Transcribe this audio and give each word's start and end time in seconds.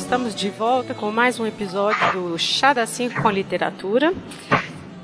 estamos 0.00 0.34
de 0.34 0.48
volta 0.48 0.94
com 0.94 1.12
mais 1.12 1.38
um 1.38 1.46
episódio 1.46 2.12
do 2.12 2.38
Chá 2.38 2.72
da 2.72 2.86
5 2.86 3.20
com 3.20 3.30
Literatura. 3.30 4.14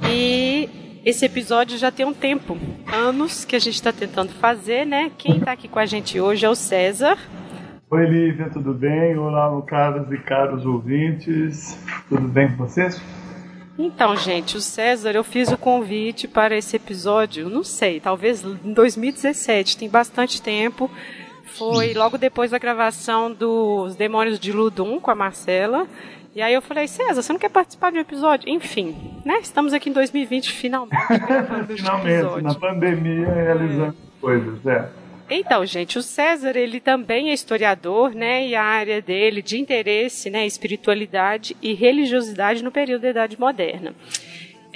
E 0.08 1.00
esse 1.04 1.26
episódio 1.26 1.76
já 1.76 1.92
tem 1.92 2.06
um 2.06 2.14
tempo, 2.14 2.56
anos 2.90 3.44
que 3.44 3.54
a 3.54 3.58
gente 3.58 3.74
está 3.74 3.92
tentando 3.92 4.32
fazer, 4.32 4.86
né? 4.86 5.12
Quem 5.18 5.36
está 5.36 5.52
aqui 5.52 5.68
com 5.68 5.78
a 5.78 5.84
gente 5.84 6.18
hoje 6.18 6.46
é 6.46 6.48
o 6.48 6.54
César. 6.54 7.18
Oi, 7.90 8.06
Lívia, 8.06 8.48
tudo 8.48 8.72
bem? 8.72 9.16
Olá, 9.18 9.50
caros 9.66 10.10
e 10.10 10.16
caros 10.16 10.64
ouvintes. 10.64 11.78
Tudo 12.08 12.26
bem 12.26 12.48
com 12.48 12.66
vocês? 12.66 13.00
Então, 13.78 14.16
gente, 14.16 14.56
o 14.56 14.60
César, 14.62 15.10
eu 15.10 15.22
fiz 15.22 15.52
o 15.52 15.58
convite 15.58 16.26
para 16.26 16.56
esse 16.56 16.74
episódio, 16.74 17.50
não 17.50 17.62
sei, 17.62 18.00
talvez 18.00 18.42
em 18.42 18.72
2017, 18.72 19.76
tem 19.76 19.90
bastante 19.90 20.40
tempo. 20.40 20.90
Foi 21.56 21.94
logo 21.94 22.18
depois 22.18 22.50
da 22.50 22.58
gravação 22.58 23.32
dos 23.32 23.96
Demônios 23.96 24.38
de 24.38 24.52
Ludum 24.52 25.00
com 25.00 25.10
a 25.10 25.14
Marcela. 25.14 25.86
E 26.34 26.42
aí 26.42 26.52
eu 26.52 26.60
falei, 26.60 26.86
César, 26.86 27.22
você 27.22 27.32
não 27.32 27.40
quer 27.40 27.48
participar 27.48 27.90
de 27.90 27.96
um 27.96 28.00
episódio? 28.02 28.46
Enfim, 28.48 28.94
né? 29.24 29.38
Estamos 29.40 29.72
aqui 29.72 29.88
em 29.88 29.92
2020 29.92 30.52
finalmente 30.52 30.96
Finalmente, 31.74 32.42
na 32.42 32.54
pandemia, 32.54 33.26
realizando 33.26 33.96
coisas, 34.20 34.66
é. 34.66 34.86
Então, 35.30 35.64
gente, 35.64 35.98
o 35.98 36.02
César, 36.02 36.56
ele 36.56 36.78
também 36.78 37.30
é 37.30 37.32
historiador, 37.32 38.14
né? 38.14 38.46
E 38.46 38.54
a 38.54 38.62
área 38.62 39.00
dele 39.00 39.40
de 39.40 39.58
interesse, 39.58 40.30
né, 40.30 40.46
espiritualidade 40.46 41.56
e 41.60 41.72
religiosidade 41.72 42.62
no 42.62 42.70
período 42.70 43.02
da 43.02 43.10
Idade 43.10 43.40
Moderna. 43.40 43.94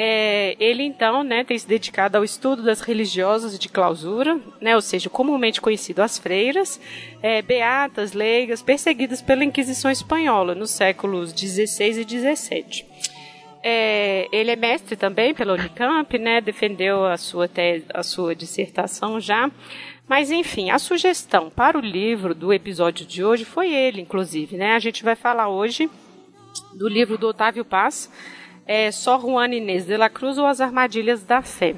É, 0.02 0.56
ele 0.58 0.82
então, 0.82 1.22
né, 1.22 1.44
tem 1.44 1.58
se 1.58 1.68
dedicado 1.68 2.16
ao 2.16 2.24
estudo 2.24 2.62
das 2.62 2.80
religiosas 2.80 3.58
de 3.58 3.68
clausura, 3.68 4.40
né, 4.58 4.74
ou 4.74 4.80
seja, 4.80 5.10
comumente 5.10 5.60
conhecido 5.60 6.00
as 6.00 6.16
freiras, 6.16 6.80
é, 7.22 7.42
beatas, 7.42 8.14
leigas, 8.14 8.62
perseguidas 8.62 9.20
pela 9.20 9.44
Inquisição 9.44 9.90
espanhola 9.90 10.54
nos 10.54 10.70
séculos 10.70 11.32
XVI 11.32 12.00
e 12.00 12.04
XVII. 12.04 12.86
É, 13.62 14.26
ele 14.32 14.50
é 14.50 14.56
mestre 14.56 14.96
também 14.96 15.34
pela 15.34 15.52
Unicamp, 15.52 16.16
né, 16.16 16.40
defendeu 16.40 17.04
a 17.04 17.18
sua, 17.18 17.46
a 17.92 18.02
sua 18.02 18.34
dissertação 18.34 19.20
já. 19.20 19.50
Mas, 20.08 20.30
enfim, 20.30 20.70
a 20.70 20.78
sugestão 20.78 21.50
para 21.50 21.76
o 21.76 21.80
livro 21.82 22.34
do 22.34 22.54
episódio 22.54 23.04
de 23.04 23.22
hoje 23.22 23.44
foi 23.44 23.70
ele, 23.70 24.00
inclusive. 24.00 24.56
Né? 24.56 24.72
A 24.72 24.78
gente 24.78 25.04
vai 25.04 25.14
falar 25.14 25.50
hoje 25.50 25.90
do 26.74 26.88
livro 26.88 27.18
do 27.18 27.28
Otávio 27.28 27.66
Paz, 27.66 28.10
é, 28.70 28.92
Só 28.92 29.18
Juan 29.18 29.48
Inês 29.48 29.84
de 29.84 29.96
la 29.96 30.08
Cruz 30.08 30.38
ou 30.38 30.46
As 30.46 30.60
Armadilhas 30.60 31.24
da 31.24 31.42
Fé. 31.42 31.74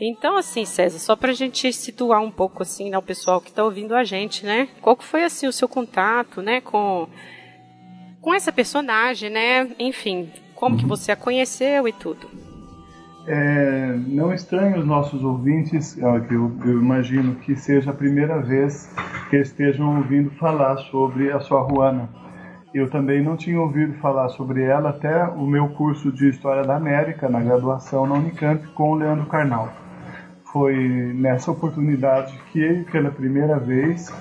Então, 0.00 0.36
assim, 0.36 0.64
César, 0.64 0.98
só 0.98 1.14
para 1.14 1.30
a 1.30 1.34
gente 1.34 1.72
situar 1.72 2.20
um 2.20 2.30
pouco 2.30 2.64
assim, 2.64 2.90
né, 2.90 2.98
o 2.98 3.02
pessoal 3.02 3.40
que 3.40 3.50
está 3.50 3.62
ouvindo 3.62 3.94
a 3.94 4.02
gente, 4.02 4.44
né? 4.44 4.66
Qual 4.82 4.96
que 4.96 5.04
foi 5.04 5.22
assim 5.22 5.46
o 5.46 5.52
seu 5.52 5.68
contato, 5.68 6.42
né, 6.42 6.60
com 6.60 7.06
com 8.20 8.34
essa 8.34 8.50
personagem, 8.50 9.30
né? 9.30 9.70
Enfim, 9.78 10.28
como 10.56 10.76
que 10.76 10.84
você 10.84 11.12
a 11.12 11.16
conheceu 11.16 11.86
e 11.86 11.92
tudo? 11.92 12.28
É, 13.28 13.94
não 14.08 14.34
estranho 14.34 14.78
os 14.78 14.86
nossos 14.86 15.22
ouvintes, 15.22 15.96
ó, 16.02 16.18
que 16.18 16.34
eu, 16.34 16.50
eu 16.64 16.80
imagino 16.80 17.36
que 17.36 17.54
seja 17.54 17.92
a 17.92 17.94
primeira 17.94 18.40
vez 18.40 18.92
que 19.30 19.36
estejam 19.36 19.98
ouvindo 19.98 20.30
falar 20.32 20.78
sobre 20.78 21.30
a 21.30 21.38
sua 21.38 21.68
Juana. 21.68 22.23
Eu 22.74 22.90
também 22.90 23.22
não 23.22 23.36
tinha 23.36 23.60
ouvido 23.60 23.94
falar 24.00 24.28
sobre 24.30 24.64
ela 24.64 24.90
até 24.90 25.24
o 25.28 25.46
meu 25.46 25.68
curso 25.68 26.10
de 26.10 26.28
História 26.28 26.64
da 26.64 26.74
América, 26.74 27.28
na 27.28 27.38
graduação 27.38 28.04
na 28.04 28.14
Unicamp, 28.14 28.66
com 28.74 28.90
o 28.90 28.94
Leandro 28.96 29.26
Carnal. 29.26 29.68
Foi 30.52 30.74
nessa 31.14 31.52
oportunidade 31.52 32.36
que, 32.52 32.84
pela 32.90 33.12
primeira 33.12 33.60
vez, 33.60 34.12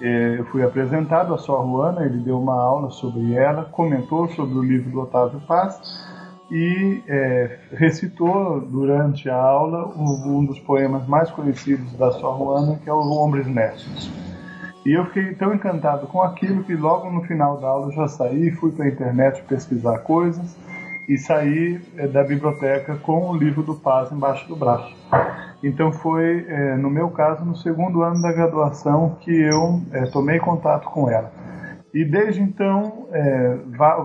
eh, 0.00 0.36
eu 0.38 0.46
fui 0.46 0.64
apresentado 0.64 1.34
a 1.34 1.38
Sor 1.38 1.62
Juana, 1.66 2.06
ele 2.06 2.16
deu 2.20 2.40
uma 2.40 2.58
aula 2.58 2.90
sobre 2.90 3.34
ela, 3.34 3.64
comentou 3.64 4.26
sobre 4.28 4.56
o 4.56 4.62
livro 4.62 4.90
do 4.90 5.00
Otávio 5.02 5.40
Paz 5.40 5.78
e 6.50 7.02
eh, 7.06 7.58
recitou 7.72 8.58
durante 8.58 9.28
a 9.28 9.36
aula 9.36 9.86
um, 9.86 10.46
dos 10.46 10.58
poemas 10.60 11.06
mais 11.06 11.30
conhecidos 11.30 11.92
da 11.92 12.10
Sor 12.12 12.38
Juana, 12.38 12.78
que 12.82 12.88
é 12.88 12.92
o 12.92 13.00
Hombres 13.00 13.46
Necios. 13.46 14.10
E 14.86 14.92
eu 14.92 15.04
fiquei 15.06 15.34
tão 15.34 15.52
encantado 15.54 16.06
com 16.06 16.22
aquilo 16.22 16.64
que 16.64 16.74
logo 16.74 17.10
no 17.10 17.22
final 17.24 17.58
da 17.58 17.68
aula 17.68 17.88
eu 17.88 17.92
já 17.92 18.08
saí, 18.08 18.50
fui 18.52 18.72
para 18.72 18.84
a 18.86 18.88
internet 18.88 19.42
pesquisar 19.42 19.98
coisas 19.98 20.56
e 21.08 21.16
saí 21.16 21.80
eh, 21.96 22.06
da 22.06 22.22
biblioteca 22.22 22.96
com 22.96 23.30
o 23.30 23.36
livro 23.36 23.62
do 23.62 23.74
Paz 23.74 24.12
embaixo 24.12 24.46
do 24.46 24.54
braço. 24.54 24.94
Então 25.62 25.90
foi, 25.90 26.46
eh, 26.46 26.76
no 26.76 26.90
meu 26.90 27.08
caso, 27.10 27.44
no 27.44 27.56
segundo 27.56 28.02
ano 28.02 28.20
da 28.20 28.30
graduação 28.30 29.16
que 29.20 29.30
eu 29.30 29.80
eh, 29.92 30.06
tomei 30.12 30.38
contato 30.38 30.84
com 30.90 31.10
ela. 31.10 31.32
E 31.92 32.04
desde 32.04 32.42
então, 32.42 33.08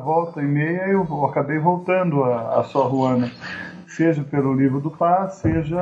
volta 0.04 0.42
e 0.42 0.46
meia, 0.46 0.88
eu 0.88 1.26
acabei 1.26 1.60
voltando 1.60 2.24
a, 2.24 2.60
a 2.60 2.64
Sor 2.64 2.90
Juana, 2.90 3.30
seja 3.96 4.24
pelo 4.24 4.54
livro 4.54 4.80
do 4.80 4.90
Paz, 4.92 5.36
seja 5.36 5.82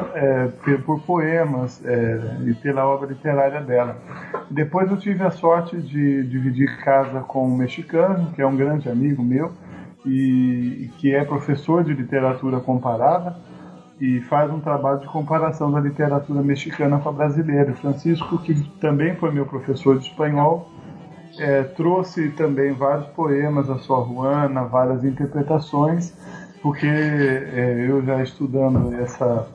pe- 0.64 0.78
por 0.80 1.00
poemas 1.02 1.82
eh, 1.86 2.20
e 2.48 2.54
pela 2.54 2.86
obra 2.86 3.08
literária 3.08 3.62
dela. 3.62 3.96
Depois 4.50 4.90
eu 4.90 4.98
tive 4.98 5.24
a 5.24 5.32
sorte 5.32 5.78
de 5.82 6.24
dividir 6.26 6.68
casa 6.84 7.22
com 7.22 7.48
um 7.48 7.56
mexicano, 7.56 8.32
que 8.36 8.42
é 8.42 8.46
um 8.48 8.56
grande 8.56 8.90
amigo 8.90 9.24
meu, 9.24 9.52
e 10.06 10.90
que 10.98 11.14
é 11.14 11.24
professor 11.24 11.84
de 11.84 11.94
literatura 11.94 12.60
comparada 12.60 13.36
e 14.00 14.20
faz 14.22 14.52
um 14.52 14.60
trabalho 14.60 15.00
de 15.00 15.06
comparação 15.08 15.72
da 15.72 15.80
literatura 15.80 16.42
mexicana 16.42 17.00
com 17.00 17.10
a 17.10 17.12
brasileira. 17.12 17.74
Francisco, 17.76 18.38
que 18.40 18.54
também 18.80 19.16
foi 19.16 19.32
meu 19.32 19.46
professor 19.46 19.98
de 19.98 20.06
espanhol, 20.06 20.68
eh, 21.38 21.64
trouxe 21.64 22.30
também 22.32 22.74
vários 22.74 23.08
poemas 23.08 23.68
da 23.68 23.78
sua 23.78 24.04
Juana, 24.04 24.64
várias 24.64 25.04
interpretações, 25.04 26.14
porque 26.62 26.86
eh, 26.88 27.86
eu 27.90 28.04
já 28.04 28.22
estudando 28.22 28.94
essa, 28.96 29.48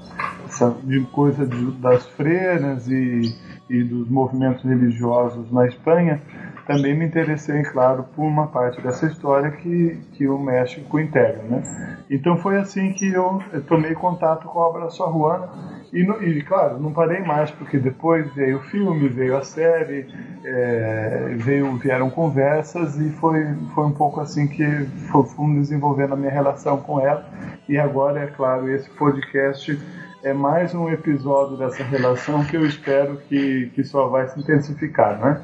essa 0.47 0.77
coisa 1.12 1.47
de- 1.47 1.71
das 1.72 2.06
freiras 2.11 2.89
e, 2.89 3.34
e 3.71 3.83
dos 3.84 4.09
movimentos 4.09 4.62
religiosos 4.65 5.50
na 5.53 5.67
Espanha, 5.67 6.21
também 6.66 6.94
me 6.94 7.04
interessei, 7.04 7.62
claro, 7.62 8.04
por 8.15 8.25
uma 8.25 8.47
parte 8.49 8.81
dessa 8.81 9.06
história 9.06 9.50
que, 9.50 9.99
que 10.12 10.27
o 10.28 10.38
México 10.38 10.99
integra. 10.99 11.43
Né? 11.43 11.62
Então 12.10 12.37
foi 12.37 12.59
assim 12.59 12.93
que 12.93 13.10
eu 13.12 13.41
tomei 13.66 13.94
contato 13.94 14.47
com 14.49 14.59
a 14.60 14.69
obra 14.69 14.88
Juana. 14.91 15.49
E, 15.93 16.03
no- 16.03 16.21
e, 16.22 16.43
claro, 16.43 16.78
não 16.81 16.93
parei 16.93 17.21
mais, 17.22 17.50
porque 17.53 17.78
depois 17.78 18.26
veio 18.34 18.59
o 18.59 18.60
filme, 18.60 19.09
veio 19.09 19.37
a 19.37 19.43
série, 19.43 20.05
eh, 20.44 21.34
veio, 21.37 21.76
vieram 21.76 22.10
conversas 22.10 22.97
e 22.99 23.09
foi, 23.10 23.47
foi 23.75 23.84
um 23.87 23.93
pouco 23.93 24.21
assim 24.21 24.49
que 24.49 24.65
fo- 25.10 25.22
fomos 25.22 25.56
desenvolvendo 25.60 26.15
a 26.15 26.16
minha 26.16 26.31
relação 26.31 26.78
com 26.78 27.00
ela. 27.00 27.25
E 27.69 27.78
agora, 27.78 28.21
é 28.21 28.26
claro, 28.26 28.69
esse 28.69 28.91
podcast 28.91 29.78
é 30.25 30.32
mais 30.32 30.75
um 30.75 30.91
episódio 30.91 31.56
dessa 31.56 31.84
relação 31.84 32.44
que 32.44 32.56
eu 32.56 32.66
espero 32.66 33.19
que, 33.28 33.71
que 33.75 33.84
só 33.84 34.09
vai 34.09 34.26
se 34.28 34.38
intensificar, 34.41 35.19
né? 35.19 35.41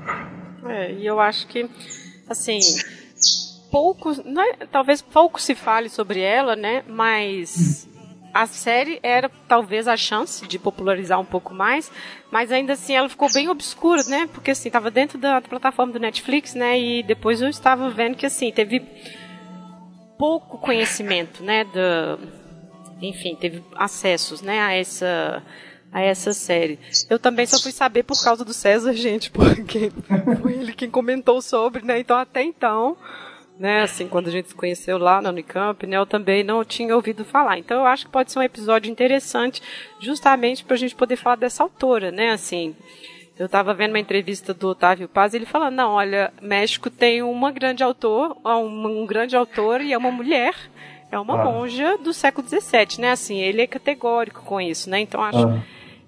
É, 0.67 0.93
e 0.93 1.07
eu 1.07 1.19
acho 1.21 1.47
que, 1.47 1.69
assim, 2.29 2.59
pouco, 3.71 4.11
é- 4.13 4.67
talvez 4.67 5.01
pouco 5.03 5.41
se 5.41 5.55
fale 5.55 5.89
sobre 5.89 6.21
ela, 6.21 6.55
né? 6.55 6.85
Mas 6.87 7.89
a 8.35 8.47
série 8.47 8.99
era 9.03 9.31
talvez 9.49 9.87
a 9.87 9.97
chance 9.97 10.47
de 10.47 10.59
popularizar 10.59 11.21
um 11.21 11.25
pouco 11.25 11.53
mais, 11.53 11.91
mas 12.31 12.51
ainda 12.51 12.73
assim 12.75 12.95
ela 12.95 13.09
ficou 13.09 13.31
bem 13.33 13.49
obscura, 13.49 14.03
né? 14.05 14.29
Porque 14.33 14.53
assim, 14.53 14.69
estava 14.69 14.91
dentro 14.91 15.19
da 15.19 15.41
plataforma 15.41 15.93
do 15.93 16.01
Netflix, 16.01 16.55
né? 16.55 16.79
E 16.79 17.03
depois 17.03 17.43
eu 17.43 17.49
estava 17.49 17.91
vendo 17.91 18.17
que 18.17 18.27
assim, 18.27 18.51
teve 18.51 18.83
pouco 20.19 20.57
conhecimento, 20.59 21.43
né, 21.43 21.65
da 21.65 22.17
enfim, 23.01 23.35
teve 23.35 23.61
acessos, 23.75 24.41
né, 24.41 24.61
a 24.61 24.73
essa 24.73 25.43
a 25.93 26.01
essa 26.01 26.33
série. 26.33 26.79
Eu 27.11 27.19
também 27.19 27.45
só 27.47 27.59
fui 27.61 27.71
saber 27.73 28.03
por 28.03 28.23
causa 28.23 28.45
do 28.45 28.53
César, 28.55 28.93
gente, 28.95 29.31
porque 29.31 29.93
foi 30.41 30.55
ele 30.55 30.73
quem 30.73 30.91
comentou 30.91 31.41
sobre, 31.43 31.85
né? 31.85 31.99
Então 31.99 32.17
até 32.17 32.43
então, 32.43 32.97
né, 33.59 33.83
assim, 33.83 34.09
quando 34.09 34.29
a 34.29 34.31
gente 34.31 34.49
se 34.49 34.55
conheceu 34.55 34.97
lá 34.99 35.21
na 35.21 35.29
Unicamp, 35.29 35.87
né, 35.87 35.97
eu 35.99 36.07
também 36.07 36.43
não 36.43 36.65
tinha 36.65 36.97
ouvido 36.97 37.25
falar. 37.25 37.59
Então 37.59 37.79
eu 37.81 37.87
acho 37.87 38.07
que 38.07 38.11
pode 38.11 38.33
ser 38.33 38.39
um 38.39 38.43
episódio 38.43 38.91
interessante, 38.91 39.63
justamente 40.01 40.65
para 40.65 40.75
a 40.75 40.79
gente 40.79 40.95
poder 40.95 41.17
falar 41.17 41.37
dessa 41.37 41.63
autora, 41.63 42.11
né, 42.11 42.31
assim. 42.31 42.75
Eu 43.39 43.47
estava 43.47 43.73
vendo 43.75 43.91
uma 43.93 43.99
entrevista 43.99 44.53
do 44.55 44.69
Otávio 44.69 45.09
Paz, 45.09 45.35
ele 45.35 45.47
falando, 45.47 45.75
não, 45.75 45.93
olha, 45.93 46.33
México 46.41 46.89
tem 46.91 47.23
uma 47.23 47.51
grande 47.51 47.83
autor, 47.83 48.37
um, 48.45 49.03
um 49.03 49.07
grande 49.07 49.35
autor 49.37 49.81
e 49.81 49.93
é 49.93 49.99
uma 49.99 50.11
mulher, 50.11 50.55
é 51.11 51.19
uma 51.19 51.41
Ah. 51.41 51.45
monja 51.45 51.97
do 51.99 52.13
século 52.13 52.47
XVII, 52.47 53.01
né? 53.01 53.11
Assim, 53.11 53.39
ele 53.39 53.61
é 53.63 53.67
categórico 53.67 54.43
com 54.43 54.61
isso, 54.61 54.89
né? 54.89 55.01
Então 55.01 55.23
acho 55.23 55.47
Ah. 55.49 55.63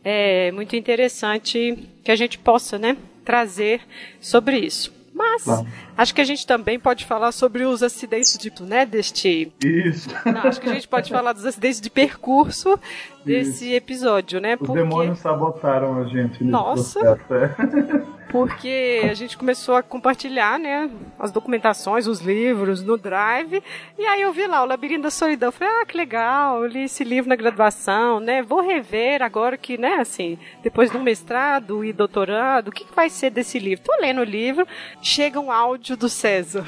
É 0.04 0.52
muito 0.52 0.76
interessante 0.76 1.88
que 2.02 2.10
a 2.10 2.16
gente 2.16 2.38
possa, 2.38 2.78
né, 2.78 2.96
trazer 3.24 3.80
sobre 4.20 4.58
isso. 4.58 4.92
Mas 5.14 5.44
claro. 5.44 5.66
acho 5.96 6.12
que 6.12 6.20
a 6.20 6.24
gente 6.24 6.44
também 6.44 6.78
pode 6.78 7.04
falar 7.04 7.30
sobre 7.30 7.64
os 7.64 7.84
acidentes 7.84 8.36
de, 8.36 8.52
né, 8.62 8.84
deste. 8.84 9.52
Isso. 9.64 10.08
Não, 10.26 10.40
acho 10.42 10.60
que 10.60 10.68
a 10.68 10.74
gente 10.74 10.88
pode 10.88 11.08
falar 11.08 11.32
dos 11.32 11.46
acidentes 11.46 11.80
de 11.80 11.88
percurso 11.88 12.78
desse 13.24 13.66
Isso. 13.66 13.74
episódio, 13.74 14.40
né? 14.40 14.54
Os 14.54 14.66
Porque... 14.66 14.82
demônios 14.82 15.20
sabotaram 15.20 16.00
a 16.02 16.04
gente 16.06 16.42
Nossa. 16.42 16.98
processo. 17.00 18.23
Porque 18.34 19.02
a 19.08 19.14
gente 19.14 19.38
começou 19.38 19.76
a 19.76 19.82
compartilhar, 19.82 20.58
né, 20.58 20.90
as 21.20 21.30
documentações, 21.30 22.08
os 22.08 22.18
livros 22.18 22.82
no 22.82 22.98
Drive, 22.98 23.62
e 23.96 24.04
aí 24.04 24.22
eu 24.22 24.32
vi 24.32 24.44
lá 24.48 24.64
o 24.64 24.66
Labirinto 24.66 25.02
da 25.02 25.10
Solidão. 25.12 25.50
Eu 25.50 25.52
falei, 25.52 25.72
ah, 25.72 25.86
que 25.86 25.96
legal, 25.96 26.60
eu 26.60 26.66
li 26.66 26.82
esse 26.82 27.04
livro 27.04 27.28
na 27.28 27.36
graduação, 27.36 28.18
né? 28.18 28.42
Vou 28.42 28.60
rever 28.60 29.22
agora 29.22 29.56
que, 29.56 29.78
né, 29.78 29.98
assim, 30.00 30.36
depois 30.64 30.90
do 30.90 30.98
mestrado 30.98 31.84
e 31.84 31.92
doutorado, 31.92 32.68
o 32.68 32.72
que, 32.72 32.84
que 32.84 32.92
vai 32.92 33.08
ser 33.08 33.30
desse 33.30 33.60
livro? 33.60 33.84
Tô 33.84 33.94
lendo 34.00 34.20
o 34.20 34.24
livro, 34.24 34.66
chega 35.00 35.38
um 35.38 35.52
áudio 35.52 35.96
do 35.96 36.08
César. 36.08 36.64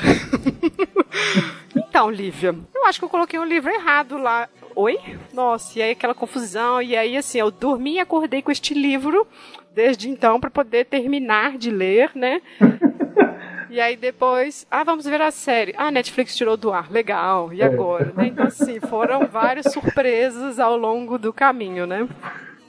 então, 1.74 2.08
Lívia, 2.08 2.54
eu 2.72 2.86
acho 2.86 3.00
que 3.00 3.04
eu 3.04 3.10
coloquei 3.10 3.40
um 3.40 3.44
livro 3.44 3.72
errado 3.72 4.16
lá. 4.16 4.48
Oi? 4.76 4.98
Nossa, 5.32 5.78
e 5.78 5.82
aí 5.82 5.92
aquela 5.92 6.14
confusão, 6.14 6.82
e 6.82 6.94
aí 6.94 7.16
assim, 7.16 7.38
eu 7.38 7.50
dormi 7.50 7.94
e 7.94 7.98
acordei 7.98 8.42
com 8.42 8.50
este 8.50 8.74
livro 8.74 9.26
desde 9.74 10.10
então 10.10 10.38
para 10.38 10.50
poder 10.50 10.84
terminar 10.84 11.56
de 11.56 11.70
ler, 11.70 12.10
né? 12.14 12.42
E 13.68 13.80
aí 13.80 13.96
depois, 13.96 14.66
ah, 14.70 14.84
vamos 14.84 15.04
ver 15.04 15.20
a 15.20 15.30
série. 15.30 15.74
Ah, 15.76 15.90
Netflix 15.90 16.34
tirou 16.34 16.56
do 16.56 16.72
ar, 16.72 16.90
legal. 16.90 17.52
E 17.52 17.60
é. 17.60 17.64
agora? 17.64 18.12
É. 18.16 18.26
Então, 18.26 18.46
assim, 18.46 18.80
foram 18.80 19.26
várias 19.26 19.70
surpresas 19.72 20.58
ao 20.58 20.78
longo 20.78 21.18
do 21.18 21.32
caminho, 21.32 21.86
né? 21.86 22.08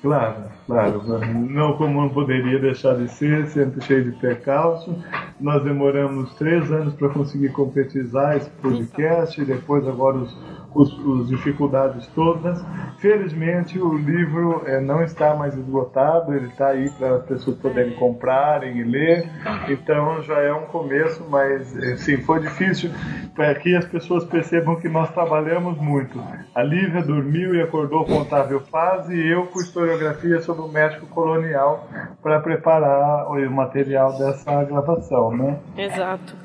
Claro, 0.02 0.52
claro. 0.68 1.02
Não 1.34 1.74
como 1.78 2.02
não 2.02 2.10
poderia 2.10 2.60
deixar 2.60 2.96
de 2.96 3.08
ser, 3.08 3.48
sempre 3.48 3.84
cheio 3.84 4.04
de 4.04 4.12
percalço. 4.20 4.96
Nós 5.40 5.64
demoramos 5.64 6.34
três 6.36 6.72
anos 6.72 6.94
para 6.94 7.10
conseguir 7.10 7.50
concretizar 7.50 8.38
esse 8.38 8.50
podcast, 8.62 9.42
e 9.42 9.46
depois 9.46 9.88
agora 9.88 10.18
os 10.18 10.38
os, 10.78 10.94
os 11.00 11.28
dificuldades 11.28 12.08
todas. 12.08 12.64
Felizmente 13.00 13.80
o 13.80 13.98
livro 13.98 14.64
é, 14.66 14.80
não 14.80 15.04
está 15.04 15.36
mais 15.36 15.56
esgotado, 15.56 16.34
ele 16.34 16.48
está 16.48 16.70
aí 16.70 16.90
para 16.92 17.16
as 17.16 17.26
pessoas 17.26 17.58
poderem 17.58 17.96
comprarem 17.96 18.78
e 18.78 18.84
ler. 18.84 19.30
Então 19.70 20.22
já 20.24 20.40
é 20.40 20.54
um 20.54 20.66
começo, 20.66 21.26
mas 21.30 21.76
é, 21.78 21.98
sim, 21.98 22.18
foi 22.18 22.42
difícil 22.42 22.92
para 23.36 23.54
que 23.56 23.76
as 23.76 23.86
pessoas 23.86 24.24
percebam 24.24 24.76
que 24.76 24.88
nós 24.88 25.10
trabalhamos 25.12 25.78
muito. 25.78 26.22
A 26.54 26.64
Lívia 26.64 27.02
dormiu 27.02 27.56
e 27.56 27.62
acordou 27.62 28.06
com 28.06 28.22
Otávio 28.22 28.62
Paz 28.72 29.10
e 29.10 29.28
eu 29.28 29.48
com 29.48 29.60
historiografia 29.60 30.42
sobre 30.42 30.57
o 30.66 30.72
México 30.72 31.06
colonial 31.08 31.88
para 32.22 32.40
preparar 32.40 33.28
o 33.28 33.52
material 33.52 34.18
dessa 34.18 34.64
gravação, 34.64 35.36
né? 35.36 35.60
Exato. 35.78 36.36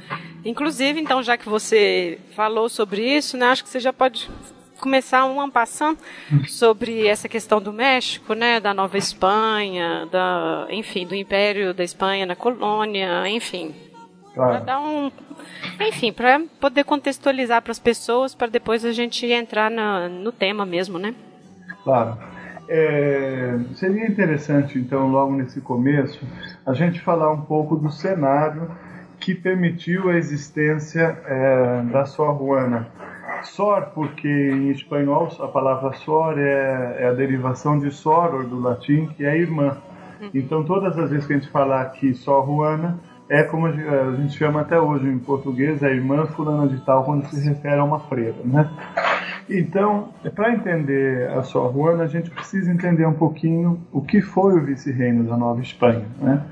Inclusive, 0.45 1.01
então, 1.01 1.23
já 1.23 1.37
que 1.37 1.49
você 1.49 2.19
falou 2.35 2.69
sobre 2.69 3.03
isso, 3.03 3.37
né, 3.37 3.47
acho 3.47 3.63
que 3.63 3.71
você 3.71 3.79
já 3.79 3.93
pode 3.93 4.29
começar 4.81 5.25
um 5.25 5.49
passando 5.49 5.99
sobre 6.49 7.07
essa 7.07 7.29
questão 7.29 7.63
do 7.63 7.73
México, 7.73 8.35
né, 8.35 8.59
da 8.59 8.75
Nova 8.75 8.99
Espanha, 8.99 10.09
da, 10.11 10.67
enfim, 10.71 11.07
do 11.07 11.15
Império 11.15 11.73
da 11.73 11.85
Espanha 11.85 12.27
na 12.27 12.35
colônia, 12.35 13.29
enfim, 13.29 13.73
claro. 14.35 14.51
para 14.51 14.61
dar 14.65 14.81
um, 14.81 15.13
enfim, 15.81 16.13
para 16.13 16.41
poder 16.61 16.83
contextualizar 16.83 17.63
para 17.63 17.71
as 17.71 17.79
pessoas, 17.79 18.35
para 18.35 18.49
depois 18.49 18.85
a 18.85 18.91
gente 18.91 19.25
entrar 19.27 19.71
na, 19.71 20.09
no 20.09 20.33
tema 20.33 20.67
mesmo, 20.67 20.99
né? 20.99 21.15
Claro. 21.85 22.32
É, 22.75 23.59
seria 23.75 24.07
interessante, 24.07 24.79
então, 24.79 25.11
logo 25.11 25.35
nesse 25.35 25.61
começo, 25.61 26.27
a 26.65 26.73
gente 26.73 27.03
falar 27.03 27.31
um 27.31 27.43
pouco 27.43 27.77
do 27.77 27.91
cenário 27.91 28.71
que 29.21 29.35
permitiu 29.35 30.09
a 30.09 30.17
existência 30.17 31.19
é, 31.27 31.83
da 31.93 32.07
Sor 32.07 32.39
Juana. 32.39 32.89
Sor, 33.43 33.91
porque 33.95 34.27
em 34.27 34.71
espanhol 34.71 35.29
a 35.41 35.49
palavra 35.49 35.93
Sor 35.93 36.39
é, 36.39 36.97
é, 37.01 37.09
a 37.09 37.13
derivação 37.13 37.79
de 37.79 37.91
soror 37.91 38.47
do 38.47 38.59
latim, 38.59 39.07
que 39.09 39.23
é 39.27 39.37
irmã. 39.37 39.77
Uhum. 40.19 40.31
Então, 40.33 40.65
todas 40.65 40.99
as 40.99 41.11
vezes 41.11 41.27
que 41.27 41.35
a 41.35 41.37
gente 41.37 41.51
falar 41.51 41.83
aqui 41.83 42.15
Sor 42.15 42.47
Juana, 42.47 42.99
é 43.33 43.43
como 43.45 43.67
a 43.67 44.17
gente 44.17 44.37
chama 44.37 44.61
até 44.61 44.79
hoje 44.79 45.09
em 45.09 45.19
português, 45.19 45.83
a 45.83 45.89
irmã 45.89 46.27
fulana 46.27 46.69
de 46.69 46.79
tal, 46.85 47.03
quando 47.03 47.25
se 47.29 47.49
refere 47.49 47.77
a 47.77 47.85
uma 47.85 47.99
freira, 48.01 48.37
né? 48.45 48.69
Então, 49.49 50.11
para 50.35 50.53
entender 50.53 51.31
a 51.31 51.43
Sor 51.43 51.73
Juana, 51.73 52.05
a 52.05 52.07
gente 52.07 52.31
precisa 52.31 52.71
entender 52.71 53.07
um 53.07 53.15
pouquinho 53.15 53.81
o 53.91 54.03
que 54.03 54.21
foi 54.21 54.55
o 54.55 54.63
vice-reino 54.63 55.25
da 55.25 55.35
Nova 55.35 55.63
Espanha, 55.63 56.05
né? 56.21 56.43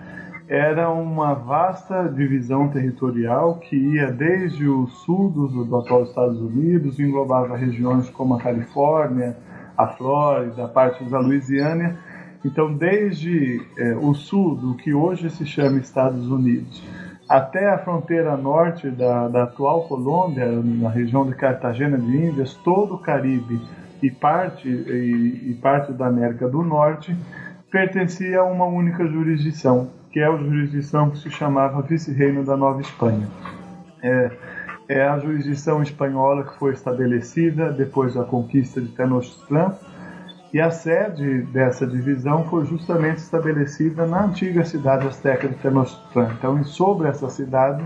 era 0.49 0.91
uma 0.91 1.35
vasta 1.35 2.09
divisão 2.09 2.69
territorial 2.69 3.57
que 3.57 3.77
ia 3.77 4.11
desde 4.11 4.67
o 4.67 4.87
sul 4.87 5.31
dos, 5.31 5.53
do 5.53 5.77
atual 5.77 6.05
Estados 6.05 6.41
Unidos, 6.41 6.99
englobava 6.99 7.59
regiões 7.59 8.09
como 8.09 8.35
a 8.35 8.41
Califórnia, 8.41 9.37
a 9.77 9.87
Flórida, 9.87 10.65
a 10.65 10.69
parte 10.69 11.05
da 11.05 11.21
Louisiana. 11.21 11.97
Então, 12.45 12.73
desde 12.73 13.61
é, 13.77 13.95
o 13.95 14.15
sul 14.15 14.57
do 14.57 14.75
que 14.75 14.95
hoje 14.95 15.29
se 15.31 15.45
chama 15.45 15.79
Estados 15.79 16.31
Unidos 16.31 16.83
até 17.29 17.71
a 17.71 17.79
fronteira 17.79 18.37
norte 18.37 18.91
da, 18.91 19.29
da 19.29 19.45
atual 19.45 19.87
Colômbia, 19.87 20.47
na 20.51 20.89
região 20.89 21.25
de 21.25 21.33
Cartagena 21.37 21.97
de 21.97 22.17
Índias, 22.17 22.55
todo 22.55 22.95
o 22.95 22.99
Caribe 22.99 23.61
e 24.03 24.11
parte, 24.11 24.69
e, 24.69 25.51
e 25.51 25.59
parte 25.63 25.93
da 25.93 26.09
América 26.09 26.49
do 26.49 26.63
Norte 26.63 27.17
pertencia 27.71 28.41
a 28.41 28.45
uma 28.45 28.67
única 28.67 29.07
jurisdição, 29.07 29.91
que 30.11 30.19
é 30.19 30.27
a 30.27 30.37
jurisdição 30.37 31.11
que 31.11 31.19
se 31.19 31.31
chamava 31.31 31.83
Vice-Reino 31.83 32.45
da 32.45 32.57
Nova 32.57 32.81
Espanha. 32.81 33.29
É, 34.03 34.31
é 34.89 35.05
a 35.07 35.17
jurisdição 35.21 35.81
espanhola 35.85 36.43
que 36.43 36.59
foi 36.59 36.73
estabelecida 36.73 37.71
depois 37.71 38.15
da 38.15 38.25
conquista 38.25 38.81
de 38.81 38.89
Tenochtitlan 38.89 39.73
e 40.53 40.61
a 40.61 40.71
sede 40.71 41.43
dessa 41.53 41.87
divisão 41.87 42.45
foi 42.45 42.67
justamente 42.67 43.19
estabelecida 43.19 44.07
na 44.07 44.25
antiga 44.25 44.65
cidade 44.65 45.07
azteca 45.07 45.49
de 45.49 45.55
Tenochtitlan. 45.57 46.33
Então, 46.39 46.65
sobre 46.65 47.09
essa 47.09 47.29
cidade, 47.29 47.85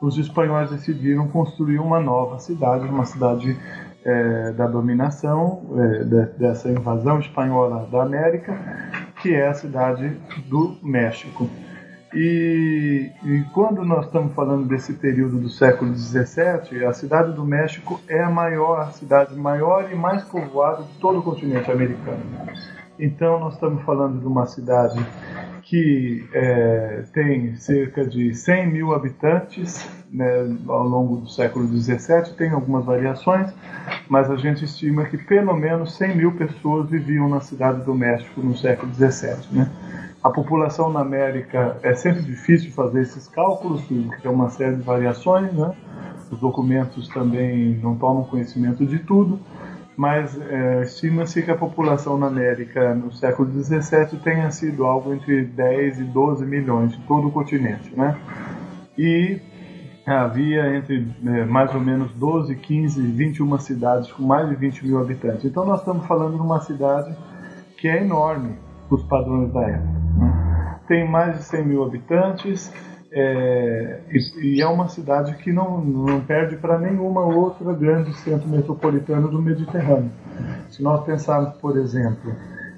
os 0.00 0.16
espanhóis 0.16 0.70
decidiram 0.70 1.28
construir 1.28 1.78
uma 1.78 2.00
nova 2.00 2.38
cidade, 2.38 2.86
uma 2.86 3.04
cidade 3.04 3.54
é, 4.02 4.52
da 4.52 4.66
dominação, 4.66 5.62
é, 5.76 6.04
de, 6.04 6.26
dessa 6.38 6.70
invasão 6.70 7.20
espanhola 7.20 7.86
da 7.92 8.02
América, 8.02 8.58
que 9.20 9.34
é 9.34 9.48
a 9.48 9.54
cidade 9.54 10.16
do 10.48 10.78
México. 10.82 11.50
E, 12.12 13.12
e, 13.22 13.44
quando 13.52 13.84
nós 13.84 14.06
estamos 14.06 14.34
falando 14.34 14.66
desse 14.66 14.94
período 14.94 15.38
do 15.38 15.48
século 15.48 15.94
XVII, 15.94 16.84
a 16.84 16.92
cidade 16.92 17.32
do 17.32 17.44
México 17.44 18.00
é 18.08 18.20
a 18.20 18.28
maior, 18.28 18.80
a 18.80 18.90
cidade 18.90 19.36
maior 19.36 19.90
e 19.92 19.94
mais 19.94 20.24
povoada 20.24 20.82
de 20.82 20.92
todo 20.98 21.20
o 21.20 21.22
continente 21.22 21.70
americano. 21.70 22.22
Então 22.98 23.38
nós 23.38 23.54
estamos 23.54 23.82
falando 23.84 24.18
de 24.18 24.26
uma 24.26 24.44
cidade 24.44 24.98
que 25.70 26.28
é, 26.34 27.04
tem 27.14 27.54
cerca 27.54 28.04
de 28.04 28.34
100 28.34 28.72
mil 28.72 28.92
habitantes 28.92 29.88
né, 30.12 30.26
ao 30.66 30.82
longo 30.82 31.18
do 31.18 31.30
século 31.30 31.64
XVII, 31.64 32.34
tem 32.36 32.50
algumas 32.50 32.84
variações, 32.84 33.54
mas 34.08 34.28
a 34.28 34.34
gente 34.34 34.64
estima 34.64 35.04
que 35.04 35.16
pelo 35.16 35.54
menos 35.56 35.96
100 35.96 36.16
mil 36.16 36.32
pessoas 36.32 36.90
viviam 36.90 37.28
na 37.28 37.40
cidade 37.40 37.84
do 37.84 37.94
México 37.94 38.40
no 38.40 38.58
século 38.58 38.92
XVII. 38.92 39.46
Né? 39.52 39.70
A 40.24 40.30
população 40.30 40.92
na 40.92 41.02
América 41.02 41.76
é 41.84 41.94
sempre 41.94 42.22
difícil 42.22 42.72
fazer 42.72 43.02
esses 43.02 43.28
cálculos, 43.28 43.80
porque 43.82 44.26
é 44.26 44.30
uma 44.30 44.50
série 44.50 44.74
de 44.74 44.82
variações, 44.82 45.52
né? 45.52 45.72
os 46.32 46.40
documentos 46.40 47.06
também 47.10 47.78
não 47.80 47.94
tomam 47.94 48.24
conhecimento 48.24 48.84
de 48.84 48.98
tudo, 48.98 49.38
mas 50.00 50.40
é, 50.40 50.80
estima-se 50.80 51.42
que 51.42 51.50
a 51.50 51.54
população 51.54 52.16
na 52.16 52.28
América 52.28 52.94
no 52.94 53.12
século 53.12 53.50
XVII 53.52 54.18
tenha 54.24 54.50
sido 54.50 54.86
algo 54.86 55.12
entre 55.12 55.44
10 55.44 56.00
e 56.00 56.04
12 56.04 56.46
milhões 56.46 56.94
em 56.94 57.00
todo 57.02 57.28
o 57.28 57.30
continente. 57.30 57.94
Né? 57.94 58.16
E 58.96 59.42
havia 60.06 60.74
entre 60.74 61.06
é, 61.26 61.44
mais 61.44 61.74
ou 61.74 61.80
menos 61.82 62.10
12, 62.12 62.56
15, 62.56 62.98
21 62.98 63.58
cidades 63.58 64.10
com 64.10 64.22
mais 64.22 64.48
de 64.48 64.54
20 64.54 64.86
mil 64.86 64.98
habitantes. 64.98 65.44
Então 65.44 65.66
nós 65.66 65.80
estamos 65.80 66.06
falando 66.06 66.36
de 66.36 66.40
uma 66.40 66.60
cidade 66.60 67.14
que 67.76 67.86
é 67.86 68.02
enorme 68.02 68.54
os 68.88 69.02
padrões 69.02 69.52
da 69.52 69.68
época. 69.68 70.00
Né? 70.16 70.80
Tem 70.88 71.06
mais 71.06 71.36
de 71.36 71.44
100 71.44 71.66
mil 71.66 71.84
habitantes 71.84 72.72
é, 73.12 74.00
e, 74.40 74.60
é 74.60 74.66
uma 74.66 74.88
cidade 74.88 75.34
que 75.36 75.52
não, 75.52 75.80
não 75.80 76.20
perde 76.20 76.56
para 76.56 76.78
nenhuma 76.78 77.22
outra 77.22 77.72
grande 77.72 78.14
centro 78.14 78.48
metropolitano 78.48 79.28
do 79.28 79.42
Mediterrâneo. 79.42 80.12
Se 80.68 80.82
nós 80.82 81.04
pensarmos, 81.04 81.56
por 81.56 81.76
exemplo, 81.76 82.32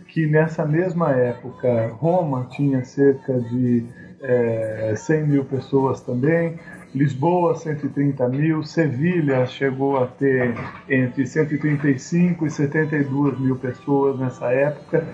que 0.08 0.26
nessa 0.26 0.64
mesma 0.64 1.10
época 1.10 1.88
Roma 1.98 2.46
tinha 2.50 2.84
cerca 2.84 3.38
de 3.40 3.84
é, 4.22 4.94
100 4.96 5.26
mil 5.26 5.44
pessoas 5.44 6.00
também, 6.00 6.58
Lisboa 6.94 7.54
130 7.54 8.28
mil, 8.28 8.62
Sevilha 8.62 9.46
chegou 9.46 10.02
a 10.02 10.06
ter 10.06 10.54
entre 10.88 11.26
135 11.26 12.46
e 12.46 12.50
72 12.50 13.38
mil 13.40 13.56
pessoas 13.56 14.18
nessa 14.18 14.52
época. 14.52 15.06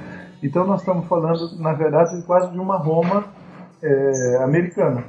Então 0.42 0.66
nós 0.66 0.80
estamos 0.80 1.06
falando, 1.06 1.56
na 1.60 1.72
verdade, 1.72 2.20
quase 2.22 2.50
de 2.50 2.58
uma 2.58 2.76
Roma 2.76 3.26
é, 3.82 4.36
americana. 4.42 5.04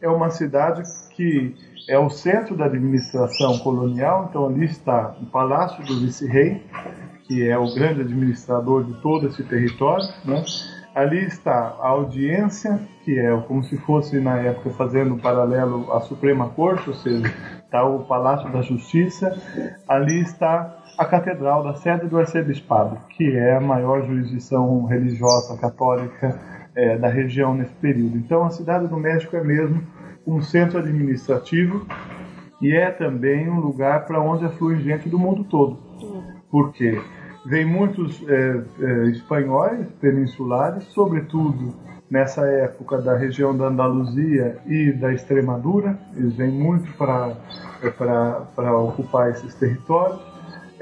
é 0.00 0.08
uma 0.08 0.30
cidade 0.30 0.82
que 1.14 1.54
é 1.88 1.98
o 1.98 2.08
centro 2.08 2.56
da 2.56 2.64
administração 2.66 3.58
colonial, 3.58 4.28
então 4.30 4.46
ali 4.46 4.64
está 4.64 5.14
o 5.20 5.26
Palácio 5.26 5.84
do 5.84 6.00
Vice-Rei, 6.00 6.62
que 7.26 7.46
é 7.46 7.58
o 7.58 7.74
grande 7.74 8.00
administrador 8.00 8.84
de 8.84 8.94
todo 9.00 9.26
esse 9.26 9.42
território, 9.44 10.06
né? 10.24 10.42
Ali 10.94 11.24
está 11.24 11.76
a 11.80 11.88
audiência, 11.88 12.80
que 13.04 13.18
é 13.18 13.36
como 13.48 13.64
se 13.64 13.76
fosse 13.78 14.20
na 14.20 14.38
época 14.38 14.70
fazendo 14.70 15.14
um 15.14 15.18
paralelo 15.18 15.92
à 15.92 16.00
Suprema 16.00 16.50
Corte, 16.50 16.88
ou 16.88 16.94
seja, 16.94 17.26
está 17.64 17.84
o 17.84 18.04
Palácio 18.04 18.48
da 18.52 18.62
Justiça. 18.62 19.36
Ali 19.88 20.20
está 20.20 20.78
a 20.96 21.04
Catedral 21.04 21.64
da 21.64 21.74
Sede 21.74 22.06
do 22.06 22.16
Arcebispado, 22.16 22.96
que 23.08 23.36
é 23.36 23.56
a 23.56 23.60
maior 23.60 24.06
jurisdição 24.06 24.84
religiosa 24.84 25.58
católica 25.58 26.40
é, 26.76 26.96
da 26.96 27.08
região 27.08 27.54
nesse 27.54 27.74
período. 27.74 28.16
Então, 28.16 28.44
a 28.44 28.50
cidade 28.50 28.86
do 28.88 28.96
México 28.96 29.36
é 29.36 29.42
mesmo 29.42 29.82
um 30.26 30.40
centro 30.40 30.78
administrativo 30.78 31.86
e 32.60 32.72
é 32.72 32.90
também 32.90 33.48
um 33.48 33.60
lugar 33.60 34.06
para 34.06 34.20
onde 34.20 34.44
aflui 34.44 34.76
gente 34.80 35.08
do 35.08 35.18
mundo 35.18 35.44
todo. 35.44 35.78
Por 36.50 36.72
quê? 36.72 37.00
Vem 37.46 37.64
muitos 37.64 38.22
é, 38.26 38.62
é, 38.80 39.10
espanhóis 39.10 39.86
peninsulares, 40.00 40.84
sobretudo 40.84 41.74
nessa 42.10 42.46
época 42.46 43.02
da 43.02 43.16
região 43.16 43.56
da 43.56 43.66
Andaluzia 43.66 44.56
e 44.66 44.92
da 44.92 45.12
Extremadura. 45.12 45.98
Eles 46.16 46.34
vêm 46.36 46.50
muito 46.50 46.90
para 46.96 47.36
ocupar 48.78 49.30
esses 49.30 49.54
territórios. 49.56 50.33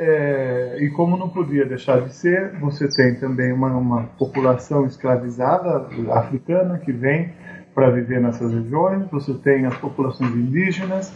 É, 0.04 0.78
e 0.80 0.90
como 0.90 1.16
não 1.16 1.28
podia 1.28 1.64
deixar 1.64 2.00
de 2.00 2.12
ser, 2.12 2.58
você 2.58 2.88
tem 2.88 3.14
também 3.14 3.52
uma, 3.52 3.68
uma 3.68 4.02
população 4.18 4.84
escravizada 4.84 5.86
africana 6.10 6.76
que 6.78 6.90
vem 6.90 7.32
para 7.72 7.88
viver 7.88 8.20
nessas 8.20 8.52
regiões, 8.52 9.08
você 9.12 9.32
tem 9.34 9.64
as 9.64 9.76
populações 9.76 10.34
indígenas 10.34 11.14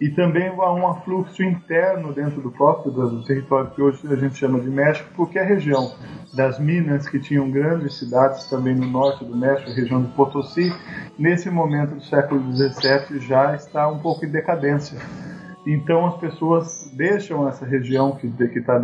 e 0.00 0.08
também 0.10 0.46
há 0.46 0.72
um 0.72 0.86
afluxo 0.86 1.42
interno 1.42 2.12
dentro 2.12 2.40
do 2.40 2.52
próprio 2.52 2.92
do 2.92 3.24
território 3.24 3.72
que 3.72 3.82
hoje 3.82 4.00
a 4.08 4.14
gente 4.14 4.36
chama 4.36 4.60
de 4.60 4.70
México, 4.70 5.10
porque 5.16 5.36
a 5.36 5.44
região 5.44 5.92
das 6.32 6.60
Minas, 6.60 7.08
que 7.08 7.18
tinham 7.18 7.50
grandes 7.50 7.98
cidades 7.98 8.48
também 8.48 8.76
no 8.76 8.86
norte 8.86 9.24
do 9.24 9.36
México, 9.36 9.68
a 9.68 9.74
região 9.74 10.00
de 10.00 10.12
Potosí, 10.12 10.72
nesse 11.18 11.50
momento 11.50 11.96
do 11.96 12.04
século 12.04 12.40
XVII 12.54 13.18
já 13.18 13.56
está 13.56 13.88
um 13.88 13.98
pouco 13.98 14.24
em 14.24 14.28
decadência. 14.28 14.96
Então 15.70 16.06
as 16.06 16.16
pessoas 16.16 16.90
deixam 16.94 17.46
essa 17.46 17.66
região 17.66 18.12
que 18.12 18.26
está 18.26 18.80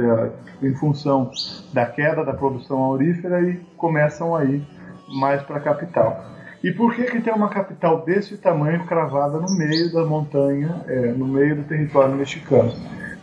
em 0.63 0.75
função 0.75 1.31
da 1.73 1.87
queda 1.87 2.23
da 2.23 2.35
produção 2.35 2.79
aurífera 2.79 3.41
e 3.41 3.57
começam 3.79 4.37
a 4.37 4.45
ir 4.45 4.63
mais 5.09 5.43
para 5.43 5.57
a 5.57 5.61
capital. 5.61 6.23
E 6.63 6.71
por 6.73 6.95
que, 6.95 7.05
que 7.05 7.23
tem 7.23 7.33
uma 7.33 7.49
capital 7.49 8.05
desse 8.05 8.37
tamanho 8.37 8.85
cravada 8.85 9.39
no 9.39 9.51
meio 9.57 9.91
da 9.95 10.05
montanha, 10.05 10.85
é, 10.87 11.13
no 11.13 11.27
meio 11.27 11.57
do 11.57 11.65
território 11.65 12.15
mexicano? 12.15 12.75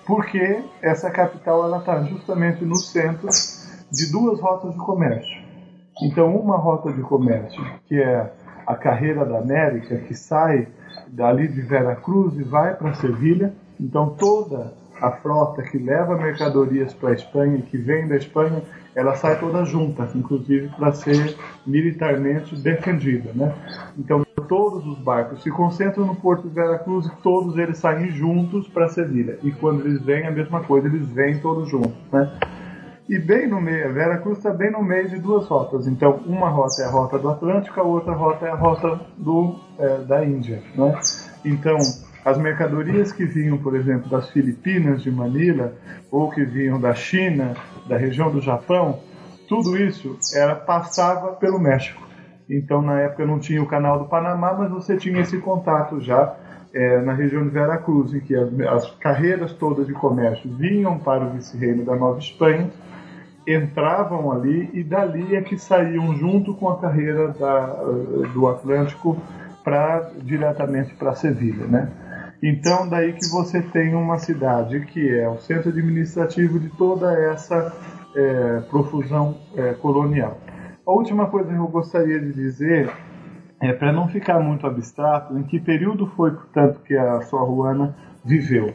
Porque 0.08 0.64
essa 0.82 1.12
capital 1.12 1.64
ela 1.64 1.78
está 1.78 2.02
justamente 2.02 2.66
no 2.66 2.78
centro 2.78 3.30
de 3.92 4.12
duas 4.12 4.40
rotas 4.40 4.72
de 4.72 4.80
comércio. 4.80 5.40
Então, 6.02 6.36
uma 6.36 6.58
rota 6.58 6.92
de 6.92 7.02
comércio, 7.02 7.64
que 7.86 8.02
é 8.02 8.32
a 8.66 8.76
Carreira 8.76 9.26
da 9.26 9.40
América, 9.40 9.98
que 9.98 10.14
sai 10.14 10.68
dali 11.08 11.48
de 11.48 11.62
Veracruz 11.62 12.38
e 12.38 12.44
vai 12.44 12.74
para 12.76 12.94
Sevilha. 12.94 13.54
Então, 13.80 14.10
toda 14.10 14.74
a 15.02 15.12
frota 15.12 15.64
que 15.64 15.80
leva 15.80 16.16
mercadorias 16.16 16.94
para 16.94 17.10
a 17.10 17.14
Espanha 17.14 17.58
e 17.58 17.62
que 17.64 17.78
vem 17.78 18.08
da 18.08 18.16
Espanha 18.16 18.62
ela 18.96 19.16
sai 19.16 19.40
toda 19.40 19.66
junta, 19.66 20.08
inclusive 20.14 20.70
para 20.70 20.92
ser 20.92 21.36
militarmente 21.66 22.56
defendida, 22.56 23.32
né? 23.34 23.54
Então 23.98 24.24
todos 24.48 24.86
os 24.86 25.00
barcos 25.00 25.42
se 25.42 25.50
concentram 25.50 26.06
no 26.06 26.16
porto 26.16 26.48
de 26.48 26.54
Veracruz 26.54 27.06
e 27.06 27.16
todos 27.24 27.58
eles 27.58 27.78
saem 27.78 28.12
juntos 28.12 28.68
para 28.68 28.90
Sevilha. 28.90 29.40
E 29.42 29.52
quando 29.52 29.86
eles 29.86 30.02
vêm 30.02 30.28
a 30.28 30.32
mesma 30.32 30.62
coisa, 30.62 30.88
eles 30.88 31.08
vêm 31.08 31.40
todos 31.40 31.70
juntos, 31.70 31.96
né? 32.12 32.30
E 33.12 33.20
bem 33.20 33.46
no 33.46 33.60
meio, 33.60 33.94
Veracruz 33.94 34.38
está 34.38 34.52
bem 34.52 34.72
no 34.72 34.82
meio 34.82 35.10
de 35.10 35.20
duas 35.20 35.46
rotas. 35.46 35.86
Então 35.86 36.22
uma 36.26 36.48
rota 36.48 36.82
é 36.82 36.86
a 36.86 36.90
rota 36.90 37.20
do 37.20 37.28
Atlântico, 37.28 37.78
a 37.78 37.84
outra 37.84 38.14
rota 38.14 38.46
é 38.46 38.52
a 38.52 38.56
rota 38.56 39.02
do 39.18 39.60
é, 39.78 39.98
da 40.06 40.24
Índia, 40.24 40.64
né? 40.74 40.98
Então 41.44 41.76
as 42.24 42.38
mercadorias 42.38 43.12
que 43.12 43.26
vinham, 43.26 43.58
por 43.58 43.76
exemplo, 43.76 44.10
das 44.10 44.30
Filipinas, 44.30 45.04
de 45.04 45.12
Manila, 45.12 45.74
ou 46.10 46.32
que 46.32 46.46
vinham 46.46 46.80
da 46.80 46.94
China, 46.94 47.54
da 47.86 47.98
região 47.98 48.32
do 48.32 48.40
Japão, 48.40 49.00
tudo 49.50 49.78
isso 49.78 50.18
era 50.34 50.56
passava 50.56 51.34
pelo 51.34 51.60
México. 51.60 52.02
Então, 52.50 52.82
na 52.82 53.02
época 53.02 53.26
não 53.26 53.40
tinha 53.40 53.62
o 53.62 53.68
canal 53.68 54.00
do 54.00 54.06
Panamá, 54.06 54.54
mas 54.54 54.72
você 54.72 54.96
tinha 54.96 55.20
esse 55.20 55.38
contato 55.40 56.00
já 56.00 56.34
é, 56.74 57.02
na 57.02 57.12
região 57.12 57.44
de 57.44 57.50
Veracruz, 57.50 58.14
em 58.14 58.22
que 58.22 58.34
as, 58.36 58.50
as, 58.70 58.92
carreiras 58.92 59.52
todas 59.52 59.86
de 59.86 59.94
comércio 59.94 60.50
vinham 60.50 60.98
para 60.98 61.26
o 61.26 61.32
vice-reino 61.32 61.84
da 61.84 61.96
Nova 61.96 62.20
Espanha, 62.20 62.70
entravam 63.48 64.32
ali 64.32 64.70
e 64.74 64.84
dali 64.84 65.36
é 65.36 65.42
que 65.42 65.58
saíam 65.58 66.16
junto 66.16 66.54
com 66.54 66.70
a 66.70 66.80
carreira 66.80 67.30
da, 67.30 67.66
do 68.34 68.48
Atlântico 68.48 69.18
para 69.64 70.12
diretamente 70.22 70.94
para 70.96 71.14
Sevilha, 71.14 71.66
né? 71.66 71.92
Então, 72.44 72.88
daí 72.90 73.14
que 73.14 73.28
você 73.30 73.62
tem 73.62 73.94
uma 73.94 74.18
cidade 74.18 74.80
que 74.88 75.08
é 75.10 75.30
o 75.30 75.38
centro 75.38 75.70
administrativo 75.70 76.60
de 76.60 76.70
toda 76.70 77.14
essa 77.14 77.72
é, 78.16 78.62
profusão 78.70 79.38
é, 79.56 79.74
colonial. 79.74 80.38
A 80.86 80.92
última 80.92 81.28
coisa 81.28 81.50
que 81.50 81.56
eu 81.56 81.68
gostaria 81.68 82.20
de 82.20 82.34
dizer 82.34 82.92
é 83.62 83.72
para 83.74 83.94
não 83.94 84.08
ficar 84.08 84.40
muito 84.40 84.66
abstrato, 84.66 85.38
em 85.38 85.44
que 85.44 85.60
período 85.60 86.08
foi, 86.08 86.32
portanto, 86.32 86.82
que 86.82 86.98
a 86.98 87.22
Sor 87.22 87.46
Juana 87.46 87.96
viveu. 88.26 88.74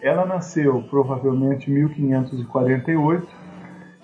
Ela 0.00 0.24
nasceu 0.24 0.82
provavelmente 0.88 1.70
em 1.70 1.74
1548, 1.74 3.43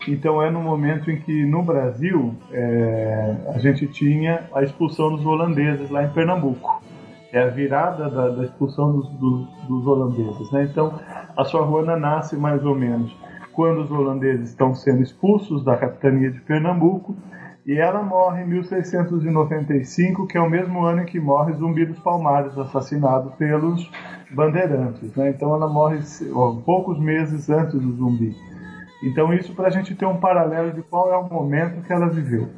então 0.08 0.42
é 0.42 0.50
no 0.50 0.60
momento 0.60 1.10
em 1.10 1.20
que 1.20 1.44
no 1.44 1.62
Brasil 1.62 2.34
é, 2.52 3.36
a 3.54 3.58
gente 3.58 3.86
tinha 3.86 4.48
a 4.54 4.62
expulsão 4.62 5.14
dos 5.14 5.24
holandeses 5.26 5.90
lá 5.90 6.04
em 6.04 6.10
Pernambuco 6.10 6.80
é 7.32 7.42
a 7.42 7.48
virada 7.48 8.10
da, 8.10 8.28
da 8.28 8.44
expulsão 8.44 8.92
dos, 8.92 9.08
dos, 9.10 9.48
dos, 9.68 9.86
holandeses. 9.86 10.50
Né? 10.50 10.64
Então, 10.64 10.98
a 11.36 11.44
sua 11.44 11.64
Juana 11.64 11.96
nasce 11.96 12.36
mais 12.36 12.64
ou 12.64 12.74
menos 12.74 13.16
quando 13.52 13.82
os 13.82 13.90
holandeses 13.90 14.50
estão 14.50 14.74
sendo 14.74 15.02
expulsos 15.02 15.64
da 15.64 15.76
capitania 15.76 16.30
de 16.30 16.40
Pernambuco 16.40 17.16
e 17.66 17.78
ela 17.78 18.02
morre 18.02 18.42
em 18.42 18.48
1695, 18.48 20.26
que 20.26 20.36
é 20.36 20.40
o 20.40 20.48
mesmo 20.48 20.82
ano 20.82 21.02
em 21.02 21.04
que 21.04 21.20
morre 21.20 21.52
Zumbi 21.52 21.84
dos 21.84 21.98
Palmares, 22.00 22.56
assassinado 22.58 23.32
pelos 23.32 23.88
bandeirantes. 24.30 25.14
Né? 25.14 25.30
Então, 25.30 25.54
ela 25.54 25.68
morre 25.68 26.00
ó, 26.32 26.56
poucos 26.64 26.98
meses 26.98 27.48
antes 27.48 27.78
do 27.78 27.92
Zumbi. 27.92 28.34
Então, 29.02 29.32
isso 29.32 29.54
para 29.54 29.68
a 29.68 29.70
gente 29.70 29.94
ter 29.94 30.06
um 30.06 30.18
paralelo 30.18 30.72
de 30.72 30.82
qual 30.82 31.12
é 31.12 31.16
o 31.16 31.28
momento 31.28 31.82
que 31.82 31.92
ela 31.92 32.08
viveu. 32.08 32.48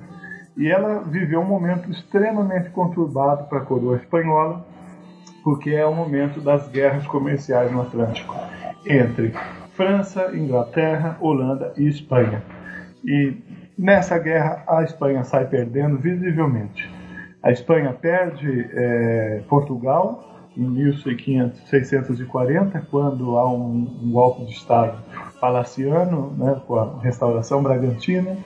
E 0.57 0.69
ela 0.69 1.01
viveu 1.01 1.41
um 1.41 1.47
momento 1.47 1.91
extremamente 1.91 2.71
conturbado 2.71 3.45
para 3.45 3.59
a 3.59 3.65
coroa 3.65 3.97
espanhola, 3.97 4.67
porque 5.43 5.71
é 5.71 5.87
o 5.87 5.95
momento 5.95 6.41
das 6.41 6.69
guerras 6.69 7.07
comerciais 7.07 7.71
no 7.73 7.83
Atlântico 7.83 8.35
entre 8.87 9.33
França, 9.75 10.31
Inglaterra, 10.35 11.17
Holanda 11.21 11.73
e 11.77 11.89
Espanha. 11.89 12.43
E 13.05 13.37
nessa 13.79 14.19
guerra 14.19 14.63
a 14.69 14.83
Espanha 14.83 15.25
sai 15.25 15.47
perdendo 15.47 15.97
visivelmente. 15.99 16.89
A 17.43 17.51
Espanha 17.51 17.93
perde 17.93 18.69
é, 18.73 19.43
Portugal 19.49 20.32
em 20.57 20.69
1640, 20.69 22.87
quando 22.91 23.37
há 23.37 23.51
um, 23.51 23.99
um 24.03 24.11
golpe 24.11 24.45
de 24.45 24.53
Estado 24.53 24.99
palaciano, 25.41 26.33
né, 26.37 26.61
com 26.67 26.77
a 26.77 27.01
restauração 27.01 27.63
bragantina 27.63 28.37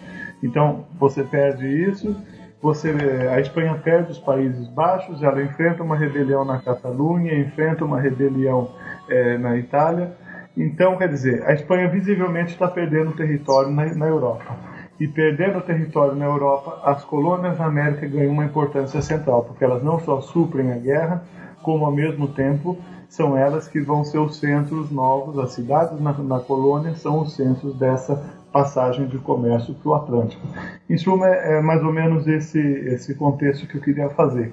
então 0.42 0.86
você 0.98 1.22
perde 1.22 1.66
isso, 1.66 2.16
você, 2.60 2.90
a 3.32 3.40
Espanha 3.40 3.74
perde 3.82 4.12
os 4.12 4.18
Países 4.18 4.66
Baixos, 4.68 5.22
ela 5.22 5.42
enfrenta 5.42 5.82
uma 5.82 5.96
rebelião 5.96 6.44
na 6.44 6.58
Catalunha, 6.58 7.38
enfrenta 7.38 7.84
uma 7.84 8.00
rebelião 8.00 8.70
é, 9.08 9.38
na 9.38 9.56
Itália. 9.56 10.12
Então, 10.56 10.96
quer 10.96 11.08
dizer, 11.08 11.44
a 11.46 11.52
Espanha 11.52 11.88
visivelmente 11.88 12.52
está 12.52 12.66
perdendo 12.66 13.12
território 13.12 13.70
na, 13.70 13.84
na 13.94 14.06
Europa. 14.06 14.56
E 14.98 15.06
perdendo 15.06 15.60
território 15.60 16.14
na 16.14 16.24
Europa, 16.24 16.80
as 16.82 17.04
colônias 17.04 17.58
na 17.58 17.66
América 17.66 18.06
ganham 18.06 18.32
uma 18.32 18.46
importância 18.46 19.02
central, 19.02 19.44
porque 19.44 19.62
elas 19.62 19.82
não 19.82 20.00
só 20.00 20.22
suprem 20.22 20.72
a 20.72 20.78
guerra, 20.78 21.22
como 21.66 21.84
ao 21.84 21.90
mesmo 21.90 22.28
tempo 22.28 22.78
são 23.08 23.36
elas 23.36 23.66
que 23.66 23.80
vão 23.80 24.04
ser 24.04 24.18
os 24.18 24.36
centros 24.36 24.88
novos, 24.88 25.36
as 25.36 25.50
cidades 25.50 26.00
na, 26.00 26.12
na 26.12 26.38
colônia 26.38 26.94
são 26.94 27.22
os 27.22 27.32
centros 27.32 27.74
dessa 27.74 28.24
passagem 28.52 29.08
de 29.08 29.18
comércio 29.18 29.74
para 29.74 29.90
o 29.90 29.94
Atlântico. 29.94 30.46
Em 30.88 30.96
suma, 30.96 31.26
é 31.26 31.60
mais 31.60 31.82
ou 31.82 31.92
menos 31.92 32.24
esse, 32.28 32.60
esse 32.60 33.16
contexto 33.16 33.66
que 33.66 33.78
eu 33.78 33.80
queria 33.80 34.08
fazer. 34.10 34.52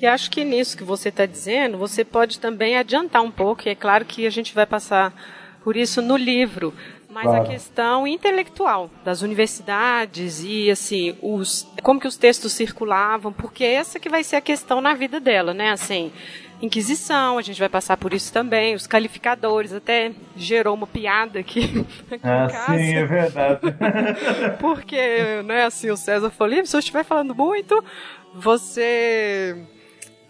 E 0.00 0.06
acho 0.06 0.30
que 0.30 0.44
nisso 0.44 0.76
que 0.76 0.84
você 0.84 1.08
está 1.08 1.26
dizendo, 1.26 1.76
você 1.76 2.04
pode 2.04 2.38
também 2.38 2.76
adiantar 2.76 3.20
um 3.20 3.30
pouco, 3.32 3.62
e 3.66 3.70
é 3.70 3.74
claro 3.74 4.04
que 4.04 4.24
a 4.24 4.30
gente 4.30 4.54
vai 4.54 4.66
passar 4.66 5.12
por 5.64 5.76
isso 5.76 6.00
no 6.00 6.16
livro, 6.16 6.72
mas 7.08 7.24
claro. 7.24 7.42
a 7.42 7.46
questão 7.46 8.06
intelectual 8.06 8.90
das 9.04 9.22
universidades 9.22 10.42
e 10.44 10.70
assim 10.70 11.16
os 11.22 11.66
como 11.82 11.98
que 12.00 12.06
os 12.06 12.16
textos 12.16 12.52
circulavam, 12.52 13.32
porque 13.32 13.64
essa 13.64 13.98
que 13.98 14.08
vai 14.08 14.22
ser 14.22 14.36
a 14.36 14.40
questão 14.40 14.80
na 14.80 14.94
vida 14.94 15.18
dela, 15.18 15.54
né? 15.54 15.70
Assim, 15.70 16.12
Inquisição, 16.60 17.38
a 17.38 17.42
gente 17.42 17.60
vai 17.60 17.68
passar 17.68 17.96
por 17.96 18.12
isso 18.12 18.32
também, 18.32 18.74
os 18.74 18.84
calificadores, 18.84 19.72
até 19.72 20.12
gerou 20.36 20.74
uma 20.74 20.88
piada 20.88 21.38
aqui. 21.38 21.86
ah, 22.20 22.48
sim, 22.66 22.94
é 22.96 23.06
verdade. 23.06 23.60
Porque, 24.58 25.40
né, 25.44 25.66
assim, 25.66 25.88
o 25.88 25.96
César 25.96 26.30
falou, 26.30 26.66
se 26.66 26.74
eu 26.74 26.80
estiver 26.80 27.04
falando 27.04 27.32
muito, 27.32 27.84
você 28.34 29.56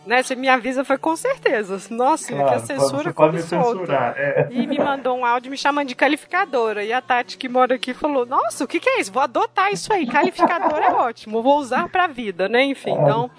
né? 0.09 0.23
Você 0.23 0.35
me 0.35 0.49
avisa, 0.49 0.85
foi 0.85 0.97
com 0.97 1.15
certeza. 1.15 1.79
Nossa, 1.91 2.33
claro, 2.33 2.49
que 2.49 2.55
a 2.55 2.59
censura 2.61 3.13
pode 3.13 3.37
me 3.37 3.43
censurar. 3.43 4.15
É. 4.17 4.49
E 4.51 4.67
me 4.67 4.79
mandou 4.79 5.19
um 5.19 5.25
áudio 5.25 5.51
me 5.51 5.57
chamando 5.59 5.89
de 5.89 5.95
calificadora. 5.95 6.83
E 6.83 6.93
a 6.93 7.03
Tati, 7.03 7.37
que 7.37 7.47
mora 7.47 7.75
aqui, 7.75 7.93
falou: 7.93 8.25
Nossa, 8.25 8.65
o 8.65 8.67
que, 8.67 8.81
que 8.81 8.89
é 8.89 9.01
isso? 9.01 9.13
Vou 9.13 9.23
adotar 9.23 9.71
isso 9.71 9.93
aí. 9.93 10.07
Calificadora 10.07 10.87
é 10.87 10.93
ótimo, 10.93 11.43
vou 11.43 11.59
usar 11.59 11.91
pra 11.91 12.07
vida, 12.07 12.49
né? 12.49 12.65
Enfim, 12.65 12.93
então. 12.93 13.31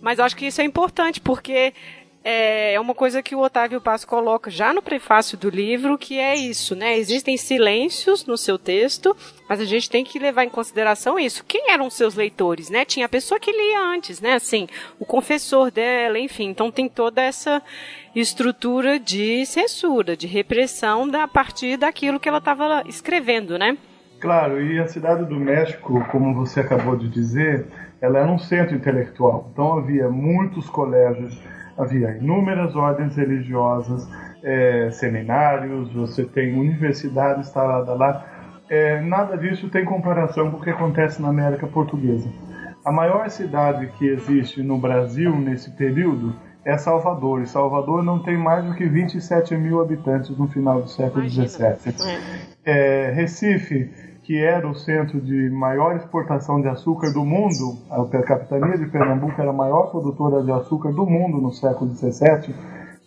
Mas 0.00 0.18
eu 0.18 0.24
acho 0.24 0.36
que 0.36 0.46
isso 0.46 0.60
é 0.60 0.64
importante, 0.64 1.20
porque 1.20 1.74
é, 2.22 2.74
é 2.74 2.80
uma 2.80 2.94
coisa 2.94 3.22
que 3.22 3.34
o 3.34 3.40
Otávio 3.40 3.80
Paz 3.80 4.04
coloca 4.04 4.50
já 4.50 4.74
no 4.74 4.82
prefácio 4.82 5.38
do 5.38 5.48
livro, 5.48 5.96
que 5.96 6.18
é 6.18 6.34
isso, 6.34 6.76
né? 6.76 6.98
Existem 6.98 7.36
silêncios 7.36 8.26
no 8.26 8.36
seu 8.36 8.58
texto, 8.58 9.16
mas 9.48 9.58
a 9.58 9.64
gente 9.64 9.88
tem 9.88 10.04
que 10.04 10.18
levar 10.18 10.44
em 10.44 10.50
consideração 10.50 11.18
isso. 11.18 11.44
Quem 11.46 11.70
eram 11.70 11.88
seus 11.88 12.14
leitores, 12.14 12.68
né? 12.68 12.84
Tinha 12.84 13.06
a 13.06 13.08
pessoa 13.08 13.40
que 13.40 13.50
lia 13.50 13.80
antes, 13.80 14.20
né? 14.20 14.34
Assim, 14.34 14.68
o 14.98 15.06
confessor 15.06 15.70
dela, 15.70 16.18
enfim. 16.18 16.48
Então 16.50 16.70
tem 16.70 16.88
toda 16.88 17.22
essa 17.22 17.62
estrutura 18.14 18.98
de 18.98 19.46
censura, 19.46 20.14
de 20.14 20.26
repressão 20.26 21.08
da, 21.08 21.26
partir 21.26 21.78
daquilo 21.78 22.20
que 22.20 22.28
ela 22.28 22.38
estava 22.38 22.84
escrevendo, 22.86 23.58
né? 23.58 23.78
Claro, 24.20 24.62
e 24.62 24.78
a 24.78 24.86
cidade 24.86 25.24
do 25.24 25.36
México, 25.36 26.06
como 26.10 26.34
você 26.34 26.60
acabou 26.60 26.94
de 26.94 27.08
dizer, 27.08 27.66
ela 28.02 28.18
era 28.18 28.30
um 28.30 28.38
centro 28.38 28.76
intelectual. 28.76 29.48
Então 29.50 29.78
havia 29.78 30.10
muitos 30.10 30.68
colégios 30.68 31.40
havia 31.80 32.16
inúmeras 32.16 32.76
ordens 32.76 33.16
religiosas, 33.16 34.08
é, 34.42 34.90
seminários, 34.90 35.92
você 35.92 36.24
tem 36.24 36.58
universidade 36.58 37.40
instalada 37.40 37.94
lá. 37.94 38.24
É, 38.68 39.00
nada 39.00 39.36
disso 39.36 39.68
tem 39.68 39.84
comparação 39.84 40.50
com 40.50 40.58
o 40.58 40.60
que 40.60 40.70
acontece 40.70 41.20
na 41.20 41.28
América 41.28 41.66
Portuguesa. 41.66 42.28
A 42.84 42.92
maior 42.92 43.28
cidade 43.28 43.88
que 43.98 44.06
existe 44.06 44.62
no 44.62 44.78
Brasil 44.78 45.34
nesse 45.36 45.70
período 45.72 46.34
é 46.64 46.78
Salvador. 46.78 47.42
E 47.42 47.46
Salvador 47.46 48.02
não 48.02 48.22
tem 48.22 48.36
mais 48.36 48.64
do 48.64 48.74
que 48.74 48.86
27 48.86 49.56
mil 49.56 49.80
habitantes 49.80 50.36
no 50.36 50.46
final 50.48 50.82
do 50.82 50.88
século 50.88 51.28
XVII. 51.28 51.94
É, 52.64 53.10
Recife 53.14 53.90
que 54.30 54.38
era 54.38 54.64
o 54.68 54.76
centro 54.76 55.20
de 55.20 55.50
maior 55.50 55.96
exportação 55.96 56.60
de 56.60 56.68
açúcar 56.68 57.12
do 57.12 57.24
mundo, 57.24 57.76
a 57.90 58.22
capitania 58.22 58.78
de 58.78 58.86
Pernambuco 58.86 59.34
era 59.40 59.50
a 59.50 59.52
maior 59.52 59.90
produtora 59.90 60.40
de 60.44 60.52
açúcar 60.52 60.92
do 60.92 61.04
mundo 61.04 61.40
no 61.40 61.50
século 61.50 61.92
XVII, 61.96 62.54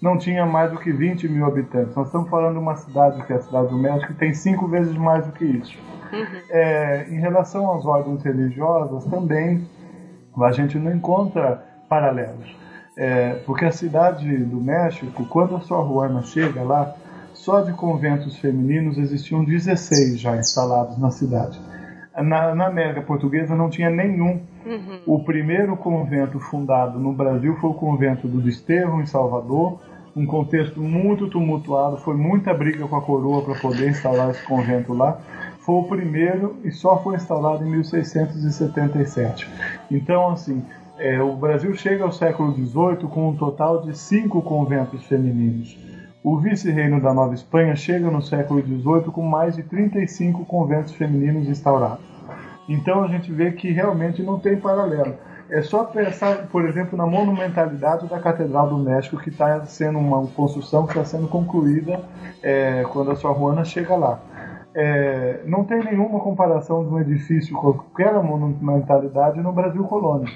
não 0.01 0.17
tinha 0.17 0.45
mais 0.45 0.69
do 0.69 0.77
que 0.77 0.91
20 0.91 1.29
mil 1.29 1.45
habitantes. 1.45 1.95
Nós 1.95 2.07
estamos 2.07 2.29
falando 2.29 2.55
de 2.55 2.59
uma 2.59 2.75
cidade 2.75 3.25
que 3.25 3.31
é 3.31 3.37
a 3.37 3.41
cidade 3.41 3.69
do 3.69 3.77
México, 3.77 4.11
que 4.11 4.19
tem 4.19 4.33
cinco 4.33 4.67
vezes 4.67 4.97
mais 4.97 5.25
do 5.25 5.31
que 5.31 5.45
isso. 5.45 5.79
Uhum. 6.11 6.41
É, 6.49 7.07
em 7.09 7.21
relação 7.21 7.73
às 7.73 7.85
ordens 7.85 8.21
religiosas, 8.21 9.05
também 9.05 9.65
a 10.41 10.51
gente 10.51 10.77
não 10.77 10.93
encontra 10.93 11.63
paralelos. 11.87 12.53
É, 12.97 13.35
porque 13.45 13.63
a 13.63 13.71
cidade 13.71 14.27
do 14.43 14.59
México, 14.59 15.25
quando 15.27 15.55
a 15.55 15.61
Sor 15.61 15.87
Juana 15.87 16.21
chega 16.21 16.62
lá, 16.63 16.93
só 17.43 17.60
de 17.60 17.73
conventos 17.73 18.38
femininos 18.38 18.97
existiam 18.97 19.43
16 19.43 20.17
já 20.17 20.38
instalados 20.38 20.97
na 20.97 21.12
cidade. 21.12 21.60
Na, 22.15 22.56
na 22.56 22.67
América 22.67 23.01
Portuguesa 23.01 23.53
não 23.53 23.69
tinha 23.69 23.89
nenhum. 23.89 24.39
Uhum. 24.65 25.01
O 25.06 25.23
primeiro 25.25 25.75
convento 25.75 26.39
fundado 26.39 26.97
no 26.97 27.12
Brasil 27.12 27.53
foi 27.58 27.71
o 27.71 27.73
convento 27.73 28.29
do 28.29 28.39
Desterro, 28.39 29.01
em 29.01 29.06
Salvador. 29.06 29.82
Um 30.15 30.25
contexto 30.25 30.79
muito 30.79 31.27
tumultuado, 31.27 31.97
foi 31.97 32.15
muita 32.15 32.53
briga 32.53 32.88
com 32.88 32.95
a 32.95 33.01
coroa 33.01 33.41
para 33.41 33.56
poder 33.56 33.89
instalar 33.89 34.29
esse 34.29 34.43
convento 34.45 34.93
lá. 34.93 35.19
Foi 35.60 35.75
o 35.75 35.84
primeiro 35.84 36.56
e 36.63 36.71
só 36.71 37.01
foi 37.03 37.15
instalado 37.15 37.65
em 37.65 37.69
1677. 37.69 39.49
Então, 39.91 40.29
assim, 40.29 40.63
é, 40.97 41.21
o 41.21 41.36
Brasil 41.36 41.73
chega 41.73 42.06
ao 42.06 42.12
século 42.13 42.53
XVIII 42.53 43.10
com 43.10 43.29
um 43.29 43.36
total 43.36 43.82
de 43.82 43.97
cinco 43.97 44.41
conventos 44.41 45.03
femininos. 45.03 45.92
O 46.23 46.38
vice-reino 46.38 47.01
da 47.01 47.13
Nova 47.13 47.33
Espanha 47.33 47.75
chega 47.75 48.09
no 48.09 48.21
século 48.21 48.62
XVIII 48.62 49.12
com 49.12 49.21
mais 49.23 49.57
de 49.57 49.63
35 49.63 50.45
conventos 50.45 50.93
femininos 50.93 51.49
instaurados. 51.49 51.99
Então 52.69 53.03
a 53.03 53.09
gente 53.09 53.29
vê 53.29 53.51
que 53.51 53.69
realmente 53.71 54.23
não 54.23 54.39
tem 54.39 54.55
paralelo. 54.55 55.15
É 55.49 55.62
só 55.62 55.83
pensar, 55.83 56.47
por 56.47 56.63
exemplo, 56.63 56.97
na 56.97 57.05
monumentalidade 57.05 58.07
da 58.07 58.19
Catedral 58.19 58.69
do 58.69 58.77
México, 58.77 59.17
que 59.17 59.29
está 59.29 59.65
sendo 59.65 59.99
uma 59.99 60.25
construção 60.27 60.86
que 60.86 60.93
está 60.93 61.03
sendo 61.03 61.27
concluída 61.27 61.99
é, 62.41 62.86
quando 62.93 63.12
a 63.12 63.15
sua 63.17 63.33
Juana 63.33 63.65
chega 63.65 63.93
lá. 63.93 64.21
É, 64.75 65.41
não 65.45 65.63
tem 65.63 65.83
nenhuma 65.83 66.19
comparação 66.19 66.83
de 66.83 66.93
um 66.93 66.99
edifício 66.99 67.55
com 67.55 67.73
qualquer 67.73 68.13
monumentalidade 68.23 69.39
no 69.41 69.51
Brasil 69.51 69.83
colônia. 69.83 70.27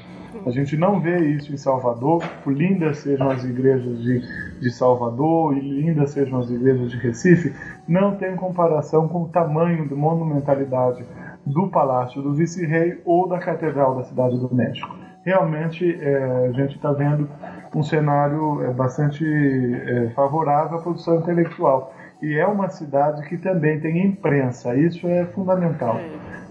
A 0.46 0.52
gente 0.52 0.78
não 0.78 1.00
vê 1.00 1.18
isso 1.30 1.54
em 1.54 1.58
Salvador, 1.58 2.24
por 2.44 2.54
lindas 2.54 3.00
sejam 3.00 3.30
as 3.30 3.44
igrejas 3.44 3.98
de, 4.00 4.22
de 4.60 4.72
Salvador 4.72 5.58
e 5.58 5.60
lindas 5.60 6.12
sejam 6.12 6.40
as 6.40 6.50
igrejas 6.50 6.92
de 6.92 6.98
Recife, 6.98 7.54
não 7.88 8.16
tem 8.16 8.36
comparação 8.36 9.08
com 9.08 9.24
o 9.24 9.30
tamanho 9.30 9.88
de 9.88 9.96
monumentalidade 9.96 11.04
do 11.46 11.68
Palácio 11.70 12.22
do 12.22 12.34
Vice-Rei 12.34 13.02
ou 13.06 13.28
da 13.28 13.40
Catedral 13.40 13.96
da 13.96 14.04
Cidade 14.04 14.38
do 14.38 14.54
México. 14.54 14.96
Realmente 15.24 15.98
é, 16.00 16.48
a 16.48 16.52
gente 16.52 16.76
está 16.76 16.92
vendo 16.92 17.28
um 17.76 17.84
cenário 17.84 18.64
é, 18.64 18.72
bastante 18.72 19.26
é, 19.26 20.10
favorável 20.12 20.78
à 20.78 20.82
produção 20.82 21.18
intelectual. 21.20 21.94
E 22.22 22.34
é 22.34 22.46
uma 22.48 22.70
cidade 22.70 23.28
que 23.28 23.38
também 23.38 23.80
tem 23.80 24.06
imprensa, 24.06 24.76
isso 24.76 25.08
é 25.08 25.26
fundamental, 25.26 26.00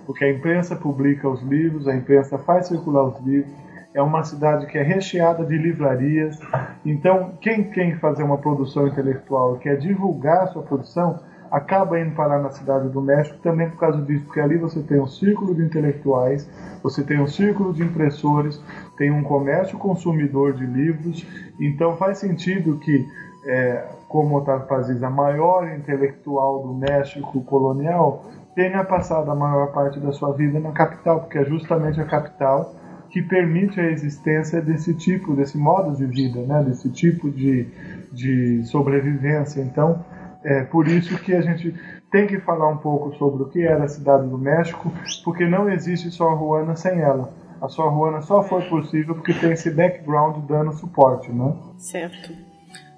porque 0.06 0.24
a 0.24 0.30
imprensa 0.30 0.76
publica 0.76 1.28
os 1.28 1.42
livros, 1.42 1.88
a 1.88 1.94
imprensa 1.94 2.38
faz 2.38 2.68
circular 2.68 3.04
os 3.04 3.18
livros, 3.26 3.52
é 3.92 4.02
uma 4.02 4.22
cidade 4.22 4.66
que 4.66 4.76
é 4.78 4.82
recheada 4.82 5.44
de 5.44 5.56
livrarias. 5.56 6.38
Então, 6.84 7.32
quem 7.40 7.64
quer 7.64 7.98
fazer 7.98 8.22
uma 8.22 8.38
produção 8.38 8.86
intelectual 8.86 9.56
e 9.56 9.58
quer 9.58 9.78
divulgar 9.78 10.44
a 10.44 10.46
sua 10.48 10.62
produção, 10.62 11.18
acaba 11.50 11.98
indo 11.98 12.14
parar 12.14 12.40
na 12.40 12.50
cidade 12.50 12.88
do 12.88 13.00
México 13.00 13.38
também 13.42 13.70
por 13.70 13.78
causa 13.78 14.02
disso, 14.02 14.24
porque 14.24 14.40
ali 14.40 14.58
você 14.58 14.82
tem 14.82 15.00
um 15.00 15.06
círculo 15.06 15.54
de 15.54 15.62
intelectuais, 15.62 16.48
você 16.82 17.02
tem 17.02 17.20
um 17.20 17.26
círculo 17.26 17.72
de 17.72 17.82
impressores, 17.82 18.62
tem 18.96 19.10
um 19.10 19.22
comércio 19.22 19.78
consumidor 19.78 20.52
de 20.52 20.66
livros, 20.66 21.26
então 21.58 21.96
faz 21.96 22.18
sentido 22.18 22.78
que, 22.78 23.06
é, 23.46 23.84
como 24.16 24.38
Otávio 24.38 24.66
Paz 24.66 24.86
diz, 24.86 25.02
a 25.02 25.10
maior 25.10 25.68
intelectual 25.68 26.62
do 26.62 26.72
México 26.72 27.42
colonial 27.42 28.24
tenha 28.54 28.82
passado 28.82 29.30
a 29.30 29.34
maior 29.34 29.72
parte 29.72 30.00
da 30.00 30.10
sua 30.10 30.32
vida 30.32 30.58
na 30.58 30.72
capital, 30.72 31.20
porque 31.20 31.36
é 31.36 31.44
justamente 31.44 32.00
a 32.00 32.04
capital 32.06 32.74
que 33.10 33.20
permite 33.20 33.78
a 33.78 33.90
existência 33.90 34.62
desse 34.62 34.94
tipo, 34.94 35.36
desse 35.36 35.58
modo 35.58 35.94
de 35.94 36.06
vida, 36.06 36.40
né? 36.40 36.64
desse 36.64 36.90
tipo 36.90 37.30
de, 37.30 37.68
de 38.10 38.64
sobrevivência. 38.64 39.60
Então, 39.60 40.02
é 40.42 40.62
por 40.62 40.88
isso 40.88 41.22
que 41.22 41.34
a 41.34 41.42
gente 41.42 41.74
tem 42.10 42.26
que 42.26 42.40
falar 42.40 42.70
um 42.70 42.78
pouco 42.78 43.14
sobre 43.16 43.42
o 43.42 43.48
que 43.50 43.62
era 43.62 43.84
a 43.84 43.88
cidade 43.88 44.26
do 44.26 44.38
México, 44.38 44.90
porque 45.24 45.46
não 45.46 45.68
existe 45.68 46.10
Sor 46.10 46.38
Juana 46.38 46.74
sem 46.74 47.02
ela. 47.02 47.34
A 47.60 47.68
Sor 47.68 47.92
Juana 47.92 48.22
só 48.22 48.42
foi 48.42 48.62
possível 48.62 49.14
porque 49.14 49.34
tem 49.34 49.52
esse 49.52 49.70
background 49.70 50.42
dando 50.46 50.72
suporte, 50.72 51.30
né? 51.30 51.54
Certo. 51.76 52.45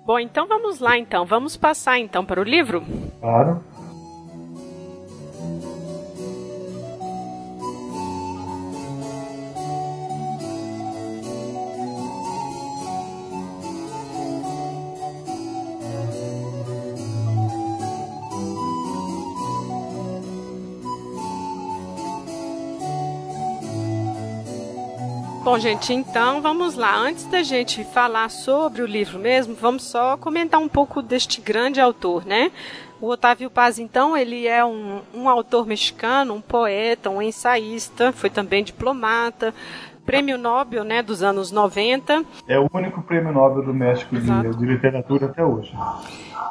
Bom, 0.08 0.18
então 0.18 0.46
vamos 0.46 0.80
lá 0.80 0.96
então. 0.96 1.26
Vamos 1.26 1.54
passar 1.54 1.98
então 1.98 2.24
para 2.24 2.40
o 2.40 2.42
livro? 2.42 2.82
Claro. 3.20 3.62
Bom, 25.50 25.58
gente, 25.58 25.94
então 25.94 26.42
vamos 26.42 26.74
lá. 26.74 26.94
Antes 26.94 27.24
da 27.24 27.42
gente 27.42 27.82
falar 27.82 28.28
sobre 28.28 28.82
o 28.82 28.86
livro 28.86 29.18
mesmo, 29.18 29.54
vamos 29.54 29.82
só 29.82 30.14
comentar 30.14 30.60
um 30.60 30.68
pouco 30.68 31.00
deste 31.00 31.40
grande 31.40 31.80
autor, 31.80 32.26
né? 32.26 32.52
O 33.00 33.08
Otávio 33.08 33.48
Paz, 33.48 33.78
então, 33.78 34.14
ele 34.14 34.46
é 34.46 34.62
um, 34.62 35.00
um 35.14 35.26
autor 35.26 35.66
mexicano, 35.66 36.34
um 36.34 36.40
poeta, 36.42 37.08
um 37.08 37.22
ensaísta, 37.22 38.12
foi 38.12 38.28
também 38.28 38.62
diplomata, 38.62 39.54
prêmio 40.04 40.36
Nobel 40.36 40.84
né, 40.84 41.02
dos 41.02 41.22
anos 41.22 41.50
90. 41.50 42.26
É 42.46 42.58
o 42.58 42.68
único 42.70 43.00
prêmio 43.00 43.32
Nobel 43.32 43.64
do 43.64 43.72
México 43.72 44.16
de, 44.16 44.54
de, 44.54 44.66
literatura 44.66 45.28
até 45.28 45.42
hoje. 45.42 45.74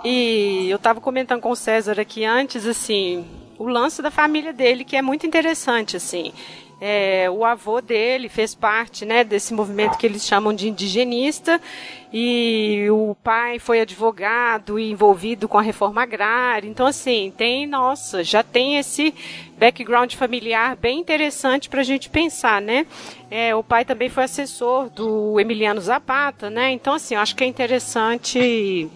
E 0.04 0.68
eu 0.72 0.78
estava 0.78 1.00
comentando 1.00 1.42
com 1.42 1.52
o 1.52 1.56
César 1.56 2.00
aqui 2.00 2.26
antes, 2.26 2.66
assim, 2.66 3.28
o 3.60 3.68
lance 3.68 4.02
da 4.02 4.10
família 4.10 4.52
dele, 4.52 4.84
que 4.84 4.96
é 4.96 5.04
muito 5.04 5.28
interessante, 5.28 5.96
assim. 5.96 6.34
É, 6.80 7.28
o 7.30 7.44
avô 7.44 7.82
dele 7.82 8.30
fez 8.30 8.54
parte 8.54 9.04
né, 9.04 9.24
desse 9.24 9.52
movimento 9.52 9.98
que 9.98 10.06
eles 10.06 10.26
chamam 10.26 10.54
de 10.54 10.70
indigenista 10.70 11.60
e 12.14 12.88
o 12.92 13.16
pai 13.24 13.58
foi 13.58 13.82
advogado 13.82 14.78
e 14.78 14.92
envolvido 14.92 15.48
com 15.48 15.58
a 15.58 15.62
reforma 15.62 16.04
agrária. 16.04 16.68
Então, 16.70 16.86
assim, 16.86 17.34
tem, 17.36 17.66
nossa, 17.66 18.24
já 18.24 18.44
tem 18.44 18.78
esse 18.78 19.14
background 19.58 20.14
familiar 20.14 20.76
bem 20.76 21.00
interessante 21.00 21.68
para 21.68 21.82
a 21.82 21.84
gente 21.84 22.10
pensar, 22.10 22.62
né? 22.62 22.86
É, 23.30 23.56
o 23.56 23.64
pai 23.64 23.84
também 23.84 24.08
foi 24.08 24.24
assessor 24.26 24.90
do 24.90 25.40
Emiliano 25.40 25.82
Zapata, 25.82 26.50
né? 26.50 26.72
Então, 26.72 26.94
assim, 26.94 27.16
eu 27.16 27.22
acho 27.22 27.36
que 27.36 27.44
é 27.44 27.48
interessante 27.48 28.88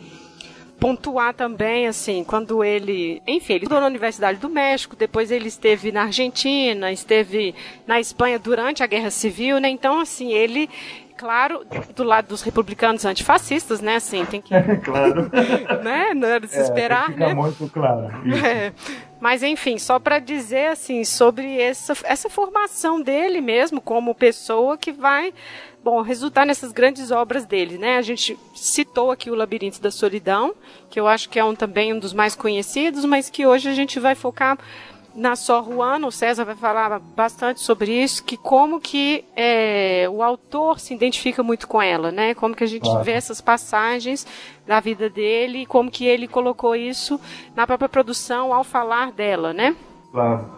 pontuar 0.81 1.31
também, 1.35 1.87
assim, 1.87 2.23
quando 2.23 2.63
ele, 2.63 3.21
enfim, 3.27 3.53
ele 3.53 3.65
estudou 3.65 3.79
na 3.79 3.85
Universidade 3.85 4.39
do 4.39 4.49
México, 4.49 4.95
depois 4.95 5.29
ele 5.29 5.47
esteve 5.47 5.91
na 5.91 6.05
Argentina, 6.05 6.91
esteve 6.91 7.53
na 7.85 7.99
Espanha 7.99 8.39
durante 8.39 8.81
a 8.81 8.87
Guerra 8.87 9.11
Civil, 9.11 9.59
né? 9.59 9.69
Então, 9.69 9.99
assim, 9.99 10.33
ele 10.33 10.67
claro, 11.15 11.63
do 11.95 12.03
lado 12.03 12.29
dos 12.29 12.41
republicanos 12.41 13.05
antifascistas, 13.05 13.79
né? 13.79 13.97
Assim, 13.97 14.25
tem 14.25 14.41
que. 14.41 14.55
claro. 14.83 15.29
né? 15.83 16.15
Não 16.15 16.27
era 16.27 16.39
de 16.39 16.51
se 16.51 16.57
é, 16.57 16.63
esperar, 16.63 17.11
fica 17.11 17.27
né? 17.27 17.33
muito 17.35 17.69
claro. 17.69 18.07
É. 18.43 18.73
Mas, 19.19 19.43
enfim, 19.43 19.77
só 19.77 19.99
para 19.99 20.17
dizer, 20.17 20.69
assim, 20.69 21.03
sobre 21.03 21.61
essa, 21.61 21.93
essa 22.05 22.27
formação 22.27 22.99
dele 22.99 23.39
mesmo, 23.39 23.79
como 23.79 24.15
pessoa 24.15 24.75
que 24.79 24.91
vai 24.91 25.31
bom, 25.83 26.01
resultar 26.01 26.45
nessas 26.45 26.71
grandes 26.71 27.11
obras 27.11 27.45
dele, 27.45 27.77
né? 27.77 27.97
A 27.97 28.01
gente 28.01 28.37
citou 28.53 29.11
aqui 29.11 29.29
o 29.31 29.35
Labirinto 29.35 29.81
da 29.81 29.91
Solidão, 29.91 30.53
que 30.89 30.99
eu 30.99 31.07
acho 31.07 31.29
que 31.29 31.39
é 31.39 31.43
um 31.43 31.55
também 31.55 31.93
um 31.93 31.99
dos 31.99 32.13
mais 32.13 32.35
conhecidos, 32.35 33.05
mas 33.05 33.29
que 33.29 33.45
hoje 33.45 33.69
a 33.69 33.73
gente 33.73 33.99
vai 33.99 34.15
focar 34.15 34.57
na 35.13 35.35
Sor 35.35 35.65
Juana, 35.65 36.07
o 36.07 36.11
César 36.11 36.45
vai 36.45 36.55
falar 36.55 36.97
bastante 36.99 37.59
sobre 37.59 37.91
isso, 37.91 38.23
que 38.23 38.37
como 38.37 38.79
que 38.79 39.25
é, 39.35 40.07
o 40.09 40.23
autor 40.23 40.79
se 40.79 40.93
identifica 40.93 41.43
muito 41.43 41.67
com 41.67 41.81
ela, 41.81 42.11
né? 42.11 42.33
Como 42.33 42.55
que 42.55 42.63
a 42.63 42.67
gente 42.67 42.83
claro. 42.83 43.03
vê 43.03 43.11
essas 43.11 43.41
passagens 43.41 44.25
da 44.65 44.79
vida 44.79 45.09
dele 45.09 45.65
como 45.65 45.91
que 45.91 46.05
ele 46.05 46.27
colocou 46.27 46.75
isso 46.75 47.19
na 47.55 47.67
própria 47.67 47.89
produção 47.89 48.53
ao 48.53 48.63
falar 48.63 49.11
dela, 49.11 49.53
né? 49.53 49.75
Claro. 50.11 50.49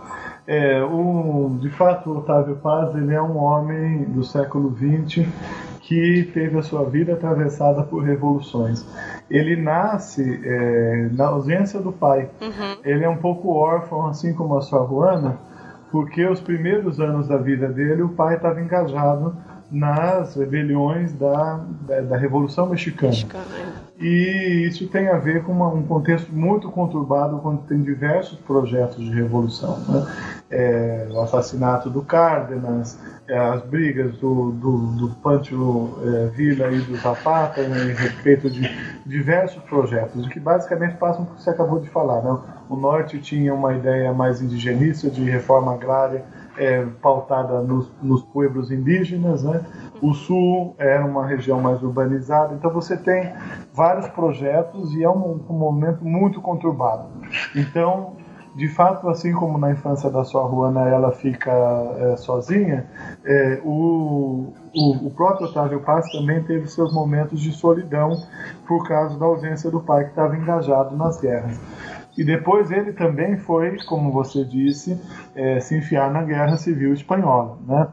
É, 0.46 0.84
o, 0.84 1.58
de 1.62 1.70
fato, 1.70 2.10
o 2.10 2.18
Otávio 2.18 2.58
Paz 2.58 2.94
ele 2.96 3.14
é 3.14 3.22
um 3.22 3.38
homem 3.38 4.04
do 4.04 4.24
século 4.24 4.76
XX 4.76 5.26
que 5.80 6.30
teve 6.34 6.58
a 6.58 6.62
sua 6.62 6.84
vida 6.90 7.14
atravessada 7.14 7.84
por 7.84 8.04
revoluções. 8.04 8.86
Ele 9.30 9.56
nasce 9.56 10.42
é, 10.44 11.10
na 11.12 11.28
ausência 11.28 11.80
do 11.80 11.92
pai. 11.92 12.30
Uhum. 12.42 12.78
Ele 12.84 13.04
é 13.04 13.10
um 13.10 13.18
pouco 13.18 13.54
órfão, 13.54 14.08
assim 14.08 14.34
como 14.34 14.58
a 14.58 14.62
sua 14.62 14.86
Juana, 14.86 15.38
porque 15.92 16.26
os 16.26 16.40
primeiros 16.40 17.00
anos 17.00 17.28
da 17.28 17.38
vida 17.38 17.68
dele 17.68 18.02
o 18.02 18.10
pai 18.10 18.36
estava 18.36 18.60
engajado 18.62 19.36
nas 19.74 20.36
rebeliões 20.36 21.14
da, 21.14 21.60
da, 21.82 22.02
da 22.02 22.18
Revolução 22.18 22.70
Mexicana. 22.70 23.10
Mexicana. 23.10 23.44
É. 23.80 23.84
E 24.00 24.68
isso 24.68 24.88
tem 24.88 25.08
a 25.08 25.18
ver 25.18 25.44
com 25.44 25.52
uma, 25.52 25.68
um 25.70 25.82
contexto 25.82 26.32
muito 26.32 26.70
conturbado, 26.70 27.40
quando 27.40 27.64
tem 27.64 27.82
diversos 27.82 28.38
projetos 28.40 29.04
de 29.04 29.12
revolução. 29.12 29.80
Né? 29.88 30.06
É, 30.52 31.08
o 31.10 31.20
assassinato 31.22 31.90
do 31.90 32.04
Cárdenas, 32.04 33.00
é, 33.28 33.38
as 33.38 33.64
brigas 33.64 34.18
do, 34.18 34.52
do, 34.52 34.78
do 34.96 35.16
é, 36.04 36.28
Villa 36.28 36.72
e 36.72 36.82
do 36.82 36.96
Zapata 36.98 37.62
né, 37.68 37.82
a 37.82 38.00
respeito 38.00 38.50
de 38.50 38.70
diversos 39.06 39.64
projetos, 39.64 40.28
que 40.28 40.40
basicamente 40.40 40.98
passam 40.98 41.26
por 41.26 41.36
que 41.36 41.42
você 41.42 41.50
acabou 41.50 41.80
de 41.80 41.90
falar. 41.90 42.22
Né? 42.22 42.38
O 42.70 42.76
Norte 42.76 43.20
tinha 43.20 43.54
uma 43.54 43.74
ideia 43.74 44.14
mais 44.14 44.42
indigenista 44.42 45.10
de 45.10 45.24
reforma 45.24 45.74
agrária, 45.74 46.26
é, 46.58 46.86
pautada 47.02 47.62
nos, 47.62 47.92
nos 48.02 48.22
pueblos 48.24 48.72
indígenas, 48.72 49.44
né? 49.44 49.66
O 50.02 50.14
sul 50.14 50.76
era 50.78 51.06
uma 51.06 51.26
região 51.26 51.62
mais 51.62 51.82
urbanizada, 51.82 52.54
então 52.54 52.72
você 52.72 52.98
tem 52.98 53.32
vários 53.74 54.08
projetos 54.10 54.94
e 54.94 55.04
é 55.04 55.10
um, 55.10 55.40
um 55.50 55.54
momento 55.54 56.04
muito 56.04 56.42
conturbado. 56.42 57.08
Então, 57.56 58.14
de 58.56 58.68
fato, 58.68 59.10
assim 59.10 59.34
como 59.34 59.58
na 59.58 59.72
infância 59.72 60.10
da 60.12 60.24
sua 60.24 60.48
Juana 60.48 60.88
ela 60.88 61.12
fica 61.12 61.52
é, 61.52 62.16
sozinha, 62.18 62.86
é, 63.26 63.60
o, 63.64 64.54
o, 64.76 65.08
o, 65.08 65.12
próprio 65.12 65.48
Otávio 65.48 65.80
Paz 65.80 66.12
também 66.12 66.44
teve 66.44 66.68
seus 66.68 66.94
momentos 66.94 67.42
de 67.42 67.52
solidão 67.52 68.16
por 68.68 68.88
causa 68.88 69.18
da 69.18 69.26
ausência 69.26 69.72
do 69.72 69.80
pai 69.80 70.04
que 70.04 70.10
estava 70.12 70.38
engajado 70.38 70.96
nas 70.96 71.20
guerras. 71.20 71.60
E 72.18 72.24
depois 72.24 72.72
ele 72.72 72.94
também 72.94 73.38
foi, 73.38 73.78
como 73.86 74.12
você 74.12 74.46
disse, 74.46 75.00
é, 75.36 75.60
se 75.60 75.78
enfiar 75.78 76.12
na 76.12 76.24
Guerra 76.24 76.58
Civil 76.58 76.94
Espanhola. 76.94 77.58
Né? 77.66 77.88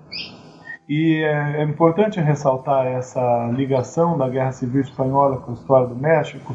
E 0.88 1.22
é, 1.22 1.60
é 1.60 1.62
importante 1.62 2.20
ressaltar 2.20 2.86
essa 2.86 3.48
ligação 3.54 4.18
da 4.18 4.28
Guerra 4.28 4.52
Civil 4.52 4.80
Espanhola 4.80 5.38
com 5.38 5.52
a 5.52 5.54
história 5.54 5.86
do 5.86 5.94
México, 5.94 6.54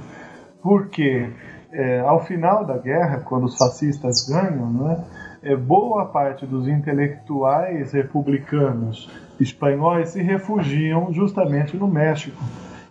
porque 0.62 1.30
é, 1.72 2.00
ao 2.02 2.24
final 2.24 2.66
da 2.66 2.78
guerra, 2.78 3.20
quando 3.20 3.46
os 3.46 3.58
fascistas 3.58 4.28
ganham, 4.30 4.72
né, 4.72 5.04
é, 5.44 5.56
boa 5.56 6.06
parte 6.06 6.46
dos 6.46 6.68
intelectuais 6.68 7.92
republicanos 7.92 9.10
espanhóis 9.40 10.10
se 10.10 10.22
refugiam 10.22 11.14
justamente 11.14 11.78
no 11.78 11.88
México 11.88 12.42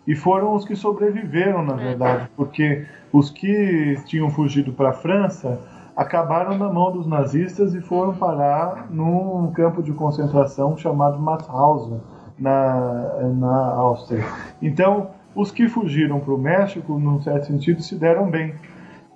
e 0.06 0.14
foram 0.14 0.54
os 0.54 0.64
que 0.64 0.76
sobreviveram, 0.76 1.64
na 1.64 1.74
verdade, 1.74 2.28
porque 2.36 2.86
os 3.14 3.30
que 3.30 3.96
tinham 4.06 4.28
fugido 4.28 4.72
para 4.72 4.90
a 4.90 4.92
França 4.92 5.60
acabaram 5.96 6.58
na 6.58 6.68
mão 6.68 6.90
dos 6.90 7.06
nazistas 7.06 7.72
e 7.72 7.80
foram 7.80 8.12
parar 8.12 8.88
num 8.90 9.52
campo 9.52 9.84
de 9.84 9.92
concentração 9.92 10.76
chamado 10.76 11.16
Mauthausen, 11.20 12.00
na, 12.36 13.30
na 13.36 13.72
Áustria. 13.76 14.24
Então, 14.60 15.10
os 15.32 15.52
que 15.52 15.68
fugiram 15.68 16.18
para 16.18 16.34
o 16.34 16.38
México, 16.38 16.98
num 16.98 17.22
certo 17.22 17.46
sentido, 17.46 17.80
se 17.82 17.94
deram 17.94 18.28
bem. 18.28 18.56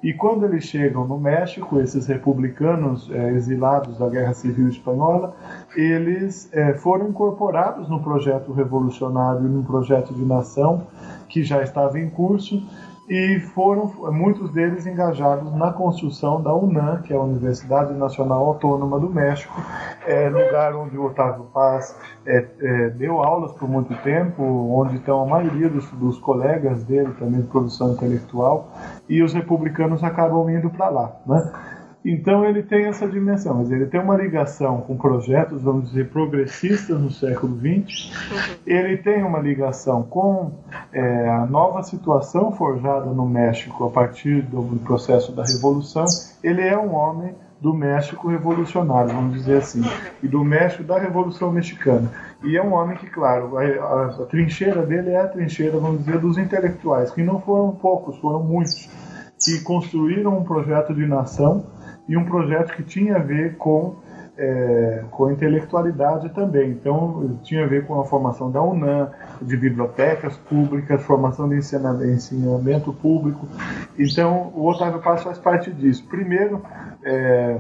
E 0.00 0.12
quando 0.12 0.44
eles 0.44 0.62
chegam 0.62 1.04
no 1.04 1.18
México, 1.18 1.80
esses 1.80 2.06
republicanos 2.06 3.11
é, 3.11 3.32
exilados 3.32 3.98
da 3.98 4.08
Guerra 4.08 4.32
Civil 4.32 4.68
Espanhola, 4.68 5.34
eles 5.74 6.48
é, 6.52 6.72
foram 6.74 7.08
incorporados 7.08 7.88
no 7.88 8.00
projeto 8.00 8.52
revolucionário, 8.52 9.40
num 9.40 9.64
projeto 9.64 10.14
de 10.14 10.24
nação 10.24 10.87
que 11.28 11.42
já 11.42 11.64
estava 11.64 11.98
em 11.98 12.08
curso, 12.08 12.62
e 13.08 13.40
foram 13.54 13.86
muitos 14.12 14.50
deles 14.50 14.86
engajados 14.86 15.54
na 15.54 15.72
construção 15.72 16.42
da 16.42 16.54
UNAM, 16.54 17.00
que 17.02 17.12
é 17.12 17.16
a 17.16 17.20
Universidade 17.20 17.94
Nacional 17.94 18.46
Autônoma 18.46 19.00
do 19.00 19.08
México, 19.08 19.54
é, 20.06 20.28
lugar 20.28 20.74
onde 20.76 20.96
o 20.98 21.06
Otávio 21.06 21.44
Paz 21.44 21.96
é, 22.26 22.44
é, 22.60 22.90
deu 22.90 23.22
aulas 23.22 23.52
por 23.52 23.68
muito 23.68 23.94
tempo, 24.02 24.42
onde 24.42 24.96
estão 24.96 25.22
a 25.22 25.26
maioria 25.26 25.70
dos, 25.70 25.90
dos 25.92 26.18
colegas 26.18 26.84
dele 26.84 27.14
também 27.18 27.40
de 27.40 27.46
produção 27.46 27.92
intelectual, 27.92 28.68
e 29.08 29.22
os 29.22 29.32
republicanos 29.32 30.04
acabam 30.04 30.48
indo 30.50 30.68
para 30.68 30.90
lá. 30.90 31.12
Né? 31.26 31.50
Então 32.04 32.44
ele 32.44 32.62
tem 32.62 32.87
essa 32.87 33.08
dimensão, 33.08 33.54
mas 33.58 33.70
ele 33.70 33.87
tem 33.87 34.00
uma 34.00 34.16
ligação 34.16 34.80
com 34.82 34.96
projetos, 34.96 35.62
vamos 35.62 35.88
dizer, 35.88 36.08
progressistas 36.08 36.98
no 36.98 37.11
século 37.11 37.56
XX. 37.56 38.12
Uhum. 38.30 38.54
Ele 38.66 38.96
tem 38.98 39.22
uma 39.24 39.40
ligação 39.40 40.02
com 40.04 40.52
é, 40.92 41.28
a 41.28 41.44
nova 41.46 41.82
situação 41.82 42.52
forjada 42.52 43.06
no 43.06 43.26
México 43.26 43.84
a 43.84 43.90
partir 43.90 44.42
do 44.42 44.62
processo 44.84 45.32
da 45.32 45.44
Revolução. 45.44 46.06
Ele 46.42 46.62
é 46.62 46.78
um 46.78 46.94
homem 46.94 47.34
do 47.61 47.74
México 47.74 48.28
revolucionário, 48.28 49.12
vamos 49.12 49.34
dizer 49.34 49.56
assim, 49.58 49.82
e 50.22 50.28
do 50.28 50.44
México 50.44 50.84
da 50.84 50.96
Revolução 50.96 51.50
Mexicana. 51.50 52.11
E 52.44 52.56
é 52.56 52.62
um 52.62 52.72
homem 52.72 52.96
que, 52.96 53.06
claro, 53.11 53.58
a, 53.58 53.62
a, 53.62 54.06
a 54.06 54.26
trincheira 54.26 54.87
dele 54.87 55.11
é 55.11 55.20
a 55.20 55.26
trincheira, 55.26 55.76
vamos 55.78 56.04
dizer, 56.04 56.20
dos 56.20 56.38
intelectuais, 56.38 57.11
que 57.11 57.22
não 57.22 57.40
foram 57.40 57.72
poucos, 57.72 58.16
foram 58.18 58.44
muitos, 58.44 58.88
que 59.44 59.61
construíram 59.62 60.38
um 60.38 60.44
projeto 60.44 60.94
de 60.94 61.04
nação 61.04 61.66
e 62.08 62.16
um 62.16 62.24
projeto 62.24 62.74
que 62.74 62.82
tinha 62.82 63.16
a 63.16 63.18
ver 63.18 63.56
com, 63.56 63.96
é, 64.36 65.04
com 65.10 65.30
intelectualidade 65.30 66.30
também. 66.30 66.70
Então, 66.70 67.38
tinha 67.42 67.64
a 67.64 67.66
ver 67.66 67.86
com 67.86 68.00
a 68.00 68.04
formação 68.04 68.50
da 68.50 68.62
UNAM, 68.62 69.10
de 69.42 69.56
bibliotecas 69.56 70.36
públicas, 70.36 71.02
formação 71.02 71.48
de 71.48 71.56
ensinamento 71.56 72.92
público. 72.92 73.46
Então, 73.98 74.50
o 74.54 74.66
Otávio 74.66 75.00
Paz 75.00 75.22
faz 75.22 75.38
parte 75.38 75.70
disso. 75.70 76.06
Primeiro, 76.08 76.62
é, 77.04 77.58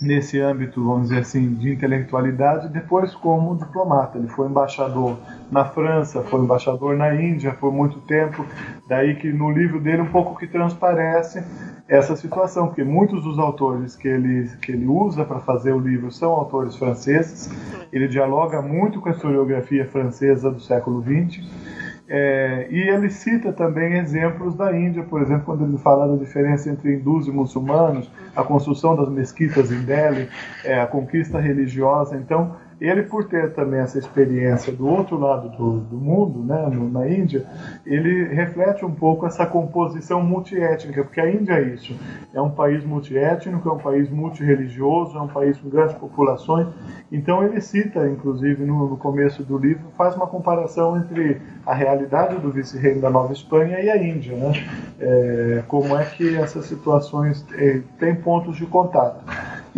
nesse 0.00 0.40
âmbito, 0.40 0.84
vamos 0.84 1.08
dizer 1.08 1.20
assim, 1.20 1.54
de 1.54 1.72
intelectualidade, 1.72 2.68
depois 2.68 3.14
como 3.14 3.56
diplomata. 3.56 4.18
Ele 4.18 4.28
foi 4.28 4.48
embaixador 4.48 5.18
na 5.50 5.64
França, 5.64 6.22
foi 6.22 6.40
embaixador 6.40 6.96
na 6.96 7.14
Índia 7.14 7.52
por 7.52 7.72
muito 7.72 7.98
tempo. 8.00 8.44
Daí 8.88 9.16
que 9.16 9.32
no 9.32 9.50
livro 9.50 9.80
dele 9.80 10.02
um 10.02 10.10
pouco 10.10 10.38
que 10.38 10.46
transparece 10.46 11.42
essa 11.88 12.14
situação, 12.14 12.66
porque 12.66 12.84
muitos 12.84 13.24
dos 13.24 13.38
autores 13.38 13.96
que 13.96 14.06
ele, 14.06 14.48
que 14.60 14.72
ele 14.72 14.86
usa 14.86 15.24
para 15.24 15.40
fazer 15.40 15.72
o 15.72 15.78
livro 15.78 16.12
são 16.12 16.32
autores 16.32 16.76
franceses. 16.76 17.50
Ele 17.92 18.06
dialoga 18.06 18.60
muito 18.60 19.00
com 19.00 19.08
a 19.08 19.12
historiografia 19.12 19.86
francesa 19.86 20.50
do 20.50 20.60
século 20.60 21.02
XX 21.02 21.77
é, 22.08 22.66
e 22.70 22.80
ele 22.88 23.10
cita 23.10 23.52
também 23.52 23.98
exemplos 23.98 24.54
da 24.54 24.74
Índia, 24.74 25.02
por 25.02 25.20
exemplo, 25.20 25.44
quando 25.44 25.64
ele 25.64 25.76
fala 25.76 26.08
da 26.08 26.16
diferença 26.16 26.70
entre 26.70 26.94
hindus 26.94 27.26
e 27.26 27.30
muçulmanos, 27.30 28.10
a 28.34 28.42
construção 28.42 28.96
das 28.96 29.10
mesquitas 29.10 29.70
em 29.70 29.82
Delhi, 29.82 30.28
é, 30.64 30.80
a 30.80 30.86
conquista 30.86 31.38
religiosa. 31.38 32.16
Então, 32.16 32.56
ele, 32.80 33.02
por 33.02 33.24
ter 33.24 33.52
também 33.52 33.80
essa 33.80 33.98
experiência 33.98 34.72
do 34.72 34.86
outro 34.86 35.18
lado 35.18 35.48
do, 35.50 35.80
do 35.80 35.96
mundo, 35.96 36.44
né, 36.44 36.68
no, 36.72 36.88
na 36.88 37.08
Índia, 37.08 37.44
ele 37.84 38.24
reflete 38.32 38.84
um 38.84 38.92
pouco 38.92 39.26
essa 39.26 39.44
composição 39.44 40.22
multiétnica, 40.22 41.02
porque 41.02 41.20
a 41.20 41.30
Índia 41.30 41.54
é 41.54 41.62
isso, 41.62 41.96
é 42.32 42.40
um 42.40 42.50
país 42.50 42.84
multiétnico, 42.84 43.68
é 43.68 43.72
um 43.72 43.78
país 43.78 44.08
multireligioso, 44.08 45.18
é 45.18 45.20
um 45.20 45.28
país 45.28 45.58
com 45.58 45.68
grandes 45.68 45.94
populações. 45.96 46.68
Então 47.10 47.42
ele 47.42 47.60
cita, 47.60 48.06
inclusive 48.06 48.64
no, 48.64 48.88
no 48.90 48.96
começo 48.96 49.42
do 49.42 49.58
livro, 49.58 49.84
faz 49.96 50.14
uma 50.14 50.26
comparação 50.26 50.96
entre 50.96 51.40
a 51.66 51.74
realidade 51.74 52.36
do 52.38 52.50
vice-reino 52.50 53.00
da 53.00 53.10
Nova 53.10 53.32
Espanha 53.32 53.80
e 53.80 53.90
a 53.90 53.96
Índia, 53.96 54.36
né? 54.36 54.52
É, 55.00 55.62
como 55.66 55.96
é 55.96 56.04
que 56.04 56.36
essas 56.36 56.66
situações 56.66 57.44
é, 57.54 57.80
têm 57.98 58.14
pontos 58.14 58.56
de 58.56 58.66
contato. 58.66 59.24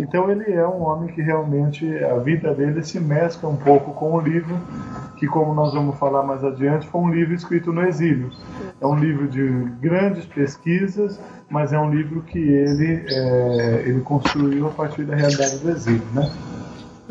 Então 0.01 0.31
ele 0.31 0.51
é 0.51 0.67
um 0.67 0.81
homem 0.81 1.13
que 1.13 1.21
realmente 1.21 1.87
a 2.03 2.17
vida 2.17 2.53
dele 2.55 2.83
se 2.83 2.99
mescla 2.99 3.47
um 3.47 3.55
pouco 3.55 3.93
com 3.93 4.15
o 4.15 4.19
livro, 4.19 4.57
que 5.17 5.27
como 5.27 5.53
nós 5.53 5.73
vamos 5.73 5.97
falar 5.99 6.23
mais 6.23 6.43
adiante, 6.43 6.87
foi 6.87 7.01
um 7.01 7.11
livro 7.11 7.35
escrito 7.35 7.71
no 7.71 7.83
exílio. 7.83 8.31
É 8.81 8.87
um 8.87 8.95
livro 8.95 9.27
de 9.27 9.47
grandes 9.79 10.25
pesquisas, 10.25 11.19
mas 11.47 11.71
é 11.71 11.79
um 11.79 11.91
livro 11.91 12.23
que 12.23 12.39
ele, 12.39 13.05
é, 13.07 13.83
ele 13.85 14.01
construiu 14.01 14.67
a 14.67 14.71
partir 14.71 15.03
da 15.03 15.15
realidade 15.15 15.59
do 15.59 15.69
exílio, 15.69 16.07
né? 16.13 16.27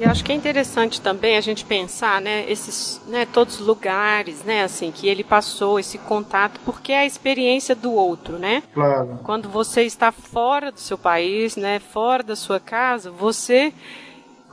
E 0.00 0.04
acho 0.06 0.24
que 0.24 0.32
é 0.32 0.34
interessante 0.34 0.98
também 0.98 1.36
a 1.36 1.42
gente 1.42 1.62
pensar, 1.62 2.22
né, 2.22 2.50
esses, 2.50 3.02
né, 3.06 3.26
todos 3.26 3.60
os 3.60 3.66
lugares, 3.66 4.42
né, 4.42 4.64
assim, 4.64 4.90
que 4.90 5.06
ele 5.06 5.22
passou 5.22 5.78
esse 5.78 5.98
contato, 5.98 6.58
porque 6.64 6.90
é 6.90 7.00
a 7.00 7.04
experiência 7.04 7.76
do 7.76 7.92
outro, 7.92 8.38
né? 8.38 8.62
Claro. 8.72 9.20
Quando 9.22 9.50
você 9.50 9.82
está 9.82 10.10
fora 10.10 10.72
do 10.72 10.80
seu 10.80 10.96
país, 10.96 11.54
né, 11.54 11.78
fora 11.78 12.22
da 12.22 12.34
sua 12.34 12.58
casa, 12.58 13.10
você 13.10 13.74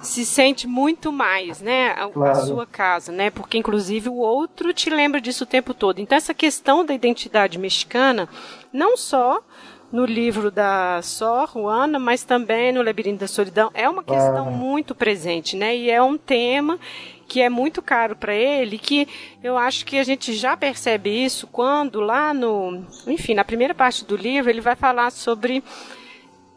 se 0.02 0.26
sente 0.26 0.68
muito 0.68 1.14
mais, 1.14 1.62
né, 1.62 1.92
a, 1.92 2.10
claro. 2.10 2.32
a, 2.32 2.46
sua 2.46 2.66
casa, 2.66 3.14
né, 3.14 3.30
porque 3.30 3.58
inclusive 3.58 4.10
o 4.10 4.18
outro 4.18 4.74
te 4.74 4.90
lembra 4.90 5.22
disso 5.22 5.46
o 5.46 5.48
tempo 5.48 5.74
todo. 5.74 6.00
Então 6.00 6.18
essa 6.18 6.34
questão 6.34 6.86
da 6.86 6.94
identidade 6.94 7.58
mexicana, 7.58 8.28
não 8.74 8.98
só 8.98 9.42
no 9.92 10.06
livro 10.06 10.52
da 10.52 11.02
Sor 11.02 11.50
Juana, 11.54 11.98
mas 11.98 12.24
também 12.24 12.72
no 12.72 12.82
Labirinto 12.82 13.20
da 13.20 13.28
Solidão, 13.28 13.72
é 13.74 13.88
uma 13.88 14.04
questão 14.04 14.48
ah. 14.48 14.52
muito 14.52 14.94
presente, 14.94 15.56
né? 15.56 15.76
E 15.76 15.90
é 15.90 16.02
um 16.02 16.18
tema 16.18 16.80
que 17.28 17.42
é 17.42 17.50
muito 17.50 17.82
caro 17.82 18.16
para 18.16 18.34
ele, 18.34 18.78
que 18.78 19.08
eu 19.44 19.58
acho 19.58 19.86
que 19.86 19.98
a 19.98 20.04
gente 20.04 20.34
já 20.34 20.56
percebe 20.56 21.10
isso 21.10 21.46
quando 21.48 22.00
lá 22.00 22.34
no, 22.34 22.86
enfim, 23.06 23.34
na 23.34 23.44
primeira 23.44 23.76
parte 23.76 24.06
do 24.06 24.16
livro 24.16 24.50
ele 24.50 24.62
vai 24.62 24.76
falar 24.76 25.12
sobre 25.12 25.62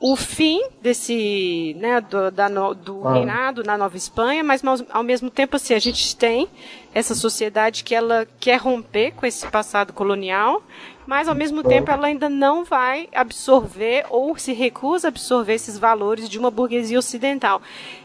o 0.01 0.17
fim 0.17 0.63
desse, 0.81 1.77
né, 1.79 2.01
do, 2.01 2.31
da, 2.31 2.49
do 2.73 3.07
ah. 3.07 3.13
reinado 3.13 3.63
na 3.63 3.77
Nova 3.77 3.97
Espanha, 3.97 4.43
mas 4.43 4.63
ao 4.91 5.03
mesmo 5.03 5.31
tempo 5.31 5.57
assim 5.57 5.75
a 5.75 5.79
gente 5.79 6.17
tem 6.17 6.49
essa 6.95 7.15
sociedade 7.15 7.85
que 7.85 7.95
ela 7.95 8.27
quer 8.41 8.57
romper 8.57 9.13
com 9.13 9.27
esse 9.27 9.47
passado 9.47 9.93
colonial 9.93 10.63
mas 11.11 11.27
ao 11.27 11.35
mesmo 11.35 11.65
tempo 11.65 11.91
ela 11.91 12.07
ainda 12.07 12.29
não 12.29 12.65
vai 12.65 13.09
absorver 13.13 14.07
ou 14.11 14.39
se 14.39 14.53
recusa 14.53 15.09
a 15.09 15.11
absorver 15.11 15.55
esses 15.55 15.77
valores 15.77 16.29
de 16.29 16.39
uma 16.39 16.53
burguesia 16.53 17.01
ocidental. 17.01 17.61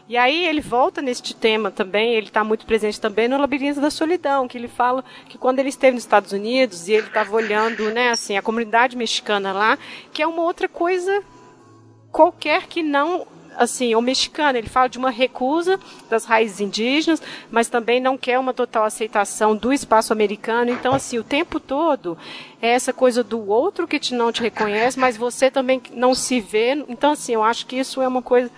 E 0.08 0.16
aí 0.16 0.44
ele 0.44 0.60
volta 0.60 1.00
neste 1.00 1.32
tema 1.32 1.70
também, 1.70 2.14
ele 2.14 2.26
está 2.26 2.42
muito 2.42 2.66
presente 2.66 3.00
também 3.00 3.28
no 3.28 3.38
Labirinto 3.38 3.80
da 3.80 3.90
Solidão, 3.90 4.48
que 4.48 4.58
ele 4.58 4.66
fala 4.66 5.04
que 5.28 5.38
quando 5.38 5.60
ele 5.60 5.68
esteve 5.68 5.94
nos 5.94 6.02
Estados 6.02 6.32
Unidos 6.32 6.88
e 6.88 6.94
ele 6.94 7.06
estava 7.06 7.32
olhando, 7.36 7.92
né, 7.92 8.10
assim, 8.10 8.36
a 8.36 8.42
comunidade 8.42 8.96
mexicana 8.96 9.52
lá, 9.52 9.78
que 10.12 10.20
é 10.20 10.26
uma 10.26 10.42
outra 10.42 10.68
coisa 10.68 11.22
qualquer 12.16 12.66
que 12.66 12.82
não 12.82 13.26
assim, 13.58 13.94
o 13.94 14.02
mexicano, 14.02 14.58
ele 14.58 14.68
fala 14.68 14.88
de 14.88 14.98
uma 14.98 15.08
recusa 15.10 15.80
das 16.10 16.26
raízes 16.26 16.60
indígenas, 16.60 17.22
mas 17.50 17.68
também 17.68 18.00
não 18.00 18.16
quer 18.18 18.38
uma 18.38 18.52
total 18.52 18.84
aceitação 18.84 19.56
do 19.56 19.72
espaço 19.72 20.12
americano. 20.12 20.70
Então, 20.70 20.94
assim, 20.94 21.18
o 21.18 21.24
tempo 21.24 21.58
todo 21.58 22.18
é 22.60 22.68
essa 22.68 22.92
coisa 22.92 23.24
do 23.24 23.48
outro 23.48 23.88
que 23.88 23.98
te 23.98 24.14
não 24.14 24.30
te 24.30 24.42
reconhece, 24.42 24.98
mas 24.98 25.16
você 25.16 25.50
também 25.50 25.80
não 25.94 26.14
se 26.14 26.38
vê. 26.38 26.84
Então, 26.86 27.12
assim, 27.12 27.32
eu 27.32 27.42
acho 27.42 27.64
que 27.66 27.76
isso 27.76 28.02
é 28.02 28.08
uma 28.08 28.20
coisa 28.20 28.50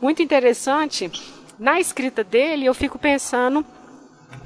muito 0.00 0.22
interessante. 0.22 1.10
Na 1.58 1.80
escrita 1.80 2.22
dele, 2.22 2.66
eu 2.66 2.74
fico 2.74 2.96
pensando 2.96 3.66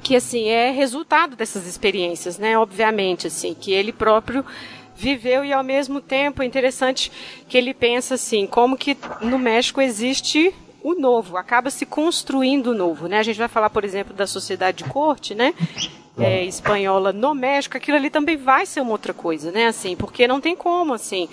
que 0.01 0.15
assim 0.15 0.47
é 0.47 0.71
resultado 0.71 1.35
dessas 1.35 1.67
experiências, 1.67 2.37
né? 2.37 2.57
Obviamente, 2.57 3.27
assim, 3.27 3.53
que 3.53 3.71
ele 3.71 3.91
próprio 3.91 4.43
viveu 4.99 5.45
e 5.45 5.53
ao 5.53 5.63
mesmo 5.63 6.01
tempo 6.01 6.43
é 6.43 6.45
interessante 6.45 7.09
que 7.47 7.57
ele 7.57 7.73
pensa 7.73 8.15
assim, 8.15 8.45
como 8.45 8.77
que 8.77 8.97
no 9.21 9.39
México 9.39 9.79
existe 9.79 10.53
o 10.83 10.93
novo, 10.93 11.37
acaba 11.37 11.69
se 11.69 11.85
construindo 11.85 12.67
o 12.67 12.75
novo, 12.75 13.07
né? 13.07 13.19
A 13.19 13.23
gente 13.23 13.37
vai 13.37 13.47
falar, 13.47 13.69
por 13.69 13.85
exemplo, 13.85 14.13
da 14.13 14.27
sociedade 14.27 14.83
de 14.83 14.89
corte, 14.89 15.33
né? 15.33 15.53
É, 16.17 16.43
espanhola 16.43 17.13
no 17.13 17.33
México, 17.33 17.77
aquilo 17.77 17.95
ali 17.95 18.09
também 18.09 18.35
vai 18.35 18.65
ser 18.65 18.81
uma 18.81 18.91
outra 18.91 19.13
coisa, 19.13 19.51
né? 19.51 19.67
Assim, 19.67 19.95
porque 19.95 20.27
não 20.27 20.41
tem 20.41 20.55
como, 20.55 20.93
assim 20.93 21.29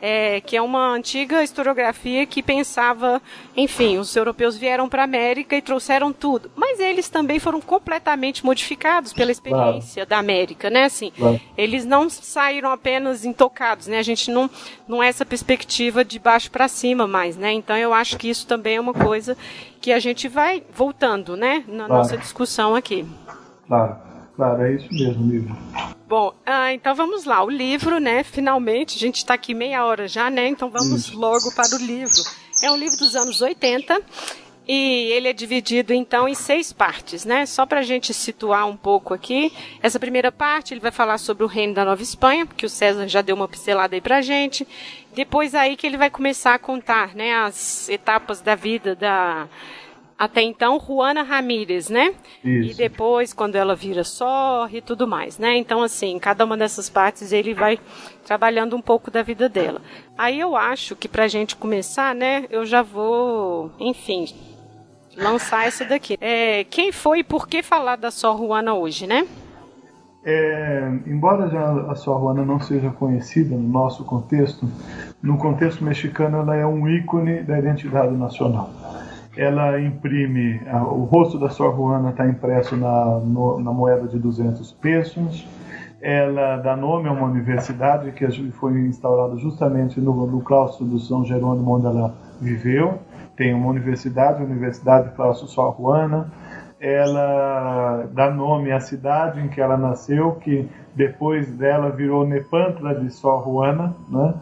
é, 0.00 0.40
que 0.40 0.56
é 0.56 0.62
uma 0.62 0.92
antiga 0.92 1.42
historiografia 1.42 2.26
que 2.26 2.42
pensava, 2.42 3.20
enfim, 3.56 3.98
os 3.98 4.14
europeus 4.14 4.56
vieram 4.56 4.88
para 4.88 5.02
a 5.02 5.04
América 5.04 5.56
e 5.56 5.62
trouxeram 5.62 6.12
tudo, 6.12 6.50
mas 6.54 6.80
eles 6.80 7.08
também 7.08 7.38
foram 7.38 7.60
completamente 7.60 8.44
modificados 8.44 9.12
pela 9.12 9.30
experiência 9.30 10.06
claro. 10.06 10.10
da 10.10 10.18
América, 10.18 10.70
né? 10.70 10.84
Assim, 10.84 11.10
claro. 11.16 11.40
eles 11.56 11.84
não 11.84 12.08
saíram 12.10 12.70
apenas 12.70 13.24
intocados, 13.24 13.86
né? 13.86 13.98
A 13.98 14.02
gente 14.02 14.30
não 14.30 14.50
não 14.86 15.02
é 15.02 15.08
essa 15.08 15.24
perspectiva 15.24 16.04
de 16.04 16.18
baixo 16.18 16.50
para 16.50 16.68
cima 16.68 17.06
mais, 17.06 17.36
né? 17.36 17.52
Então 17.52 17.76
eu 17.76 17.94
acho 17.94 18.18
que 18.18 18.28
isso 18.28 18.46
também 18.46 18.76
é 18.76 18.80
uma 18.80 18.94
coisa 18.94 19.36
que 19.80 19.92
a 19.92 19.98
gente 19.98 20.28
vai 20.28 20.62
voltando, 20.72 21.36
né, 21.36 21.64
na 21.68 21.86
claro. 21.86 21.94
nossa 21.94 22.16
discussão 22.16 22.74
aqui. 22.74 23.06
Claro. 23.66 24.14
Claro, 24.36 24.62
é 24.62 24.74
isso 24.74 24.88
mesmo, 24.92 25.30
livro. 25.30 25.56
Bom, 26.14 26.32
ah, 26.46 26.72
então 26.72 26.94
vamos 26.94 27.24
lá. 27.24 27.42
O 27.42 27.50
livro, 27.50 27.98
né? 27.98 28.22
Finalmente, 28.22 28.94
a 28.94 29.00
gente 29.00 29.16
está 29.16 29.34
aqui 29.34 29.52
meia 29.52 29.84
hora 29.84 30.06
já, 30.06 30.30
né? 30.30 30.46
Então 30.46 30.70
vamos 30.70 31.08
isso. 31.08 31.18
logo 31.18 31.52
para 31.56 31.74
o 31.74 31.78
livro. 31.78 32.22
É 32.62 32.70
um 32.70 32.76
livro 32.76 32.96
dos 32.96 33.16
anos 33.16 33.42
80 33.42 34.00
e 34.64 35.10
ele 35.10 35.26
é 35.26 35.32
dividido 35.32 35.92
então 35.92 36.28
em 36.28 36.34
seis 36.36 36.72
partes, 36.72 37.24
né? 37.24 37.44
Só 37.46 37.66
para 37.66 37.80
a 37.80 37.82
gente 37.82 38.14
situar 38.14 38.64
um 38.64 38.76
pouco 38.76 39.12
aqui. 39.12 39.52
Essa 39.82 39.98
primeira 39.98 40.30
parte 40.30 40.72
ele 40.72 40.78
vai 40.78 40.92
falar 40.92 41.18
sobre 41.18 41.42
o 41.42 41.48
reino 41.48 41.74
da 41.74 41.84
Nova 41.84 42.00
Espanha, 42.00 42.46
que 42.46 42.64
o 42.64 42.70
César 42.70 43.08
já 43.08 43.20
deu 43.20 43.34
uma 43.34 43.48
pincelada 43.48 43.96
aí 43.96 44.00
para 44.00 44.22
gente. 44.22 44.64
Depois 45.16 45.52
aí 45.52 45.76
que 45.76 45.84
ele 45.84 45.96
vai 45.96 46.10
começar 46.10 46.54
a 46.54 46.60
contar, 46.60 47.12
né? 47.16 47.34
As 47.34 47.88
etapas 47.88 48.40
da 48.40 48.54
vida 48.54 48.94
da 48.94 49.48
até 50.24 50.42
então 50.42 50.80
Juana 50.80 51.22
Ramírez, 51.22 51.88
né? 51.88 52.14
Isso. 52.42 52.72
E 52.72 52.74
depois, 52.74 53.32
quando 53.32 53.56
ela 53.56 53.74
vira 53.74 54.02
sorre 54.02 54.78
e 54.78 54.82
tudo 54.82 55.06
mais, 55.06 55.38
né? 55.38 55.56
Então, 55.56 55.82
assim, 55.82 56.18
cada 56.18 56.44
uma 56.44 56.56
dessas 56.56 56.88
partes 56.88 57.32
ele 57.32 57.52
vai 57.52 57.78
trabalhando 58.24 58.74
um 58.74 58.80
pouco 58.80 59.10
da 59.10 59.22
vida 59.22 59.48
dela. 59.48 59.80
Aí 60.16 60.40
eu 60.40 60.56
acho 60.56 60.96
que 60.96 61.06
pra 61.08 61.28
gente 61.28 61.56
começar, 61.56 62.14
né, 62.14 62.46
eu 62.50 62.64
já 62.64 62.82
vou, 62.82 63.70
enfim, 63.78 64.26
lançar 65.16 65.66
essa 65.66 65.84
daqui. 65.84 66.16
É, 66.20 66.64
quem 66.64 66.90
foi 66.90 67.18
e 67.18 67.24
por 67.24 67.46
que 67.46 67.62
falar 67.62 67.96
da 67.96 68.10
Sor 68.10 68.38
Juana 68.38 68.74
hoje, 68.74 69.06
né? 69.06 69.26
É, 70.26 70.90
embora 71.06 71.44
a 71.90 71.94
Sor 71.94 72.18
Juana 72.18 72.46
não 72.46 72.58
seja 72.58 72.90
conhecida 72.90 73.54
no 73.54 73.68
nosso 73.68 74.04
contexto, 74.04 74.66
no 75.22 75.36
contexto 75.36 75.84
mexicano 75.84 76.38
ela 76.38 76.56
é 76.56 76.64
um 76.64 76.88
ícone 76.88 77.42
da 77.42 77.58
identidade 77.58 78.14
nacional 78.16 78.70
ela 79.36 79.80
imprime, 79.80 80.60
o 80.90 81.04
rosto 81.04 81.38
da 81.38 81.48
Sor 81.48 81.74
Juana 81.74 82.10
está 82.10 82.26
impresso 82.26 82.76
na, 82.76 83.18
no, 83.18 83.60
na 83.60 83.72
moeda 83.72 84.06
de 84.06 84.18
200 84.18 84.72
pesos, 84.72 85.46
ela 86.00 86.58
dá 86.58 86.76
nome 86.76 87.08
a 87.08 87.12
uma 87.12 87.26
universidade 87.26 88.12
que 88.12 88.30
foi 88.52 88.78
instaurada 88.80 89.36
justamente 89.38 89.98
no, 90.00 90.26
no 90.26 90.42
claustro 90.42 90.84
do 90.84 90.98
São 90.98 91.24
Jerônimo, 91.24 91.76
onde 91.76 91.86
ela 91.86 92.14
viveu. 92.38 92.98
Tem 93.34 93.54
uma 93.54 93.68
universidade, 93.68 94.42
a 94.42 94.44
Universidade 94.44 95.14
Claustro 95.16 95.48
Sor 95.48 95.74
Juana. 95.76 96.30
Ela 96.78 98.06
dá 98.12 98.30
nome 98.30 98.70
à 98.70 98.80
cidade 98.80 99.40
em 99.40 99.48
que 99.48 99.60
ela 99.60 99.78
nasceu, 99.78 100.32
que 100.32 100.68
depois 100.94 101.48
dela 101.56 101.88
virou 101.88 102.26
Nepantla 102.26 102.94
de 102.94 103.10
Sor 103.10 103.42
Juana. 103.42 103.96
Né? 104.10 104.34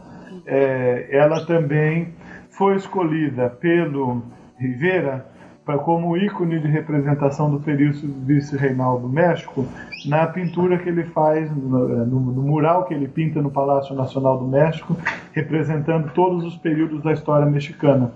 É, 0.45 1.07
ela 1.13 1.47
também 1.47 2.13
foi 2.51 2.75
escolhida 2.75 3.49
pelo 3.49 4.21
Rivera 4.63 5.27
para 5.65 5.79
como 5.79 6.17
ícone 6.17 6.59
de 6.59 6.67
representação 6.67 7.51
do 7.51 7.61
período 7.61 7.99
vice-reinal 8.25 8.99
do 8.99 9.09
México 9.09 9.65
na 10.07 10.27
pintura 10.27 10.79
que 10.79 10.89
ele 10.89 11.05
faz 11.05 11.51
no, 11.55 12.05
no, 12.05 12.21
no, 12.21 12.43
mural 12.43 12.85
que 12.85 12.95
ele 12.95 13.07
pinta 13.07 13.41
no 13.41 13.51
Palácio 13.51 13.95
Nacional 13.95 14.39
do 14.39 14.47
México, 14.47 14.97
representando 15.33 16.11
todos 16.15 16.45
os 16.45 16.57
períodos 16.57 17.03
da 17.03 17.13
história 17.13 17.47
mexicana. 17.47 18.11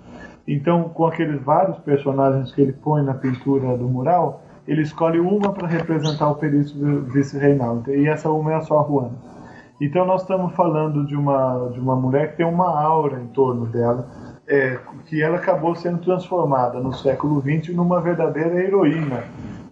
Então, 0.46 0.88
com 0.88 1.06
aqueles 1.06 1.40
vários 1.42 1.78
personagens 1.78 2.52
que 2.52 2.60
ele 2.60 2.72
põe 2.72 3.02
na 3.02 3.14
pintura 3.14 3.76
do 3.76 3.88
mural, 3.88 4.42
ele 4.66 4.82
escolhe 4.82 5.20
uma 5.20 5.52
para 5.52 5.68
representar 5.68 6.28
o 6.28 6.34
período 6.34 7.02
vice-reinal. 7.12 7.82
E 7.88 8.08
essa 8.08 8.30
uma 8.30 8.52
é 8.52 8.54
a 8.56 8.60
Sor 8.60 8.86
Juana. 8.88 9.14
Então, 9.80 10.06
nós 10.06 10.22
estamos 10.22 10.54
falando 10.54 11.06
de 11.06 11.14
uma, 11.14 11.68
de 11.72 11.78
uma 11.78 11.94
mulher 11.94 12.30
que 12.30 12.38
tem 12.38 12.46
uma 12.46 12.80
aura 12.80 13.20
em 13.20 13.26
torno 13.26 13.66
dela, 13.66 14.08
é, 14.48 14.78
que 15.06 15.22
ela 15.22 15.36
acabou 15.36 15.74
sendo 15.74 15.98
transformada 15.98 16.78
no 16.80 16.92
século 16.92 17.40
XX 17.40 17.74
numa 17.74 18.00
verdadeira 18.00 18.62
heroína 18.62 19.24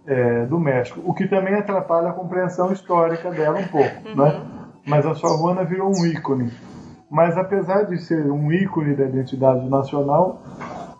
é, 0.05 0.45
do 0.45 0.59
México, 0.59 1.01
o 1.03 1.13
que 1.13 1.27
também 1.27 1.55
atrapalha 1.55 2.09
a 2.09 2.13
compreensão 2.13 2.71
histórica 2.71 3.31
dela 3.31 3.59
um 3.59 3.67
pouco, 3.67 4.09
uhum. 4.09 4.15
né? 4.15 4.41
Mas 4.85 5.05
a 5.05 5.15
Sor 5.15 5.37
Juana 5.39 5.63
virou 5.63 5.89
um 5.89 6.05
ícone. 6.05 6.51
Mas 7.09 7.37
apesar 7.37 7.83
de 7.83 7.97
ser 7.97 8.29
um 8.31 8.51
ícone 8.51 8.95
da 8.95 9.05
identidade 9.05 9.67
nacional, 9.67 10.43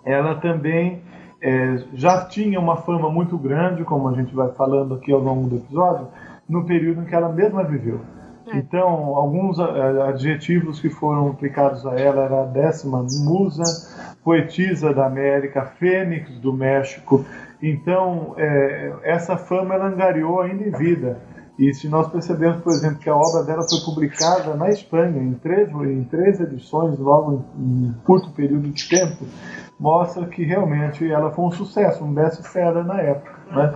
ela 0.04 0.36
também 0.36 1.04
é, 1.42 1.78
já 1.94 2.26
tinha 2.26 2.60
uma 2.60 2.78
fama 2.78 3.10
muito 3.10 3.38
grande, 3.38 3.84
como 3.84 4.08
a 4.10 4.14
gente 4.14 4.34
vai 4.34 4.52
falando 4.54 4.96
aqui 4.96 5.12
ao 5.12 5.20
longo 5.20 5.50
do 5.50 5.58
episódio, 5.58 6.08
no 6.48 6.66
período 6.66 7.02
em 7.02 7.06
que 7.06 7.14
ela 7.14 7.30
mesma 7.30 7.64
viveu. 7.64 8.00
É. 8.48 8.58
Então, 8.58 9.16
alguns 9.16 9.58
é, 9.60 10.10
adjetivos 10.10 10.80
que 10.80 10.90
foram 10.90 11.30
aplicados 11.30 11.86
a 11.86 11.96
ela 11.96 12.24
era 12.24 12.44
a 12.44 12.46
décima 12.46 13.06
musa, 13.24 13.64
poetisa 14.24 14.94
da 14.94 15.06
América, 15.06 15.66
fênix 15.80 16.30
do 16.40 16.54
México. 16.54 17.26
Então, 17.62 18.36
é, 18.38 18.94
essa 19.04 19.38
fama 19.38 19.76
ela 19.76 19.88
angariou 19.88 20.42
ainda 20.42 20.64
em 20.64 20.72
vida. 20.72 21.20
E 21.58 21.74
se 21.74 21.88
nós 21.88 22.10
percebemos, 22.10 22.62
por 22.62 22.74
exemplo, 22.74 23.00
que 23.00 23.10
a 23.10 23.16
obra 23.16 23.44
dela 23.44 23.64
foi 23.64 23.80
publicada 23.86 24.56
na 24.56 24.70
Espanha 24.70 25.22
em 25.22 25.34
três, 25.36 25.70
em 25.72 26.04
três 26.04 26.40
edições, 26.42 27.00
logo 27.00 27.46
em, 27.58 27.88
em 27.88 27.94
curto 28.04 28.30
período 28.32 28.70
de 28.70 28.90
tempo, 28.90 29.26
mostra 29.80 30.26
que 30.26 30.44
realmente 30.44 31.10
ela 31.10 31.32
foi 31.32 31.46
um 31.46 31.52
sucesso, 31.52 32.04
um 32.04 32.14
best-seller 32.14 32.84
na 32.84 33.00
época. 33.00 33.32
Né? 33.52 33.74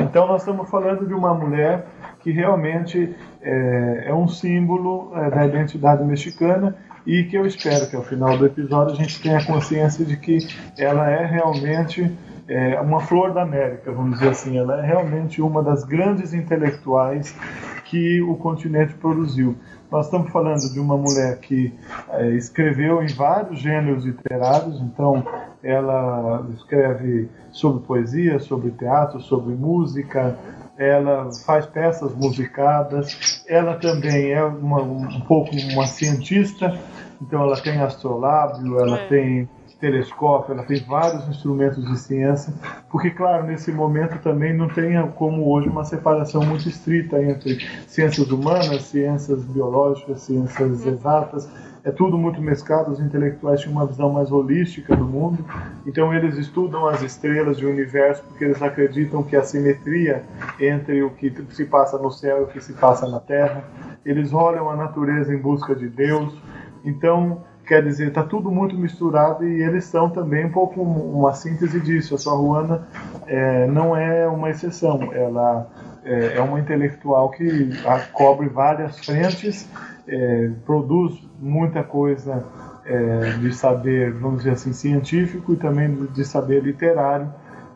Então, 0.00 0.26
nós 0.26 0.42
estamos 0.42 0.68
falando 0.68 1.06
de 1.06 1.14
uma 1.14 1.32
mulher 1.32 1.86
que 2.20 2.30
realmente 2.30 3.16
é, 3.42 4.04
é 4.06 4.14
um 4.14 4.28
símbolo 4.28 5.12
é, 5.14 5.30
da 5.30 5.46
identidade 5.46 6.04
mexicana 6.04 6.76
e 7.06 7.24
que 7.24 7.36
eu 7.36 7.44
espero 7.44 7.88
que 7.88 7.96
ao 7.96 8.02
final 8.02 8.38
do 8.38 8.46
episódio 8.46 8.94
a 8.94 8.96
gente 8.96 9.20
tenha 9.20 9.44
consciência 9.44 10.04
de 10.04 10.16
que 10.16 10.38
ela 10.78 11.10
é 11.10 11.26
realmente 11.26 12.10
é, 12.48 12.80
uma 12.80 13.00
flor 13.00 13.32
da 13.32 13.42
América, 13.42 13.92
vamos 13.92 14.18
dizer 14.18 14.30
assim. 14.30 14.56
Ela 14.56 14.78
é 14.78 14.86
realmente 14.86 15.40
uma 15.40 15.62
das 15.62 15.84
grandes 15.84 16.32
intelectuais 16.32 17.36
que 17.84 18.22
o 18.22 18.36
continente 18.36 18.94
produziu. 18.94 19.56
Nós 19.90 20.06
estamos 20.06 20.30
falando 20.30 20.72
de 20.72 20.80
uma 20.80 20.96
mulher 20.96 21.38
que 21.38 21.74
é, 22.10 22.30
escreveu 22.30 23.02
em 23.02 23.08
vários 23.08 23.60
gêneros 23.60 24.04
literários, 24.04 24.80
então 24.80 25.22
ela 25.62 26.46
escreve 26.54 27.28
sobre 27.50 27.84
poesia, 27.84 28.38
sobre 28.38 28.70
teatro, 28.70 29.20
sobre 29.20 29.54
música, 29.54 30.36
ela 30.82 31.30
faz 31.46 31.64
peças 31.66 32.14
musicadas, 32.14 33.42
ela 33.46 33.74
também 33.76 34.32
é 34.32 34.42
uma, 34.42 34.82
um 34.82 35.20
pouco 35.20 35.54
uma 35.72 35.86
cientista, 35.86 36.76
então 37.20 37.42
ela 37.42 37.60
tem 37.60 37.80
astrolábio, 37.80 38.80
ela 38.80 38.98
é. 38.98 39.06
tem 39.06 39.48
telescópio, 39.82 40.54
ela 40.54 40.62
tem 40.62 40.80
vários 40.84 41.28
instrumentos 41.28 41.84
de 41.84 41.98
ciência, 41.98 42.54
porque, 42.88 43.10
claro, 43.10 43.44
nesse 43.44 43.72
momento 43.72 44.16
também 44.22 44.56
não 44.56 44.68
tem 44.68 44.94
como 45.16 45.50
hoje 45.52 45.68
uma 45.68 45.84
separação 45.84 46.44
muito 46.44 46.68
estrita 46.68 47.20
entre 47.20 47.58
ciências 47.88 48.30
humanas, 48.30 48.82
ciências 48.82 49.42
biológicas, 49.42 50.20
ciências 50.20 50.86
exatas, 50.86 51.48
é 51.84 51.90
tudo 51.90 52.16
muito 52.16 52.40
mesclado, 52.40 52.92
os 52.92 53.00
intelectuais 53.00 53.60
tinham 53.60 53.72
uma 53.72 53.86
visão 53.86 54.10
mais 54.10 54.30
holística 54.30 54.94
do 54.94 55.04
mundo, 55.04 55.44
então 55.84 56.14
eles 56.14 56.36
estudam 56.36 56.86
as 56.86 57.02
estrelas 57.02 57.58
e 57.58 57.66
o 57.66 57.70
universo 57.70 58.22
porque 58.24 58.44
eles 58.44 58.62
acreditam 58.62 59.22
que 59.22 59.34
a 59.34 59.42
simetria 59.42 60.22
entre 60.60 61.02
o 61.02 61.10
que 61.10 61.32
se 61.50 61.64
passa 61.64 61.98
no 61.98 62.10
céu 62.10 62.40
e 62.40 62.44
o 62.44 62.46
que 62.46 62.60
se 62.60 62.72
passa 62.74 63.08
na 63.08 63.18
terra, 63.18 63.64
eles 64.04 64.32
olham 64.32 64.70
a 64.70 64.76
natureza 64.76 65.34
em 65.34 65.38
busca 65.38 65.74
de 65.74 65.88
Deus, 65.88 66.36
então 66.84 67.42
quer 67.66 67.82
dizer, 67.82 68.08
está 68.08 68.22
tudo 68.22 68.50
muito 68.50 68.76
misturado 68.76 69.46
e 69.46 69.62
eles 69.62 69.84
são 69.84 70.10
também 70.10 70.46
um 70.46 70.52
pouco 70.52 70.82
uma 70.82 71.32
síntese 71.32 71.80
disso. 71.80 72.14
A 72.14 72.18
sua 72.18 72.34
Ruana 72.34 72.86
é, 73.26 73.66
não 73.66 73.96
é 73.96 74.26
uma 74.26 74.50
exceção, 74.50 75.12
ela 75.12 75.68
é, 76.04 76.36
é 76.36 76.40
uma 76.40 76.58
intelectual 76.58 77.30
que 77.30 77.70
cobre 78.12 78.48
várias 78.48 78.98
frentes, 79.04 79.68
é, 80.08 80.50
produz 80.66 81.31
muita 81.42 81.82
coisa 81.82 82.44
é, 82.84 83.32
de 83.40 83.52
saber, 83.52 84.12
vamos 84.12 84.38
dizer 84.38 84.52
assim, 84.52 84.72
científico 84.72 85.52
e 85.52 85.56
também 85.56 86.06
de 86.06 86.24
saber 86.24 86.62
literário 86.62 87.28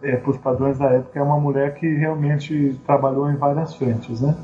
é, 0.02 0.16
para 0.16 0.30
os 0.30 0.38
padrões 0.38 0.78
da 0.78 0.86
época. 0.86 1.18
É 1.18 1.22
uma 1.22 1.38
mulher 1.38 1.74
que 1.74 1.86
realmente 1.94 2.78
trabalhou 2.86 3.28
em 3.30 3.36
várias 3.36 3.74
frentes, 3.74 4.20
né? 4.20 4.36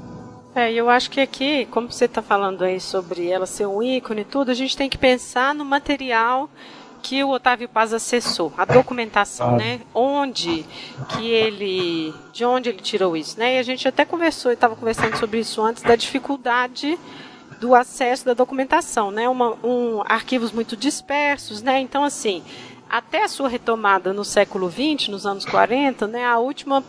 É, 0.55 0.71
eu 0.73 0.91
acho 0.91 1.11
que 1.11 1.21
aqui, 1.21 1.67
como 1.71 1.91
você 1.91 2.05
está 2.05 2.21
falando 2.21 2.63
aí 2.63 2.79
sobre 2.79 3.29
ela 3.29 3.47
ser 3.47 3.67
um 3.67 3.83
ícone 3.83 4.21
e 4.21 4.25
tudo, 4.25 4.51
a 4.51 4.55
gente 4.55 4.77
tem 4.77 4.89
que 4.89 4.99
pensar 4.99 5.55
no 5.55 5.65
material 5.65 6.51
que 7.01 7.25
o 7.25 7.31
Otávio 7.31 7.69
Paz 7.69 7.93
acessou, 7.93 8.53
a 8.57 8.65
documentação, 8.65 9.57
né? 9.57 9.81
Onde 9.93 10.65
que 11.09 11.31
ele, 11.31 12.15
de 12.33 12.45
onde 12.45 12.69
ele 12.69 12.79
tirou 12.79 13.17
isso, 13.17 13.39
né? 13.39 13.57
E 13.57 13.59
a 13.59 13.63
gente 13.63 13.89
até 13.89 14.05
conversou, 14.05 14.53
e 14.53 14.55
estava 14.55 14.77
conversando 14.77 15.17
sobre 15.17 15.41
isso 15.41 15.61
antes, 15.61 15.83
da 15.83 15.97
dificuldade 15.97 16.99
do 17.63 17.77
acesso 17.77 18.25
da 18.25 18.35
documentação, 18.35 19.13
né? 19.13 19.29
Uma, 19.29 19.53
um, 19.65 20.03
arquivos 20.05 20.51
muito 20.51 20.77
dispersos, 20.77 21.63
né? 21.63 21.79
Então, 21.79 22.03
assim, 22.03 22.43
até 22.91 23.23
a 23.23 23.29
sua 23.29 23.49
retomada 23.49 24.13
no 24.13 24.25
século 24.25 24.69
XX, 24.69 25.07
nos 25.07 25.25
anos 25.25 25.45
40, 25.45 26.09
né? 26.09 26.27
A 26.27 26.39
última 26.39 26.83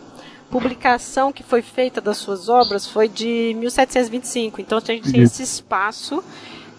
publicação 0.50 1.32
que 1.32 1.44
foi 1.44 1.62
feita 1.62 2.02
das 2.02 2.18
suas 2.18 2.50
obras 2.50 2.88
foi 2.88 3.08
de 3.08 3.56
1725. 3.60 4.62
Então 4.62 4.80
a 4.80 4.82
gente 4.82 5.12
tem 5.12 5.22
esse 5.22 5.44
espaço 5.44 6.24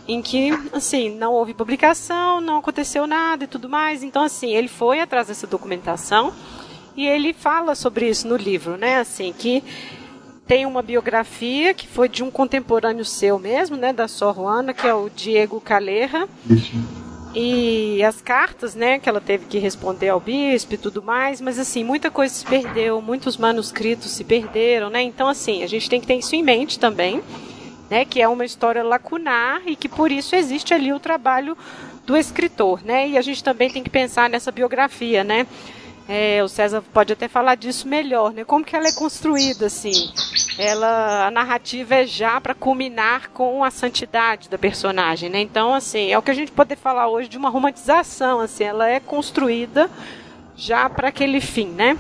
em 0.09 0.21
que, 0.21 0.51
assim, 0.73 1.15
não 1.17 1.33
houve 1.33 1.55
publicação, 1.55 2.41
não 2.41 2.59
aconteceu 2.59 3.07
nada 3.07 3.45
e 3.45 3.47
tudo 3.47 3.69
mais. 3.69 4.03
Então, 4.03 4.25
assim, 4.25 4.57
ele 4.57 4.67
foi 4.67 5.01
atrás 5.01 5.29
dessa 5.29 5.47
documentação 5.47 6.35
e 6.97 7.07
ele 7.07 7.33
fala 7.33 7.77
sobre 7.77 8.09
isso 8.09 8.27
no 8.27 8.35
livro, 8.35 8.77
né? 8.77 8.99
Assim, 8.99 9.33
que 9.33 9.63
tem 10.47 10.67
uma 10.67 10.83
biografia 10.83 11.73
que 11.73 11.87
foi 11.87 12.09
de 12.09 12.23
um 12.23 12.31
contemporâneo 12.31 13.05
seu 13.05 13.39
mesmo, 13.39 13.77
né, 13.77 13.93
da 13.93 14.07
Sor 14.07 14.35
Juana, 14.35 14.75
que 14.75 14.87
é 14.87 14.95
o 14.95 15.09
Diego 15.09 15.61
Calerra. 15.61 16.29
Isso. 16.49 16.73
E 17.35 18.03
as 18.05 18.23
cartas, 18.23 18.77
né, 18.77 18.99
que 18.99 19.09
ela 19.09 19.21
teve 19.21 19.47
que 19.47 19.59
responder 19.59 20.11
ao 20.11 20.21
bispo 20.21 20.75
e 20.75 20.79
tudo 20.79 21.03
mais, 21.03 21.41
mas 21.41 21.59
assim, 21.59 21.83
muita 21.83 22.11
coisa 22.11 22.33
se 22.33 22.45
perdeu, 22.45 23.01
muitos 23.01 23.37
manuscritos 23.37 24.13
se 24.13 24.23
perderam, 24.23 24.89
né? 24.89 25.03
Então 25.03 25.27
assim, 25.27 25.65
a 25.65 25.67
gente 25.67 25.91
tem 25.91 26.01
que 26.01 26.07
ter 26.07 26.15
isso 26.15 26.37
em 26.37 26.45
mente 26.45 26.79
também, 26.79 27.21
né, 27.91 28.05
que 28.05 28.23
é 28.23 28.29
uma 28.29 28.45
história 28.45 28.85
lacunar 28.85 29.63
e 29.67 29.75
que 29.75 29.89
por 29.89 30.13
isso 30.13 30.37
existe 30.37 30.73
ali 30.73 30.93
o 30.93 31.01
trabalho 31.01 31.59
do 32.07 32.17
escritor, 32.17 32.85
né? 32.85 33.09
E 33.09 33.19
a 33.19 33.23
gente 33.23 33.43
também 33.43 33.69
tem 33.69 33.83
que 33.83 33.91
pensar 33.91 34.31
nessa 34.31 34.53
biografia, 34.53 35.25
né? 35.25 35.47
É, 36.09 36.43
o 36.43 36.49
César 36.49 36.83
pode 36.93 37.13
até 37.13 37.29
falar 37.29 37.55
disso 37.55 37.89
melhor, 37.89 38.33
né? 38.33 38.45
Como 38.45 38.65
que 38.65 38.77
ela 38.77 38.87
é 38.87 38.93
construída, 38.93 39.67
assim? 39.67 39.93
Ela, 40.59 41.27
a 41.27 41.31
narrativa 41.31 41.95
é 41.95 42.07
já 42.07 42.39
para 42.41 42.55
culminar 42.55 43.31
com 43.31 43.65
a 43.65 43.71
santidade 43.71 44.51
da 44.51 44.59
personagem, 44.59 45.31
né? 45.31 45.41
Então, 45.41 45.75
assim, 45.75 46.13
é 46.13 46.19
o 46.19 46.23
que 46.23 46.31
a 46.31 46.35
gente 46.35 46.53
pode 46.53 46.77
falar 46.77 47.09
hoje 47.09 47.29
de 47.29 47.39
uma 47.39 47.49
romantização, 47.49 48.41
assim, 48.41 48.65
ela 48.65 48.87
é 48.87 49.01
construída 49.01 49.89
já 50.55 50.89
para 50.91 51.09
aquele 51.09 51.41
fim, 51.41 51.69
né? 51.69 51.97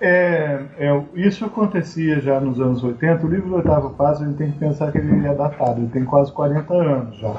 É, 0.00 0.60
é, 0.78 1.02
isso 1.14 1.44
acontecia 1.44 2.20
já 2.20 2.38
nos 2.38 2.60
anos 2.60 2.84
80. 2.84 3.26
O 3.26 3.30
livro 3.30 3.48
do 3.48 3.56
Oitavo 3.56 3.90
Passo, 3.94 4.22
a 4.22 4.26
gente 4.26 4.36
tem 4.36 4.52
que 4.52 4.58
pensar 4.58 4.92
que 4.92 4.98
ele 4.98 5.26
é 5.26 5.34
datado, 5.34 5.80
ele 5.80 5.88
tem 5.88 6.04
quase 6.04 6.30
40 6.32 6.74
anos 6.74 7.18
já 7.18 7.34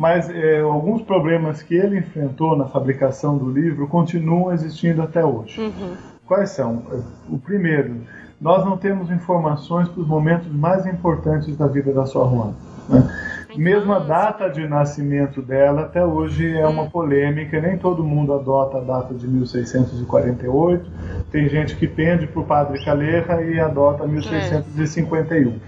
mas 0.00 0.30
é, 0.30 0.60
alguns 0.60 1.02
problemas 1.02 1.62
que 1.62 1.74
ele 1.74 1.98
enfrentou 1.98 2.56
na 2.56 2.64
fabricação 2.64 3.36
do 3.36 3.50
livro 3.50 3.86
continuam 3.86 4.50
existindo 4.50 5.02
até 5.02 5.22
hoje. 5.22 5.60
Uhum. 5.60 5.94
Quais 6.24 6.48
são? 6.48 6.82
O 7.28 7.38
primeiro, 7.38 7.96
nós 8.40 8.64
não 8.64 8.78
temos 8.78 9.10
informações 9.10 9.90
para 9.90 10.00
os 10.00 10.08
momentos 10.08 10.50
mais 10.50 10.86
importantes 10.86 11.54
da 11.54 11.66
vida 11.66 11.92
da 11.92 12.06
sua 12.06 12.26
Juana. 12.26 12.54
Né? 12.88 13.06
Mesmo 13.54 13.92
a 13.92 13.98
data 13.98 14.48
de 14.48 14.66
nascimento 14.66 15.42
dela 15.42 15.82
até 15.82 16.02
hoje 16.02 16.50
é 16.50 16.66
uma 16.66 16.88
polêmica, 16.88 17.60
nem 17.60 17.76
todo 17.76 18.02
mundo 18.02 18.32
adota 18.32 18.78
a 18.78 18.80
data 18.80 19.12
de 19.12 19.28
1648. 19.28 20.90
Tem 21.30 21.46
gente 21.46 21.76
que 21.76 21.86
pende 21.86 22.26
para 22.26 22.40
o 22.40 22.44
padre 22.46 22.82
Calleja 22.82 23.42
e 23.42 23.60
adota 23.60 24.06
1651. 24.06 25.58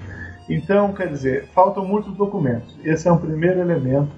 Então, 0.49 0.93
quer 0.93 1.09
dizer, 1.09 1.49
faltam 1.55 1.85
muitos 1.85 2.15
documentos. 2.15 2.75
Esse 2.85 3.09
é 3.09 3.13
um 3.13 3.19
primeiro 3.19 3.61
elemento, 3.61 4.11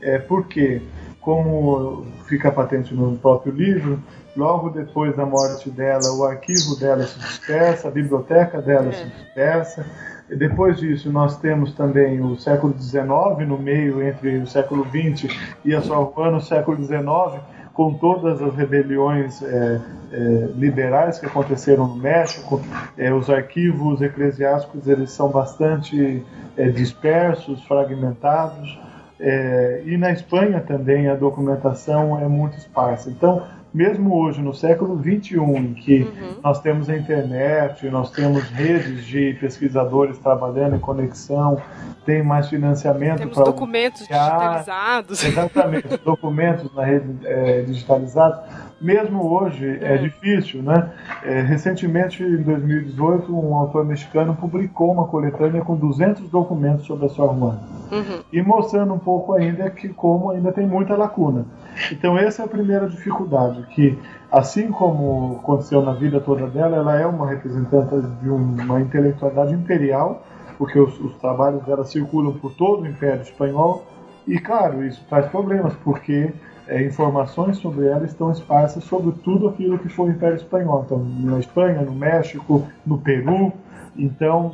é, 0.00 0.18
porque 0.18 0.82
como 1.20 2.06
fica 2.26 2.50
patente 2.50 2.94
no 2.94 3.16
próprio 3.16 3.52
livro, 3.52 4.02
logo 4.36 4.70
depois 4.70 5.14
da 5.14 5.26
morte 5.26 5.70
dela, 5.70 6.12
o 6.12 6.24
arquivo 6.24 6.76
dela 6.76 7.04
se 7.04 7.18
dispersa, 7.18 7.88
a 7.88 7.90
biblioteca 7.90 8.60
dela 8.62 8.88
é. 8.88 8.92
se 8.92 9.04
dispersa. 9.04 9.86
E 10.30 10.36
depois 10.36 10.78
disso, 10.78 11.10
nós 11.10 11.36
temos 11.38 11.72
também 11.74 12.20
o 12.20 12.36
século 12.36 12.72
XIX, 12.78 13.04
no 13.48 13.58
meio 13.58 14.00
entre 14.02 14.38
o 14.38 14.46
século 14.46 14.86
XX 14.86 15.36
e 15.64 15.74
a 15.74 15.82
sua 15.82 16.08
Juana, 16.14 16.36
o 16.36 16.40
século 16.40 16.76
XIX, 16.82 17.42
com 17.74 17.94
todas 17.94 18.40
as 18.40 18.54
rebeliões 18.54 19.42
é, 19.42 19.80
é, 20.12 20.18
liberais 20.54 21.18
que 21.18 21.26
aconteceram 21.26 21.88
no 21.88 21.96
México, 21.96 22.60
é, 22.96 23.12
os 23.12 23.28
arquivos 23.28 24.00
eclesiásticos 24.00 24.86
eles 24.86 25.10
são 25.10 25.30
bastante 25.30 26.24
é, 26.56 26.68
dispersos, 26.68 27.64
fragmentados, 27.64 28.78
é, 29.20 29.82
e 29.84 29.96
na 29.98 30.10
Espanha 30.12 30.60
também 30.60 31.08
a 31.08 31.14
documentação 31.14 32.18
é 32.18 32.26
muito 32.26 32.56
esparsa. 32.56 33.10
Então, 33.10 33.42
mesmo 33.72 34.16
hoje, 34.16 34.40
no 34.40 34.52
século 34.52 34.98
XXI, 34.98 35.36
em 35.36 35.74
que 35.74 36.02
uhum. 36.02 36.40
nós 36.42 36.60
temos 36.60 36.90
a 36.90 36.96
internet, 36.96 37.88
nós 37.88 38.10
temos 38.10 38.42
redes 38.50 39.04
de 39.04 39.36
pesquisadores 39.38 40.18
trabalhando 40.18 40.74
em 40.74 40.80
conexão, 40.80 41.62
tem 42.04 42.22
mais 42.22 42.48
financiamento 42.48 43.18
temos 43.18 43.34
para 43.34 43.44
documentos 43.44 44.00
digitalizados. 44.08 45.22
Exatamente, 45.22 45.86
documentos 46.04 46.74
na 46.74 46.84
rede 46.84 47.06
é, 47.24 47.62
digitalizados. 47.62 48.40
Mesmo 48.80 49.30
hoje 49.30 49.78
é, 49.82 49.94
é 49.94 49.98
difícil, 49.98 50.62
né? 50.62 50.90
É, 51.22 51.40
recentemente, 51.42 52.22
em 52.22 52.42
2018, 52.42 53.34
um 53.36 53.54
autor 53.54 53.84
mexicano 53.84 54.34
publicou 54.34 54.92
uma 54.92 55.06
coletânea 55.06 55.62
com 55.62 55.76
200 55.76 56.28
documentos 56.30 56.86
sobre 56.86 57.06
a 57.06 57.08
sua 57.08 57.26
irmã 57.26 57.58
uhum. 57.90 58.22
e 58.32 58.40
mostrando 58.42 58.94
um 58.94 58.98
pouco 58.98 59.32
ainda 59.32 59.68
que 59.70 59.88
como 59.88 60.30
ainda 60.30 60.52
tem 60.52 60.66
muita 60.66 60.96
lacuna. 60.96 61.44
Então 61.92 62.16
essa 62.16 62.42
é 62.42 62.44
a 62.44 62.48
primeira 62.48 62.88
dificuldade, 62.88 63.62
que 63.74 63.98
assim 64.30 64.70
como 64.70 65.40
aconteceu 65.42 65.82
na 65.82 65.92
vida 65.92 66.20
toda 66.20 66.46
dela, 66.46 66.76
ela 66.76 67.00
é 67.00 67.06
uma 67.06 67.28
representante 67.28 67.94
de 68.22 68.30
uma 68.30 68.80
intelectualidade 68.80 69.54
imperial, 69.54 70.22
porque 70.56 70.78
os, 70.78 70.98
os 71.00 71.16
trabalhos 71.16 71.62
dela 71.64 71.84
circulam 71.84 72.32
por 72.34 72.54
todo 72.54 72.82
o 72.82 72.86
Império 72.86 73.22
Espanhol, 73.22 73.84
e 74.26 74.38
claro, 74.38 74.84
isso 74.84 75.04
traz 75.08 75.26
problemas, 75.26 75.74
porque 75.82 76.32
é, 76.70 76.86
informações 76.86 77.56
sobre 77.56 77.88
ela 77.88 78.04
estão 78.04 78.30
esparsas 78.30 78.84
sobre 78.84 79.10
tudo 79.24 79.48
aquilo 79.48 79.76
que 79.76 79.88
foi 79.88 80.08
o 80.08 80.12
Império 80.12 80.36
Espanhol. 80.36 80.84
Então, 80.86 80.98
na 80.98 81.40
Espanha, 81.40 81.82
no 81.82 81.92
México, 81.92 82.64
no 82.86 82.96
Peru. 82.96 83.52
Então, 83.96 84.52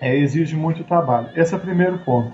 é, 0.00 0.16
exige 0.16 0.56
muito 0.56 0.82
trabalho. 0.84 1.28
Esse 1.36 1.52
é 1.52 1.58
o 1.58 1.60
primeiro 1.60 1.98
ponto. 1.98 2.32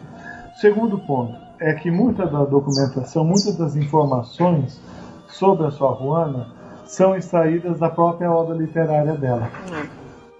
Segundo 0.60 0.96
ponto, 0.98 1.34
é 1.58 1.74
que 1.74 1.90
muita 1.90 2.24
da 2.24 2.44
documentação, 2.44 3.24
muitas 3.24 3.56
das 3.56 3.74
informações 3.74 4.80
sobre 5.26 5.66
a 5.66 5.70
sua 5.72 5.92
Juana 5.96 6.46
são 6.84 7.16
extraídas 7.16 7.80
da 7.80 7.88
própria 7.88 8.30
obra 8.30 8.56
literária 8.56 9.14
dela. 9.14 9.50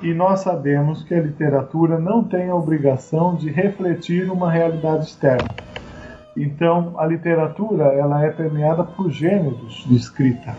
E 0.00 0.14
nós 0.14 0.40
sabemos 0.40 1.02
que 1.02 1.14
a 1.14 1.20
literatura 1.20 1.98
não 1.98 2.22
tem 2.22 2.48
a 2.48 2.54
obrigação 2.54 3.34
de 3.34 3.50
refletir 3.50 4.30
uma 4.30 4.50
realidade 4.50 5.06
externa. 5.06 5.48
Então, 6.36 6.94
a 6.98 7.06
literatura 7.06 7.84
ela 7.84 8.24
é 8.24 8.30
permeada 8.30 8.84
por 8.84 9.10
gêneros 9.10 9.84
de 9.86 9.96
escrita. 9.96 10.54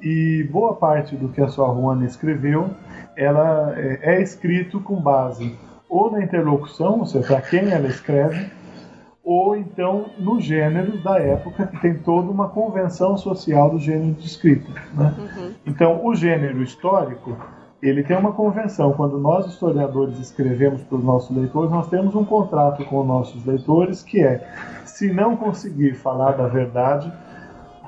E 0.00 0.48
boa 0.50 0.74
parte 0.74 1.16
do 1.16 1.28
que 1.28 1.40
a 1.40 1.48
sua 1.48 1.72
Juana 1.72 2.04
escreveu, 2.04 2.70
ela 3.16 3.72
é, 3.76 4.16
é 4.16 4.22
escrito 4.22 4.80
com 4.80 5.00
base 5.00 5.56
ou 5.88 6.10
na 6.10 6.22
interlocução, 6.22 7.00
ou 7.00 7.06
seja, 7.06 7.26
para 7.26 7.42
quem 7.42 7.70
ela 7.70 7.86
escreve, 7.86 8.50
ou 9.22 9.54
então 9.54 10.06
nos 10.18 10.42
gêneros 10.42 11.02
da 11.02 11.18
época, 11.18 11.66
que 11.66 11.80
tem 11.80 11.94
toda 11.98 12.30
uma 12.30 12.48
convenção 12.48 13.16
social 13.16 13.70
do 13.70 13.78
gênero 13.78 14.14
de 14.14 14.26
escrita. 14.26 14.72
Né? 14.94 15.14
Uhum. 15.18 15.52
Então, 15.66 16.04
o 16.04 16.14
gênero 16.14 16.62
histórico, 16.62 17.36
ele 17.82 18.04
tem 18.04 18.16
uma 18.16 18.32
convenção. 18.32 18.92
Quando 18.92 19.18
nós, 19.18 19.46
historiadores, 19.46 20.18
escrevemos 20.18 20.82
para 20.82 20.98
os 20.98 21.04
nossos 21.04 21.36
leitores, 21.36 21.70
nós 21.70 21.88
temos 21.88 22.14
um 22.14 22.24
contrato 22.24 22.84
com 22.84 23.00
os 23.00 23.06
nossos 23.06 23.44
leitores 23.44 24.02
que 24.02 24.22
é, 24.22 24.46
se 24.84 25.12
não 25.12 25.36
conseguir 25.36 25.94
falar 25.94 26.32
da 26.32 26.46
verdade, 26.46 27.12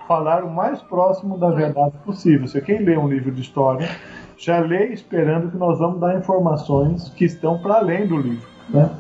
falar 0.09 0.43
o 0.43 0.51
mais 0.51 0.83
próximo 0.83 1.39
da 1.39 1.51
verdade 1.51 1.97
possível. 2.05 2.49
Se 2.49 2.61
quem 2.61 2.83
lê 2.83 2.97
um 2.97 3.09
livro 3.09 3.31
de 3.31 3.41
história, 3.41 3.89
já 4.37 4.59
lê 4.59 4.87
esperando 4.87 5.51
que 5.51 5.57
nós 5.57 5.79
vamos 5.79 6.01
dar 6.01 6.19
informações 6.19 7.09
que 7.11 7.25
estão 7.25 7.59
para 7.59 7.77
além 7.77 8.07
do 8.07 8.17
livro. 8.17 8.49
Né? 8.69 8.91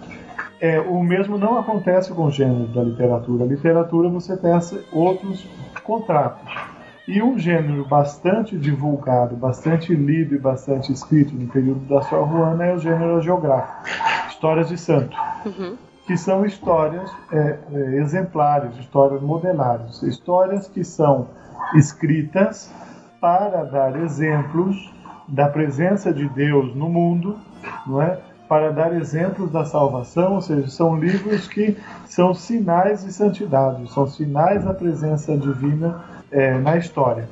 É, 0.60 0.80
o 0.80 1.02
mesmo 1.02 1.36
não 1.36 1.58
acontece 1.58 2.12
com 2.12 2.26
o 2.26 2.30
gênero 2.30 2.68
da 2.68 2.84
literatura. 2.84 3.44
A 3.44 3.46
literatura 3.46 4.08
você 4.08 4.36
testa 4.36 4.80
outros 4.92 5.46
contratos. 5.82 6.73
E 7.06 7.22
um 7.22 7.38
gênero 7.38 7.84
bastante 7.84 8.56
divulgado, 8.56 9.36
bastante 9.36 9.94
lido 9.94 10.34
e 10.34 10.38
bastante 10.38 10.90
escrito 10.90 11.34
no 11.34 11.46
período 11.48 11.80
da 11.80 12.00
sua 12.00 12.26
Juana 12.26 12.64
é 12.64 12.74
o 12.74 12.78
gênero 12.78 13.20
geográfico, 13.20 13.84
histórias 14.28 14.68
de 14.68 14.78
santo, 14.78 15.14
uhum. 15.44 15.76
que 16.06 16.16
são 16.16 16.46
histórias 16.46 17.10
é, 17.30 17.58
é, 17.72 17.78
exemplares, 17.96 18.74
histórias 18.78 19.20
modelares, 19.20 20.02
histórias 20.02 20.66
que 20.66 20.82
são 20.82 21.28
escritas 21.74 22.72
para 23.20 23.64
dar 23.64 23.96
exemplos 23.96 24.90
da 25.28 25.48
presença 25.48 26.10
de 26.10 26.26
Deus 26.30 26.74
no 26.74 26.88
mundo, 26.88 27.38
não 27.86 28.00
é? 28.00 28.18
para 28.48 28.70
dar 28.72 28.94
exemplos 28.94 29.50
da 29.50 29.64
salvação, 29.64 30.34
ou 30.34 30.40
seja, 30.40 30.68
são 30.68 30.96
livros 30.96 31.48
que 31.48 31.76
são 32.06 32.34
sinais 32.34 33.02
de 33.04 33.12
santidade, 33.12 33.90
são 33.92 34.06
sinais 34.06 34.64
da 34.64 34.74
presença 34.74 35.36
divina 35.36 36.04
é, 36.34 36.58
na 36.58 36.76
história. 36.76 37.28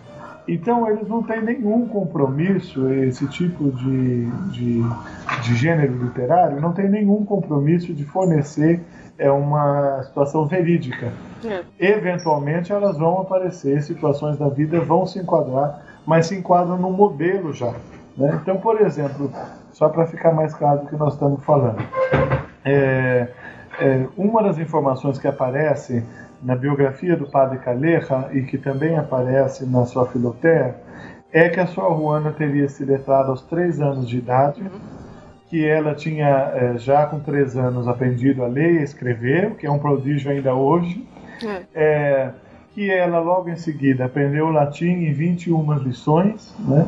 Então, 0.46 0.88
eles 0.88 1.08
não 1.08 1.22
têm 1.22 1.42
nenhum 1.42 1.86
compromisso, 1.86 2.90
esse 2.92 3.26
tipo 3.28 3.70
de, 3.70 4.26
de, 4.50 4.82
de 5.42 5.56
gênero 5.56 5.92
literário, 6.04 6.60
não 6.60 6.72
tem 6.72 6.88
nenhum 6.88 7.24
compromisso 7.24 7.92
de 7.92 8.04
fornecer 8.04 8.80
é, 9.18 9.30
uma 9.30 10.02
situação 10.04 10.46
verídica. 10.46 11.12
É. 11.44 11.62
Eventualmente, 11.78 12.72
elas 12.72 12.98
vão 12.98 13.20
aparecer, 13.20 13.82
situações 13.82 14.36
da 14.36 14.48
vida 14.48 14.80
vão 14.80 15.06
se 15.06 15.18
enquadrar, 15.18 15.80
mas 16.04 16.26
se 16.26 16.36
enquadram 16.36 16.76
no 16.76 16.90
modelo 16.90 17.52
já. 17.52 17.72
Né? 18.16 18.38
Então, 18.42 18.58
por 18.58 18.80
exemplo, 18.80 19.30
só 19.72 19.88
para 19.88 20.06
ficar 20.06 20.32
mais 20.32 20.54
claro 20.54 20.80
do 20.80 20.86
que 20.86 20.96
nós 20.96 21.14
estamos 21.14 21.44
falando, 21.44 21.82
é, 22.64 23.28
é, 23.80 24.06
uma 24.16 24.42
das 24.42 24.58
informações 24.58 25.18
que 25.18 25.28
aparece 25.28 26.04
na 26.42 26.56
biografia 26.56 27.16
do 27.16 27.26
padre 27.26 27.58
Caleja 27.58 28.28
e 28.32 28.42
que 28.42 28.58
também 28.58 28.96
aparece 28.96 29.64
na 29.64 29.84
sua 29.86 30.06
filoteia 30.06 30.76
é 31.32 31.48
que 31.48 31.60
a 31.60 31.66
sua 31.66 31.88
Juana 31.94 32.32
teria 32.32 32.68
se 32.68 32.84
letrado 32.84 33.30
aos 33.30 33.42
três 33.42 33.80
anos 33.80 34.06
de 34.06 34.18
idade, 34.18 34.62
que 35.48 35.66
ela 35.66 35.94
tinha 35.94 36.28
é, 36.28 36.78
já 36.78 37.06
com 37.06 37.20
três 37.20 37.56
anos 37.56 37.88
aprendido 37.88 38.44
a 38.44 38.46
ler 38.46 38.80
e 38.80 38.82
escrever, 38.82 39.54
que 39.54 39.66
é 39.66 39.70
um 39.70 39.78
prodígio 39.78 40.30
ainda 40.30 40.54
hoje. 40.54 41.06
É. 41.42 41.64
é 41.74 42.30
que 42.74 42.90
ela 42.90 43.18
logo 43.18 43.50
em 43.50 43.56
seguida 43.56 44.06
aprendeu 44.06 44.50
latim 44.50 44.86
em 44.86 45.12
21 45.12 45.74
lições, 45.74 46.54
né? 46.60 46.86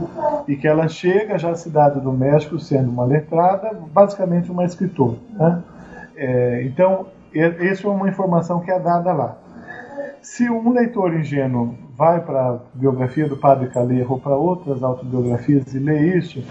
e 0.49 0.57
que 0.57 0.67
ela 0.67 0.89
chega 0.89 1.39
já 1.39 1.51
à 1.51 1.55
cidade 1.55 2.01
do 2.01 2.11
México 2.11 2.59
sendo 2.59 2.91
uma 2.91 3.05
letrada, 3.05 3.71
basicamente 3.93 4.51
uma 4.51 4.65
escritora. 4.65 5.19
Né? 5.33 5.63
É, 6.17 6.63
então, 6.65 7.07
essa 7.35 7.87
é 7.87 7.91
uma 7.91 8.09
informação 8.09 8.61
que 8.61 8.71
é 8.71 8.79
dada 8.79 9.13
lá. 9.13 9.37
Se 10.25 10.49
um 10.49 10.73
leitor 10.73 11.13
ingênuo 11.13 11.75
vai 11.95 12.19
para 12.19 12.49
a 12.49 12.59
biografia 12.73 13.29
do 13.29 13.37
Padre 13.37 13.69
Calejo 13.69 14.13
ou 14.13 14.19
para 14.19 14.35
outras 14.35 14.83
autobiografias 14.83 15.75
e 15.75 15.79
lê 15.79 16.17
isso, 16.17 16.43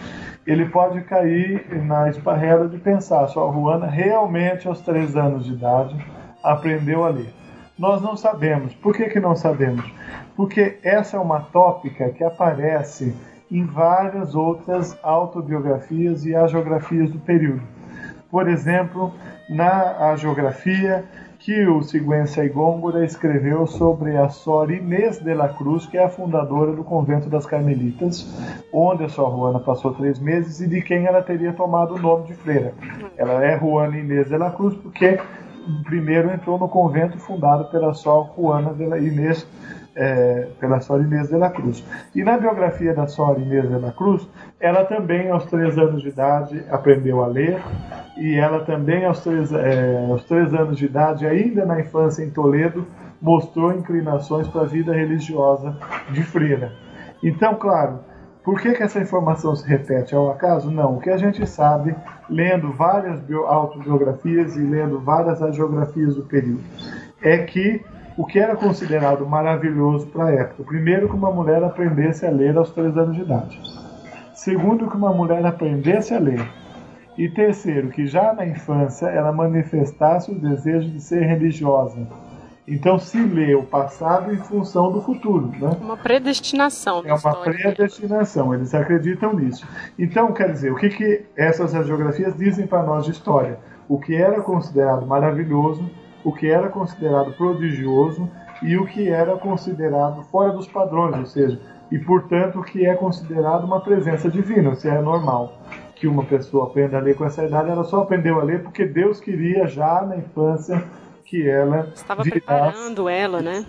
ele 0.46 0.68
pode 0.70 1.02
cair 1.02 1.66
na 1.84 2.08
esparrela 2.08 2.68
de 2.68 2.78
pensar: 2.78 3.28
sua 3.30 3.52
Juana 3.52 3.88
realmente 3.88 4.68
aos 4.68 4.80
três 4.82 5.18
anos 5.18 5.46
de 5.46 5.54
idade 5.54 5.98
aprendeu 6.44 7.04
a 7.04 7.10
ler. 7.10 7.34
Nós 7.76 8.00
não 8.00 8.16
sabemos. 8.16 8.76
Por 8.76 8.96
que, 8.96 9.06
que 9.06 9.20
não 9.20 9.36
sabemos? 9.36 9.92
Porque 10.36 10.78
essa 10.84 11.18
é 11.18 11.20
uma 11.20 11.40
tópica 11.40 12.12
que 12.12 12.24
aparece 12.24 13.16
em 13.50 13.66
várias 13.66 14.36
outras 14.36 14.96
autobiografias 15.02 16.28
e 16.28 16.36
agiografias 16.36 17.10
do 17.10 17.18
período. 17.18 17.64
Por 18.30 18.48
exemplo, 18.48 19.12
na 19.50 20.12
agiografia 20.12 21.04
que 21.44 21.68
o 21.68 21.84
Sigüenza 21.84 22.48
Góngora 22.48 23.04
escreveu 23.04 23.68
sobre 23.68 24.16
a 24.16 24.30
Sor 24.30 24.72
Inês 24.72 25.20
de 25.20 25.34
la 25.34 25.50
Cruz, 25.50 25.86
que 25.86 25.98
é 25.98 26.06
a 26.06 26.10
fundadora 26.10 26.72
do 26.72 26.86
convento 26.86 27.30
das 27.30 27.46
Carmelitas, 27.46 28.26
onde 28.72 29.04
a 29.04 29.10
Sor 29.10 29.30
Juana 29.36 29.60
passou 29.60 29.94
três 29.94 30.20
meses 30.20 30.62
e 30.62 30.68
de 30.68 30.82
quem 30.82 31.06
ela 31.06 31.22
teria 31.22 31.52
tomado 31.52 31.96
o 31.96 32.00
nome 32.00 32.28
de 32.28 32.34
freira. 32.34 32.74
Ela 33.18 33.44
é 33.44 33.60
Juana 33.60 33.98
Inês 33.98 34.30
de 34.30 34.38
la 34.38 34.52
Cruz 34.52 34.74
porque 34.78 35.20
primeiro 35.84 36.32
entrou 36.32 36.58
no 36.58 36.70
convento 36.70 37.20
fundado 37.20 37.66
pela 37.66 37.94
Sor 37.94 38.32
Juana 38.38 38.74
de 38.74 38.86
la 38.86 38.98
Inês, 38.98 39.46
é, 39.96 40.48
pela 40.60 40.80
Sor 40.80 41.02
Inês 41.02 41.30
de 41.30 41.38
la 41.38 41.50
Cruz. 41.50 41.84
E 42.16 42.24
na 42.24 42.38
biografia 42.38 42.94
da 42.94 43.08
Sor 43.08 43.40
Inês 43.40 43.68
de 43.68 43.78
la 43.78 43.92
Cruz, 43.92 44.28
ela 44.60 44.86
também 44.86 45.30
aos 45.30 45.46
três 45.46 45.78
anos 45.78 46.02
de 46.02 46.10
idade 46.10 46.64
aprendeu 46.70 47.24
a 47.24 47.28
ler 47.28 47.62
e 48.18 48.36
ela 48.36 48.64
também 48.64 49.06
aos 49.06 49.22
três, 49.22 49.52
é, 49.52 50.06
aos 50.10 50.24
três 50.26 50.54
anos 50.54 50.78
de 50.78 50.86
idade, 50.86 51.26
ainda 51.26 51.66
na 51.66 51.80
infância 51.80 52.24
em 52.24 52.30
Toledo, 52.30 52.86
mostrou 53.22 53.72
inclinações 53.72 54.48
para 54.48 54.62
a 54.62 54.66
vida 54.66 54.94
religiosa 54.94 55.78
de 56.12 56.24
freira. 56.24 56.74
Então, 57.24 57.56
claro, 57.56 58.00
por 58.44 58.60
que, 58.60 58.74
que 58.74 58.84
essa 58.84 59.00
informação 59.00 59.56
se 59.56 59.66
repete? 59.66 60.14
É 60.14 60.18
o 60.18 60.30
acaso? 60.30 60.70
Não. 60.70 60.98
O 60.98 61.00
que 61.00 61.10
a 61.10 61.16
gente 61.16 61.48
sabe, 61.48 61.96
lendo 62.30 62.74
várias 62.74 63.24
autobiografias 63.48 64.58
e 64.58 64.60
lendo 64.60 65.00
várias 65.00 65.42
agiografias 65.42 66.16
do 66.16 66.24
período, 66.24 66.62
é 67.22 67.38
que 67.38 67.82
o 68.18 68.26
que 68.26 68.40
era 68.40 68.56
considerado 68.56 69.26
maravilhoso 69.26 70.08
para 70.08 70.26
a 70.26 70.32
época, 70.32 70.64
primeiro, 70.64 71.10
que 71.10 71.16
uma 71.16 71.32
mulher 71.32 71.64
aprendesse 71.64 72.26
a 72.26 72.30
ler 72.30 72.58
aos 72.58 72.72
três 72.72 72.98
anos 72.98 73.16
de 73.16 73.22
idade. 73.22 73.60
Segundo, 74.34 74.90
que 74.90 74.98
uma 74.98 75.14
mulher 75.14 75.46
aprendesse 75.46 76.14
a 76.14 76.20
ler. 76.20 76.46
E 77.18 77.30
terceiro, 77.30 77.90
que 77.90 78.08
já 78.08 78.34
na 78.34 78.46
infância 78.46 79.08
ela 79.08 79.32
manifestasse 79.32 80.32
o 80.32 80.40
desejo 80.40 80.90
de 80.90 81.00
ser 81.00 81.22
religiosa 81.24 82.08
então 82.68 82.98
se 82.98 83.22
lê 83.22 83.54
o 83.56 83.64
passado 83.64 84.34
em 84.34 84.38
função 84.38 84.92
do 84.92 85.02
futuro. 85.02 85.48
Né? 85.60 85.78
Uma 85.82 85.98
predestinação. 85.98 87.04
É 87.06 87.14
uma 87.14 87.36
predestinação, 87.36 88.54
eles 88.54 88.74
acreditam 88.74 89.34
nisso. 89.34 89.68
Então, 90.00 90.32
quer 90.32 90.52
dizer, 90.52 90.72
o 90.72 90.76
que, 90.76 90.90
que 90.90 91.26
essas 91.36 91.72
geografias 91.86 92.36
dizem 92.38 92.66
para 92.66 92.84
nós 92.84 93.06
de 93.06 93.12
história? 93.12 93.60
O 93.88 94.00
que 94.00 94.16
era 94.16 94.42
considerado 94.42 95.06
maravilhoso, 95.06 95.90
o 96.24 96.32
que 96.32 96.50
era 96.50 96.70
considerado 96.70 97.34
prodigioso 97.34 98.30
e 98.62 98.78
o 98.78 98.86
que 98.86 99.10
era 99.10 99.36
considerado 99.38 100.24
fora 100.24 100.52
dos 100.52 100.68
padrões, 100.68 101.18
ou 101.18 101.26
seja, 101.26 101.60
e 101.92 102.00
portanto 102.00 102.60
o 102.60 102.64
que 102.64 102.86
é 102.86 102.96
considerado 102.96 103.66
uma 103.66 103.82
presença 103.82 104.30
divina, 104.30 104.74
se 104.76 104.88
é 104.88 105.02
normal 105.02 105.54
que 105.96 106.08
uma 106.08 106.24
pessoa 106.24 106.66
aprenda 106.66 106.98
a 106.98 107.02
ler 107.02 107.16
com 107.16 107.26
essa 107.26 107.46
idade, 107.46 107.70
ela 107.70 107.84
só 107.84 108.02
aprendeu 108.02 108.40
a 108.40 108.44
ler 108.44 108.64
porque 108.64 108.86
Deus 108.86 109.20
queria 109.20 109.68
já 109.68 110.02
na 110.02 110.18
infância 110.18 110.84
que 111.24 111.48
ela 111.48 111.92
estava 111.94 112.24
virasse, 112.24 112.46
preparando 112.46 113.10
ela, 113.10 113.42
né? 113.42 113.66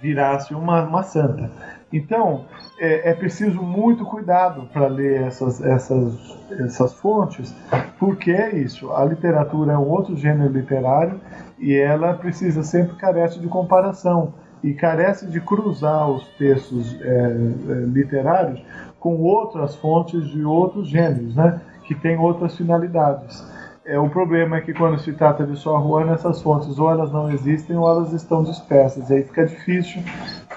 Virasse 0.00 0.54
uma, 0.54 0.84
uma 0.84 1.02
santa. 1.02 1.50
Então 1.92 2.44
é, 2.78 3.10
é 3.10 3.14
preciso 3.14 3.62
muito 3.62 4.04
cuidado 4.04 4.68
para 4.72 4.86
ler 4.86 5.22
essas, 5.22 5.62
essas, 5.62 6.36
essas 6.50 6.92
fontes, 6.94 7.54
porque 7.98 8.30
é 8.30 8.54
isso. 8.56 8.92
A 8.92 9.04
literatura 9.04 9.72
é 9.72 9.78
um 9.78 9.88
outro 9.88 10.16
gênero 10.16 10.52
literário 10.52 11.20
e 11.58 11.74
ela 11.74 12.14
precisa 12.14 12.62
sempre 12.62 12.96
carece 12.96 13.40
de 13.40 13.48
comparação 13.48 14.34
e 14.62 14.74
carece 14.74 15.26
de 15.26 15.40
cruzar 15.40 16.10
os 16.10 16.26
textos 16.36 17.00
é, 17.00 17.06
é, 17.06 17.72
literários 17.86 18.62
com 18.98 19.16
outras 19.22 19.76
fontes 19.76 20.26
de 20.28 20.44
outros 20.44 20.88
gêneros, 20.88 21.34
né? 21.36 21.60
Que 21.84 21.94
têm 21.94 22.18
outras 22.18 22.56
finalidades. 22.56 23.46
É, 23.84 23.98
o 23.98 24.10
problema 24.10 24.56
é 24.58 24.60
que 24.60 24.74
quando 24.74 24.98
se 24.98 25.12
trata 25.12 25.46
de 25.46 25.56
Sor 25.56 25.80
Juana, 25.82 26.12
essas 26.12 26.42
fontes 26.42 26.78
ou 26.78 26.90
elas 26.90 27.10
não 27.10 27.30
existem 27.30 27.76
ou 27.76 27.88
elas 27.88 28.12
estão 28.12 28.42
dispersas. 28.42 29.08
E 29.08 29.14
aí 29.14 29.22
fica 29.22 29.46
difícil 29.46 30.02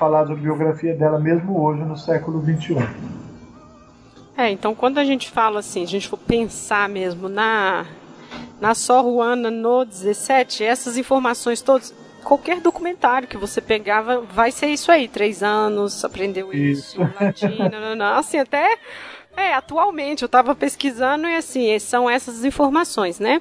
falar 0.02 0.24
da 0.24 0.34
biografia 0.34 0.95
dela 0.95 1.20
mesmo 1.20 1.62
hoje, 1.64 1.84
no 1.84 1.95
século 1.95 2.43
XXI. 2.43 2.76
É, 4.36 4.49
então 4.49 4.74
quando 4.74 4.97
a 4.97 5.06
gente 5.06 5.30
fala 5.30 5.60
assim, 5.60 5.84
a 5.84 5.88
gente 5.88 6.08
for 6.08 6.18
pensar 6.18 6.89
mesmo 6.89 7.30
na, 7.30 7.86
na 8.60 8.74
Sor 8.74 9.04
Juana 9.04 9.52
no 9.52 9.86
17, 9.86 10.64
essas 10.64 10.97
informações 10.97 11.62
todas, 11.62 11.93
qualquer 12.24 12.60
documentário 12.62 13.28
que 13.28 13.38
você 13.38 13.62
pegava 13.62 14.22
vai 14.22 14.52
ser 14.52 14.70
isso 14.70 14.91
aí, 14.91 15.08
três 15.08 15.43
anos, 15.43 16.04
aprendeu 16.04 16.52
isso, 16.52 16.99
isso 16.99 17.14
latina, 17.22 17.93
não, 17.93 18.18
assim, 18.18 18.39
até 18.39 18.80
é, 19.38 19.54
atualmente, 19.54 20.24
eu 20.24 20.26
estava 20.26 20.56
pesquisando 20.56 21.28
e 21.28 21.36
assim, 21.36 21.78
são 21.78 22.10
essas 22.10 22.43
informações, 22.43 23.20
né? 23.20 23.39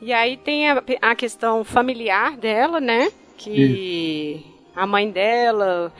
E 0.00 0.12
aí 0.12 0.36
tem 0.36 0.70
a, 0.70 0.80
a, 1.02 1.16
questão 1.16 1.64
familiar 1.64 2.36
dela, 2.36 2.80
né? 2.80 3.10
Que 3.36 3.50
Isso. 3.50 4.57
A 4.78 4.86
mãe 4.86 5.10
dela. 5.10 5.92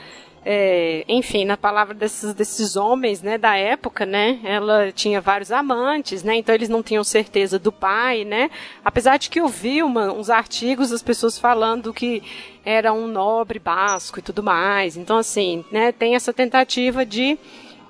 É, 0.45 1.05
enfim, 1.09 1.45
na 1.45 1.57
palavra 1.57 1.93
desses, 1.93 2.33
desses 2.33 2.77
homens, 2.77 3.21
né, 3.21 3.37
da 3.37 3.57
época, 3.57 4.07
né, 4.07 4.39
ela 4.45 4.91
tinha 4.93 5.21
vários 5.21 5.51
amantes, 5.53 6.23
né, 6.23 6.37
então 6.37 6.55
eles 6.55 6.69
não 6.69 6.83
tinham 6.83 7.03
certeza 7.05 7.59
do 7.59 7.73
pai, 7.73 8.25
né, 8.25 8.49
apesar 8.83 9.19
de 9.19 9.29
que 9.29 9.41
eu 9.41 9.49
vi 9.49 9.83
uma, 9.83 10.11
uns 10.13 10.31
artigos 10.31 10.91
das 10.91 11.03
pessoas 11.03 11.37
falando 11.37 11.93
que 11.93 12.23
era 12.65 12.93
um 12.93 13.09
nobre 13.09 13.59
basco 13.59 14.21
e 14.21 14.23
tudo 14.23 14.43
mais, 14.43 14.97
então 14.97 15.19
assim, 15.19 15.65
né, 15.71 15.93
tem 15.93 16.15
essa 16.15 16.33
tentativa 16.33 17.05
de 17.05 17.37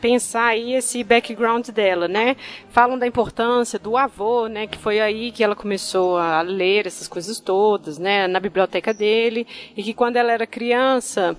pensar 0.01 0.47
aí 0.49 0.75
esse 0.75 1.03
background 1.05 1.69
dela, 1.69 2.09
né? 2.09 2.37
Falam 2.71 2.99
da 2.99 3.07
importância 3.07 3.79
do 3.79 3.97
avô, 3.97 4.47
né? 4.47 4.67
Que 4.67 4.79
foi 4.79 5.01
aí 5.01 5.31
que 5.33 5.45
ela 5.45 5.55
começou 5.55 6.17
a 6.17 6.41
ler 6.43 6.87
essas 6.87 7.09
coisas 7.09 7.41
todas, 7.41 7.99
né? 7.99 8.27
Na 8.27 8.41
biblioteca 8.41 8.95
dele 8.95 9.47
e 9.77 9.83
que 9.83 9.95
quando 9.95 10.17
ela 10.17 10.33
era 10.33 10.47
criança 10.47 11.37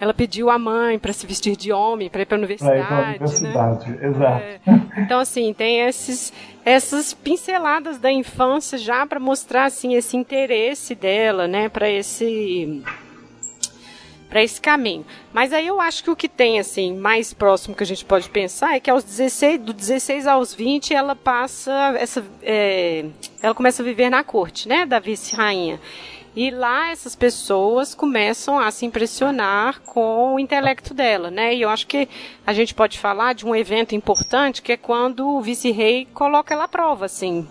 ela 0.00 0.14
pediu 0.14 0.48
à 0.48 0.58
mãe 0.58 0.98
para 0.98 1.12
se 1.12 1.26
vestir 1.26 1.54
de 1.56 1.70
homem 1.70 2.08
para 2.08 2.22
ir 2.22 2.26
para 2.26 2.36
a 2.36 2.38
universidade. 2.38 2.86
Para 2.86 3.08
universidade, 3.08 3.90
né? 3.90 4.06
exato. 4.06 4.42
É. 4.42 4.60
Então 5.02 5.20
assim 5.20 5.52
tem 5.52 5.80
esses 5.80 6.32
essas 6.64 7.12
pinceladas 7.12 7.98
da 7.98 8.10
infância 8.10 8.78
já 8.78 9.06
para 9.06 9.20
mostrar 9.20 9.66
assim 9.66 9.94
esse 9.94 10.16
interesse 10.16 10.94
dela, 10.94 11.46
né? 11.46 11.68
Para 11.68 11.90
esse 11.90 12.82
para 14.30 14.42
esse 14.42 14.60
caminho. 14.60 15.04
Mas 15.32 15.52
aí 15.52 15.66
eu 15.66 15.80
acho 15.80 16.04
que 16.04 16.10
o 16.10 16.16
que 16.16 16.28
tem 16.28 16.60
assim 16.60 16.96
mais 16.96 17.34
próximo 17.34 17.74
que 17.74 17.82
a 17.82 17.86
gente 17.86 18.04
pode 18.04 18.30
pensar 18.30 18.76
é 18.76 18.80
que 18.80 18.88
aos 18.88 19.02
16, 19.02 19.60
do 19.60 19.72
16 19.72 20.26
aos 20.26 20.54
20 20.54 20.94
ela 20.94 21.16
passa 21.16 21.72
essa 21.98 22.24
é, 22.42 23.06
ela 23.42 23.54
começa 23.54 23.82
a 23.82 23.84
viver 23.84 24.08
na 24.08 24.22
corte, 24.22 24.68
né, 24.68 24.86
da 24.86 25.00
vice-rainha. 25.00 25.80
E 26.34 26.48
lá 26.48 26.92
essas 26.92 27.16
pessoas 27.16 27.92
começam 27.92 28.56
a 28.56 28.70
se 28.70 28.86
impressionar 28.86 29.80
com 29.80 30.36
o 30.36 30.38
intelecto 30.38 30.94
dela, 30.94 31.28
né? 31.28 31.52
E 31.52 31.62
eu 31.62 31.68
acho 31.68 31.88
que 31.88 32.08
a 32.46 32.52
gente 32.52 32.72
pode 32.72 33.00
falar 33.00 33.32
de 33.32 33.44
um 33.44 33.52
evento 33.52 33.96
importante 33.96 34.62
que 34.62 34.70
é 34.70 34.76
quando 34.76 35.28
o 35.28 35.40
vice-rei 35.40 36.06
coloca 36.14 36.54
ela 36.54 36.64
à 36.64 36.68
prova, 36.68 37.06
assim 37.06 37.48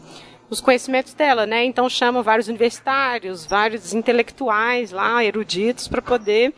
os 0.50 0.60
conhecimentos 0.60 1.14
dela, 1.14 1.46
né? 1.46 1.64
Então 1.66 1.88
chama 1.90 2.24
vários 2.24 2.48
universitários, 2.48 3.46
vários 3.46 3.94
intelectuais 3.94 4.92
lá, 4.92 5.24
eruditos, 5.24 5.88
para 5.88 6.02
poder 6.02 6.54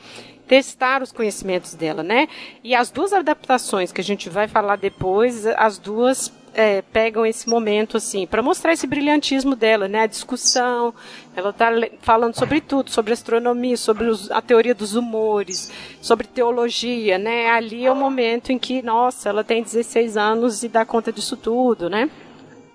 testar 0.47 1.01
os 1.01 1.11
conhecimentos 1.11 1.75
dela, 1.75 2.03
né? 2.03 2.27
E 2.63 2.75
as 2.75 2.91
duas 2.91 3.13
adaptações 3.13 3.91
que 3.91 4.01
a 4.01 4.03
gente 4.03 4.29
vai 4.29 4.47
falar 4.47 4.75
depois, 4.75 5.45
as 5.45 5.77
duas 5.77 6.31
é, 6.53 6.81
pegam 6.81 7.25
esse 7.25 7.47
momento 7.47 7.95
assim 7.95 8.27
para 8.27 8.41
mostrar 8.41 8.73
esse 8.73 8.85
brilhantismo 8.85 9.55
dela, 9.55 9.87
né? 9.87 10.01
A 10.01 10.07
discussão, 10.07 10.93
ela 11.35 11.51
está 11.51 11.69
falando 12.01 12.35
sobre 12.37 12.59
tudo, 12.59 12.89
sobre 12.89 13.13
astronomia, 13.13 13.77
sobre 13.77 14.07
os, 14.07 14.29
a 14.31 14.41
teoria 14.41 14.75
dos 14.75 14.95
humores, 14.95 15.71
sobre 16.01 16.27
teologia, 16.27 17.17
né? 17.17 17.49
Ali 17.49 17.85
é 17.85 17.91
o 17.91 17.95
momento 17.95 18.51
em 18.51 18.59
que, 18.59 18.81
nossa, 18.81 19.29
ela 19.29 19.43
tem 19.43 19.63
16 19.63 20.17
anos 20.17 20.63
e 20.63 20.67
dá 20.67 20.85
conta 20.85 21.11
disso 21.11 21.37
tudo, 21.37 21.89
né? 21.89 22.09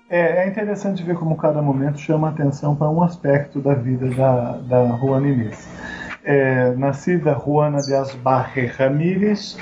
É, 0.09 0.43
é 0.43 0.47
interessante 0.47 1.03
ver 1.03 1.15
como 1.15 1.35
cada 1.35 1.61
momento 1.61 1.99
chama 1.99 2.29
atenção 2.29 2.73
para 2.73 2.89
um 2.89 3.03
aspecto 3.03 3.59
da 3.59 3.73
vida 3.73 4.09
da, 4.11 4.51
da 4.57 4.97
Juana 4.97 5.27
Inês. 5.27 5.67
É, 6.23 6.71
nascida 6.75 7.33
Juana 7.33 7.79
de 7.81 7.93
Asbarre 7.93 8.67
Ramírez, 8.67 9.57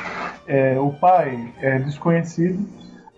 é, 0.47 0.79
o 0.79 0.91
pai 0.91 1.51
é 1.61 1.79
desconhecido, 1.79 2.67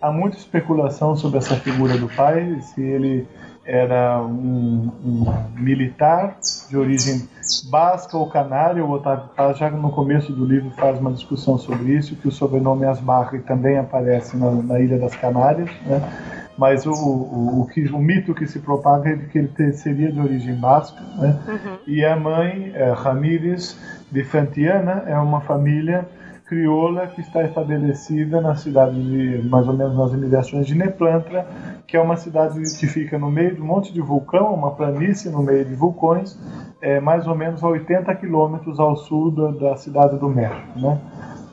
há 0.00 0.10
muita 0.10 0.38
especulação 0.38 1.14
sobre 1.16 1.38
essa 1.38 1.56
figura 1.56 1.98
do 1.98 2.08
pai, 2.08 2.58
se 2.62 2.80
ele 2.80 3.26
era 3.64 4.22
um, 4.22 4.90
um 5.04 5.60
militar 5.60 6.38
de 6.70 6.76
origem 6.78 7.28
basca 7.70 8.16
ou 8.16 8.28
canária, 8.30 8.82
o 8.82 8.90
Otávio 8.90 9.28
Paz 9.36 9.58
já 9.58 9.70
no 9.70 9.90
começo 9.90 10.32
do 10.32 10.46
livro 10.46 10.70
faz 10.70 10.98
uma 10.98 11.12
discussão 11.12 11.58
sobre 11.58 11.92
isso, 11.92 12.16
que 12.16 12.28
o 12.28 12.32
sobrenome 12.32 12.86
Asbarre 12.86 13.40
também 13.40 13.76
aparece 13.76 14.34
na, 14.38 14.50
na 14.50 14.80
Ilha 14.80 14.98
das 14.98 15.14
Canárias, 15.14 15.70
né? 15.84 16.47
Mas 16.58 16.84
o, 16.84 16.92
o, 16.92 17.60
o, 17.62 17.66
que, 17.66 17.86
o 17.86 17.98
mito 17.98 18.34
que 18.34 18.46
se 18.46 18.58
propaga 18.58 19.10
é 19.10 19.14
de 19.14 19.26
que 19.26 19.38
ele 19.38 19.48
ter, 19.48 19.72
seria 19.72 20.10
de 20.10 20.20
origem 20.20 20.56
basca, 20.56 21.00
né? 21.16 21.38
Uhum. 21.46 21.78
e 21.86 22.04
a 22.04 22.16
mãe, 22.16 22.72
é, 22.74 22.90
Ramírez 22.90 23.78
de 24.10 24.24
Fantiana, 24.24 25.04
é 25.06 25.16
uma 25.16 25.40
família 25.40 26.06
crioula 26.48 27.06
que 27.06 27.20
está 27.20 27.44
estabelecida 27.44 28.40
na 28.40 28.56
cidade 28.56 29.00
de, 29.00 29.46
mais 29.48 29.68
ou 29.68 29.74
menos 29.74 29.96
nas 29.96 30.12
imediações 30.12 30.66
de 30.66 30.74
Neplantra, 30.74 31.46
que 31.86 31.96
é 31.96 32.00
uma 32.00 32.16
cidade 32.16 32.58
que 32.78 32.86
fica 32.86 33.18
no 33.18 33.30
meio 33.30 33.54
de 33.54 33.60
um 33.60 33.66
monte 33.66 33.92
de 33.92 34.00
vulcão, 34.00 34.52
uma 34.54 34.72
planície 34.72 35.30
no 35.30 35.42
meio 35.42 35.64
de 35.64 35.74
vulcões, 35.74 36.38
é, 36.80 36.98
mais 37.00 37.26
ou 37.26 37.36
menos 37.36 37.62
a 37.62 37.68
80 37.68 38.12
quilômetros 38.16 38.80
ao 38.80 38.96
sul 38.96 39.30
da, 39.30 39.50
da 39.50 39.76
cidade 39.76 40.18
do 40.18 40.28
México, 40.28 40.80
né? 40.80 40.98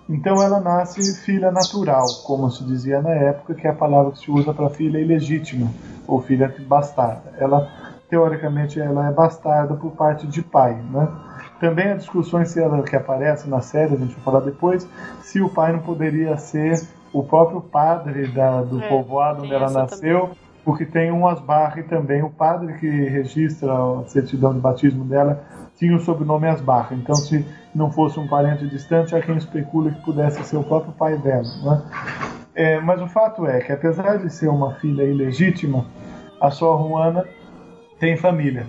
Então 0.07 0.41
ela 0.41 0.59
nasce 0.59 1.13
filha 1.15 1.51
natural, 1.51 2.21
como 2.23 2.49
se 2.51 2.63
dizia 2.63 3.01
na 3.01 3.09
época, 3.09 3.55
que 3.55 3.65
é 3.65 3.71
a 3.71 3.73
palavra 3.73 4.11
que 4.11 4.19
se 4.19 4.31
usa 4.31 4.53
para 4.53 4.69
filha 4.69 4.99
ilegítima 4.99 5.71
ou 6.07 6.21
filha 6.21 6.53
bastarda. 6.67 7.33
Ela 7.37 7.67
teoricamente 8.07 8.79
ela 8.79 9.07
é 9.07 9.11
bastarda 9.11 9.73
por 9.73 9.91
parte 9.91 10.27
de 10.27 10.43
pai, 10.43 10.75
né? 10.91 11.07
Também 11.59 11.91
há 11.91 11.95
discussões 11.95 12.49
se 12.49 12.61
ela 12.61 12.83
que 12.83 12.95
aparece 12.95 13.49
na 13.49 13.61
série, 13.61 13.95
a 13.95 13.97
gente 13.97 14.13
vai 14.15 14.23
falar 14.23 14.41
depois, 14.41 14.87
se 15.21 15.41
o 15.41 15.49
pai 15.49 15.71
não 15.73 15.79
poderia 15.79 16.37
ser 16.37 16.87
o 17.11 17.23
próprio 17.23 17.61
padre 17.61 18.27
da, 18.27 18.61
do 18.61 18.81
é, 18.81 18.89
povoado 18.89 19.43
onde 19.43 19.53
ela 19.53 19.71
nasceu, 19.71 20.21
também. 20.21 20.35
porque 20.63 20.85
tem 20.85 21.11
um 21.11 21.27
Asbarre 21.27 21.83
também, 21.83 22.21
o 22.21 22.29
padre 22.29 22.73
que 22.73 22.87
registra 22.87 23.73
a 23.73 24.03
certidão 24.07 24.53
de 24.53 24.59
batismo 24.59 25.05
dela 25.05 25.43
tinha 25.75 25.95
o 25.95 25.99
sobrenome 25.99 26.47
Asbarre. 26.47 26.95
Então, 26.95 27.15
se 27.15 27.45
não 27.73 27.91
fosse 27.91 28.19
um 28.19 28.27
parente 28.27 28.67
distante, 28.67 29.15
há 29.15 29.21
quem 29.21 29.37
especula 29.37 29.91
que 29.91 30.01
pudesse 30.01 30.43
ser 30.43 30.57
o 30.57 30.63
próprio 30.63 30.93
pai 30.93 31.17
dela. 31.17 31.43
Né? 31.63 31.81
É, 32.55 32.79
mas 32.79 33.01
o 33.01 33.07
fato 33.07 33.45
é 33.45 33.59
que, 33.59 33.71
apesar 33.71 34.17
de 34.17 34.29
ser 34.31 34.47
uma 34.47 34.75
filha 34.75 35.03
ilegítima, 35.03 35.85
a 36.39 36.49
Sor 36.49 36.87
Juana 36.87 37.25
tem 37.99 38.15
família. 38.15 38.65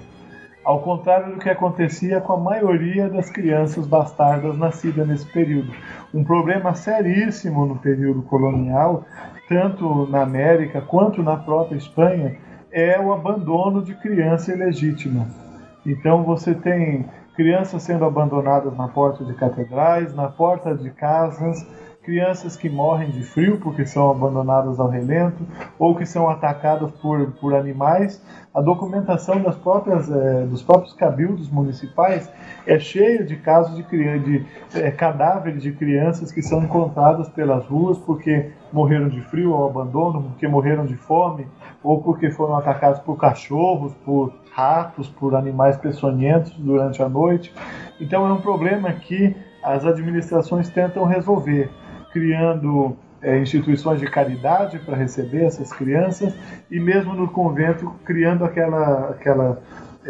Ao 0.64 0.80
contrário 0.80 1.34
do 1.34 1.38
que 1.38 1.48
acontecia 1.48 2.20
com 2.20 2.32
a 2.32 2.40
maioria 2.40 3.08
das 3.08 3.30
crianças 3.30 3.86
bastardas 3.86 4.58
nascidas 4.58 5.06
nesse 5.06 5.26
período. 5.26 5.72
Um 6.12 6.24
problema 6.24 6.74
seríssimo 6.74 7.64
no 7.64 7.76
período 7.76 8.22
colonial, 8.22 9.04
tanto 9.48 10.08
na 10.10 10.22
América 10.22 10.80
quanto 10.80 11.22
na 11.22 11.36
própria 11.36 11.76
Espanha, 11.76 12.36
é 12.72 12.98
o 12.98 13.12
abandono 13.12 13.84
de 13.84 13.94
criança 13.94 14.52
ilegítima. 14.52 15.45
Então 15.86 16.24
você 16.24 16.52
tem 16.52 17.06
crianças 17.36 17.82
sendo 17.84 18.04
abandonadas 18.04 18.76
na 18.76 18.88
porta 18.88 19.24
de 19.24 19.32
catedrais, 19.34 20.12
na 20.14 20.26
porta 20.26 20.74
de 20.74 20.90
casas, 20.90 21.64
crianças 22.02 22.56
que 22.56 22.70
morrem 22.70 23.10
de 23.10 23.22
frio 23.22 23.58
porque 23.58 23.84
são 23.84 24.10
abandonadas 24.10 24.78
ao 24.78 24.88
relento 24.88 25.44
ou 25.78 25.94
que 25.94 26.06
são 26.06 26.28
atacadas 26.28 26.90
por, 27.02 27.32
por 27.40 27.54
animais. 27.54 28.24
A 28.54 28.60
documentação 28.60 29.42
das 29.42 29.56
próprias, 29.56 30.10
é, 30.10 30.46
dos 30.46 30.62
próprios 30.62 30.92
cabildos 30.94 31.50
municipais 31.50 32.32
é 32.66 32.78
cheia 32.78 33.24
de 33.24 33.36
casos 33.36 33.76
de, 33.76 34.18
de 34.20 34.46
é, 34.74 34.90
cadáveres 34.90 35.62
de 35.62 35.72
crianças 35.72 36.32
que 36.32 36.42
são 36.42 36.62
encontradas 36.62 37.28
pelas 37.28 37.66
ruas 37.66 37.98
porque 37.98 38.50
morreram 38.72 39.08
de 39.08 39.20
frio 39.22 39.52
ou 39.52 39.68
abandono, 39.68 40.22
porque 40.30 40.48
morreram 40.48 40.86
de 40.86 40.96
fome 40.96 41.46
ou 41.82 42.02
porque 42.02 42.30
foram 42.30 42.56
atacados 42.56 43.00
por 43.00 43.16
cachorros, 43.16 43.92
por 44.04 44.32
ratos, 44.56 45.06
por 45.06 45.34
animais 45.34 45.76
peçonhentos 45.76 46.50
durante 46.52 47.02
a 47.02 47.08
noite. 47.10 47.52
Então 48.00 48.26
é 48.26 48.32
um 48.32 48.40
problema 48.40 48.90
que 48.90 49.36
as 49.62 49.84
administrações 49.84 50.70
tentam 50.70 51.04
resolver 51.04 51.68
criando 52.10 52.96
é, 53.20 53.38
instituições 53.38 54.00
de 54.00 54.06
caridade 54.06 54.78
para 54.78 54.96
receber 54.96 55.44
essas 55.44 55.70
crianças 55.70 56.34
e 56.70 56.80
mesmo 56.80 57.12
no 57.12 57.28
convento 57.28 57.92
criando 58.02 58.46
aquela, 58.46 59.10
aquela, 59.10 59.60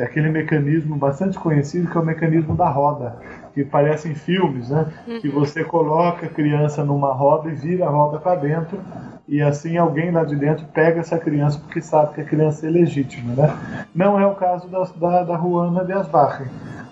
aquele 0.02 0.28
mecanismo 0.30 0.96
bastante 0.96 1.38
conhecido 1.38 1.90
que 1.90 1.96
é 1.96 2.00
o 2.00 2.04
mecanismo 2.04 2.54
da 2.54 2.68
roda, 2.68 3.16
que 3.54 3.64
parece 3.64 4.08
em 4.08 4.14
filmes, 4.14 4.70
né? 4.70 4.86
Uhum. 5.06 5.20
Que 5.20 5.28
você 5.28 5.64
coloca 5.64 6.26
a 6.26 6.28
criança 6.28 6.84
numa 6.84 7.12
roda 7.12 7.50
e 7.50 7.54
vira 7.54 7.86
a 7.86 7.90
roda 7.90 8.18
para 8.18 8.36
dentro 8.36 8.78
e 9.28 9.42
assim 9.42 9.76
alguém 9.76 10.10
lá 10.10 10.24
de 10.24 10.36
dentro 10.36 10.66
pega 10.66 11.00
essa 11.00 11.18
criança 11.18 11.58
porque 11.58 11.80
sabe 11.80 12.14
que 12.14 12.20
a 12.20 12.24
criança 12.24 12.66
é 12.66 12.70
legítima, 12.70 13.34
né? 13.34 13.56
Não 13.94 14.20
é 14.20 14.26
o 14.26 14.34
caso 14.34 14.68
da, 14.68 14.84
da, 14.84 15.22
da 15.24 15.36
Juana 15.36 15.84
de 15.84 15.92
Asbarre, 15.92 16.46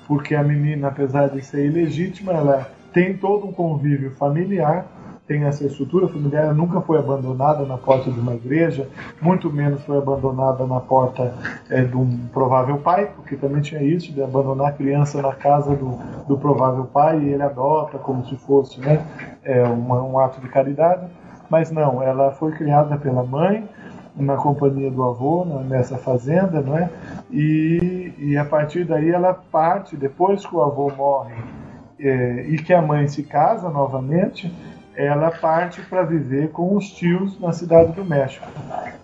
porque 0.06 0.34
a 0.34 0.42
menina, 0.42 0.88
apesar 0.88 1.28
de 1.28 1.42
ser 1.42 1.66
ilegítima, 1.66 2.32
ela 2.32 2.68
tem 2.92 3.16
todo 3.16 3.46
um 3.46 3.52
convívio 3.52 4.12
familiar 4.12 4.86
tem 5.26 5.44
essa 5.44 5.64
estrutura 5.64 6.06
familiar, 6.06 6.54
nunca 6.54 6.80
foi 6.82 6.98
abandonada 6.98 7.64
na 7.64 7.78
porta 7.78 8.10
de 8.10 8.20
uma 8.20 8.34
igreja, 8.34 8.88
muito 9.22 9.50
menos 9.50 9.82
foi 9.84 9.96
abandonada 9.96 10.66
na 10.66 10.80
porta 10.80 11.34
é, 11.70 11.82
de 11.82 11.96
um 11.96 12.26
provável 12.32 12.76
pai, 12.78 13.10
porque 13.16 13.34
também 13.34 13.62
tinha 13.62 13.82
isso 13.82 14.12
de 14.12 14.22
abandonar 14.22 14.68
a 14.68 14.72
criança 14.72 15.22
na 15.22 15.32
casa 15.32 15.74
do, 15.74 15.98
do 16.28 16.36
provável 16.36 16.84
pai 16.84 17.18
e 17.20 17.28
ele 17.30 17.42
adota 17.42 17.96
como 17.98 18.26
se 18.26 18.36
fosse 18.36 18.78
né, 18.80 19.02
é, 19.42 19.62
uma, 19.62 20.02
um 20.02 20.18
ato 20.18 20.40
de 20.40 20.48
caridade. 20.48 21.06
Mas 21.48 21.70
não, 21.70 22.02
ela 22.02 22.32
foi 22.32 22.52
criada 22.52 22.96
pela 22.96 23.22
mãe, 23.22 23.66
na 24.16 24.36
companhia 24.36 24.90
do 24.90 25.02
avô, 25.02 25.44
nessa 25.68 25.98
fazenda, 25.98 26.60
não 26.60 26.78
é? 26.78 26.88
E, 27.30 28.12
e 28.18 28.36
a 28.36 28.44
partir 28.44 28.84
daí 28.84 29.10
ela 29.10 29.34
parte, 29.34 29.96
depois 29.96 30.46
que 30.46 30.54
o 30.54 30.62
avô 30.62 30.90
morre 30.96 31.34
é, 31.98 32.44
e 32.46 32.56
que 32.56 32.72
a 32.72 32.80
mãe 32.80 33.08
se 33.08 33.24
casa 33.24 33.68
novamente, 33.68 34.52
ela 34.96 35.30
parte 35.30 35.80
para 35.82 36.02
viver 36.02 36.50
com 36.50 36.76
os 36.76 36.90
tios 36.90 37.38
na 37.40 37.52
cidade 37.52 37.92
do 37.92 38.04
México. 38.04 38.46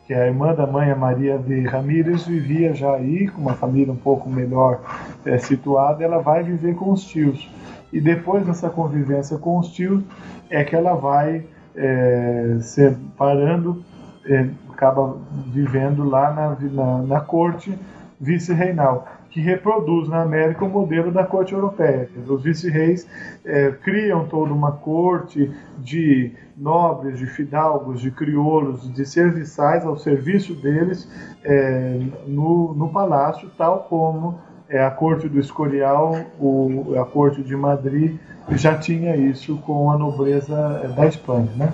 Que 0.07 0.15
a 0.15 0.27
irmã 0.27 0.55
da 0.55 0.67
mãe, 0.67 0.91
a 0.91 0.97
Maria 0.97 1.39
de 1.39 1.63
Ramírez, 1.67 2.27
vivia 2.27 2.75
já 2.75 2.95
aí, 2.95 3.29
com 3.29 3.41
uma 3.41 3.55
família 3.55 3.93
um 3.93 3.97
pouco 3.97 4.29
melhor 4.29 4.81
é, 5.25 5.39
situada, 5.39 6.03
ela 6.03 6.19
vai 6.19 6.43
viver 6.43 6.75
com 6.75 6.93
os 6.93 7.05
tios. 7.05 7.49
E 7.93 8.01
depois 8.01 8.47
dessa 8.47 8.71
convivência 8.71 9.37
com 9.39 9.59
os 9.59 9.69
tios, 9.73 10.03
é 10.49 10.63
que 10.65 10.75
ela 10.75 10.95
vai 10.95 11.45
é, 11.75 12.59
separando, 12.61 13.85
é, 14.27 14.49
acaba 14.71 15.17
vivendo 15.47 16.05
lá 16.05 16.33
na, 16.33 16.57
na, 16.71 17.03
na 17.03 17.21
corte 17.21 17.77
vice-reinal 18.21 19.07
que 19.31 19.41
reproduz 19.41 20.09
na 20.09 20.23
América 20.23 20.65
o 20.65 20.69
modelo 20.69 21.13
da 21.13 21.25
corte 21.25 21.53
europeia. 21.53 22.09
Os 22.27 22.43
vice-reis 22.43 23.09
é, 23.45 23.71
criam 23.71 24.27
toda 24.27 24.53
uma 24.53 24.73
corte 24.73 25.51
de 25.79 26.33
nobres, 26.57 27.19
de 27.19 27.27
fidalgos, 27.27 28.01
de 28.01 28.11
crioulos, 28.11 28.93
de 28.93 29.07
serviçais 29.07 29.87
ao 29.87 29.97
serviço 29.97 30.55
deles 30.55 31.09
é, 31.45 32.01
no, 32.27 32.75
no 32.75 32.89
palácio, 32.89 33.49
tal 33.57 33.85
como 33.89 34.39
é, 34.69 34.85
a 34.85 34.91
corte 34.91 35.29
do 35.29 35.39
Escorial, 35.39 36.15
o, 36.39 36.95
a 36.99 37.05
corte 37.05 37.43
de 37.43 37.57
Madrid 37.57 38.19
já 38.53 38.77
tinha 38.77 39.17
isso 39.17 39.57
com 39.59 39.91
a 39.91 39.99
nobreza 39.99 40.93
da 40.97 41.07
Espanha, 41.07 41.51
né? 41.57 41.73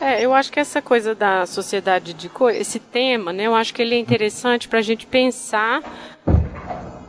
É, 0.00 0.24
eu 0.24 0.32
acho 0.32 0.50
que 0.50 0.58
essa 0.58 0.80
coisa 0.80 1.14
da 1.14 1.46
sociedade 1.46 2.14
de 2.14 2.28
cor, 2.28 2.50
esse 2.50 2.78
tema, 2.78 3.32
né, 3.32 3.46
eu 3.46 3.54
acho 3.54 3.72
que 3.74 3.82
ele 3.82 3.94
é 3.94 3.98
interessante 3.98 4.68
para 4.68 4.78
a 4.78 4.82
gente 4.82 5.06
pensar 5.06 5.82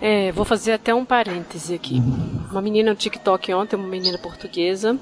é, 0.02 0.32
vou 0.32 0.44
fazer 0.44 0.74
até 0.74 0.94
um 0.94 1.06
parêntese 1.06 1.76
aqui. 1.76 2.02
Uma 2.50 2.62
menina 2.62 2.90
no 2.90 2.98
TikTok 2.98 3.54
ontem, 3.54 3.76
uma 3.76 3.88
menina 3.88 4.18
portuguesa, 4.18 4.98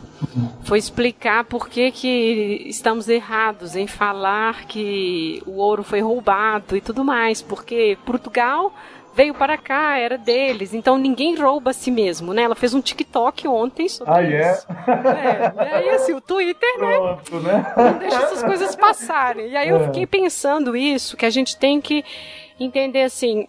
foi 0.63 0.77
explicar 0.77 1.45
por 1.45 1.69
que, 1.69 1.89
que 1.91 2.63
estamos 2.67 3.07
errados 3.07 3.75
em 3.75 3.87
falar 3.87 4.65
que 4.65 5.41
o 5.45 5.57
ouro 5.57 5.83
foi 5.83 6.01
roubado 6.01 6.75
e 6.75 6.81
tudo 6.81 7.03
mais, 7.03 7.41
porque 7.41 7.97
Portugal 8.05 8.73
veio 9.15 9.33
para 9.33 9.57
cá, 9.57 9.97
era 9.97 10.17
deles, 10.17 10.73
então 10.73 10.97
ninguém 10.97 11.35
rouba 11.35 11.71
a 11.71 11.73
si 11.73 11.89
mesmo, 11.91 12.33
né? 12.33 12.43
Ela 12.43 12.55
fez 12.55 12.73
um 12.73 12.81
TikTok 12.81 13.47
ontem 13.47 13.89
sobre 13.89 14.13
ah, 14.13 14.21
isso. 14.21 14.67
É? 14.87 15.81
é? 15.81 15.85
E 15.87 15.89
assim, 15.89 16.13
o 16.13 16.21
Twitter, 16.21 16.79
né? 16.79 16.97
Pronto, 16.97 17.39
né? 17.39 17.73
Não 17.75 17.97
deixa 17.97 18.17
essas 18.17 18.43
coisas 18.43 18.75
passarem. 18.75 19.49
E 19.49 19.57
aí 19.57 19.69
eu 19.69 19.77
é. 19.77 19.85
fiquei 19.85 20.05
pensando 20.05 20.75
isso, 20.75 21.17
que 21.17 21.25
a 21.25 21.29
gente 21.29 21.57
tem 21.57 21.81
que 21.81 22.03
entender 22.59 23.03
assim, 23.03 23.47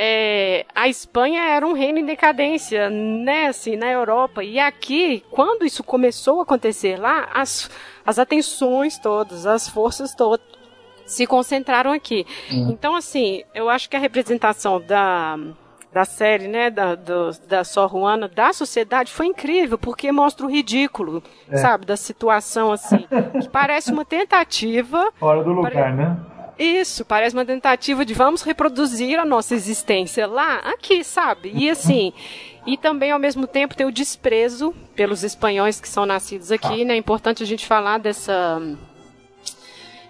é, 0.00 0.64
a 0.72 0.86
Espanha 0.86 1.42
era 1.42 1.66
um 1.66 1.72
reino 1.72 1.98
em 1.98 2.04
decadência, 2.06 2.88
né, 2.88 3.48
assim, 3.48 3.74
na 3.74 3.90
Europa. 3.90 4.44
E 4.44 4.56
aqui, 4.56 5.24
quando 5.28 5.66
isso 5.66 5.82
começou 5.82 6.38
a 6.38 6.44
acontecer 6.44 6.96
lá, 7.00 7.28
as, 7.34 7.68
as 8.06 8.16
atenções 8.16 8.96
todas, 8.96 9.44
as 9.44 9.68
forças 9.68 10.14
todas 10.14 10.46
se 11.04 11.26
concentraram 11.26 11.90
aqui. 11.90 12.24
Uhum. 12.48 12.70
Então, 12.70 12.94
assim, 12.94 13.42
eu 13.52 13.68
acho 13.68 13.90
que 13.90 13.96
a 13.96 13.98
representação 13.98 14.80
da, 14.80 15.36
da 15.92 16.04
série, 16.04 16.46
né, 16.46 16.70
da, 16.70 16.94
do, 16.94 17.32
da 17.48 17.64
Sor 17.64 17.90
Juana, 17.90 18.28
da 18.28 18.52
sociedade, 18.52 19.10
foi 19.10 19.26
incrível, 19.26 19.76
porque 19.76 20.12
mostra 20.12 20.46
o 20.46 20.48
ridículo, 20.48 21.24
é. 21.50 21.56
sabe, 21.56 21.84
da 21.84 21.96
situação, 21.96 22.70
assim, 22.70 23.04
que 23.40 23.48
parece 23.48 23.90
uma 23.90 24.04
tentativa... 24.04 25.10
Fora 25.18 25.42
do 25.42 25.50
lugar, 25.50 25.72
pare... 25.72 25.96
né? 25.96 26.16
Isso, 26.58 27.04
parece 27.04 27.36
uma 27.36 27.44
tentativa 27.44 28.04
de 28.04 28.14
vamos 28.14 28.42
reproduzir 28.42 29.18
a 29.18 29.24
nossa 29.24 29.54
existência 29.54 30.26
lá, 30.26 30.56
aqui, 30.56 31.04
sabe? 31.04 31.52
E 31.54 31.70
assim, 31.70 32.12
e 32.66 32.76
também 32.76 33.12
ao 33.12 33.18
mesmo 33.18 33.46
tempo 33.46 33.76
tem 33.76 33.86
o 33.86 33.92
desprezo 33.92 34.74
pelos 34.96 35.22
espanhóis 35.22 35.80
que 35.80 35.88
são 35.88 36.04
nascidos 36.04 36.50
aqui, 36.50 36.84
né? 36.84 36.94
É 36.94 36.96
importante 36.96 37.42
a 37.44 37.46
gente 37.46 37.64
falar 37.64 37.98
dessa 37.98 38.60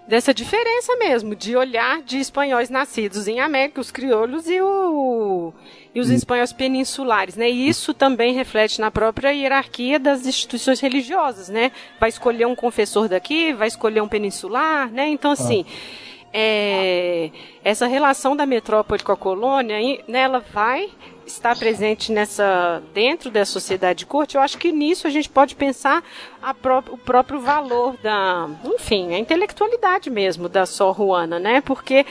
dessa 0.09 0.33
diferença 0.33 0.97
mesmo 0.97 1.37
de 1.37 1.55
olhar 1.55 2.01
de 2.01 2.19
espanhóis 2.19 2.71
nascidos 2.71 3.29
em 3.29 3.41
América, 3.41 3.79
os 3.79 3.91
crioulos 3.91 4.49
e, 4.49 4.59
o, 4.59 5.53
e 5.95 6.01
os 6.01 6.09
espanhóis 6.09 6.51
peninsulares, 6.51 7.37
né? 7.37 7.51
E 7.51 7.69
isso 7.69 7.93
também 7.93 8.33
reflete 8.33 8.81
na 8.81 8.91
própria 8.91 9.33
hierarquia 9.33 9.99
das 9.99 10.25
instituições 10.25 10.81
religiosas, 10.81 11.51
né? 11.51 11.71
Vai 12.01 12.09
escolher 12.09 12.47
um 12.47 12.57
confessor 12.57 13.07
daqui, 13.07 13.53
vai 13.53 13.69
escolher 13.69 14.01
um 14.01 14.09
peninsular, 14.09 14.91
né? 14.91 15.07
Então 15.09 15.31
assim, 15.31 15.67
é, 16.33 17.31
essa 17.65 17.87
relação 17.87 18.37
da 18.37 18.47
metrópole 18.47 19.03
com 19.03 19.13
a 19.13 19.17
colônia, 19.17 19.77
né, 20.07 20.21
ela 20.21 20.41
vai 20.41 20.91
está 21.27 21.55
presente 21.55 22.11
nessa 22.11 22.83
dentro 22.95 23.31
da 23.31 23.45
sociedade 23.45 24.01
de 24.01 24.07
corte, 24.07 24.37
eu 24.37 24.41
acho 24.41 24.57
que 24.57 24.73
nisso 24.73 25.07
a 25.07 25.11
gente 25.11 25.29
pode 25.29 25.55
pensar 25.55 26.03
pró 26.63 26.83
o 26.91 26.97
próprio 26.97 27.39
valor 27.39 27.97
da, 28.03 28.49
enfim, 28.65 29.15
a 29.15 29.19
intelectualidade 29.19 30.09
mesmo 30.09 30.49
da 30.49 30.65
Sor 30.65 30.97
Juana, 30.97 31.39
né? 31.39 31.61
Porque 31.61 32.07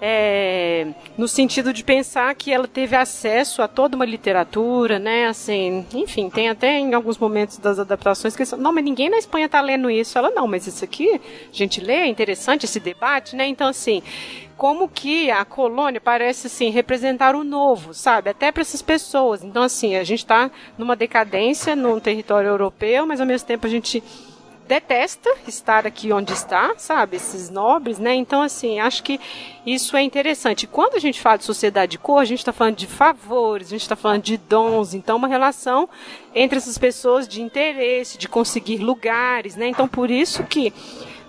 é, 0.00 0.88
no 1.16 1.26
sentido 1.26 1.72
de 1.72 1.82
pensar 1.82 2.34
que 2.34 2.52
ela 2.52 2.68
teve 2.68 2.94
acesso 2.94 3.62
a 3.62 3.68
toda 3.68 3.96
uma 3.96 4.04
literatura, 4.04 4.98
né? 4.98 5.26
Assim, 5.26 5.86
enfim, 5.94 6.28
tem 6.28 6.48
até 6.50 6.78
em 6.78 6.92
alguns 6.92 7.16
momentos 7.16 7.58
das 7.58 7.78
adaptações 7.78 8.36
que 8.36 8.44
não, 8.56 8.72
mas 8.72 8.84
ninguém 8.84 9.08
na 9.08 9.16
Espanha 9.16 9.46
está 9.46 9.60
lendo 9.60 9.90
isso. 9.90 10.18
Ela 10.18 10.30
não, 10.30 10.46
mas 10.46 10.66
isso 10.66 10.84
aqui 10.84 11.14
a 11.14 11.20
gente 11.52 11.80
lê, 11.80 11.94
é 11.94 12.06
interessante 12.06 12.64
esse 12.64 12.78
debate, 12.78 13.34
né? 13.34 13.46
Então 13.46 13.68
assim, 13.68 14.02
como 14.56 14.88
que 14.88 15.30
a 15.30 15.44
colônia 15.44 16.00
parece 16.00 16.46
assim 16.46 16.70
representar 16.70 17.34
o 17.34 17.44
novo, 17.44 17.92
sabe? 17.92 18.30
Até 18.30 18.50
para 18.50 18.62
essas 18.62 18.82
pessoas. 18.82 19.44
Então 19.44 19.62
assim, 19.62 19.96
a 19.96 20.04
gente 20.04 20.20
está 20.20 20.50
numa 20.78 20.96
decadência 20.96 21.76
num 21.76 22.00
território 22.00 22.48
europeu, 22.48 23.06
mas 23.06 23.20
ao 23.20 23.26
mesmo 23.26 23.46
tempo 23.46 23.66
a 23.66 23.70
gente 23.70 24.02
detesta 24.66 25.30
estar 25.46 25.86
aqui 25.86 26.12
onde 26.12 26.32
está, 26.32 26.74
sabe? 26.76 27.16
Esses 27.16 27.48
nobres, 27.48 27.98
né? 27.98 28.14
Então, 28.14 28.42
assim, 28.42 28.80
acho 28.80 29.02
que 29.02 29.20
isso 29.64 29.96
é 29.96 30.02
interessante. 30.02 30.66
Quando 30.66 30.96
a 30.96 30.98
gente 30.98 31.20
fala 31.20 31.38
de 31.38 31.44
sociedade 31.44 31.92
de 31.92 31.98
cor, 31.98 32.18
a 32.18 32.24
gente 32.24 32.40
está 32.40 32.52
falando 32.52 32.76
de 32.76 32.86
favores, 32.86 33.68
a 33.68 33.70
gente 33.70 33.82
está 33.82 33.96
falando 33.96 34.22
de 34.22 34.36
dons, 34.36 34.92
então 34.94 35.16
uma 35.16 35.28
relação 35.28 35.88
entre 36.34 36.58
essas 36.58 36.76
pessoas 36.76 37.28
de 37.28 37.40
interesse, 37.40 38.18
de 38.18 38.28
conseguir 38.28 38.78
lugares, 38.78 39.56
né? 39.56 39.68
Então, 39.68 39.86
por 39.86 40.10
isso 40.10 40.42
que 40.44 40.72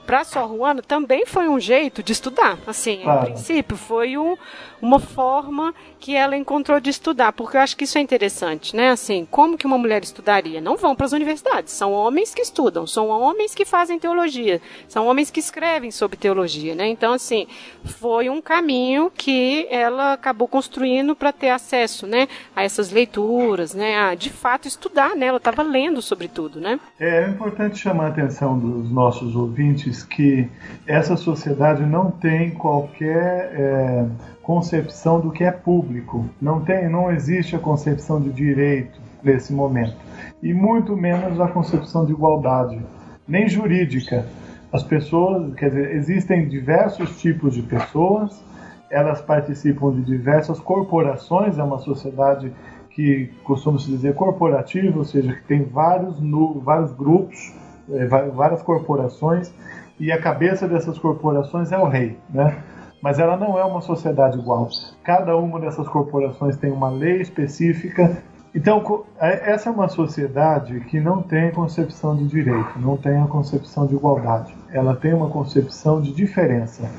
para 0.08 0.24
Sor 0.24 0.48
Juana 0.48 0.82
também 0.82 1.26
foi 1.26 1.50
um 1.50 1.60
jeito 1.60 2.02
de 2.02 2.14
estudar. 2.14 2.58
Assim, 2.66 3.02
claro. 3.04 3.26
princípio, 3.26 3.76
foi 3.76 4.18
um, 4.18 4.38
uma 4.82 5.00
forma 5.00 5.74
que 6.00 6.16
ela 6.16 6.38
encontrou 6.38 6.80
de 6.80 6.90
estudar, 6.90 7.34
porque 7.34 7.58
eu 7.58 7.62
acho 7.62 7.76
que 7.76 7.84
isso 7.84 7.98
é 7.98 8.02
interessante, 8.02 8.76
né? 8.76 8.90
Assim, 8.90 9.28
como 9.30 9.58
que 9.58 9.66
uma 9.66 9.78
mulher 9.78 10.04
estudaria? 10.04 10.62
Não 10.62 10.78
vão 10.78 10.96
para 10.96 11.06
as 11.06 11.12
universidades, 11.12 11.74
são 11.74 11.92
homens 11.92 12.34
que 12.34 12.42
estudam, 12.42 12.86
são 12.86 13.10
homens 13.10 13.56
que 13.56 13.66
fazem 13.66 14.00
teologia, 14.00 14.62
são 14.88 15.08
homens 15.08 15.32
que 15.32 15.40
escrevem 15.40 15.92
sobre 15.92 16.18
teologia, 16.18 16.76
né? 16.76 16.88
Então, 16.88 17.14
assim, 17.14 17.48
foi 17.84 18.30
um 18.30 18.42
caminho 18.42 19.12
que 19.14 19.68
ela 19.70 20.14
acabou 20.14 20.48
construindo 20.48 21.16
para 21.16 21.32
ter 21.32 21.50
acesso, 21.50 22.06
né, 22.06 22.28
a 22.56 22.64
essas 22.64 22.92
leituras, 22.92 23.74
né, 23.74 23.98
a 23.98 24.16
de 24.16 24.30
fato 24.30 24.68
estudar, 24.68 25.16
né? 25.16 25.28
Ela 25.28 25.38
estava 25.38 25.64
lendo 25.64 26.02
sobre 26.02 26.28
tudo, 26.28 26.60
né? 26.60 26.80
É, 27.00 27.24
é 27.24 27.28
importante 27.28 27.78
chamar 27.78 28.06
a 28.06 28.10
atenção 28.10 28.58
dos 28.58 28.92
nossos 28.92 29.36
ouvintes 29.36 30.04
que 30.04 30.48
essa 30.86 31.16
sociedade 31.16 31.84
não 31.84 32.12
tem 32.12 32.52
qualquer 32.52 33.52
é 33.54 34.06
concepção 34.48 35.20
do 35.20 35.30
que 35.30 35.44
é 35.44 35.52
público. 35.52 36.26
Não 36.42 36.62
tem, 36.62 36.88
não 36.88 37.12
existe 37.12 37.54
a 37.54 37.60
concepção 37.60 38.22
de 38.22 38.30
direito 38.30 38.98
nesse 39.22 39.52
momento 39.52 39.98
e 40.42 40.54
muito 40.54 40.96
menos 40.96 41.38
a 41.42 41.50
concepção 41.50 42.06
de 42.06 42.14
igualdade, 42.14 42.80
nem 43.28 43.50
jurídica. 43.50 44.26
As 44.72 44.84
pessoas, 44.84 45.54
quer 45.56 45.70
dizer, 45.70 45.96
existem 45.98 46.48
diversos 46.48 47.20
tipos 47.20 47.56
de 47.56 47.62
pessoas, 47.62 48.42
elas 48.90 49.20
participam 49.20 49.92
de 49.92 50.02
diversas 50.04 50.62
corporações, 50.62 51.60
é 51.60 51.64
uma 51.64 51.80
sociedade 51.80 52.54
que 52.92 53.30
costuma 53.44 53.78
se 53.78 53.90
dizer 53.90 54.16
corporativa, 54.16 54.98
ou 54.98 55.04
seja, 55.04 55.34
que 55.34 55.44
tem 55.44 55.66
vários, 55.66 56.22
vários 56.64 56.94
grupos, 56.94 57.54
eh, 57.92 58.06
várias 58.06 58.62
corporações, 58.62 59.54
e 60.00 60.10
a 60.10 60.22
cabeça 60.22 60.70
dessas 60.70 60.98
corporações 60.98 61.74
é 61.74 61.78
o 61.78 61.90
rei, 61.90 62.18
né? 62.30 62.56
Mas 63.02 63.20
ela 63.20 63.38
não 63.38 63.58
é 63.58 63.64
uma 63.64 63.82
sociedade 63.82 64.38
igual. 64.38 64.70
Cada 65.04 65.36
uma 65.38 65.60
dessas 65.60 65.88
corporações 65.88 66.58
tem 66.58 66.72
uma 66.72 66.90
lei 66.90 67.22
específica. 67.22 68.22
Então, 68.56 69.06
é, 69.20 69.52
essa 69.52 69.70
é 69.70 69.72
uma 69.72 69.88
sociedade 69.88 70.80
que 70.82 71.00
não 71.00 71.22
tem 71.22 71.52
concepção 71.52 72.16
de 72.16 72.26
direito, 72.26 72.80
não 72.80 72.98
tem 72.98 73.18
a 73.18 73.28
concepção 73.28 73.86
de 73.86 73.96
igualdade. 73.96 74.56
Ela 74.72 74.96
tem 74.96 75.14
uma 75.14 75.30
concepção 75.30 76.02
de 76.02 76.12
diferença. 76.12 76.90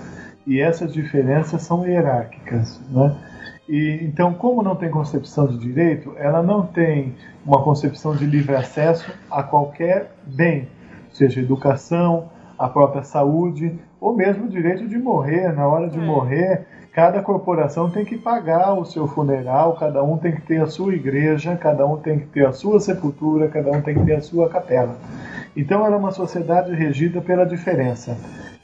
E 0.46 0.60
essas 0.60 0.92
diferenças 0.92 1.62
são 1.62 1.86
hierárquicas. 1.86 2.80
Né? 2.90 3.16
E, 3.68 3.98
então, 4.02 4.32
como 4.32 4.62
não 4.62 4.76
tem 4.76 4.90
concepção 4.90 5.46
de 5.46 5.58
direito, 5.58 6.14
ela 6.16 6.42
não 6.42 6.64
tem 6.64 7.14
uma 7.44 7.62
concepção 7.62 8.14
de 8.14 8.24
livre 8.24 8.54
acesso 8.54 9.12
a 9.30 9.42
qualquer 9.42 10.12
bem, 10.24 10.68
seja 11.12 11.40
educação, 11.40 12.30
a 12.58 12.68
própria 12.68 13.02
saúde, 13.02 13.78
ou 14.00 14.14
mesmo 14.14 14.46
o 14.46 14.48
direito 14.48 14.86
de 14.86 14.98
morrer. 14.98 15.52
Na 15.52 15.66
hora 15.66 15.88
de 15.88 15.98
é. 15.98 16.02
morrer, 16.02 16.66
cada 16.92 17.22
corporação 17.22 17.90
tem 17.90 18.04
que 18.04 18.16
pagar 18.16 18.74
o 18.74 18.84
seu 18.84 19.06
funeral, 19.06 19.76
cada 19.76 20.02
um 20.02 20.16
tem 20.16 20.32
que 20.32 20.42
ter 20.42 20.60
a 20.60 20.66
sua 20.66 20.94
igreja, 20.94 21.56
cada 21.56 21.86
um 21.86 21.96
tem 21.96 22.18
que 22.18 22.26
ter 22.26 22.46
a 22.46 22.52
sua 22.52 22.80
sepultura, 22.80 23.48
cada 23.48 23.70
um 23.70 23.80
tem 23.80 23.94
que 23.94 24.04
ter 24.04 24.14
a 24.14 24.22
sua 24.22 24.48
capela. 24.48 24.96
Então 25.56 25.84
era 25.84 25.96
uma 25.96 26.12
sociedade 26.12 26.72
regida 26.72 27.20
pela 27.20 27.44
diferença. 27.44 28.16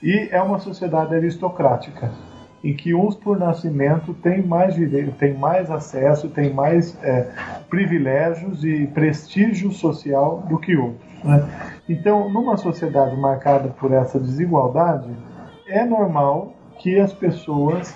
E 0.03 0.29
é 0.31 0.41
uma 0.41 0.59
sociedade 0.59 1.15
aristocrática, 1.15 2.13
em 2.63 2.75
que 2.75 2.95
uns 2.95 3.15
por 3.15 3.39
nascimento 3.39 4.13
têm 4.15 4.43
mais 4.43 4.75
direito, 4.75 5.13
têm 5.13 5.35
mais 5.35 5.71
acesso, 5.71 6.29
têm 6.29 6.53
mais 6.53 6.97
é, 7.03 7.29
privilégios 7.71 8.65
e 8.65 8.87
prestígio 8.89 9.73
social 9.73 10.45
do 10.49 10.59
que 10.59 10.77
outros. 10.77 11.14
Né? 11.25 11.43
Então, 11.89 12.29
numa 12.29 12.57
sociedade 12.57 13.17
marcada 13.17 13.71
por 13.71 13.93
essa 13.93 14.21
desigualdade, 14.21 15.11
é 15.67 15.85
normal 15.85 16.53
que 16.79 17.01
as 17.01 17.13
pessoas 17.13 17.95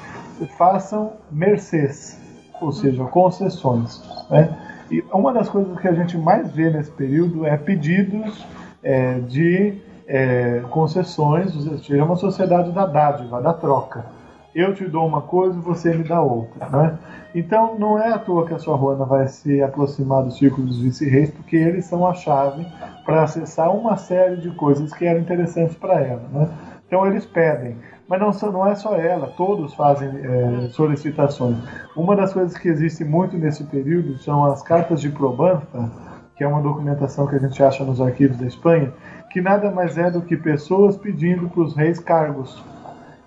façam 0.56 1.12
mercês, 1.30 2.18
ou 2.60 2.72
seja, 2.72 3.04
concessões. 3.04 4.02
Né? 4.30 4.56
E 4.90 5.04
uma 5.12 5.32
das 5.32 5.48
coisas 5.48 5.78
que 5.78 5.86
a 5.86 5.92
gente 5.92 6.16
mais 6.16 6.50
vê 6.50 6.70
nesse 6.70 6.90
período 6.90 7.44
é 7.46 7.56
pedidos 7.56 8.46
é, 8.82 9.18
de 9.20 9.74
é, 10.06 10.62
concessões, 10.70 11.54
ou 11.54 11.78
seja, 11.78 11.98
é 11.98 12.02
uma 12.02 12.16
sociedade 12.16 12.72
da 12.72 12.86
dádiva, 12.86 13.42
da 13.42 13.52
troca. 13.52 14.17
Eu 14.54 14.74
te 14.74 14.86
dou 14.86 15.06
uma 15.06 15.22
coisa 15.22 15.58
e 15.58 15.62
você 15.62 15.94
me 15.94 16.04
dá 16.04 16.20
outra. 16.20 16.68
Né? 16.68 16.98
Então, 17.34 17.78
não 17.78 17.98
é 17.98 18.12
à 18.12 18.18
toa 18.18 18.46
que 18.46 18.54
a 18.54 18.58
sua 18.58 18.76
Ruana 18.76 19.04
vai 19.04 19.28
se 19.28 19.62
aproximar 19.62 20.24
do 20.24 20.30
círculo 20.30 20.66
dos 20.66 20.80
vice-reis, 20.80 21.30
porque 21.30 21.56
eles 21.56 21.84
são 21.84 22.06
a 22.06 22.14
chave 22.14 22.66
para 23.04 23.22
acessar 23.22 23.70
uma 23.74 23.96
série 23.96 24.36
de 24.36 24.50
coisas 24.52 24.92
que 24.92 25.04
eram 25.04 25.20
interessantes 25.20 25.76
para 25.76 26.00
ela. 26.00 26.22
Né? 26.32 26.48
Então, 26.86 27.06
eles 27.06 27.26
pedem. 27.26 27.76
Mas 28.08 28.20
não, 28.20 28.52
não 28.52 28.66
é 28.66 28.74
só 28.74 28.96
ela, 28.96 29.26
todos 29.36 29.74
fazem 29.74 30.08
é, 30.08 30.68
solicitações. 30.70 31.58
Uma 31.94 32.16
das 32.16 32.32
coisas 32.32 32.56
que 32.56 32.68
existe 32.68 33.04
muito 33.04 33.36
nesse 33.36 33.62
período 33.64 34.16
são 34.18 34.46
as 34.46 34.62
cartas 34.62 35.02
de 35.02 35.10
probança, 35.10 35.90
que 36.34 36.42
é 36.42 36.48
uma 36.48 36.62
documentação 36.62 37.26
que 37.26 37.36
a 37.36 37.38
gente 37.38 37.62
acha 37.62 37.84
nos 37.84 38.00
arquivos 38.00 38.38
da 38.38 38.46
Espanha, 38.46 38.94
que 39.30 39.42
nada 39.42 39.70
mais 39.70 39.98
é 39.98 40.10
do 40.10 40.22
que 40.22 40.38
pessoas 40.38 40.96
pedindo 40.96 41.50
para 41.50 41.62
os 41.62 41.76
reis 41.76 42.00
cargos 42.00 42.64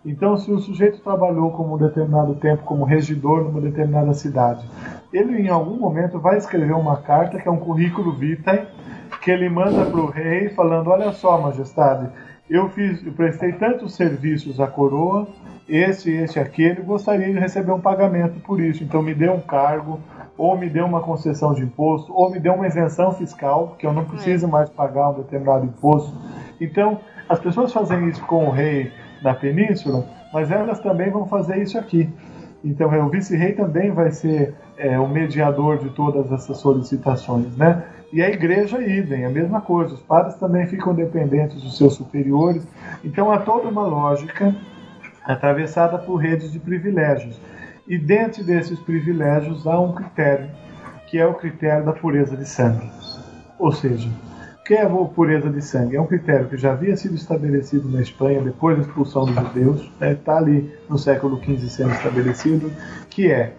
então, 0.04 0.36
se 0.36 0.52
o 0.52 0.60
sujeito 0.60 1.00
trabalhou 1.02 1.52
como 1.52 1.76
um 1.76 1.78
determinado 1.78 2.34
tempo 2.36 2.64
como 2.64 2.84
regidor 2.84 3.44
numa 3.44 3.62
determinada 3.62 4.14
cidade, 4.14 4.66
ele 5.14 5.42
em 5.42 5.50
algum 5.50 5.78
momento 5.78 6.20
vai 6.20 6.38
escrever 6.38 6.74
uma 6.74 6.98
carta 6.98 7.40
que 7.40 7.48
é 7.48 7.52
um 7.52 7.58
currículo 7.58 8.12
vitae 8.14 8.68
que 9.22 9.30
ele 9.30 9.48
manda 9.48 9.86
para 9.86 10.00
o 10.00 10.10
rei 10.10 10.50
falando: 10.50 10.90
Olha 10.90 11.12
só, 11.12 11.40
majestade, 11.40 12.10
eu 12.50 12.68
fiz, 12.70 13.06
eu 13.06 13.14
prestei 13.14 13.52
tantos 13.54 13.94
serviços 13.94 14.60
à 14.60 14.66
coroa, 14.68 15.28
esse, 15.70 16.12
esse, 16.12 16.40
aquele, 16.40 16.82
gostaria 16.82 17.32
de 17.32 17.40
receber 17.40 17.72
um 17.72 17.80
pagamento 17.80 18.40
por 18.40 18.60
isso. 18.60 18.84
Então 18.84 19.04
me 19.04 19.14
dê 19.14 19.30
um 19.30 19.40
cargo, 19.40 20.00
ou 20.36 20.58
me 20.58 20.68
dê 20.68 20.82
uma 20.82 21.02
concessão 21.02 21.54
de 21.54 21.62
imposto, 21.62 22.12
ou 22.12 22.32
me 22.32 22.40
dê 22.40 22.50
uma 22.50 22.66
isenção 22.66 23.12
fiscal, 23.14 23.76
que 23.78 23.86
eu 23.86 23.94
não 23.94 24.06
preciso 24.06 24.48
mais 24.48 24.70
pagar 24.70 25.12
um 25.12 25.14
determinado 25.14 25.66
imposto. 25.66 26.12
Então, 26.60 27.00
as 27.30 27.40
pessoas 27.40 27.72
fazem 27.72 28.10
isso 28.10 28.22
com 28.26 28.48
o 28.48 28.50
rei 28.50 28.92
na 29.22 29.34
península, 29.34 30.06
mas 30.34 30.52
elas 30.52 30.80
também 30.80 31.10
vão 31.10 31.26
fazer 31.28 31.62
isso 31.62 31.78
aqui. 31.78 32.10
Então, 32.64 32.94
é, 32.94 33.02
o 33.02 33.10
vice-rei 33.10 33.54
também 33.54 33.92
vai 33.92 34.12
ser 34.12 34.54
é, 34.78 35.00
o 35.00 35.08
mediador 35.08 35.80
de 35.80 35.90
todas 35.90 36.32
essas 36.32 36.58
solicitações, 36.58 37.58
né? 37.58 37.84
E 38.14 38.22
a 38.22 38.30
igreja, 38.30 38.82
idem, 38.82 39.26
a 39.26 39.30
mesma 39.30 39.62
coisa. 39.62 39.94
Os 39.94 40.02
padres 40.02 40.36
também 40.36 40.68
ficam 40.68 40.94
dependentes 40.94 41.62
dos 41.62 41.78
seus 41.78 41.96
superiores. 41.96 42.68
Então, 43.04 43.32
há 43.32 43.40
toda 43.40 43.70
uma 43.70 43.84
lógica 43.84 44.54
atravessada 45.24 45.98
por 45.98 46.18
redes 46.18 46.52
de 46.52 46.60
privilégios. 46.60 47.40
E 47.88 47.98
dentro 47.98 48.44
desses 48.44 48.80
privilégios 48.80 49.66
há 49.66 49.80
um 49.80 49.94
critério, 49.94 50.50
que 51.08 51.18
é 51.18 51.26
o 51.26 51.34
critério 51.34 51.86
da 51.86 51.94
pureza 51.94 52.36
de 52.38 52.48
sangue. 52.48 52.90
Ou 53.58 53.72
seja, 53.72 54.10
que 54.66 54.74
é 54.76 54.84
a 54.84 54.90
pureza 54.90 55.50
de 55.50 55.62
sangue? 55.62 55.96
É 55.96 56.02
um 56.02 56.06
critério 56.06 56.48
que 56.48 56.58
já 56.58 56.72
havia 56.72 56.96
sido 56.96 57.16
estabelecido 57.16 57.90
na 57.90 58.02
Espanha 58.02 58.42
depois 58.42 58.78
da 58.78 58.84
expulsão 58.84 59.26
dos 59.26 59.36
judeus, 59.36 59.82
está 59.82 60.06
né? 60.06 60.16
Tá 60.16 60.38
ali 60.38 60.72
no 60.90 60.98
século 60.98 61.42
XV 61.44 61.70
sendo 61.70 61.92
estabelecido, 61.92 62.72
que 63.10 63.32
é, 63.32 63.54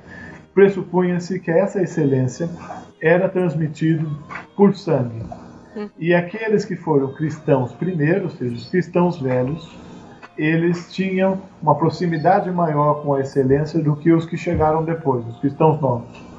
pressupunha-se 0.54 1.40
que 1.40 1.50
essa 1.50 1.82
excelência 1.82 2.48
era 3.00 3.28
transmitida 3.28 4.06
por 4.56 4.74
sangue. 4.74 5.22
E 5.98 6.14
aqueles 6.14 6.64
que 6.64 6.76
foram 6.76 7.12
cristãos 7.14 7.72
primeiro, 7.72 8.24
ou 8.24 8.30
seja, 8.30 8.54
os 8.54 8.68
cristãos 8.68 9.20
velhos, 9.20 9.74
eles 10.36 10.92
tinham 10.92 11.40
uma 11.60 11.74
proximidade 11.74 12.50
maior 12.50 13.02
com 13.02 13.14
a 13.14 13.20
excelência 13.20 13.80
do 13.80 13.96
que 13.96 14.12
os 14.12 14.26
que 14.26 14.36
chegaram 14.36 14.84
depois, 14.84 15.26
os 15.26 15.38
cristãos 15.40 15.80
novos. 15.80 16.31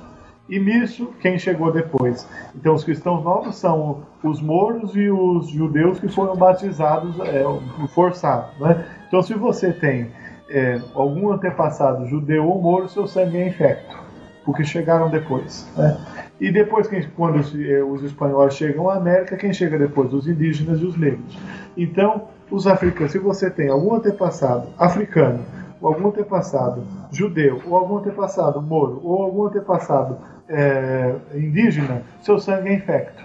E 0.49 0.59
nisso, 0.59 1.09
quem 1.21 1.39
chegou 1.39 1.71
depois? 1.71 2.27
Então, 2.53 2.75
os 2.75 2.83
cristãos 2.83 3.23
novos 3.23 3.55
são 3.55 4.01
os 4.21 4.41
mouros 4.41 4.93
e 4.93 5.09
os 5.09 5.47
judeus 5.47 5.99
que 5.99 6.09
foram 6.09 6.35
batizados, 6.35 7.17
é, 7.21 7.43
forçados. 7.87 8.59
Né? 8.59 8.85
Então, 9.07 9.21
se 9.21 9.33
você 9.33 9.71
tem 9.71 10.11
é, 10.49 10.81
algum 10.93 11.31
antepassado 11.31 12.05
judeu 12.07 12.45
ou 12.45 12.61
moro, 12.61 12.89
seu 12.89 13.07
sangue 13.07 13.37
é 13.37 13.47
infecto, 13.47 13.97
porque 14.43 14.65
chegaram 14.65 15.09
depois. 15.09 15.65
Né? 15.77 15.97
E 16.41 16.51
depois, 16.51 16.89
quando 17.15 17.39
os, 17.39 17.55
é, 17.55 17.81
os 17.81 18.03
espanhóis 18.03 18.53
chegam 18.53 18.89
à 18.89 18.95
América, 18.95 19.37
quem 19.37 19.53
chega 19.53 19.77
depois? 19.77 20.13
Os 20.13 20.27
indígenas 20.27 20.81
e 20.81 20.85
os 20.85 20.97
negros. 20.97 21.39
Então, 21.77 22.27
os 22.51 22.67
africanos, 22.67 23.13
se 23.13 23.17
você 23.17 23.49
tem 23.49 23.69
algum 23.69 23.95
antepassado 23.95 24.67
africano, 24.77 25.39
ou 25.81 25.89
algum 25.89 26.09
antepassado 26.09 26.83
judeu, 27.11 27.61
ou 27.65 27.75
algum 27.75 27.97
antepassado 27.97 28.61
moro, 28.61 29.01
ou 29.03 29.23
algum 29.23 29.45
antepassado 29.45 30.17
é, 30.49 31.15
indígena, 31.33 32.01
seu 32.21 32.39
sangue 32.39 32.69
é 32.69 32.73
infecto. 32.73 33.23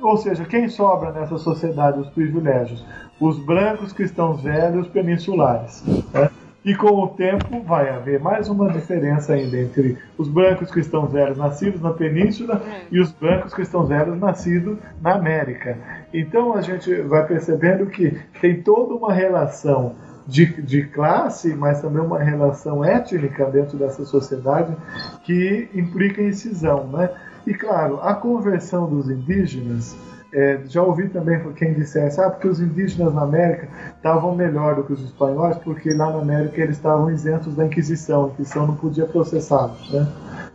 Ou 0.00 0.16
seja, 0.16 0.44
quem 0.44 0.68
sobra 0.68 1.12
nessa 1.12 1.38
sociedade 1.38 2.00
os 2.00 2.08
privilégios? 2.10 2.84
Os 3.20 3.38
brancos 3.38 3.92
cristãos 3.92 4.42
velhos 4.42 4.86
peninsulares. 4.88 5.82
Né? 6.12 6.30
E 6.64 6.74
com 6.74 6.88
o 7.02 7.08
tempo 7.08 7.62
vai 7.62 7.90
haver 7.90 8.18
mais 8.18 8.48
uma 8.48 8.70
diferença 8.72 9.34
ainda 9.34 9.60
entre 9.60 9.98
os 10.16 10.28
brancos 10.28 10.70
cristãos 10.70 11.12
velhos 11.12 11.36
nascidos 11.36 11.80
na 11.80 11.92
península 11.92 12.62
é. 12.66 12.80
e 12.90 13.00
os 13.00 13.12
brancos 13.12 13.52
cristãos 13.52 13.88
velhos 13.88 14.18
nascidos 14.18 14.78
na 15.02 15.14
América. 15.14 15.76
Então 16.12 16.54
a 16.54 16.62
gente 16.62 17.02
vai 17.02 17.26
percebendo 17.26 17.86
que 17.86 18.18
tem 18.40 18.62
toda 18.62 18.94
uma 18.94 19.12
relação 19.12 19.94
de, 20.26 20.46
de 20.62 20.84
classe, 20.84 21.54
mas 21.54 21.80
também 21.80 22.02
uma 22.02 22.18
relação 22.18 22.84
étnica 22.84 23.44
dentro 23.46 23.76
dessa 23.76 24.04
sociedade 24.04 24.74
que 25.22 25.68
implica 25.74 26.22
incisão. 26.22 26.86
Né? 26.88 27.10
E 27.46 27.54
claro, 27.54 28.00
a 28.02 28.14
conversão 28.14 28.88
dos 28.88 29.10
indígenas 29.10 29.96
é, 30.34 30.60
já 30.66 30.82
ouvi 30.82 31.08
também 31.08 31.40
quem 31.52 31.74
dissesse, 31.74 32.20
ah, 32.20 32.28
porque 32.28 32.48
os 32.48 32.60
indígenas 32.60 33.14
na 33.14 33.22
América 33.22 33.68
estavam 33.96 34.34
melhor 34.34 34.74
do 34.74 34.82
que 34.82 34.92
os 34.92 35.02
espanhóis, 35.04 35.56
porque 35.58 35.90
lá 35.90 36.10
na 36.10 36.18
América 36.18 36.60
eles 36.60 36.76
estavam 36.76 37.08
isentos 37.10 37.54
da 37.54 37.64
Inquisição, 37.64 38.24
a 38.24 38.28
Inquisição 38.28 38.66
não 38.66 38.74
podia 38.74 39.06
processá-los, 39.06 39.92
né? 39.92 40.08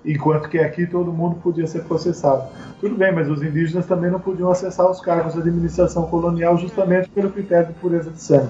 Enquanto 0.05 0.49
que 0.49 0.57
aqui 0.57 0.87
todo 0.87 1.11
mundo 1.11 1.35
podia 1.43 1.67
ser 1.67 1.83
processado. 1.83 2.43
Tudo 2.79 2.95
bem, 2.95 3.13
mas 3.13 3.29
os 3.29 3.43
indígenas 3.43 3.85
também 3.85 4.09
não 4.09 4.19
podiam 4.19 4.49
acessar 4.49 4.89
os 4.89 5.01
cargos 5.01 5.33
de 5.33 5.39
administração 5.39 6.03
colonial 6.03 6.57
justamente 6.57 7.09
pelo 7.09 7.29
critério 7.29 7.67
de 7.67 7.73
pureza 7.73 8.09
de 8.09 8.21
sangue. 8.21 8.49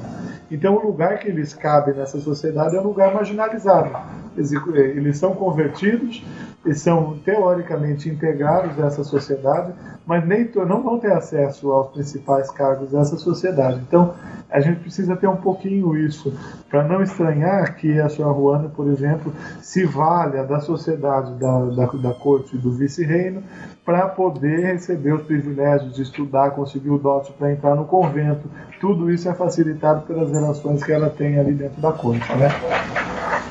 Então 0.51 0.75
o 0.75 0.85
lugar 0.85 1.19
que 1.19 1.27
eles 1.27 1.53
cabem 1.53 1.95
nessa 1.95 2.19
sociedade 2.19 2.75
é 2.75 2.79
um 2.79 2.83
lugar 2.83 3.13
marginalizado. 3.13 3.91
Eles, 4.37 5.17
são 5.17 5.33
convertidos, 5.33 6.23
eles 6.63 6.79
são 6.81 7.17
teoricamente 7.25 8.07
integrados 8.07 8.75
nessa 8.77 9.03
sociedade, 9.03 9.73
mas 10.05 10.25
nem 10.25 10.49
não 10.67 10.81
vão 10.81 10.97
ter 10.97 11.11
acesso 11.11 11.71
aos 11.71 11.89
principais 11.89 12.49
cargos 12.51 12.91
dessa 12.91 13.17
sociedade. 13.17 13.81
Então, 13.87 14.13
a 14.49 14.59
gente 14.59 14.79
precisa 14.79 15.15
ter 15.15 15.27
um 15.27 15.35
pouquinho 15.35 15.95
isso, 15.95 16.33
para 16.69 16.83
não 16.83 17.03
estranhar 17.03 17.75
que 17.75 17.99
a 17.99 18.09
senhora 18.09 18.33
Juana, 18.33 18.69
por 18.69 18.87
exemplo, 18.87 19.31
se 19.61 19.85
valha 19.85 20.43
da 20.43 20.59
sociedade 20.59 21.33
da, 21.39 21.65
da, 21.65 21.85
da 21.85 22.13
corte 22.13 22.57
do 22.57 22.71
vice-reino 22.71 23.43
para 23.85 24.07
poder 24.07 24.59
receber 24.73 25.13
os 25.13 25.23
privilégios 25.23 25.95
de 25.95 26.01
estudar, 26.01 26.51
conseguir 26.51 26.89
o 26.89 26.97
dote 26.97 27.31
para 27.33 27.51
entrar 27.51 27.75
no 27.75 27.85
convento. 27.85 28.49
Tudo 28.79 29.11
isso 29.11 29.27
é 29.29 29.33
facilitado 29.33 30.01
pelas 30.01 30.31
relações 30.31 30.83
que 30.83 30.91
ela 30.91 31.09
tem 31.09 31.39
ali 31.39 31.53
dentro 31.53 31.81
da 31.81 31.91
corte, 31.91 32.31
né? 32.35 32.49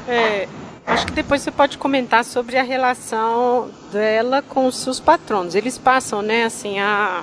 É, 0.07 0.49
Acho 0.89 1.07
que 1.07 1.13
depois 1.13 1.43
você 1.43 1.51
pode 1.51 1.77
comentar 1.77 2.25
sobre 2.25 2.57
a 2.57 2.63
relação 2.63 3.69
dela 3.93 4.41
com 4.41 4.67
os 4.67 4.79
seus 4.79 4.99
patronos. 4.99 5.55
Eles 5.55 5.77
passam, 5.77 6.23
né, 6.23 6.45
assim, 6.45 6.81
a, 6.81 7.23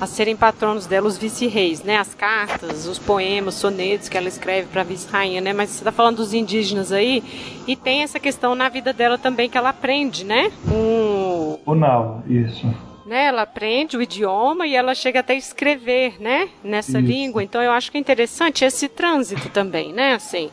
a 0.00 0.06
serem 0.06 0.36
patronos 0.36 0.86
dela, 0.86 1.06
os 1.06 1.18
vice-reis, 1.18 1.82
né? 1.82 1.96
As 1.96 2.14
cartas, 2.14 2.86
os 2.86 2.98
poemas, 2.98 3.54
os 3.54 3.60
sonetos 3.60 4.08
que 4.08 4.16
ela 4.16 4.28
escreve 4.28 4.68
para 4.68 4.82
a 4.82 4.84
vice-rainha, 4.84 5.40
né? 5.40 5.52
Mas 5.52 5.70
você 5.70 5.78
está 5.78 5.92
falando 5.92 6.16
dos 6.16 6.32
indígenas 6.32 6.92
aí, 6.92 7.22
e 7.66 7.74
tem 7.74 8.02
essa 8.02 8.20
questão 8.20 8.54
na 8.54 8.68
vida 8.68 8.92
dela 8.92 9.18
também 9.18 9.48
que 9.48 9.58
ela 9.58 9.70
aprende, 9.70 10.24
né? 10.24 10.52
Um... 10.70 11.58
O 11.66 11.74
não, 11.74 12.22
isso. 12.26 12.66
Né, 13.04 13.24
ela 13.24 13.42
aprende 13.42 13.96
o 13.96 14.02
idioma 14.02 14.66
e 14.66 14.76
ela 14.76 14.94
chega 14.94 15.20
até 15.20 15.32
a 15.32 15.36
escrever, 15.36 16.20
né, 16.20 16.50
nessa 16.62 16.98
Isso. 16.98 17.08
língua. 17.08 17.42
Então 17.42 17.62
eu 17.62 17.72
acho 17.72 17.90
que 17.90 17.96
é 17.96 18.00
interessante 18.00 18.66
esse 18.66 18.86
trânsito 18.86 19.48
também, 19.48 19.94
né, 19.94 20.12
assim 20.12 20.50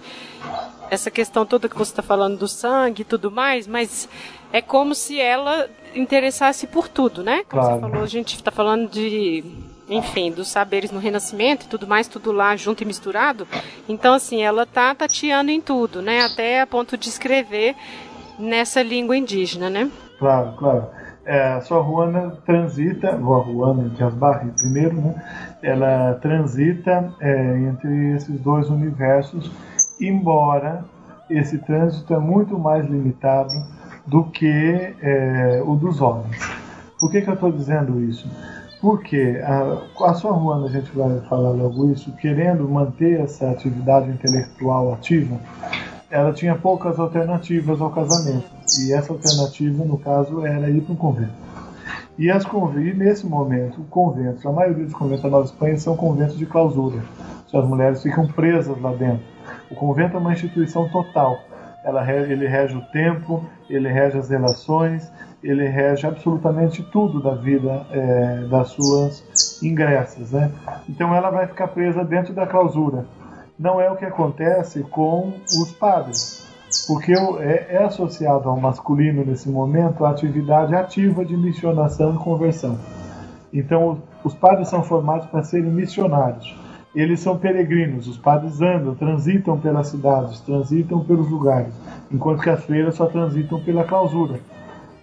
essa 0.90 1.10
questão 1.10 1.46
toda 1.46 1.70
que 1.70 1.78
você 1.78 1.92
está 1.92 2.04
falando 2.04 2.38
do 2.38 2.48
sangue 2.48 3.02
e 3.02 3.06
tudo 3.06 3.32
mais, 3.32 3.68
mas 3.68 4.08
é 4.52 4.62
como 4.62 4.94
se 4.94 5.20
ela 5.20 5.70
interessasse 5.96 6.68
por 6.68 6.88
tudo, 6.88 7.24
né? 7.24 7.44
Como 7.50 7.62
claro. 7.62 7.76
você 7.76 7.82
falou, 7.82 8.04
a 8.04 8.08
gente 8.08 8.36
está 8.36 8.52
falando 8.52 8.90
de, 8.90 9.44
enfim, 9.90 10.32
dos 10.32 10.48
saberes 10.48 10.92
no 10.92 11.00
Renascimento 11.00 11.66
e 11.66 11.70
tudo 11.70 11.88
mais, 11.88 12.08
tudo 12.08 12.32
lá 12.32 12.56
junto 12.56 12.84
e 12.84 12.86
misturado. 12.86 13.48
Então, 13.88 14.14
assim, 14.14 14.42
ela 14.42 14.66
tá 14.66 14.94
tateando 14.94 15.52
em 15.52 15.62
tudo, 15.62 16.02
né? 16.02 16.22
Até 16.22 16.62
a 16.62 16.68
ponto 16.68 16.98
de 16.98 17.10
escrever 17.10 17.76
nessa 18.38 18.82
língua 18.84 19.16
indígena, 19.16 19.70
né? 19.70 19.90
Claro, 20.20 20.54
claro. 20.58 20.88
É, 21.26 21.54
a 21.54 21.62
sua 21.62 21.80
Ruana 21.80 22.38
transita, 22.46 23.10
a 23.10 23.16
Ruana 23.16 23.90
de 23.90 24.04
Asbarri 24.04 24.52
primeiro, 24.52 24.96
né? 24.96 25.58
Ela 25.64 26.20
transita 26.22 27.12
é, 27.20 27.58
entre 27.58 28.16
esses 28.16 28.40
dois 28.42 28.70
universos 28.70 29.50
embora 30.00 30.86
esse 31.30 31.58
trânsito 31.60 32.14
é 32.14 32.20
muito 32.20 32.58
mais 32.58 32.86
limitado 32.86 33.52
do 34.06 34.24
que 34.26 34.94
é, 35.02 35.62
o 35.66 35.76
dos 35.76 36.02
homens. 36.02 36.38
Por 37.00 37.12
que, 37.12 37.22
que 37.22 37.30
eu 37.30 37.34
estou 37.34 37.52
dizendo 37.52 38.02
isso? 38.02 38.30
Porque 38.82 39.42
a, 40.04 40.14
sua 40.14 40.32
Ruana, 40.32 40.68
a 40.68 40.70
gente 40.70 40.96
vai 40.96 41.20
falar 41.22 41.52
logo 41.52 41.90
isso, 41.92 42.12
querendo 42.18 42.68
manter 42.70 43.20
essa 43.20 43.50
atividade 43.50 44.10
intelectual 44.10 44.94
ativa, 44.94 45.40
ela 46.10 46.32
tinha 46.32 46.56
poucas 46.56 47.00
alternativas 47.00 47.82
ao 47.82 47.90
casamento. 47.90 48.46
E 48.80 48.94
essa 48.94 49.12
alternativa, 49.12 49.84
no 49.84 49.98
caso, 49.98 50.46
era 50.46 50.70
ir 50.70 50.82
para 50.82 50.94
um 50.94 50.98
convento. 50.98 51.34
E, 52.18 52.30
as 52.30 52.44
e 52.46 52.94
nesse 52.94 53.26
momento, 53.26 53.82
conventos, 53.90 54.46
a 54.46 54.52
maioria 54.52 54.86
dos 54.86 54.94
conventos 54.94 55.24
da 55.24 55.30
Nova 55.30 55.46
Espanha 55.46 55.78
são 55.78 55.98
conventos 55.98 56.38
de 56.38 56.46
clausura. 56.46 57.04
As 57.54 57.66
mulheres 57.68 58.04
ficam 58.04 58.28
presas 58.28 58.80
lá 58.82 58.92
dentro 58.94 59.36
o 59.70 59.76
convento 59.76 60.16
é 60.16 60.20
uma 60.20 60.34
instituição 60.34 60.88
total. 60.90 61.40
Ela, 61.86 62.04
ele 62.12 62.48
rege 62.48 62.76
o 62.76 62.82
tempo, 62.82 63.46
ele 63.70 63.88
rege 63.88 64.18
as 64.18 64.28
relações, 64.28 65.12
ele 65.44 65.68
rege 65.68 66.08
absolutamente 66.08 66.82
tudo 66.82 67.22
da 67.22 67.36
vida 67.36 67.86
é, 67.92 68.48
das 68.50 68.70
suas 68.70 69.62
ingressas. 69.62 70.32
Né? 70.32 70.52
Então 70.90 71.14
ela 71.14 71.30
vai 71.30 71.46
ficar 71.46 71.68
presa 71.68 72.04
dentro 72.04 72.34
da 72.34 72.48
clausura. 72.48 73.06
Não 73.58 73.80
é 73.80 73.90
o 73.92 73.96
que 73.96 74.04
acontece 74.04 74.82
com 74.82 75.34
os 75.62 75.72
padres, 75.74 76.52
porque 76.88 77.14
é, 77.14 77.68
é 77.76 77.84
associado 77.84 78.50
ao 78.50 78.60
masculino 78.60 79.24
nesse 79.24 79.48
momento 79.48 80.04
a 80.04 80.10
atividade 80.10 80.74
ativa 80.74 81.24
de 81.24 81.38
missionação 81.38 82.16
e 82.16 82.18
conversão. 82.18 82.80
Então 83.54 84.02
os 84.24 84.34
padres 84.34 84.70
são 84.70 84.82
formados 84.82 85.28
para 85.28 85.44
serem 85.44 85.70
missionários 85.70 86.65
eles 86.96 87.20
são 87.20 87.38
peregrinos, 87.38 88.08
os 88.08 88.18
padres 88.18 88.62
andam, 88.62 88.96
transitam 88.96 89.60
pelas 89.60 89.88
cidades, 89.88 90.40
transitam 90.40 91.04
pelos 91.04 91.30
lugares, 91.30 91.74
enquanto 92.10 92.42
que 92.42 92.50
as 92.50 92.64
freiras 92.64 92.96
só 92.96 93.06
transitam 93.08 93.60
pela 93.62 93.84
clausura. 93.84 94.40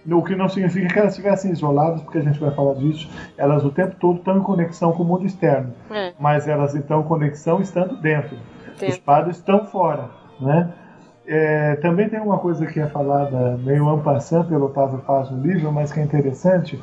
O 0.05 0.21
que 0.21 0.35
não 0.35 0.49
significa 0.49 0.87
que 0.87 0.99
elas 0.99 1.11
estivessem 1.13 1.51
isoladas, 1.51 2.01
porque 2.01 2.17
a 2.17 2.21
gente 2.21 2.39
vai 2.39 2.51
falar 2.51 2.73
disso, 2.73 3.09
elas 3.37 3.63
o 3.63 3.69
tempo 3.69 3.95
todo 3.99 4.17
estão 4.17 4.37
em 4.37 4.41
conexão 4.41 4.91
com 4.91 5.03
o 5.03 5.05
mundo 5.05 5.25
externo, 5.25 5.71
é. 5.89 6.11
mas 6.19 6.47
elas 6.47 6.73
estão 6.75 7.01
em 7.01 7.03
conexão 7.03 7.61
estando 7.61 7.95
dentro. 8.01 8.35
Os 8.85 8.97
padres 8.97 9.37
estão 9.37 9.65
fora, 9.65 10.09
né? 10.41 10.73
É, 11.25 11.77
também 11.77 12.09
tem 12.09 12.19
uma 12.19 12.37
coisa 12.37 12.65
que 12.65 12.81
é 12.81 12.87
falada 12.87 13.57
meio 13.63 13.87
ampassando 13.87 14.49
pelo 14.49 14.65
Otávio 14.65 14.99
Paz 14.99 15.31
no 15.31 15.41
livro, 15.41 15.71
mas 15.71 15.89
que 15.89 16.01
é 16.01 16.03
interessante, 16.03 16.77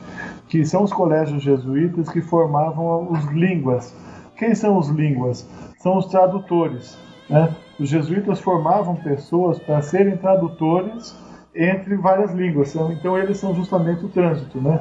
que 0.48 0.64
são 0.64 0.82
os 0.82 0.92
colégios 0.92 1.42
jesuítas 1.42 2.08
que 2.08 2.22
formavam 2.22 3.12
os 3.12 3.22
línguas, 3.26 3.94
quem 4.40 4.54
são 4.54 4.78
os 4.78 4.88
línguas? 4.88 5.46
São 5.78 5.98
os 5.98 6.06
tradutores. 6.06 6.96
Né? 7.28 7.54
Os 7.78 7.90
jesuítas 7.90 8.40
formavam 8.40 8.96
pessoas 8.96 9.58
para 9.58 9.82
serem 9.82 10.16
tradutores 10.16 11.14
entre 11.54 11.94
várias 11.96 12.32
línguas. 12.32 12.74
Então 12.74 13.18
eles 13.18 13.36
são 13.36 13.54
justamente 13.54 14.02
o 14.02 14.08
trânsito, 14.08 14.58
né? 14.58 14.80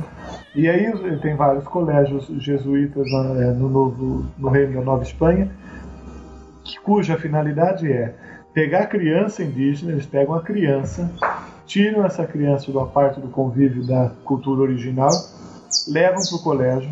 E 0.56 0.70
aí 0.70 0.92
tem 1.20 1.36
vários 1.36 1.66
colégios 1.66 2.28
jesuítas 2.42 3.06
né, 3.12 3.52
no 3.52 3.68
novo 3.68 4.26
no 4.38 4.50
reino 4.50 4.76
da 4.76 4.82
Nova 4.82 5.04
Espanha, 5.04 5.52
cuja 6.84 7.18
finalidade 7.18 7.92
é 7.92 8.16
pegar 8.54 8.84
a 8.84 8.88
criança 8.88 9.44
indígena, 9.44 9.92
eles 9.92 10.06
pegam 10.06 10.36
a 10.36 10.42
criança, 10.42 11.12
tiram 11.66 12.06
essa 12.06 12.26
criança 12.26 12.72
da 12.72 12.86
parte 12.86 13.20
do 13.20 13.28
convívio 13.28 13.86
da 13.86 14.12
cultura 14.24 14.62
original, 14.62 15.12
levam 15.88 16.22
para 16.22 16.36
o 16.36 16.44
colégio 16.44 16.90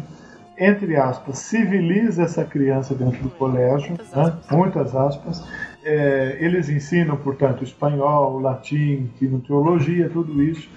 entre 0.58 0.96
aspas, 0.96 1.38
civiliza 1.40 2.24
essa 2.24 2.44
criança 2.44 2.96
dentro 2.96 3.22
do 3.22 3.30
colégio, 3.30 3.90
muitas 3.90 4.12
né? 4.12 4.24
aspas. 4.24 4.58
Muitas 4.58 4.96
aspas. 4.96 5.48
É, 5.84 6.38
eles 6.40 6.68
ensinam, 6.70 7.16
portanto, 7.16 7.64
espanhol, 7.64 8.40
latim, 8.40 9.10
teologia, 9.46 10.10
tudo 10.10 10.42
isso. 10.42 10.70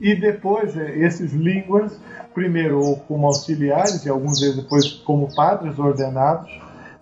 E 0.00 0.14
depois, 0.14 0.76
é, 0.76 0.98
esses 0.98 1.32
línguas, 1.32 2.00
primeiro 2.34 2.96
como 3.06 3.26
auxiliares 3.26 4.04
e 4.04 4.08
alguns 4.08 4.40
vezes 4.40 4.56
depois 4.56 4.92
como 4.92 5.34
padres 5.34 5.78
ordenados, 5.78 6.50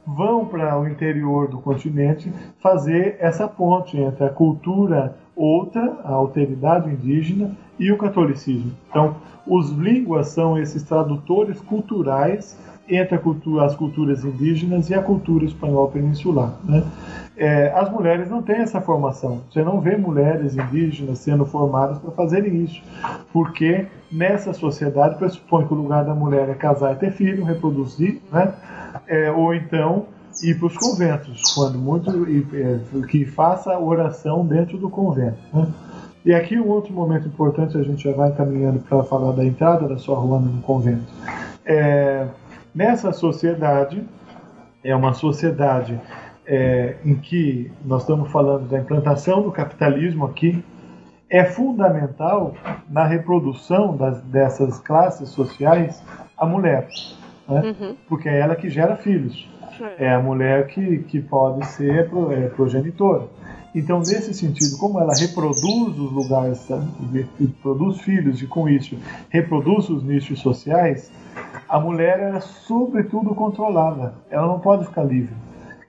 vão 0.06 0.44
para 0.44 0.78
o 0.78 0.86
interior 0.86 1.48
do 1.48 1.58
continente 1.58 2.32
fazer 2.60 3.16
essa 3.18 3.48
ponte 3.48 3.96
entre 3.96 4.24
a 4.24 4.28
cultura 4.28 5.16
outra, 5.36 6.00
a 6.04 6.12
alteridade 6.12 6.90
indígena, 6.90 7.56
e 7.78 7.90
o 7.92 7.98
catolicismo. 7.98 8.72
Então, 8.90 9.16
os 9.46 9.70
línguas 9.70 10.28
são 10.28 10.58
esses 10.58 10.82
tradutores 10.82 11.60
culturais 11.60 12.56
entre 12.88 13.16
cultura, 13.18 13.64
as 13.64 13.74
culturas 13.74 14.24
indígenas 14.24 14.90
e 14.90 14.94
a 14.94 15.02
cultura 15.02 15.44
espanhola 15.44 15.90
peninsular. 15.90 16.54
Né? 16.64 16.84
É, 17.36 17.72
as 17.74 17.90
mulheres 17.90 18.28
não 18.28 18.42
têm 18.42 18.56
essa 18.56 18.80
formação. 18.80 19.42
Você 19.50 19.62
não 19.62 19.80
vê 19.80 19.96
mulheres 19.96 20.54
indígenas 20.54 21.18
sendo 21.18 21.46
formadas 21.46 21.98
para 21.98 22.10
fazerem 22.10 22.62
isso, 22.62 22.82
porque 23.32 23.86
nessa 24.12 24.52
sociedade 24.52 25.16
pressupõe 25.16 25.66
que 25.66 25.72
o 25.72 25.76
lugar 25.76 26.04
da 26.04 26.14
mulher 26.14 26.48
é 26.48 26.54
casar 26.54 26.92
e 26.92 26.96
ter 26.96 27.10
filho, 27.10 27.44
reproduzir, 27.44 28.20
né? 28.30 28.52
É, 29.08 29.30
ou 29.30 29.54
então 29.54 30.06
ir 30.42 30.58
para 30.58 30.66
os 30.66 30.76
conventos, 30.76 31.54
quando 31.54 31.78
muito 31.78 32.10
é, 32.54 33.06
que 33.08 33.24
faça 33.24 33.78
oração 33.78 34.46
dentro 34.46 34.76
do 34.78 34.90
convento. 34.90 35.38
Né? 35.52 35.66
E 36.24 36.32
aqui 36.32 36.58
um 36.58 36.68
outro 36.68 36.92
momento 36.92 37.28
importante, 37.28 37.76
a 37.76 37.82
gente 37.82 38.02
já 38.04 38.12
vai 38.16 38.30
encaminhando 38.30 38.80
para 38.80 39.04
falar 39.04 39.32
da 39.32 39.44
entrada 39.44 39.86
da 39.86 39.98
sua 39.98 40.18
Ruana 40.18 40.46
no 40.46 40.62
convento. 40.62 41.04
É, 41.66 42.26
nessa 42.74 43.12
sociedade, 43.12 44.02
é 44.82 44.96
uma 44.96 45.12
sociedade 45.12 46.00
é, 46.46 46.96
em 47.04 47.14
que 47.14 47.70
nós 47.84 48.02
estamos 48.02 48.30
falando 48.30 48.68
da 48.68 48.78
implantação 48.78 49.42
do 49.42 49.52
capitalismo 49.52 50.24
aqui, 50.24 50.64
é 51.28 51.44
fundamental 51.44 52.54
na 52.88 53.04
reprodução 53.04 53.96
das, 53.96 54.20
dessas 54.22 54.78
classes 54.78 55.28
sociais 55.30 56.02
a 56.38 56.46
mulher, 56.46 56.88
né? 57.48 57.74
uhum. 57.80 57.96
porque 58.08 58.28
é 58.28 58.40
ela 58.40 58.54
que 58.54 58.70
gera 58.70 58.96
filhos, 58.96 59.48
é 59.98 60.12
a 60.12 60.20
mulher 60.20 60.68
que, 60.68 60.98
que 60.98 61.20
pode 61.20 61.66
ser 61.66 62.08
é, 62.30 62.48
progenitora. 62.48 63.26
Então, 63.74 64.00
nesse 64.00 64.32
sentido, 64.32 64.76
como 64.76 65.00
ela 65.00 65.14
reproduz 65.14 65.98
os 65.98 66.12
lugares, 66.12 66.68
produz 67.60 68.00
filhos 68.00 68.40
e 68.40 68.46
com 68.46 68.68
isso 68.68 68.96
reproduz 69.28 69.88
os 69.88 70.04
nichos 70.04 70.38
sociais, 70.40 71.10
a 71.68 71.80
mulher 71.80 72.20
é 72.20 72.40
sobretudo 72.40 73.34
controlada. 73.34 74.14
Ela 74.30 74.46
não 74.46 74.60
pode 74.60 74.86
ficar 74.86 75.02
livre, 75.02 75.34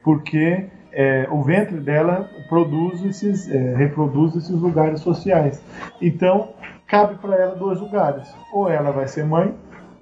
porque 0.03 0.65
é, 0.91 1.27
o 1.29 1.43
ventre 1.43 1.77
dela 1.77 2.29
produz 2.49 3.03
esses, 3.03 3.49
é, 3.51 3.75
reproduz 3.75 4.35
esses 4.35 4.59
lugares 4.59 5.01
sociais. 5.01 5.61
Então, 6.01 6.49
cabe 6.87 7.15
para 7.15 7.35
ela 7.35 7.55
dois 7.55 7.79
lugares: 7.79 8.33
ou 8.51 8.69
ela 8.69 8.91
vai 8.91 9.07
ser 9.07 9.25
mãe 9.25 9.53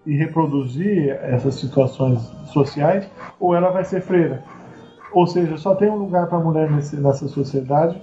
e 0.06 0.16
reproduzir 0.16 1.10
essas 1.24 1.56
situações 1.56 2.22
sociais, 2.46 3.10
ou 3.40 3.56
ela 3.56 3.72
vai 3.72 3.84
ser 3.84 4.02
freira. 4.02 4.44
Ou 5.14 5.28
seja, 5.28 5.58
só 5.58 5.76
tem 5.76 5.90
um 5.90 5.96
lugar 5.96 6.28
para 6.28 6.40
a 6.40 6.42
mulher 6.42 6.72
nesse, 6.72 6.96
nessa 6.96 7.28
sociedade, 7.28 8.02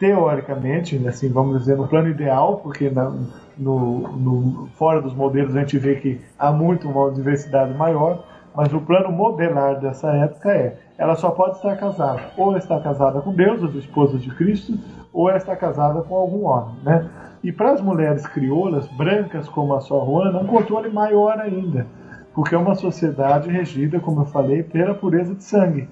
teoricamente, 0.00 0.96
assim, 1.06 1.30
vamos 1.30 1.60
dizer, 1.60 1.76
no 1.76 1.86
plano 1.86 2.08
ideal, 2.08 2.56
porque 2.56 2.90
na, 2.90 3.12
no, 3.56 3.98
no, 4.16 4.68
fora 4.76 5.00
dos 5.00 5.14
modelos 5.14 5.54
a 5.54 5.60
gente 5.60 5.78
vê 5.78 5.96
que 5.96 6.20
há 6.38 6.50
muito 6.50 6.88
uma 6.88 7.10
diversidade 7.12 7.72
maior, 7.74 8.24
mas 8.54 8.72
o 8.72 8.80
plano 8.80 9.12
modelar 9.12 9.78
dessa 9.78 10.10
época 10.10 10.50
é 10.50 10.76
ela 10.98 11.14
só 11.14 11.30
pode 11.30 11.56
estar 11.56 11.76
casada, 11.76 12.20
ou 12.36 12.56
está 12.56 12.80
casada 12.80 13.20
com 13.20 13.32
Deus, 13.32 13.62
as 13.62 13.74
esposas 13.74 14.20
de 14.20 14.30
Cristo, 14.34 14.76
ou 15.12 15.30
está 15.30 15.54
casada 15.54 16.02
com 16.02 16.16
algum 16.16 16.46
homem, 16.46 16.74
né? 16.82 17.08
E 17.42 17.50
para 17.52 17.72
as 17.72 17.80
mulheres 17.80 18.26
crioulas, 18.26 18.86
brancas 18.88 19.48
como 19.48 19.74
a 19.74 19.80
sua 19.80 20.04
Juana, 20.04 20.40
um 20.40 20.46
controle 20.46 20.90
maior 20.90 21.38
ainda, 21.38 21.86
porque 22.34 22.54
é 22.54 22.58
uma 22.58 22.74
sociedade 22.74 23.50
regida, 23.50 24.00
como 24.00 24.22
eu 24.22 24.26
falei, 24.26 24.62
pela 24.62 24.94
pureza 24.94 25.34
de 25.34 25.44
sangue. 25.44 25.88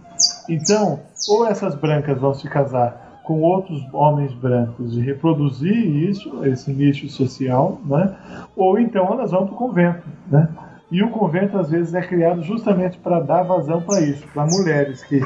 Então, 0.48 1.00
ou 1.28 1.46
essas 1.46 1.74
brancas 1.74 2.18
vão 2.18 2.34
se 2.34 2.48
casar 2.48 3.20
com 3.24 3.42
outros 3.42 3.82
homens 3.92 4.32
brancos 4.32 4.96
e 4.96 5.00
reproduzir 5.00 5.76
isso, 6.08 6.44
esse 6.46 6.72
nicho 6.72 7.08
social, 7.10 7.78
né? 7.84 8.16
ou 8.56 8.78
então 8.78 9.12
elas 9.12 9.32
vão 9.32 9.44
para 9.44 9.54
o 9.54 9.58
convento. 9.58 10.02
Né? 10.30 10.48
E 10.90 11.02
o 11.02 11.10
convento, 11.10 11.58
às 11.58 11.68
vezes, 11.68 11.92
é 11.94 12.00
criado 12.00 12.42
justamente 12.42 12.96
para 12.96 13.20
dar 13.20 13.42
vazão 13.42 13.82
para 13.82 14.00
isso, 14.00 14.26
para 14.28 14.46
mulheres 14.46 15.04
que 15.04 15.20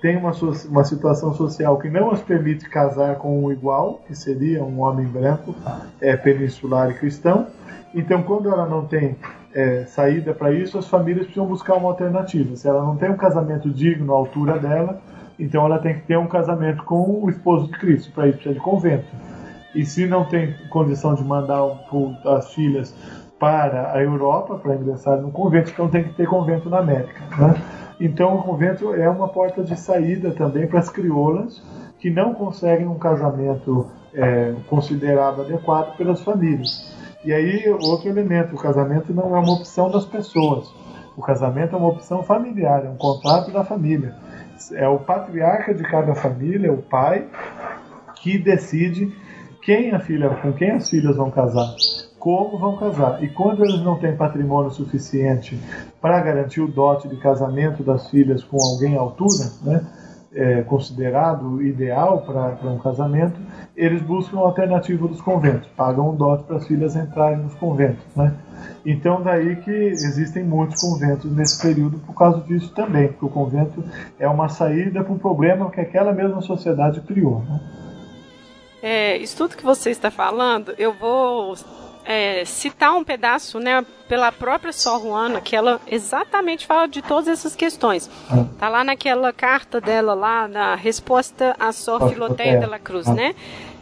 têm 0.00 0.16
uma, 0.16 0.32
uma 0.70 0.84
situação 0.84 1.34
social 1.34 1.78
que 1.78 1.90
não 1.90 2.10
as 2.10 2.22
permite 2.22 2.68
casar 2.70 3.16
com 3.16 3.44
um 3.44 3.52
igual, 3.52 4.00
que 4.06 4.14
seria 4.14 4.64
um 4.64 4.80
homem 4.80 5.06
branco, 5.06 5.54
é, 6.00 6.16
peninsular 6.16 6.90
e 6.90 6.94
cristão. 6.94 7.48
Então, 7.94 8.22
quando 8.22 8.48
ela 8.48 8.66
não 8.66 8.86
tem 8.86 9.16
é, 9.54 9.84
saída 9.84 10.32
para 10.32 10.52
isso, 10.52 10.78
as 10.78 10.88
famílias 10.88 11.26
precisam 11.26 11.46
buscar 11.46 11.74
uma 11.74 11.88
alternativa. 11.88 12.56
Se 12.56 12.68
ela 12.68 12.82
não 12.82 12.96
tem 12.96 13.10
um 13.10 13.16
casamento 13.16 13.68
digno 13.70 14.12
à 14.12 14.16
altura 14.16 14.58
dela, 14.58 15.00
então 15.38 15.64
ela 15.64 15.78
tem 15.78 15.94
que 15.94 16.02
ter 16.02 16.16
um 16.16 16.26
casamento 16.26 16.82
com 16.84 17.22
o 17.22 17.30
esposo 17.30 17.66
de 17.66 17.78
Cristo. 17.78 18.12
Para 18.12 18.28
isso 18.28 18.38
precisa 18.38 18.54
de 18.54 18.60
convento. 18.60 19.06
E 19.74 19.84
se 19.84 20.06
não 20.06 20.24
tem 20.24 20.54
condição 20.68 21.14
de 21.14 21.24
mandar 21.24 21.60
as 22.26 22.52
filhas 22.52 22.94
para 23.38 23.92
a 23.92 24.02
Europa 24.02 24.56
para 24.56 24.74
ingressar 24.74 25.20
no 25.20 25.30
convento, 25.32 25.70
então 25.70 25.88
tem 25.88 26.04
que 26.04 26.14
ter 26.14 26.28
convento 26.28 26.68
na 26.68 26.78
América. 26.78 27.20
Né? 27.38 27.54
Então 28.00 28.36
o 28.36 28.42
convento 28.42 28.94
é 28.94 29.08
uma 29.08 29.28
porta 29.28 29.62
de 29.62 29.76
saída 29.78 30.30
também 30.32 30.66
para 30.66 30.78
as 30.78 30.88
crioulas 30.88 31.62
que 31.98 32.10
não 32.10 32.34
conseguem 32.34 32.86
um 32.86 32.98
casamento 32.98 33.86
é, 34.14 34.54
considerado 34.68 35.42
adequado 35.42 35.96
pelas 35.96 36.22
famílias. 36.22 36.91
E 37.24 37.32
aí, 37.32 37.68
outro 37.68 38.08
elemento: 38.08 38.54
o 38.54 38.58
casamento 38.58 39.12
não 39.12 39.34
é 39.36 39.38
uma 39.38 39.52
opção 39.52 39.90
das 39.90 40.04
pessoas. 40.04 40.72
O 41.16 41.20
casamento 41.20 41.74
é 41.74 41.78
uma 41.78 41.88
opção 41.88 42.22
familiar, 42.22 42.84
é 42.84 42.88
um 42.88 42.96
contrato 42.96 43.50
da 43.50 43.64
família. 43.64 44.14
É 44.72 44.88
o 44.88 44.98
patriarca 44.98 45.74
de 45.74 45.82
cada 45.82 46.14
família, 46.14 46.72
o 46.72 46.78
pai, 46.78 47.26
que 48.16 48.38
decide 48.38 49.12
quem 49.60 49.92
a 49.92 50.00
filha, 50.00 50.30
com 50.30 50.52
quem 50.52 50.70
as 50.70 50.88
filhas 50.88 51.16
vão 51.16 51.30
casar, 51.30 51.74
como 52.18 52.58
vão 52.58 52.76
casar. 52.76 53.22
E 53.22 53.28
quando 53.28 53.64
eles 53.64 53.82
não 53.82 53.98
têm 53.98 54.16
patrimônio 54.16 54.70
suficiente 54.70 55.58
para 56.00 56.20
garantir 56.20 56.60
o 56.60 56.68
dote 56.68 57.08
de 57.08 57.16
casamento 57.16 57.82
das 57.82 58.08
filhas 58.08 58.42
com 58.42 58.60
alguém 58.60 58.96
à 58.96 59.00
altura, 59.00 59.44
né? 59.62 59.84
É, 60.34 60.62
considerado 60.62 61.62
ideal 61.62 62.22
para 62.22 62.70
um 62.70 62.78
casamento, 62.78 63.38
eles 63.76 64.02
buscam 64.02 64.38
a 64.38 64.42
alternativa 64.42 65.06
dos 65.06 65.20
conventos, 65.20 65.68
pagam 65.76 66.10
um 66.10 66.16
dote 66.16 66.44
para 66.44 66.56
as 66.56 66.66
filhas 66.66 66.96
entrarem 66.96 67.38
nos 67.38 67.54
conventos. 67.54 68.04
Né? 68.16 68.34
Então, 68.84 69.22
daí 69.22 69.56
que 69.56 69.70
existem 69.70 70.44
muitos 70.44 70.80
conventos 70.80 71.30
nesse 71.30 71.60
período 71.60 71.98
por 71.98 72.14
causa 72.14 72.40
disso 72.40 72.72
também, 72.74 73.08
porque 73.08 73.24
o 73.24 73.28
convento 73.28 73.84
é 74.18 74.28
uma 74.28 74.48
saída 74.48 75.02
para 75.02 75.12
um 75.12 75.18
problema 75.18 75.70
que 75.70 75.80
aquela 75.80 76.12
mesma 76.12 76.40
sociedade 76.40 77.00
criou. 77.02 77.40
Né? 77.40 77.60
É, 78.82 79.16
isso 79.16 79.36
tudo 79.36 79.56
que 79.56 79.64
você 79.64 79.90
está 79.90 80.10
falando, 80.10 80.74
eu 80.76 80.92
vou 80.92 81.54
é, 82.04 82.44
citar 82.44 82.94
um 82.94 83.04
pedaço, 83.04 83.58
né, 83.58 83.84
pela 84.08 84.30
própria 84.32 84.72
Sor 84.72 85.00
Juana, 85.00 85.40
que 85.40 85.54
ela 85.54 85.80
exatamente 85.86 86.66
fala 86.66 86.86
de 86.86 87.00
todas 87.02 87.28
essas 87.28 87.54
questões. 87.54 88.10
Tá 88.58 88.68
lá 88.68 88.84
naquela 88.84 89.32
carta 89.32 89.80
dela 89.80 90.14
lá, 90.14 90.48
na 90.48 90.74
resposta 90.74 91.56
à 91.58 91.72
Sor 91.72 92.08
Filoteia 92.08 92.58
de 92.58 92.66
la 92.66 92.78
Cruz, 92.78 93.08
ah. 93.08 93.14
né? 93.14 93.34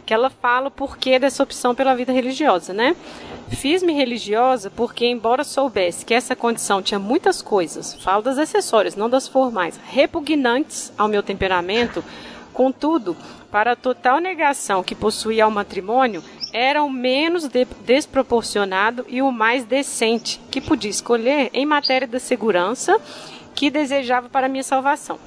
Que 0.05 0.13
ela 0.13 0.29
fala 0.29 0.67
o 0.67 0.71
porquê 0.71 1.19
dessa 1.19 1.43
opção 1.43 1.73
pela 1.73 1.95
vida 1.95 2.11
religiosa, 2.11 2.73
né? 2.73 2.95
Fiz-me 3.49 3.93
religiosa 3.93 4.69
porque, 4.69 5.05
embora 5.05 5.43
soubesse 5.43 6.05
que 6.05 6.13
essa 6.13 6.35
condição 6.35 6.81
tinha 6.81 6.99
muitas 6.99 7.41
coisas, 7.41 7.95
falo 8.01 8.21
das 8.21 8.37
acessórias, 8.37 8.95
não 8.95 9.09
das 9.09 9.27
formais, 9.27 9.79
repugnantes 9.89 10.93
ao 10.97 11.07
meu 11.07 11.21
temperamento, 11.21 12.03
contudo, 12.53 13.15
para 13.51 13.73
a 13.73 13.75
total 13.75 14.19
negação 14.19 14.81
que 14.81 14.95
possuía 14.95 15.43
ao 15.43 15.51
matrimônio, 15.51 16.23
era 16.53 16.83
o 16.83 16.89
menos 16.89 17.47
de 17.47 17.65
desproporcionado 17.85 19.05
e 19.07 19.21
o 19.21 19.31
mais 19.31 19.63
decente 19.63 20.39
que 20.49 20.61
podia 20.61 20.91
escolher 20.91 21.49
em 21.53 21.65
matéria 21.65 22.07
da 22.07 22.19
segurança 22.19 22.99
que 23.55 23.69
desejava 23.69 24.29
para 24.29 24.47
minha 24.47 24.63
salvação. 24.63 25.19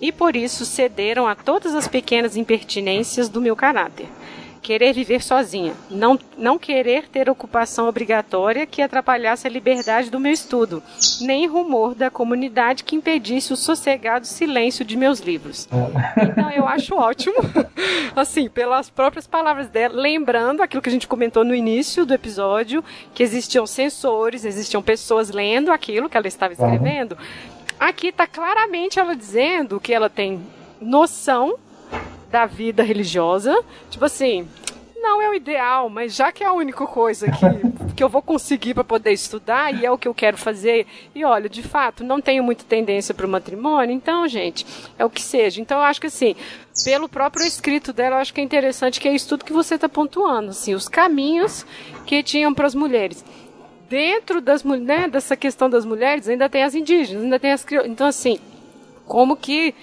E 0.00 0.12
por 0.12 0.36
isso 0.36 0.64
cederam 0.64 1.26
a 1.26 1.34
todas 1.34 1.74
as 1.74 1.88
pequenas 1.88 2.36
impertinências 2.36 3.28
do 3.28 3.40
meu 3.40 3.56
caráter 3.56 4.08
querer 4.64 4.94
viver 4.94 5.22
sozinha, 5.22 5.74
não, 5.90 6.18
não 6.38 6.58
querer 6.58 7.06
ter 7.08 7.28
ocupação 7.28 7.86
obrigatória 7.86 8.64
que 8.64 8.80
atrapalhasse 8.80 9.46
a 9.46 9.50
liberdade 9.50 10.10
do 10.10 10.18
meu 10.18 10.32
estudo, 10.32 10.82
nem 11.20 11.46
rumor 11.46 11.94
da 11.94 12.10
comunidade 12.10 12.82
que 12.82 12.96
impedisse 12.96 13.52
o 13.52 13.56
sossegado 13.56 14.26
silêncio 14.26 14.82
de 14.82 14.96
meus 14.96 15.20
livros. 15.20 15.68
Então 16.16 16.50
eu 16.50 16.66
acho 16.66 16.94
ótimo, 16.94 17.36
assim, 18.16 18.48
pelas 18.48 18.88
próprias 18.88 19.26
palavras 19.26 19.68
dela, 19.68 20.00
lembrando 20.00 20.62
aquilo 20.62 20.80
que 20.80 20.88
a 20.88 20.92
gente 20.92 21.06
comentou 21.06 21.44
no 21.44 21.54
início 21.54 22.06
do 22.06 22.14
episódio, 22.14 22.82
que 23.12 23.22
existiam 23.22 23.66
sensores, 23.66 24.46
existiam 24.46 24.82
pessoas 24.82 25.28
lendo 25.28 25.70
aquilo 25.70 26.08
que 26.08 26.16
ela 26.16 26.26
estava 26.26 26.54
escrevendo. 26.54 27.18
Aqui 27.78 28.06
está 28.06 28.26
claramente 28.26 28.98
ela 28.98 29.14
dizendo 29.14 29.78
que 29.78 29.92
ela 29.92 30.08
tem 30.08 30.40
noção 30.80 31.58
da 32.34 32.46
vida 32.46 32.82
religiosa. 32.82 33.56
Tipo 33.88 34.06
assim, 34.06 34.48
não, 34.96 35.22
é 35.22 35.30
o 35.30 35.34
ideal, 35.34 35.88
mas 35.88 36.16
já 36.16 36.32
que 36.32 36.42
é 36.42 36.46
a 36.48 36.52
única 36.52 36.84
coisa 36.84 37.30
que, 37.30 37.46
que 37.94 38.02
eu 38.02 38.08
vou 38.08 38.20
conseguir 38.20 38.74
para 38.74 38.82
poder 38.82 39.12
estudar 39.12 39.72
e 39.72 39.86
é 39.86 39.90
o 39.90 39.96
que 39.96 40.08
eu 40.08 40.14
quero 40.14 40.36
fazer, 40.36 40.84
e 41.14 41.24
olha, 41.24 41.48
de 41.48 41.62
fato, 41.62 42.02
não 42.02 42.20
tenho 42.20 42.42
muita 42.42 42.64
tendência 42.64 43.14
para 43.14 43.24
o 43.24 43.28
matrimônio, 43.28 43.94
então, 43.94 44.26
gente, 44.26 44.66
é 44.98 45.04
o 45.04 45.10
que 45.10 45.22
seja. 45.22 45.60
Então, 45.60 45.78
eu 45.78 45.84
acho 45.84 46.00
que 46.00 46.08
assim, 46.08 46.34
pelo 46.84 47.08
próprio 47.08 47.46
escrito 47.46 47.92
dela, 47.92 48.16
eu 48.16 48.20
acho 48.20 48.34
que 48.34 48.40
é 48.40 48.44
interessante 48.44 48.98
que 48.98 49.06
é 49.06 49.14
isso 49.14 49.28
tudo 49.28 49.44
que 49.44 49.52
você 49.52 49.76
está 49.76 49.88
pontuando, 49.88 50.50
assim, 50.50 50.74
os 50.74 50.88
caminhos 50.88 51.64
que 52.04 52.20
tinham 52.20 52.52
para 52.52 52.66
as 52.66 52.74
mulheres 52.74 53.24
dentro 53.88 54.40
das 54.40 54.64
né, 54.64 55.06
dessa 55.06 55.36
questão 55.36 55.70
das 55.70 55.84
mulheres 55.84 56.26
ainda 56.28 56.48
tem 56.48 56.64
as 56.64 56.74
indígenas, 56.74 57.22
ainda 57.22 57.38
tem 57.38 57.52
as 57.52 57.64
então 57.84 58.06
assim 58.06 58.40
como 59.06 59.36
que 59.36 59.74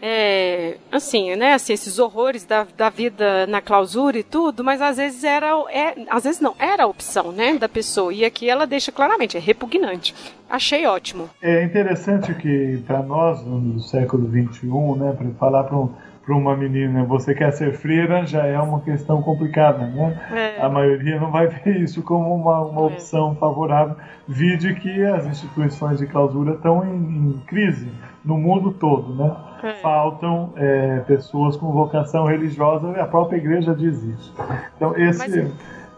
é, 0.00 0.76
assim, 0.90 1.34
né, 1.36 1.54
assim, 1.54 1.72
esses 1.72 1.98
horrores 1.98 2.44
da, 2.44 2.66
da 2.76 2.88
vida 2.88 3.46
na 3.46 3.60
clausura 3.60 4.18
e 4.18 4.22
tudo, 4.22 4.64
mas 4.64 4.80
às 4.80 4.96
vezes 4.96 5.24
era, 5.24 5.48
é, 5.70 5.94
às 6.08 6.24
vezes 6.24 6.40
não, 6.40 6.54
era 6.58 6.84
a 6.84 6.86
opção, 6.86 7.32
né, 7.32 7.58
da 7.58 7.68
pessoa, 7.68 8.12
e 8.12 8.24
aqui 8.24 8.48
ela 8.48 8.66
deixa 8.66 8.90
claramente, 8.90 9.36
é 9.36 9.40
repugnante. 9.40 10.14
Achei 10.48 10.86
ótimo. 10.86 11.30
É 11.40 11.62
interessante 11.62 12.34
que 12.34 12.82
para 12.86 13.02
nós, 13.02 13.44
no 13.44 13.78
século 13.80 14.28
XXI, 14.28 14.66
né, 14.98 15.12
para 15.16 15.30
falar 15.38 15.64
para 15.64 15.76
um 15.76 15.90
para 16.30 16.36
uma 16.36 16.56
menina, 16.56 17.02
você 17.04 17.34
quer 17.34 17.50
ser 17.52 17.72
freira, 17.72 18.24
já 18.26 18.46
é 18.46 18.58
uma 18.58 18.80
questão 18.80 19.22
complicada, 19.22 19.86
né? 19.86 20.20
É. 20.30 20.62
A 20.62 20.68
maioria 20.68 21.18
não 21.18 21.30
vai 21.30 21.48
ver 21.64 21.80
isso 21.80 22.02
como 22.02 22.34
uma, 22.34 22.60
uma 22.60 22.82
é. 22.82 22.84
opção 22.84 23.34
favorável, 23.34 23.96
vide 24.28 24.74
que 24.74 25.02
as 25.02 25.26
instituições 25.26 25.98
de 25.98 26.06
clausura 26.06 26.52
estão 26.52 26.84
em, 26.84 27.30
em 27.30 27.42
crise 27.46 27.90
no 28.24 28.36
mundo 28.36 28.72
todo, 28.72 29.14
né? 29.14 29.34
É. 29.62 29.74
Faltam 29.74 30.52
é, 30.56 31.00
pessoas 31.00 31.56
com 31.56 31.70
vocação 31.72 32.26
religiosa, 32.26 32.90
a 33.00 33.06
própria 33.06 33.36
igreja 33.36 33.74
diz 33.74 34.02
isso. 34.02 34.34
Então, 34.76 34.96
esse, 34.96 35.52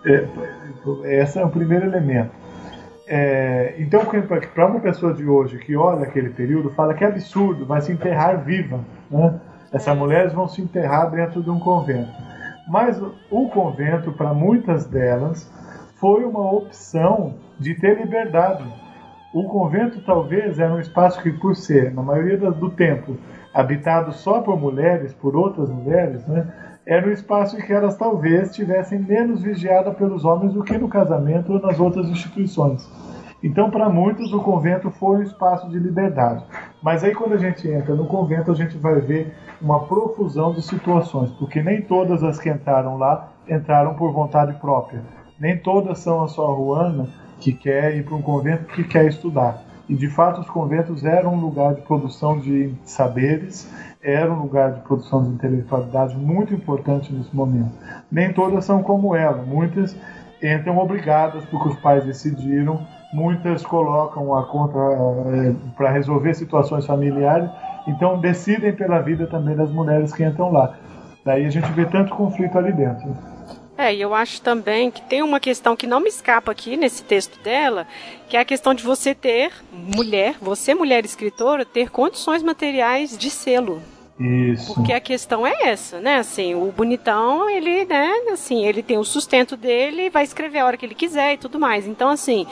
é, 0.07 0.29
esse 1.05 1.39
é 1.39 1.45
o 1.45 1.49
primeiro 1.49 1.87
elemento. 1.87 2.31
É, 3.07 3.75
então, 3.79 4.03
para 4.55 4.67
uma 4.67 4.81
pessoa 4.81 5.13
de 5.13 5.27
hoje 5.27 5.59
que 5.59 5.77
olha 5.77 6.05
aquele 6.05 6.31
período, 6.31 6.71
fala 6.71 6.95
que 6.95 7.05
é 7.05 7.09
absurdo, 7.09 7.67
vai 7.67 7.81
se 7.81 7.93
enterrar 7.93 8.43
viva, 8.43 8.81
né? 9.11 9.41
Essas 9.73 9.97
mulheres 9.97 10.33
vão 10.33 10.47
se 10.47 10.61
enterrar 10.61 11.11
dentro 11.11 11.43
de 11.43 11.51
um 11.51 11.59
convento. 11.59 12.11
Mas 12.69 13.01
o 13.31 13.49
convento, 13.49 14.13
para 14.13 14.35
muitas 14.35 14.87
delas, 14.87 15.51
foi 15.97 16.25
uma 16.25 16.53
opção 16.53 17.35
de 17.59 17.75
ter 17.75 17.99
liberdade. 17.99 18.65
O 19.33 19.45
convento 19.45 20.01
talvez 20.03 20.59
era 20.59 20.73
um 20.73 20.81
espaço 20.81 21.23
que, 21.23 21.33
por 21.33 21.57
ser, 21.57 21.93
na 21.95 22.03
maioria 22.03 22.37
do 22.37 22.71
tempo, 22.71 23.17
habitado 23.55 24.13
só 24.13 24.41
por 24.41 24.59
mulheres, 24.59 25.13
por 25.13 25.37
outras 25.37 25.69
mulheres, 25.69 26.27
né, 26.27 26.47
era 26.85 27.07
um 27.07 27.13
espaço 27.13 27.57
em 27.57 27.63
que 27.63 27.73
elas 27.73 27.97
talvez 27.97 28.51
estivessem 28.51 28.99
menos 28.99 29.43
vigiadas 29.43 29.95
pelos 29.95 30.25
homens 30.25 30.53
do 30.53 30.65
que 30.65 30.77
no 30.77 30.89
casamento 30.89 31.53
ou 31.53 31.61
nas 31.61 31.79
outras 31.79 32.09
instituições. 32.09 32.89
Então, 33.43 33.71
para 33.71 33.89
muitos, 33.89 34.33
o 34.33 34.41
convento 34.41 34.91
foi 34.91 35.19
um 35.19 35.23
espaço 35.23 35.69
de 35.69 35.79
liberdade. 35.79 36.45
Mas 36.81 37.03
aí, 37.03 37.13
quando 37.13 37.35
a 37.35 37.39
gente 37.39 37.69
entra 37.69 37.95
no 37.95 38.07
convento, 38.07 38.53
a 38.53 38.55
gente 38.55 38.79
vai 38.79 39.01
ver 39.01 39.35
uma 39.61 39.81
profusão 39.81 40.53
de 40.53 40.63
situações, 40.63 41.31
porque 41.33 41.61
nem 41.61 41.83
todas 41.83 42.23
as 42.23 42.39
que 42.39 42.49
entraram 42.49 42.97
lá 42.97 43.33
entraram 43.49 43.95
por 43.95 44.13
vontade 44.13 44.53
própria. 44.61 45.03
Nem 45.41 45.59
todas 45.59 45.99
são 45.99 46.23
a 46.23 46.29
sua 46.29 46.53
ruana 46.53 47.09
que 47.41 47.53
quer 47.53 47.97
ir 47.97 48.05
para 48.05 48.15
um 48.15 48.23
convento 48.23 48.67
que 48.67 48.85
quer 48.85 49.07
estudar. 49.07 49.61
E 49.93 49.95
de 49.95 50.09
fato, 50.09 50.41
os 50.41 50.49
conventos 50.49 51.05
eram 51.05 51.35
um 51.35 51.41
lugar 51.41 51.75
de 51.75 51.83
produção 51.83 52.41
de 52.41 52.75
saberes, 52.83 53.71
era 54.03 54.33
um 54.33 54.41
lugar 54.41 54.73
de 54.73 54.81
produção 54.81 55.23
de 55.23 55.29
intelectualidade 55.29 56.17
muito 56.17 56.55
importante 56.55 57.13
nesse 57.13 57.37
momento. 57.37 57.73
Nem 58.11 58.33
todas 58.33 58.65
são 58.65 58.83
como 58.83 59.15
ela, 59.15 59.43
muitas 59.43 59.95
entram 60.43 60.79
obrigadas 60.79 61.45
porque 61.45 61.69
os 61.69 61.77
pais 61.81 62.07
decidiram 62.07 62.81
muitas 63.13 63.67
colocam 63.67 64.35
a 64.35 64.47
conta 64.47 64.79
é, 64.79 65.55
para 65.77 65.91
resolver 65.91 66.33
situações 66.33 66.87
familiares, 66.87 67.51
então 67.87 68.19
decidem 68.19 68.73
pela 68.73 68.99
vida 69.01 69.27
também 69.27 69.55
das 69.55 69.71
mulheres 69.71 70.11
que 70.15 70.25
entram 70.25 70.51
lá. 70.51 70.75
Daí 71.23 71.45
a 71.45 71.51
gente 71.51 71.71
vê 71.73 71.85
tanto 71.85 72.15
conflito 72.15 72.57
ali 72.57 72.73
dentro. 72.73 73.15
É, 73.77 73.95
e 73.95 74.01
eu 74.01 74.15
acho 74.15 74.41
também 74.43 74.91
que 74.91 75.01
tem 75.03 75.23
uma 75.23 75.41
questão 75.41 75.75
que 75.75 75.87
não 75.87 76.01
me 76.01 76.09
escapa 76.09 76.53
aqui 76.53 76.77
nesse 76.77 77.03
texto 77.03 77.41
dela, 77.41 77.87
que 78.29 78.37
é 78.37 78.41
a 78.41 78.45
questão 78.45 78.75
de 78.75 78.83
você 78.83 79.15
ter, 79.15 79.53
mulher, 79.73 80.37
você 80.41 80.75
mulher 80.75 81.05
escritora, 81.05 81.65
ter 81.65 81.91
condições 81.91 82.43
materiais 82.43 83.17
de 83.17 83.31
selo. 83.31 83.83
Isso. 84.21 84.75
Porque 84.75 84.93
a 84.93 85.01
questão 85.01 85.47
é 85.47 85.55
essa, 85.63 86.01
né? 86.01 86.17
Assim, 86.17 86.55
o 86.55 86.71
bonitão, 86.71 87.49
ele, 87.49 87.85
né, 87.87 88.13
assim, 88.31 88.65
ele 88.65 88.83
tem 88.83 88.99
o 88.99 89.05
sustento 89.05 89.57
dele, 89.57 90.11
vai 90.11 90.23
escrever 90.23 90.61
a 90.61 90.67
hora 90.67 90.77
que 90.77 90.85
ele 90.85 90.95
quiser 90.95 91.35
e 91.35 91.39
tudo 91.39 91.59
mais. 91.59 91.87
Então, 91.87 92.11
assim, 92.11 92.47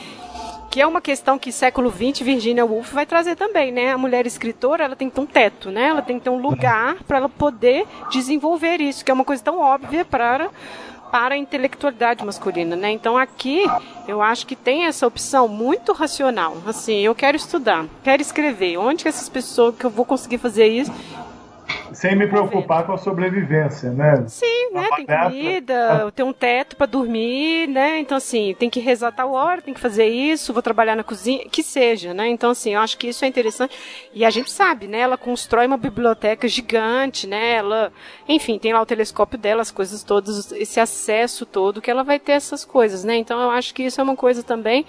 que 0.70 0.80
é 0.80 0.86
uma 0.86 1.00
questão 1.00 1.38
que 1.38 1.52
século 1.52 1.90
XX 1.90 2.20
Virginia 2.20 2.64
Woolf 2.64 2.92
vai 2.92 3.04
trazer 3.04 3.36
também, 3.36 3.70
né? 3.70 3.92
A 3.92 3.98
mulher 3.98 4.26
escritora, 4.26 4.84
ela 4.84 4.96
tem 4.96 5.08
que 5.08 5.14
ter 5.14 5.20
um 5.20 5.26
teto, 5.26 5.70
né? 5.70 5.88
Ela 5.88 6.02
tem 6.02 6.18
que 6.18 6.24
ter 6.24 6.30
um 6.30 6.40
lugar 6.40 6.96
para 7.06 7.18
ela 7.18 7.28
poder 7.28 7.86
desenvolver 8.10 8.80
isso, 8.80 9.04
que 9.04 9.10
é 9.10 9.14
uma 9.14 9.24
coisa 9.24 9.42
tão 9.42 9.58
óbvia 9.60 10.04
para 10.04 10.48
para 11.11 11.34
a 11.34 11.38
intelectualidade 11.38 12.24
masculina, 12.24 12.76
né? 12.76 12.90
Então 12.90 13.16
aqui 13.16 13.64
eu 14.06 14.22
acho 14.22 14.46
que 14.46 14.56
tem 14.56 14.86
essa 14.86 15.06
opção 15.06 15.48
muito 15.48 15.92
racional. 15.92 16.56
Assim, 16.66 17.00
eu 17.00 17.14
quero 17.14 17.36
estudar, 17.36 17.86
quero 18.02 18.22
escrever. 18.22 18.76
Onde 18.76 19.02
que 19.02 19.08
essas 19.08 19.28
pessoas 19.28 19.74
que 19.76 19.84
eu 19.84 19.90
vou 19.90 20.04
conseguir 20.04 20.38
fazer 20.38 20.66
isso? 20.66 20.92
Sem 21.93 22.16
me 22.16 22.26
preocupar 22.26 22.86
com 22.86 22.93
a 22.93 22.99
sobrevivência, 22.99 23.91
né? 23.91 24.24
Sim, 24.26 24.70
né? 24.72 24.88
Tem 24.97 25.07
comida, 25.07 26.12
tem 26.14 26.24
um 26.24 26.32
teto 26.32 26.76
para 26.76 26.86
dormir, 26.86 27.68
né? 27.68 27.99
Então, 27.99 28.16
assim, 28.16 28.55
tem 28.59 28.70
que 28.70 28.80
rezar 28.80 29.12
tal 29.12 29.32
hora, 29.32 29.62
tem 29.62 29.74
que 29.74 29.80
fazer 29.80 30.07
isso, 30.07 30.53
vou 30.53 30.62
trabalhar 30.62 30.97
na 30.97 31.05
cozinha, 31.05 31.45
que 31.51 31.62
seja, 31.62 32.14
né? 32.14 32.28
Então, 32.28 32.51
assim, 32.51 32.74
eu 32.74 32.80
acho 32.80 32.97
que 32.99 33.09
isso 33.09 33.24
é 33.24 33.28
interessante. 33.28 33.76
E 34.12 34.24
a 34.24 34.30
gente 34.30 34.51
sabe, 34.51 34.86
né? 34.86 35.01
Ela 35.01 35.16
constrói 35.16 35.66
uma 35.66 35.76
biblioteca 35.76 36.47
gigante, 36.49 37.26
né? 37.26 37.55
Ela, 37.55 37.93
enfim, 38.28 38.59
tem 38.59 38.72
lá 38.72 38.80
o 38.80 38.86
telescópio 38.86 39.38
dela, 39.38 39.62
as 39.62 39.70
coisas 39.70 40.03
todas, 40.03 40.53
esse 40.53 40.80
acesso 40.80 41.45
todo, 41.47 41.80
que 41.80 41.91
ela 41.91 42.03
vai 42.03 42.18
ter 42.18 42.32
essas 42.32 42.64
coisas, 42.64 43.05
né? 43.05 43.16
Então, 43.16 43.41
eu 43.41 43.51
acho 43.51 43.74
que 43.74 43.82
isso 43.82 44.01
é 44.01 44.05
uma 44.05 44.16
coisa 44.16 44.43
também 44.43 44.84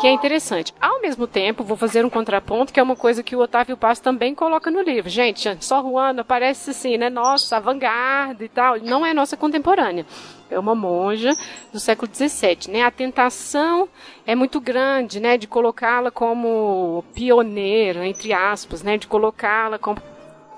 que 0.00 0.06
é 0.06 0.12
interessante. 0.12 0.74
Ao 0.80 1.00
mesmo 1.00 1.26
tempo, 1.26 1.64
vou 1.64 1.76
fazer 1.76 2.04
um 2.04 2.10
contraponto, 2.10 2.72
que 2.72 2.78
é 2.78 2.82
uma 2.82 2.96
coisa 2.96 3.22
que 3.22 3.34
o 3.34 3.40
Otávio 3.40 3.76
Paz 3.76 3.98
também 3.98 4.34
coloca 4.34 4.70
no 4.70 4.82
livro. 4.82 5.08
Gente, 5.08 5.56
só 5.60 5.80
Parece 6.24 6.70
assim, 6.70 6.96
né? 6.96 7.08
Nossa, 7.10 7.60
vanguarda 7.60 8.44
e 8.44 8.48
tal. 8.48 8.78
Não 8.80 9.04
é 9.04 9.12
nossa 9.12 9.36
contemporânea. 9.36 10.06
É 10.50 10.58
uma 10.58 10.74
monja 10.74 11.30
do 11.72 11.80
século 11.80 12.10
XVII, 12.12 12.70
né? 12.70 12.82
A 12.82 12.90
tentação 12.90 13.88
é 14.26 14.34
muito 14.34 14.60
grande, 14.60 15.18
né? 15.20 15.36
De 15.36 15.46
colocá-la 15.46 16.10
como 16.10 17.04
pioneira, 17.14 18.06
entre 18.06 18.32
aspas, 18.32 18.82
né? 18.82 18.96
De 18.96 19.06
colocá-la 19.06 19.78
como 19.78 20.00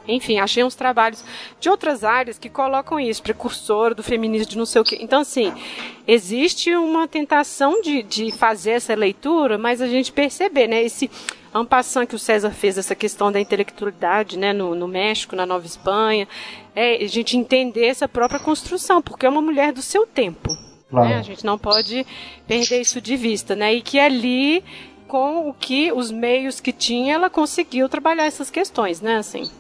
enfim, 0.09 0.38
achei 0.38 0.64
uns 0.64 0.74
trabalhos 0.74 1.22
de 1.61 1.68
outras 1.68 2.02
áreas 2.02 2.38
que 2.38 2.48
colocam 2.48 2.98
isso, 2.98 3.22
precursor 3.22 3.94
do 3.94 4.02
feminismo 4.02 4.50
de 4.50 4.59
não 4.59 4.64
sei 4.64 4.80
o 4.80 4.84
quê. 4.84 4.98
Então, 5.00 5.20
assim, 5.20 5.52
existe 6.06 6.74
uma 6.74 7.06
tentação 7.06 7.82
de, 7.82 8.02
de 8.02 8.32
fazer 8.32 8.72
essa 8.72 8.94
leitura, 8.94 9.59
mas 9.59 9.82
a 9.82 9.86
gente 9.86 10.11
perceber, 10.11 10.66
né, 10.66 10.82
esse 10.82 11.11
ampassão 11.59 12.06
que 12.06 12.14
o 12.14 12.18
César 12.18 12.50
fez, 12.50 12.78
essa 12.78 12.94
questão 12.94 13.30
da 13.30 13.40
intelectualidade, 13.40 14.38
né, 14.38 14.52
no, 14.52 14.74
no 14.74 14.88
México, 14.88 15.36
na 15.36 15.46
Nova 15.46 15.66
Espanha, 15.66 16.26
é 16.74 17.02
a 17.02 17.09
gente 17.09 17.36
entender 17.36 17.86
essa 17.86 18.09
própria 18.09 18.40
construção, 18.40 19.02
porque 19.02 19.26
é 19.26 19.28
uma 19.28 19.42
mulher 19.42 19.72
do 19.72 19.82
seu 19.82 20.06
tempo. 20.06 20.50
Claro. 20.90 21.09
Né? 21.09 21.16
A 21.16 21.22
gente 21.22 21.44
não 21.44 21.59
pode 21.59 22.06
perder 22.46 22.80
isso 22.80 23.00
de 23.00 23.16
vista, 23.16 23.54
né? 23.54 23.74
E 23.74 23.82
que 23.82 23.98
ali, 23.98 24.64
com 25.06 25.48
o 25.48 25.54
que 25.54 25.92
os 25.92 26.11
meios 26.11 26.61
que 26.61 26.72
tinha, 26.72 27.14
ela 27.14 27.28
conseguiu 27.28 27.88
trabalhar 27.88 28.24
essas 28.24 28.50
questões, 28.50 29.00
né? 29.00 29.16
Assim. 29.16 29.50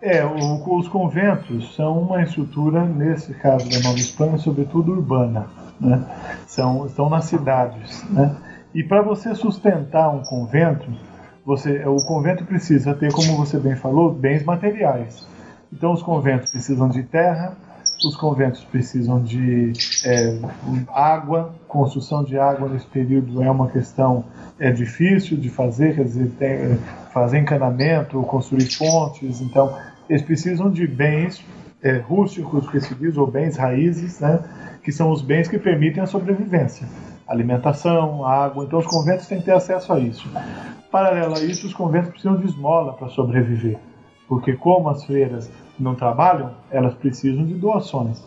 É, 0.00 0.24
o, 0.24 0.78
os 0.78 0.88
conventos 0.88 1.76
são 1.76 2.00
uma 2.00 2.22
estrutura, 2.22 2.84
nesse 2.84 3.32
caso 3.34 3.68
da 3.70 3.78
Nova 3.78 3.98
Espanha, 3.98 4.36
sobretudo 4.38 4.90
urbana. 4.90 5.46
Né? 5.80 6.04
São, 6.46 6.86
estão 6.86 7.08
nas 7.08 7.26
cidades. 7.26 8.02
Né? 8.10 8.34
E 8.74 8.82
para 8.82 9.02
você 9.02 9.34
sustentar 9.34 10.10
um 10.10 10.22
convento, 10.22 10.90
você, 11.44 11.84
o 11.86 11.96
convento 12.06 12.44
precisa 12.44 12.94
ter, 12.94 13.12
como 13.12 13.36
você 13.36 13.58
bem 13.58 13.76
falou, 13.76 14.12
bens 14.12 14.44
materiais. 14.44 15.26
Então 15.72 15.92
os 15.92 16.02
conventos 16.02 16.50
precisam 16.50 16.88
de 16.88 17.02
terra, 17.02 17.56
os 18.04 18.16
conventos 18.16 18.64
precisam 18.64 19.22
de 19.22 19.72
é, 20.04 20.38
água, 20.92 21.54
construção 21.68 22.24
de 22.24 22.38
água 22.38 22.68
nesse 22.68 22.86
período 22.86 23.42
é 23.42 23.50
uma 23.50 23.68
questão 23.68 24.24
é 24.58 24.70
difícil 24.70 25.36
de 25.36 25.48
fazer, 25.48 25.94
quer 25.94 26.04
dizer, 26.04 26.30
tem, 26.38 26.48
é, 26.48 26.78
fazer 27.12 27.38
encanamento, 27.38 28.20
construir 28.22 28.70
fontes, 28.70 29.40
então 29.40 29.76
eles 30.08 30.22
precisam 30.22 30.70
de 30.70 30.86
bens 30.86 31.44
é, 31.82 31.96
rústicos, 31.96 32.68
que 32.70 32.80
se 32.80 32.94
diz, 32.94 33.16
ou 33.16 33.26
bens 33.26 33.56
raízes, 33.56 34.20
né, 34.20 34.40
que 34.82 34.92
são 34.92 35.10
os 35.10 35.22
bens 35.22 35.48
que 35.48 35.58
permitem 35.58 36.02
a 36.02 36.06
sobrevivência. 36.06 36.86
Alimentação, 37.32 38.26
água, 38.26 38.64
então 38.64 38.78
os 38.78 38.86
conventos 38.86 39.26
têm 39.26 39.38
que 39.38 39.46
ter 39.46 39.54
acesso 39.54 39.90
a 39.92 39.98
isso. 39.98 40.28
Paralelo 40.90 41.34
a 41.34 41.40
isso, 41.40 41.66
os 41.66 41.72
conventos 41.72 42.10
precisam 42.10 42.36
de 42.36 42.44
esmola 42.44 42.92
para 42.92 43.08
sobreviver, 43.08 43.78
porque 44.28 44.52
como 44.52 44.90
as 44.90 45.02
feiras 45.04 45.50
não 45.78 45.94
trabalham, 45.94 46.50
elas 46.70 46.94
precisam 46.94 47.46
de 47.46 47.54
doações. 47.54 48.22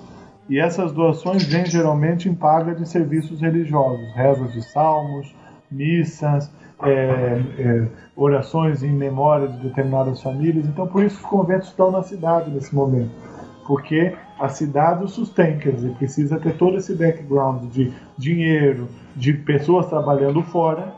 E 0.50 0.60
essas 0.60 0.92
doações 0.92 1.44
vêm 1.44 1.68
geralmente 1.68 2.28
em 2.28 2.34
paga 2.34 2.74
de 2.74 2.90
serviços 2.90 3.42
religiosos, 3.42 4.12
rezas 4.16 4.52
de 4.54 4.64
salmos, 4.64 5.36
missas, 5.70 6.52
é, 6.84 7.42
é, 7.60 7.88
orações 8.16 8.82
em 8.82 8.92
memória 8.92 9.48
de 9.48 9.58
determinadas 9.58 10.22
famílias. 10.22 10.66
Então, 10.66 10.88
por 10.88 11.04
isso 11.04 11.18
os 11.18 11.26
conventos 11.26 11.68
estão 11.68 11.92
na 11.92 12.02
cidade 12.02 12.50
nesse 12.50 12.74
momento, 12.74 13.12
porque 13.68 14.16
a 14.40 14.50
cidade 14.50 15.04
o 15.04 15.08
sustém, 15.08 15.58
quer 15.58 15.74
dizer, 15.74 15.92
precisa 15.96 16.40
ter 16.40 16.58
todo 16.58 16.78
esse 16.78 16.94
background 16.94 17.72
de 17.72 17.94
dinheiro, 18.18 18.88
de 19.16 19.34
pessoas 19.34 19.88
trabalhando 19.88 20.42
fora 20.44 20.94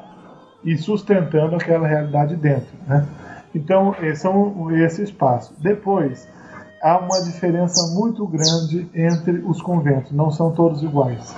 e 0.64 0.76
sustentando 0.76 1.55
aquela 1.55 1.88
realidade 1.88 2.35
dentro. 2.35 2.76
Né? 2.88 3.05
Então, 3.53 3.95
são 4.15 4.72
esse 4.72 5.03
espaço. 5.03 5.53
Depois, 5.59 6.27
há 6.81 6.97
uma 6.97 7.22
diferença 7.23 7.93
muito 7.93 8.26
grande 8.27 8.88
entre 8.93 9.39
os 9.45 9.61
conventos, 9.61 10.11
não 10.11 10.31
são 10.31 10.51
todos 10.51 10.81
iguais. 10.81 11.35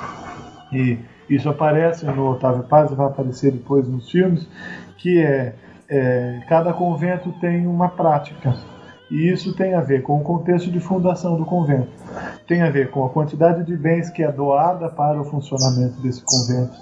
E 0.71 0.97
isso 1.29 1.49
aparece 1.49 2.05
no 2.05 2.31
Otávio 2.31 2.63
Paz, 2.63 2.91
vai 2.91 3.07
aparecer 3.07 3.51
depois 3.51 3.87
nos 3.87 4.09
filmes, 4.09 4.47
que 4.97 5.19
é, 5.19 5.53
é 5.89 6.41
cada 6.47 6.73
convento 6.73 7.31
tem 7.39 7.67
uma 7.67 7.89
prática. 7.89 8.55
E 9.11 9.31
isso 9.31 9.55
tem 9.55 9.73
a 9.73 9.81
ver 9.81 10.03
com 10.03 10.19
o 10.19 10.23
contexto 10.23 10.69
de 10.69 10.79
fundação 10.79 11.35
do 11.35 11.45
convento. 11.45 11.89
Tem 12.47 12.61
a 12.61 12.69
ver 12.69 12.91
com 12.91 13.05
a 13.05 13.09
quantidade 13.09 13.63
de 13.63 13.75
bens 13.75 14.09
que 14.09 14.23
é 14.23 14.31
doada 14.31 14.89
para 14.89 15.19
o 15.19 15.25
funcionamento 15.25 15.99
desse 16.01 16.23
convento. 16.23 16.77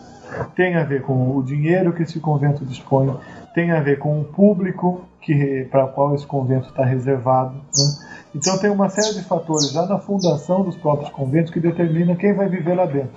Tem 0.55 0.75
a 0.75 0.83
ver 0.83 1.03
com 1.03 1.35
o 1.37 1.41
dinheiro 1.41 1.93
que 1.93 2.03
esse 2.03 2.19
convento 2.19 2.65
dispõe. 2.65 3.15
Tem 3.53 3.71
a 3.71 3.79
ver 3.79 3.97
com 3.99 4.19
o 4.19 4.25
público 4.25 5.01
que 5.21 5.67
para 5.71 5.85
o 5.85 5.87
qual 5.89 6.15
esse 6.15 6.25
convento 6.25 6.67
está 6.67 6.83
reservado. 6.83 7.55
Né? 7.55 8.07
Então 8.35 8.57
tem 8.57 8.69
uma 8.69 8.89
série 8.89 9.13
de 9.15 9.23
fatores 9.23 9.71
já 9.71 9.85
na 9.85 9.97
fundação 9.97 10.63
dos 10.63 10.75
próprios 10.75 11.09
conventos 11.09 11.51
que 11.51 11.59
determina 11.59 12.15
quem 12.15 12.33
vai 12.33 12.49
viver 12.49 12.75
lá 12.75 12.85
dentro. 12.85 13.15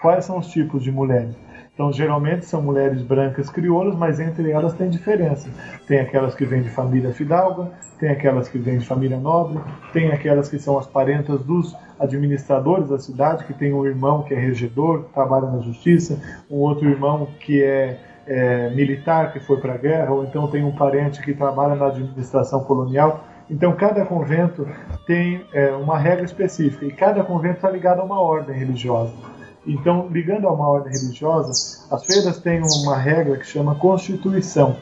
Quais 0.00 0.26
são 0.26 0.38
os 0.38 0.48
tipos 0.48 0.82
de 0.82 0.92
mulheres? 0.92 1.34
Então, 1.74 1.92
geralmente 1.92 2.46
são 2.46 2.62
mulheres 2.62 3.02
brancas 3.02 3.50
crioulas, 3.50 3.96
mas 3.96 4.20
entre 4.20 4.48
elas 4.52 4.74
tem 4.74 4.88
diferença. 4.88 5.50
Tem 5.88 5.98
aquelas 5.98 6.32
que 6.32 6.44
vêm 6.44 6.62
de 6.62 6.70
família 6.70 7.12
fidalga, 7.12 7.68
tem 7.98 8.10
aquelas 8.10 8.48
que 8.48 8.58
vêm 8.58 8.78
de 8.78 8.86
família 8.86 9.18
nobre, 9.18 9.60
tem 9.92 10.12
aquelas 10.12 10.48
que 10.48 10.56
são 10.56 10.78
as 10.78 10.86
parentas 10.86 11.42
dos 11.42 11.74
administradores 11.98 12.88
da 12.88 12.98
cidade, 13.00 13.44
que 13.44 13.52
tem 13.52 13.72
um 13.72 13.84
irmão 13.84 14.22
que 14.22 14.32
é 14.32 14.38
regedor, 14.38 15.02
que 15.02 15.12
trabalha 15.12 15.48
na 15.48 15.58
justiça, 15.58 16.20
um 16.48 16.58
outro 16.58 16.88
irmão 16.88 17.26
que 17.40 17.60
é, 17.60 17.98
é 18.24 18.70
militar, 18.70 19.32
que 19.32 19.40
foi 19.40 19.56
para 19.56 19.74
a 19.74 19.76
guerra, 19.76 20.12
ou 20.12 20.22
então 20.22 20.46
tem 20.46 20.62
um 20.62 20.72
parente 20.72 21.20
que 21.20 21.34
trabalha 21.34 21.74
na 21.74 21.86
administração 21.86 22.62
colonial. 22.62 23.24
Então, 23.50 23.72
cada 23.72 24.06
convento 24.06 24.64
tem 25.08 25.44
é, 25.52 25.72
uma 25.72 25.98
regra 25.98 26.24
específica 26.24 26.86
e 26.86 26.92
cada 26.92 27.24
convento 27.24 27.56
está 27.56 27.68
ligado 27.68 28.00
a 28.00 28.04
uma 28.04 28.20
ordem 28.20 28.56
religiosa. 28.56 29.33
Então, 29.66 30.08
ligando 30.10 30.46
a 30.46 30.52
uma 30.52 30.68
ordem 30.68 30.92
religiosa, 30.92 31.52
as 31.90 32.04
feiras 32.04 32.38
têm 32.38 32.60
uma 32.62 32.96
regra 32.96 33.36
que 33.36 33.46
chama 33.46 33.74
Constituição. 33.74 34.76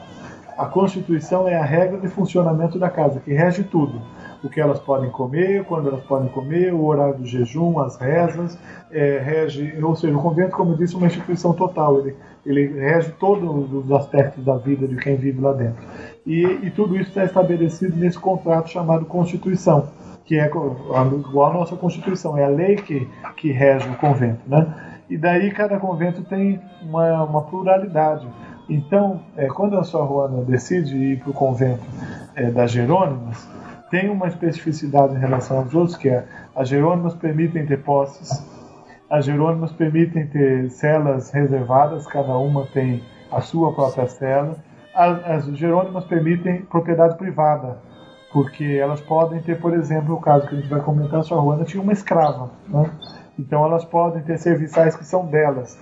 A 0.57 0.65
Constituição 0.65 1.47
é 1.47 1.55
a 1.55 1.63
regra 1.63 1.97
de 1.97 2.07
funcionamento 2.07 2.77
da 2.77 2.89
casa, 2.89 3.19
que 3.19 3.33
rege 3.33 3.63
tudo. 3.63 4.01
O 4.43 4.49
que 4.49 4.59
elas 4.59 4.77
podem 4.77 5.09
comer, 5.09 5.63
quando 5.63 5.87
elas 5.87 6.03
podem 6.03 6.27
comer, 6.29 6.73
o 6.73 6.83
horário 6.83 7.17
do 7.17 7.25
jejum, 7.25 7.79
as 7.79 7.95
rezas, 7.95 8.57
é, 8.91 9.19
rege, 9.19 9.73
ou 9.81 9.95
seja, 9.95 10.15
o 10.15 10.21
convento, 10.21 10.51
como 10.51 10.73
eu 10.73 10.77
disse, 10.77 10.95
é 10.95 10.97
uma 10.97 11.07
instituição 11.07 11.53
total. 11.53 11.99
Ele, 11.99 12.15
ele 12.45 12.67
rege 12.79 13.11
todos 13.17 13.71
os 13.71 13.91
aspectos 13.93 14.43
da 14.43 14.57
vida 14.57 14.85
de 14.85 14.97
quem 14.97 15.15
vive 15.15 15.39
lá 15.39 15.53
dentro. 15.53 15.81
E, 16.25 16.43
e 16.61 16.69
tudo 16.71 16.97
isso 16.97 17.09
está 17.09 17.23
estabelecido 17.23 17.95
nesse 17.95 18.19
contrato 18.19 18.69
chamado 18.69 19.05
Constituição 19.05 19.87
que 20.25 20.39
é 20.39 20.45
igual 20.45 21.51
à 21.51 21.53
nossa 21.53 21.75
Constituição, 21.75 22.37
é 22.37 22.45
a 22.45 22.49
lei 22.49 22.75
que, 22.75 23.07
que 23.37 23.51
rege 23.51 23.89
o 23.89 23.95
convento. 23.97 24.41
Né? 24.47 24.73
E 25.09 25.17
daí 25.17 25.51
cada 25.51 25.77
convento 25.79 26.23
tem 26.23 26.59
uma, 26.81 27.23
uma 27.23 27.41
pluralidade. 27.43 28.25
Então, 28.69 29.21
é, 29.35 29.47
quando 29.47 29.77
a 29.77 29.83
sua 29.83 30.05
Juana 30.07 30.41
decide 30.43 30.95
ir 30.95 31.19
para 31.19 31.31
o 31.31 31.33
convento 31.33 31.83
é, 32.35 32.49
das 32.49 32.71
Jerônimas, 32.71 33.47
tem 33.89 34.09
uma 34.09 34.27
especificidade 34.27 35.13
em 35.15 35.19
relação 35.19 35.59
aos 35.59 35.75
outros, 35.75 35.97
que 35.97 36.09
é 36.09 36.25
as 36.55 36.69
Jerônimas 36.69 37.13
permitem 37.13 37.65
ter 37.65 37.83
posses, 37.83 38.43
as 39.09 39.25
Jerônimas 39.25 39.71
permitem 39.71 40.25
ter 40.27 40.69
celas 40.71 41.29
reservadas, 41.31 42.07
cada 42.07 42.35
uma 42.37 42.65
tem 42.65 43.03
a 43.31 43.41
sua 43.41 43.73
própria 43.73 44.07
cela, 44.07 44.55
as, 44.95 45.47
as 45.49 45.57
Jerônimas 45.57 46.05
permitem 46.05 46.61
propriedade 46.61 47.17
privada, 47.17 47.77
porque 48.33 48.63
elas 48.81 48.99
podem 48.99 49.39
ter, 49.41 49.59
por 49.61 49.73
exemplo, 49.75 50.15
o 50.15 50.19
caso 50.19 50.47
que 50.47 50.55
a 50.55 50.57
gente 50.57 50.67
vai 50.67 50.81
comentar, 50.81 51.19
a 51.19 51.23
sua 51.23 51.39
Ruana 51.39 51.63
tinha 51.63 51.81
uma 51.81 51.93
escrava, 51.93 52.49
né? 52.67 52.89
então 53.37 53.63
elas 53.63 53.85
podem 53.85 54.23
ter 54.23 54.39
serviçais 54.39 54.95
que 54.95 55.05
são 55.05 55.27
delas. 55.27 55.79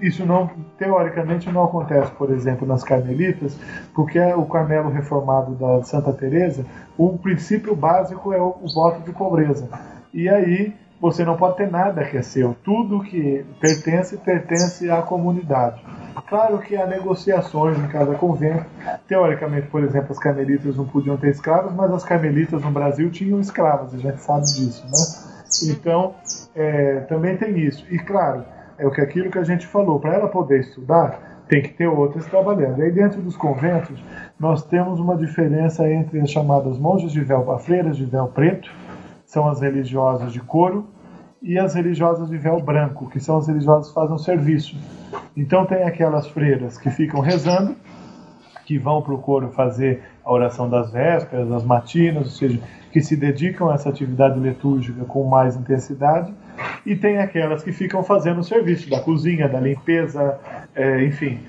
Isso 0.00 0.26
não, 0.26 0.50
teoricamente, 0.76 1.50
não 1.50 1.64
acontece, 1.64 2.10
por 2.12 2.30
exemplo, 2.32 2.66
nas 2.66 2.82
carmelitas, 2.82 3.56
porque 3.94 4.18
o 4.18 4.46
Carmelo 4.46 4.90
reformado 4.90 5.52
da 5.54 5.82
Santa 5.84 6.12
Teresa, 6.12 6.66
o 6.98 7.16
princípio 7.18 7.74
básico 7.76 8.32
é 8.32 8.40
o, 8.40 8.56
o 8.60 8.72
voto 8.72 9.00
de 9.02 9.12
pobreza. 9.12 9.68
E 10.12 10.28
aí 10.28 10.74
você 11.00 11.24
não 11.24 11.36
pode 11.36 11.56
ter 11.56 11.70
nada 11.70 12.04
que 12.04 12.16
é 12.16 12.22
seu. 12.22 12.56
Tudo 12.64 13.02
que 13.02 13.44
pertence, 13.60 14.16
pertence 14.16 14.90
à 14.90 15.02
comunidade. 15.02 15.82
Claro 16.32 16.60
que 16.60 16.74
há 16.74 16.86
negociações 16.86 17.76
em 17.78 17.88
cada 17.88 18.14
convento. 18.14 18.64
Teoricamente, 19.06 19.66
por 19.66 19.84
exemplo, 19.84 20.12
as 20.12 20.18
carmelitas 20.18 20.78
não 20.78 20.86
podiam 20.86 21.14
ter 21.18 21.28
escravos, 21.28 21.74
mas 21.74 21.92
as 21.92 22.04
carmelitas 22.04 22.62
no 22.62 22.70
Brasil 22.70 23.10
tinham 23.10 23.38
escravos, 23.38 23.92
a 23.92 23.98
gente 23.98 24.18
sabe 24.18 24.46
disso, 24.46 24.82
né? 24.86 25.70
Então, 25.70 26.14
é, 26.54 27.00
também 27.00 27.36
tem 27.36 27.58
isso. 27.58 27.84
E 27.90 27.98
claro, 27.98 28.46
é 28.78 28.86
o 28.86 28.90
que 28.90 29.02
aquilo 29.02 29.30
que 29.30 29.38
a 29.38 29.44
gente 29.44 29.66
falou, 29.66 30.00
para 30.00 30.14
ela 30.14 30.26
poder 30.26 30.60
estudar, 30.60 31.44
tem 31.50 31.60
que 31.60 31.74
ter 31.74 31.86
outras 31.86 32.24
trabalhando. 32.24 32.78
E 32.78 32.84
aí 32.84 32.90
dentro 32.90 33.20
dos 33.20 33.36
conventos, 33.36 34.02
nós 34.40 34.64
temos 34.64 34.98
uma 34.98 35.18
diferença 35.18 35.86
entre 35.86 36.18
as 36.18 36.30
chamadas 36.30 36.78
monjas 36.78 37.12
de 37.12 37.20
véu, 37.20 37.44
freiras 37.58 37.94
de 37.94 38.06
véu 38.06 38.28
preto, 38.28 38.70
são 39.26 39.46
as 39.50 39.60
religiosas 39.60 40.32
de 40.32 40.40
couro, 40.40 40.86
e 41.42 41.58
as 41.58 41.74
religiosas 41.74 42.28
de 42.30 42.36
véu 42.36 42.60
branco, 42.60 43.10
que 43.10 43.18
são 43.18 43.38
as 43.38 43.48
religiosas 43.48 43.88
que 43.88 43.94
fazem 43.94 44.14
o 44.14 44.18
serviço. 44.18 44.76
Então 45.36 45.66
tem 45.66 45.82
aquelas 45.82 46.26
freiras 46.28 46.78
que 46.78 46.88
ficam 46.90 47.20
rezando, 47.20 47.74
que 48.64 48.78
vão 48.78 49.02
para 49.02 49.12
o 49.12 49.18
coro 49.18 49.50
fazer 49.50 50.02
a 50.24 50.32
oração 50.32 50.70
das 50.70 50.92
vésperas, 50.92 51.48
das 51.48 51.64
matinas, 51.64 52.24
ou 52.24 52.30
seja, 52.30 52.60
que 52.92 53.00
se 53.00 53.16
dedicam 53.16 53.70
a 53.70 53.74
essa 53.74 53.88
atividade 53.88 54.38
litúrgica 54.38 55.04
com 55.04 55.24
mais 55.24 55.56
intensidade, 55.56 56.32
e 56.86 56.94
tem 56.94 57.18
aquelas 57.18 57.62
que 57.64 57.72
ficam 57.72 58.04
fazendo 58.04 58.38
o 58.38 58.44
serviço 58.44 58.88
da 58.88 59.00
cozinha, 59.00 59.48
da 59.48 59.58
limpeza, 59.58 60.38
é, 60.74 61.04
enfim 61.04 61.40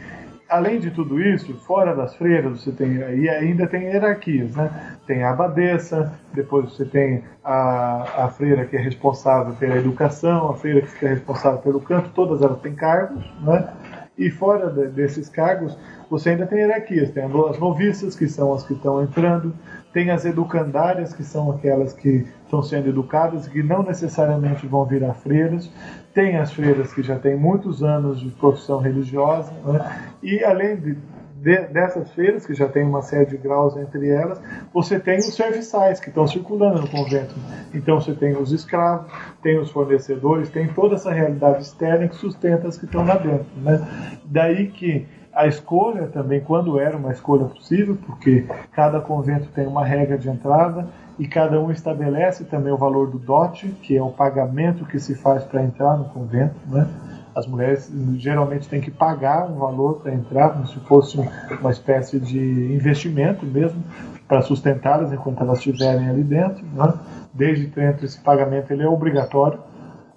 além 0.54 0.80
de 0.80 0.92
tudo 0.92 1.20
isso, 1.20 1.52
fora 1.66 1.96
das 1.96 2.16
freiras, 2.16 2.62
você 2.62 2.72
tem 2.72 2.94
e 2.94 3.28
ainda 3.28 3.66
tem 3.66 3.86
hierarquias, 3.86 4.56
né? 4.56 4.98
Tem 5.08 5.24
a 5.24 5.32
abadesa, 5.32 6.14
depois 6.32 6.72
você 6.72 6.86
tem 6.86 7.24
a, 7.44 8.26
a 8.26 8.30
freira 8.30 8.64
que 8.66 8.78
é 8.78 8.80
responsável 8.80 9.56
pela 9.56 9.78
educação, 9.78 10.52
a 10.52 10.54
freira 10.54 10.82
que 10.82 10.90
fica 10.90 11.08
responsável 11.08 11.60
pelo 11.60 11.82
canto, 11.82 12.12
todas 12.14 12.44
elas 12.44 12.60
têm 12.60 12.76
cargos, 12.76 13.24
né? 13.42 13.74
E 14.16 14.30
fora 14.30 14.70
de, 14.70 14.90
desses 14.90 15.28
cargos, 15.28 15.76
você 16.08 16.30
ainda 16.30 16.46
tem 16.46 16.60
hierarquias. 16.60 17.10
Tem 17.10 17.24
as 17.24 17.58
noviças, 17.58 18.16
que 18.16 18.28
são 18.28 18.54
as 18.54 18.64
que 18.64 18.74
estão 18.74 19.02
entrando, 19.02 19.56
tem 19.92 20.12
as 20.12 20.24
educandárias, 20.24 21.14
que 21.14 21.24
são 21.24 21.50
aquelas 21.50 21.94
que 21.94 22.28
estão 22.54 22.62
sendo 22.62 22.90
educadas 22.90 23.48
que 23.48 23.64
não 23.64 23.82
necessariamente 23.82 24.68
vão 24.68 24.86
virar 24.86 25.16
freiras. 25.16 25.72
Tem 26.14 26.38
as 26.38 26.54
freiras 26.54 26.94
que 26.94 27.02
já 27.02 27.18
têm 27.18 27.36
muitos 27.36 27.84
anos 27.84 28.20
de 28.20 28.30
profissão 28.30 28.80
religiosa, 28.80 29.52
né? 29.66 30.14
e 30.22 30.44
além 30.44 30.76
de, 30.76 30.98
de, 31.42 31.58
dessas 31.68 32.12
freiras, 32.12 32.46
que 32.46 32.54
já 32.54 32.68
tem 32.68 32.84
uma 32.84 33.02
série 33.02 33.26
de 33.26 33.38
graus 33.38 33.76
entre 33.76 34.08
elas, 34.08 34.40
você 34.72 35.00
tem 35.00 35.18
os 35.18 35.36
serviçais 35.36 36.00
que 36.00 36.10
estão 36.10 36.28
circulando 36.28 36.82
no 36.82 36.88
convento. 36.88 37.34
Então 37.74 38.00
você 38.00 38.14
tem 38.14 38.38
os 38.38 38.52
escravos, 38.52 39.12
tem 39.42 39.60
os 39.60 39.72
fornecedores, 39.72 40.52
tem 40.52 40.68
toda 40.68 40.94
essa 40.94 41.12
realidade 41.12 41.64
externa 41.64 42.08
que 42.08 42.16
sustenta 42.16 42.68
as 42.68 42.78
que 42.78 42.86
estão 42.86 43.04
lá 43.04 43.16
dentro. 43.18 43.48
Né? 43.58 43.82
Daí 44.26 44.68
que 44.68 45.08
a 45.36 45.48
escolha 45.48 46.08
também, 46.08 46.42
quando 46.42 46.80
era 46.80 46.96
uma 46.96 47.12
escolha 47.12 47.46
possível, 47.46 47.98
porque 48.06 48.46
cada 48.72 49.02
convento 49.02 49.48
tem 49.54 49.66
uma 49.66 49.84
regra 49.84 50.18
de 50.18 50.30
entrada, 50.30 50.88
e 51.18 51.28
cada 51.28 51.60
um 51.60 51.72
estabelece 51.72 52.44
também 52.46 52.74
o 52.74 52.78
valor 52.78 53.10
do 53.10 53.20
dote, 53.20 53.68
que 53.82 53.96
é 53.96 54.02
o 54.02 54.10
pagamento 54.10 54.86
que 54.86 55.00
se 55.00 55.16
faz 55.16 55.44
para 55.44 55.64
entrar 55.64 55.98
no 55.98 56.06
convento. 56.06 56.56
Né? 56.68 56.88
As 57.36 57.48
mulheres 57.48 57.92
geralmente 58.18 58.68
têm 58.68 58.82
que 58.82 58.92
pagar 58.92 59.50
um 59.50 59.56
valor 59.56 60.02
para 60.02 60.14
entrar, 60.14 60.50
como 60.50 60.68
se 60.68 60.80
fosse 60.82 61.18
uma 61.60 61.72
espécie 61.72 62.20
de 62.20 62.74
investimento 62.74 63.46
mesmo, 63.46 63.84
para 64.28 64.42
sustentá-las 64.42 65.12
enquanto 65.12 65.42
elas 65.42 65.60
estiverem 65.60 66.10
ali 66.10 66.24
dentro. 66.24 66.66
Né? 66.74 66.94
Desde 67.34 67.68
dentro, 67.68 68.06
esse 68.06 68.20
pagamento 68.20 68.72
ele 68.72 68.84
é 68.84 68.88
obrigatório. 68.88 69.60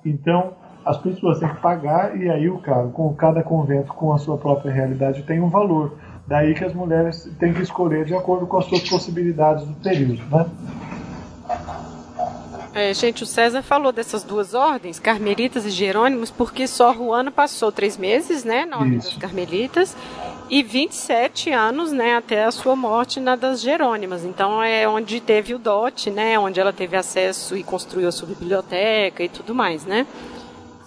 Então, 0.04 0.52
as 0.86 0.96
pessoas 0.98 1.40
têm 1.40 1.48
que 1.48 1.60
pagar 1.60 2.16
e 2.16 2.30
aí 2.30 2.48
o 2.48 2.58
cara, 2.58 2.86
com 2.86 3.12
cada 3.12 3.42
convento 3.42 3.92
com 3.92 4.12
a 4.12 4.18
sua 4.18 4.38
própria 4.38 4.72
realidade 4.72 5.24
tem 5.24 5.40
um 5.40 5.48
valor. 5.48 5.98
Daí 6.28 6.54
que 6.54 6.64
as 6.64 6.72
mulheres 6.72 7.28
têm 7.40 7.52
que 7.52 7.60
escolher 7.60 8.04
de 8.04 8.14
acordo 8.14 8.46
com 8.46 8.56
as 8.56 8.66
suas 8.66 8.88
possibilidades 8.88 9.66
do 9.66 9.74
período, 9.74 10.22
né? 10.30 10.46
É, 12.72 12.92
gente, 12.92 13.22
o 13.22 13.26
César 13.26 13.62
falou 13.62 13.90
dessas 13.90 14.22
duas 14.22 14.52
ordens, 14.52 15.00
carmelitas 15.00 15.64
e 15.64 15.70
jerônimos, 15.70 16.30
porque 16.30 16.68
só 16.68 16.92
Juana 16.92 17.30
passou 17.30 17.72
três 17.72 17.96
meses, 17.96 18.44
né, 18.44 18.66
na 18.66 18.76
ordem 18.76 18.98
Isso. 18.98 19.08
das 19.08 19.18
carmelitas, 19.18 19.96
e 20.50 20.62
27 20.62 21.50
anos, 21.50 21.90
né, 21.90 22.16
até 22.16 22.44
a 22.44 22.50
sua 22.50 22.76
morte 22.76 23.18
na 23.18 23.34
das 23.34 23.62
jerônimas. 23.62 24.24
Então 24.24 24.62
é 24.62 24.86
onde 24.86 25.20
teve 25.20 25.54
o 25.54 25.58
dote, 25.58 26.10
né, 26.10 26.38
onde 26.38 26.60
ela 26.60 26.72
teve 26.72 26.96
acesso 26.96 27.56
e 27.56 27.62
construiu 27.62 28.08
a 28.08 28.12
sua 28.12 28.28
biblioteca 28.28 29.22
e 29.22 29.28
tudo 29.28 29.54
mais, 29.54 29.86
né. 29.86 30.06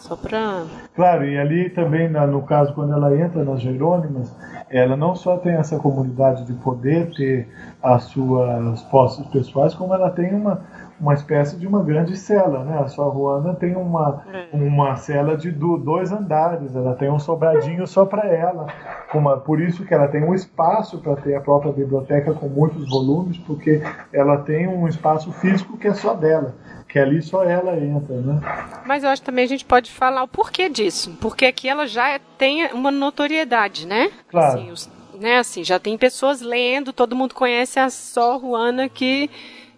Só 0.10 0.15
para 0.15 0.65
Claro, 0.95 1.23
e 1.23 1.38
ali 1.38 1.69
também, 1.69 2.10
no 2.10 2.41
caso, 2.41 2.73
quando 2.73 2.94
ela 2.94 3.15
entra 3.15 3.44
nas 3.44 3.61
Jerônimas, 3.61 4.36
ela 4.68 4.98
não 4.98 5.14
só 5.14 5.38
tem 5.38 5.53
essa 5.53 5.77
comunidade 5.77 6.45
de 6.45 6.53
poder 6.53 7.11
ter 7.15 7.48
as 7.81 8.06
suas 8.06 8.81
posses 8.84 9.26
pessoais, 9.27 9.76
como 9.76 9.94
ela 9.94 10.10
tem 10.10 10.34
uma, 10.34 10.61
uma 10.99 11.14
espécie 11.14 11.57
de 11.57 11.68
uma 11.68 11.84
grande 11.84 12.18
cela, 12.18 12.64
né? 12.64 12.80
A 12.80 12.88
sua 12.88 13.06
Ruana 13.06 13.53
tem 13.53 13.76
uma, 13.76 14.23
é. 14.34 14.48
uma 14.52 14.95
cela 14.95 15.38
de 15.38 15.52
dois 15.52 16.11
andares, 16.11 16.76
ela 16.76 16.95
tem 16.95 17.10
um 17.10 17.19
sobradinho 17.19 17.86
só 17.86 18.03
para 18.03 18.27
ela, 18.27 18.65
uma, 19.14 19.38
por 19.38 19.61
isso 19.61 19.86
que 19.86 19.94
ela 19.94 20.07
tem 20.07 20.23
um 20.23 20.34
espaço 20.34 20.99
para 20.99 21.15
ter 21.18 21.36
a 21.36 21.41
própria 21.41 21.72
biblioteca 21.72 22.34
com 22.34 22.48
muitos 22.49 22.90
volumes, 22.90 23.38
porque 23.38 23.81
ela 24.11 24.38
tem 24.40 24.68
um 24.68 24.88
espaço 24.88 25.31
físico 25.34 25.77
que 25.77 25.88
é 25.88 25.94
só 25.94 26.15
dela, 26.15 26.56
que 26.90 26.98
ali 26.98 27.22
só 27.22 27.44
ela 27.44 27.78
entra, 27.78 28.16
né? 28.20 28.41
Mas 28.86 29.03
eu 29.03 29.10
acho 29.11 29.22
que 29.22 29.28
também 29.28 29.45
a 29.45 29.48
gente 29.48 29.64
pode 29.64 29.91
falar 29.91 30.24
o 30.24 30.28
porquê 30.28 30.68
disso, 30.68 31.16
porque 31.22 31.45
aqui 31.45 31.70
ela 31.70 31.86
já 31.86 32.20
tem 32.38 32.66
uma 32.74 32.90
notoriedade, 32.90 33.86
né? 33.86 34.11
Claro. 34.28 34.60
Assim, 34.60 34.72
os, 34.72 34.90
né, 35.20 35.38
assim, 35.38 35.64
já 35.64 35.80
tem 35.80 35.95
pessoas 35.98 36.41
lendo, 36.41 36.91
todo 36.91 37.16
mundo 37.16 37.36
conhece 37.36 37.80
a 37.80 37.91
Só 37.91 38.38
Ruana 38.38 38.90
que 38.90 39.30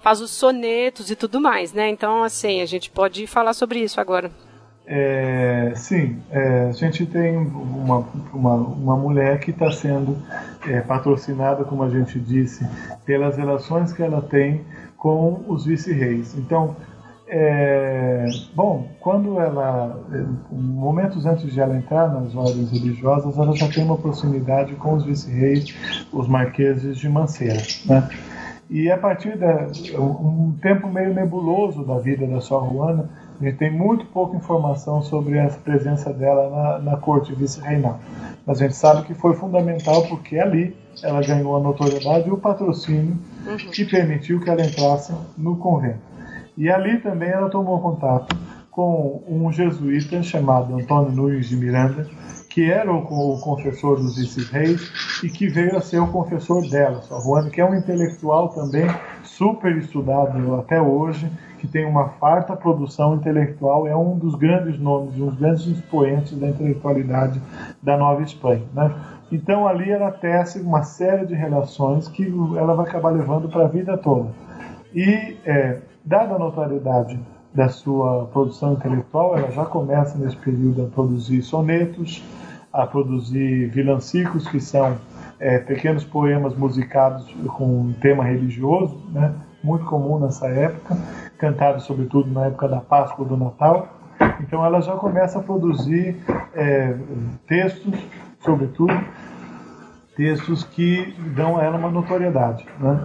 faz 0.02 0.22
os 0.22 0.32
sonetos 0.32 1.12
e 1.12 1.16
tudo 1.16 1.42
mais, 1.42 1.74
né? 1.74 1.90
Então, 1.90 2.24
assim, 2.24 2.62
a 2.62 2.66
gente 2.66 2.90
pode 2.90 3.28
falar 3.28 3.54
sobre 3.54 3.80
isso 3.80 4.00
agora. 4.00 4.32
É, 4.88 5.74
sim, 5.76 6.20
é, 6.32 6.68
a 6.70 6.72
gente 6.72 7.06
tem 7.06 7.38
uma, 7.38 8.06
uma, 8.34 8.56
uma 8.56 8.96
mulher 8.96 9.40
que 9.40 9.52
está 9.52 9.70
sendo 9.72 10.18
é, 10.68 10.82
patrocinada, 10.82 11.64
como 11.64 11.84
a 11.84 11.90
gente 11.90 12.20
disse, 12.20 12.66
pelas 13.06 13.38
relações 13.38 13.94
que 13.94 14.02
ela 14.02 14.22
tem 14.22 14.62
com 14.98 15.44
os 15.48 15.66
vice-reis. 15.66 16.36
Então, 16.38 16.76
é, 17.34 18.26
bom, 18.54 18.90
quando 19.00 19.40
ela, 19.40 19.98
momentos 20.52 21.26
antes 21.26 21.50
de 21.54 21.62
ela 21.62 21.78
entrar 21.78 22.10
nas 22.10 22.36
ordens 22.36 22.70
religiosas, 22.72 23.38
ela 23.38 23.56
já 23.56 23.70
tem 23.70 23.86
uma 23.86 23.98
proximidade 23.98 24.76
com 24.76 24.96
os 24.96 25.06
vice-reis, 25.06 25.74
os 26.12 26.28
marqueses 26.28 26.98
de 26.98 27.08
Manceira, 27.08 27.62
né? 27.86 28.10
E 28.70 28.92
a 28.92 28.98
partir 28.98 29.38
de 29.38 29.98
um 29.98 30.54
tempo 30.62 30.90
meio 30.90 31.14
nebuloso 31.14 31.86
da 31.86 32.00
vida 32.00 32.28
da 32.28 32.42
Sor 32.42 32.70
Juana, 32.70 33.10
a 33.40 33.44
gente 33.44 33.58
tem 33.58 33.72
muito 33.72 34.06
pouca 34.08 34.36
informação 34.36 35.02
sobre 35.02 35.40
a 35.40 35.48
presença 35.48 36.14
dela 36.14 36.50
na, 36.50 36.92
na 36.92 36.98
corte 36.98 37.34
vice-reinal. 37.34 38.00
Mas 38.46 38.62
a 38.62 38.66
gente 38.66 38.76
sabe 38.76 39.04
que 39.04 39.14
foi 39.14 39.34
fundamental 39.36 40.06
porque 40.08 40.38
ali 40.38 40.76
ela 41.02 41.22
ganhou 41.22 41.56
a 41.56 41.60
notoriedade 41.60 42.28
e 42.28 42.32
o 42.32 42.38
patrocínio 42.38 43.18
uhum. 43.46 43.58
que 43.58 43.86
permitiu 43.86 44.40
que 44.40 44.50
ela 44.50 44.62
entrasse 44.62 45.14
no 45.38 45.56
convento. 45.56 46.11
E 46.58 46.70
ali 46.70 47.00
também 47.00 47.30
ela 47.30 47.50
tomou 47.50 47.80
contato 47.80 48.36
com 48.72 49.22
um 49.28 49.52
jesuíta 49.52 50.24
chamado 50.24 50.74
Antônio 50.76 51.12
Nunes 51.12 51.50
de 51.50 51.58
Miranda, 51.58 52.08
que 52.50 52.70
era 52.70 52.92
o, 52.92 53.02
confessor 53.42 53.98
dos 53.98 54.16
vice-reis 54.16 55.22
e 55.24 55.30
que 55.30 55.48
veio 55.48 55.78
a 55.78 55.82
ser 55.82 56.00
o 56.00 56.08
confessor 56.08 56.68
dela, 56.70 57.02
Sor 57.02 57.22
Juana, 57.22 57.50
que 57.50 57.62
é 57.62 57.66
um 57.66 57.76
intelectual 57.76 58.50
também 58.50 58.88
super 59.24 59.76
estudado 59.78 60.56
até 60.56 60.82
hoje, 60.82 61.32
que 61.60 61.68
tem 61.68 61.86
uma 61.86 62.10
farta 62.10 62.56
produção 62.56 63.16
intelectual, 63.16 63.88
é 63.88 63.96
um 63.96 64.18
dos 64.18 64.36
grandes 64.36 64.80
nomes, 64.80 65.16
um 65.16 65.28
dos 65.28 65.36
grandes 65.38 65.66
expoentes 65.68 66.38
da 66.38 66.50
intelectualidade 66.50 67.42
da 67.82 67.98
Nova 67.98 68.22
Espanha. 68.24 68.64
Né? 68.74 68.94
Então 69.32 69.68
ali 69.68 69.92
ela 69.92 70.12
tece 70.12 70.60
uma 70.60 70.84
série 70.84 71.26
de 71.26 71.36
relações 71.36 72.08
que 72.08 72.24
ela 72.58 72.74
vai 72.74 72.86
acabar 72.86 73.10
levando 73.10 73.48
para 73.48 73.66
a 73.66 73.68
vida 73.68 73.98
toda. 73.98 74.30
E, 74.94 75.38
é, 75.46 75.80
dada 76.04 76.36
a 76.36 76.40
notoriedade 76.40 77.20
da 77.54 77.70
sua 77.70 78.26
produção 78.28 78.74
intelectual, 78.74 79.38
ela 79.38 79.52
já 79.52 79.66
começa 79.66 80.18
nesse 80.18 80.38
período 80.38 80.86
a 80.86 80.88
produzir 80.88 81.42
sonetos, 81.42 82.24
a 82.72 82.88
produzir 82.88 83.68
vilancicos, 83.68 84.48
que 84.48 84.60
são 84.60 84.98
é, 85.40 85.60
pequenos 85.60 86.04
poemas 86.04 86.56
musicados 86.56 87.30
com 87.58 87.66
um 87.66 87.94
tema 87.94 88.24
religioso, 88.24 88.98
né, 89.12 89.34
muito 89.64 89.86
comum 89.86 90.20
nessa 90.20 90.48
época, 90.48 90.98
cantados 91.38 91.84
sobretudo 91.84 92.32
na 92.32 92.46
época 92.46 92.68
da 92.68 92.80
Páscoa 92.80 93.26
ou 93.26 93.30
do 93.30 93.38
Natal. 93.38 93.90
Então 94.40 94.66
ela 94.66 94.82
já 94.82 94.96
começa 94.96 95.40
a 95.40 95.42
produzir 95.42 96.16
é, 96.54 96.96
textos, 97.48 98.00
sobretudo, 98.40 98.94
textos 100.16 100.64
que 100.64 101.14
dão 101.36 101.58
a 101.58 101.64
ela 101.64 101.78
uma 101.78 101.90
notoriedade. 101.90 102.66
Né? 102.80 103.00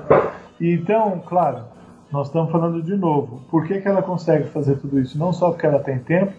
Então, 0.60 1.22
claro, 1.26 1.64
nós 2.10 2.28
estamos 2.28 2.50
falando 2.52 2.82
de 2.82 2.96
novo. 2.96 3.42
Por 3.50 3.66
que, 3.66 3.80
que 3.80 3.88
ela 3.88 4.02
consegue 4.02 4.44
fazer 4.48 4.76
tudo 4.76 5.00
isso? 5.00 5.18
Não 5.18 5.32
só 5.32 5.50
porque 5.50 5.66
ela 5.66 5.80
tem 5.80 5.98
tempo, 5.98 6.32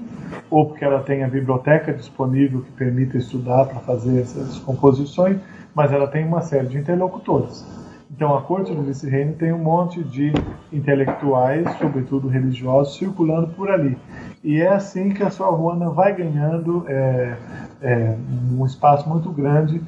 ou 0.50 0.66
porque 0.66 0.84
ela 0.84 1.00
tem 1.02 1.24
a 1.24 1.28
biblioteca 1.28 1.94
disponível 1.94 2.62
que 2.62 2.72
permite 2.72 3.18
estudar 3.18 3.66
para 3.66 3.80
fazer 3.82 4.22
essas 4.22 4.58
composições, 4.60 5.38
mas 5.76 5.92
ela 5.92 6.08
tem 6.08 6.26
uma 6.26 6.42
série 6.42 6.68
de 6.68 6.78
interlocutores. 6.78 7.66
Então, 8.10 8.36
a 8.36 8.42
corte 8.42 8.74
do 8.74 8.82
vice-reino 8.82 9.34
tem 9.34 9.52
um 9.52 9.60
monte 9.60 10.04
de 10.04 10.32
intelectuais, 10.72 11.70
sobretudo 11.78 12.28
religiosos, 12.28 12.98
circulando 12.98 13.48
por 13.50 13.70
ali. 13.70 13.98
E 14.44 14.62
é 14.62 14.70
assim 14.70 15.10
que 15.10 15.22
a 15.22 15.30
sua 15.30 15.50
Ruana 15.50 15.90
vai 15.90 16.16
ganhando 16.16 16.86
é, 16.88 17.36
é, 17.82 18.18
um 18.58 18.66
espaço 18.66 19.08
muito 19.08 19.30
grande 19.30 19.82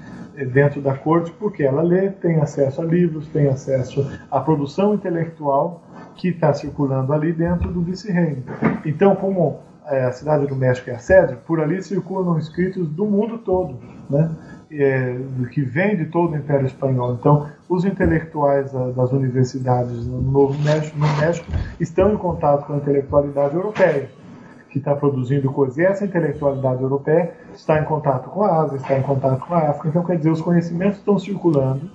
dentro 0.46 0.82
da 0.82 0.96
corte, 0.96 1.32
porque 1.32 1.64
ela 1.64 1.82
lê, 1.82 2.10
tem 2.10 2.40
acesso 2.40 2.82
a 2.82 2.86
livros, 2.86 3.28
tem 3.28 3.48
acesso 3.48 4.10
à 4.32 4.40
produção 4.40 4.94
intelectual 4.94 5.84
que 6.16 6.30
está 6.30 6.54
circulando 6.54 7.14
ali 7.14 7.34
dentro 7.34 7.72
do 7.72 7.82
vice-reino. 7.82 8.44
Então, 8.86 9.16
como 9.16 9.60
é, 9.86 10.06
a 10.06 10.12
cidade 10.12 10.46
do 10.46 10.56
México 10.56 10.90
é 10.90 10.94
a 10.94 11.00
sede, 11.00 11.36
por 11.48 11.60
ali 11.60 11.82
circulam 11.82 12.38
escritos 12.38 12.88
do 12.88 13.06
mundo 13.06 13.40
todo, 13.40 13.80
né? 14.10 14.30
É, 14.72 15.18
que 15.52 15.62
vem 15.62 15.98
de 15.98 16.06
todo 16.06 16.34
o 16.34 16.38
Império 16.38 16.68
Espanhol. 16.68 17.16
Então, 17.20 17.50
os 17.68 17.86
intelectuais 17.86 18.72
das 18.72 19.12
universidades 19.12 20.06
no 20.06 20.22
Novo 20.22 20.62
México, 20.62 20.96
no 21.00 21.08
México 21.18 21.48
estão 21.80 22.14
em 22.14 22.18
contato 22.18 22.68
com 22.68 22.74
a 22.74 22.78
intelectualidade 22.78 23.56
europeia 23.56 24.08
que 24.70 24.78
está 24.78 24.96
produzindo 24.96 25.52
coisas. 25.52 25.78
E 25.78 25.84
essa 25.84 26.06
intelectualidade 26.06 26.82
europeia 26.82 27.34
está 27.54 27.80
em 27.80 27.84
contato 27.84 28.30
com 28.30 28.44
a 28.44 28.62
Ásia, 28.62 28.78
está 28.78 28.98
em 28.98 29.02
contato 29.02 29.46
com 29.46 29.54
a 29.54 29.70
África. 29.70 29.90
Então, 29.90 30.04
quer 30.04 30.18
dizer, 30.18 30.30
os 30.30 30.42
conhecimentos 30.42 31.00
estão 31.00 31.18
circulando 31.18 31.90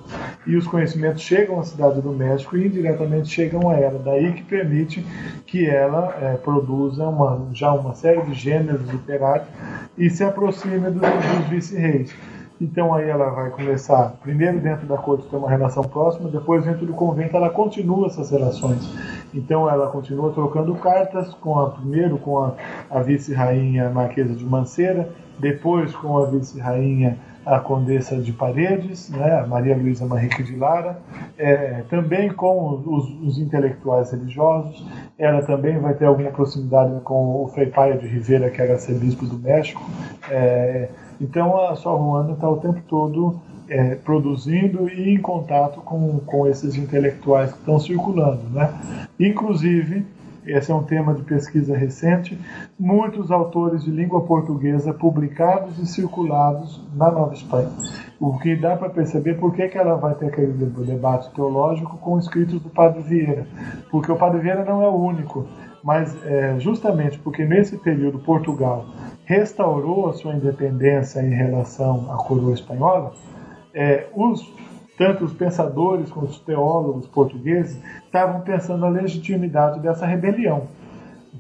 e 0.47 0.57
os 0.57 0.67
conhecimentos 0.67 1.23
chegam 1.23 1.61
à 1.61 1.63
cidade 1.63 2.01
do 2.01 2.13
México 2.13 2.57
e 2.57 2.67
indiretamente 2.67 3.29
chegam 3.29 3.71
a 3.71 3.75
ela. 3.75 4.01
Daí 4.05 4.33
que 4.33 4.43
permite 4.43 5.05
que 5.47 5.69
ela 5.69 6.15
é, 6.21 6.35
produza 6.37 7.05
uma, 7.05 7.49
já 7.53 7.73
uma 7.73 7.95
série 7.95 8.23
de 8.23 8.35
gêneros 8.35 8.89
literários 8.89 9.49
e 9.97 10.11
se 10.11 10.25
aproxime 10.25 10.91
dos, 10.91 11.01
dos 11.01 11.49
vice-reis. 11.49 12.15
Então 12.61 12.95
aí 12.95 13.09
ela 13.09 13.31
vai 13.31 13.51
começar, 13.51 14.15
primeiro 14.23 14.61
dentro 14.61 14.87
da 14.87 14.97
corte 14.97 15.27
ter 15.27 15.37
uma 15.37 15.51
relação 15.51 15.83
próxima, 15.83 16.31
depois 16.31 16.65
dentro 16.65 16.87
do 16.87 16.93
convento 16.93 17.37
ela 17.37 17.51
continua 17.51 18.07
essas 18.07 18.31
relações. 18.31 18.89
Então 19.35 19.69
ela 19.69 19.89
continua 19.89 20.33
trocando 20.33 20.75
cartas 20.77 21.35
com 21.35 21.59
a 21.59 21.71
primeiro 21.71 22.17
com 22.19 22.39
a, 22.39 22.55
a 22.91 23.01
vice-rainha 23.01 23.91
Marquesa 23.91 24.35
de 24.35 24.45
Manceira, 24.45 25.09
depois 25.39 25.95
com 25.97 26.17
a 26.19 26.27
vice-rainha 26.27 27.19
a 27.45 27.61
Condessa 27.61 28.17
de 28.17 28.33
Paredes, 28.33 29.11
né, 29.11 29.45
Maria 29.47 29.77
Luísa 29.77 30.07
Manrique 30.07 30.43
de 30.43 30.57
Lara, 30.57 30.99
é, 31.37 31.83
também 31.91 32.33
com 32.33 32.71
os, 32.71 33.09
os, 33.23 33.39
intelectuais 33.39 34.11
religiosos. 34.13 34.83
Ela 35.19 35.43
também 35.43 35.79
vai 35.79 35.93
ter 35.95 36.07
alguma 36.07 36.31
proximidade 36.31 36.99
com 37.03 37.43
o 37.43 37.49
Frei 37.49 37.67
Paia 37.67 37.99
de 37.99 38.07
Rivera, 38.07 38.49
que 38.49 38.63
era 38.63 38.73
arcebispo 38.73 39.27
do 39.27 39.39
México. 39.39 39.83
É, 40.31 40.89
então 41.21 41.57
a 41.69 41.75
Sor 41.77 41.99
Juana 41.99 42.33
está 42.33 42.49
o 42.49 42.57
tempo 42.57 42.81
todo 42.89 43.41
é, 43.69 43.95
produzindo 43.95 44.89
e 44.89 45.15
em 45.15 45.19
contato 45.19 45.81
com, 45.81 46.19
com 46.21 46.47
esses 46.47 46.77
intelectuais 46.77 47.53
que 47.53 47.59
estão 47.59 47.79
circulando. 47.79 48.43
Né? 48.51 48.73
Inclusive, 49.19 50.05
esse 50.47 50.71
é 50.71 50.75
um 50.75 50.83
tema 50.83 51.15
de 51.15 51.23
pesquisa 51.23 51.75
recente, 51.75 52.39
muitos 52.79 53.31
autores 53.31 53.83
de 53.83 53.91
língua 53.91 54.21
portuguesa 54.21 54.93
publicados 54.93 55.79
e 55.79 55.87
circulados 55.87 56.83
na 56.95 57.11
Nova 57.11 57.33
Espanha. 57.33 57.71
O 58.21 58.39
que 58.39 58.55
dá 58.55 58.77
para 58.77 58.91
perceber 58.91 59.35
por 59.35 59.55
que, 59.55 59.69
que 59.69 59.79
ela 59.79 59.97
vai 59.97 60.15
ter 60.15 60.27
aquele 60.27 60.53
debate 60.53 61.31
teológico 61.35 61.97
com 61.97 62.19
escritos 62.19 62.61
do 62.61 62.69
Padre 62.69 63.03
Vieira. 63.03 63.47
Porque 63.91 64.13
o 64.13 64.17
Padre 64.17 64.41
Vieira 64.41 64.65
não 64.65 64.83
é 64.83 64.89
o 64.89 64.95
único, 64.95 65.47
mas 65.85 66.17
é, 66.25 66.59
justamente 66.59 67.19
porque 67.19 67.45
nesse 67.45 67.77
período 67.77 68.19
Portugal 68.19 68.87
restaurou 69.27 70.09
a 70.09 70.15
sua 70.15 70.35
independência 70.35 71.21
em 71.21 71.35
relação 71.35 72.11
à 72.11 72.17
coroa 72.17 72.55
espanhola, 72.55 73.13
é, 73.75 74.07
os 74.15 74.51
tanto 74.97 75.25
os 75.25 75.33
pensadores 75.33 76.09
quanto 76.09 76.31
os 76.31 76.39
teólogos 76.39 77.07
portugueses 77.09 77.79
estavam 78.05 78.41
pensando 78.43 78.81
na 78.81 78.89
legitimidade 78.89 79.81
dessa 79.81 80.07
rebelião. 80.07 80.69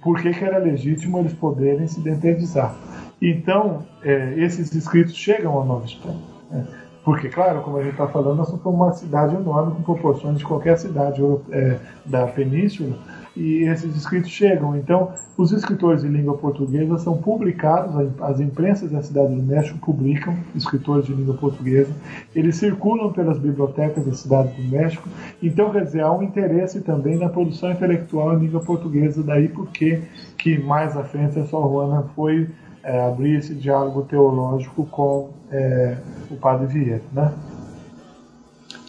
Por 0.02 0.20
que, 0.20 0.30
que 0.32 0.44
era 0.44 0.58
legítimo 0.58 1.18
eles 1.20 1.32
poderem 1.32 1.86
se 1.86 2.00
identificar? 2.00 2.74
Então, 3.22 3.84
é, 4.02 4.34
esses 4.36 4.74
escritos 4.74 5.14
chegam 5.14 5.58
à 5.62 5.64
Nova 5.64 5.84
Espanha. 5.86 6.18
Né? 6.50 6.66
Porque, 7.04 7.28
claro, 7.28 7.62
como 7.62 7.76
a 7.76 7.82
gente 7.82 7.92
está 7.92 8.08
falando, 8.08 8.38
nós 8.38 8.48
somos 8.48 8.66
uma 8.66 8.92
cidade 8.92 9.36
enorme 9.36 9.72
com 9.76 9.82
proporções 9.82 10.38
de 10.38 10.44
qualquer 10.44 10.76
cidade 10.76 11.22
é, 11.52 11.78
da 12.04 12.26
península 12.26 12.98
e 13.36 13.64
esses 13.64 13.94
escritos 13.96 14.30
chegam. 14.30 14.76
Então, 14.76 15.12
os 15.36 15.52
escritores 15.52 16.02
de 16.02 16.08
língua 16.08 16.36
portuguesa 16.36 16.98
são 16.98 17.16
publicados, 17.16 17.94
as 18.20 18.40
imprensas 18.40 18.90
da 18.90 19.02
Cidade 19.02 19.34
do 19.34 19.42
México 19.42 19.78
publicam 19.78 20.36
escritores 20.54 21.06
de 21.06 21.14
língua 21.14 21.34
portuguesa, 21.34 21.92
eles 22.34 22.56
circulam 22.56 23.12
pelas 23.12 23.38
bibliotecas 23.38 24.04
da 24.04 24.14
Cidade 24.14 24.52
do 24.60 24.68
México. 24.68 25.08
Então, 25.42 25.70
quer 25.70 25.84
dizer, 25.84 26.02
há 26.02 26.12
um 26.12 26.22
interesse 26.22 26.80
também 26.80 27.18
na 27.18 27.28
produção 27.28 27.72
intelectual 27.72 28.36
em 28.36 28.40
língua 28.40 28.60
portuguesa, 28.60 29.22
daí 29.22 29.48
porque 29.48 30.02
que 30.38 30.58
mais 30.58 30.96
à 30.96 31.02
frente 31.02 31.38
a 31.38 31.44
Sor 31.44 31.68
Juana 31.70 32.04
foi 32.14 32.48
é, 32.82 33.00
abrir 33.06 33.38
esse 33.38 33.54
diálogo 33.54 34.02
teológico 34.02 34.86
com 34.86 35.30
é, 35.50 35.96
o 36.30 36.36
Padre 36.36 36.66
Vieira, 36.66 37.02
né? 37.12 37.32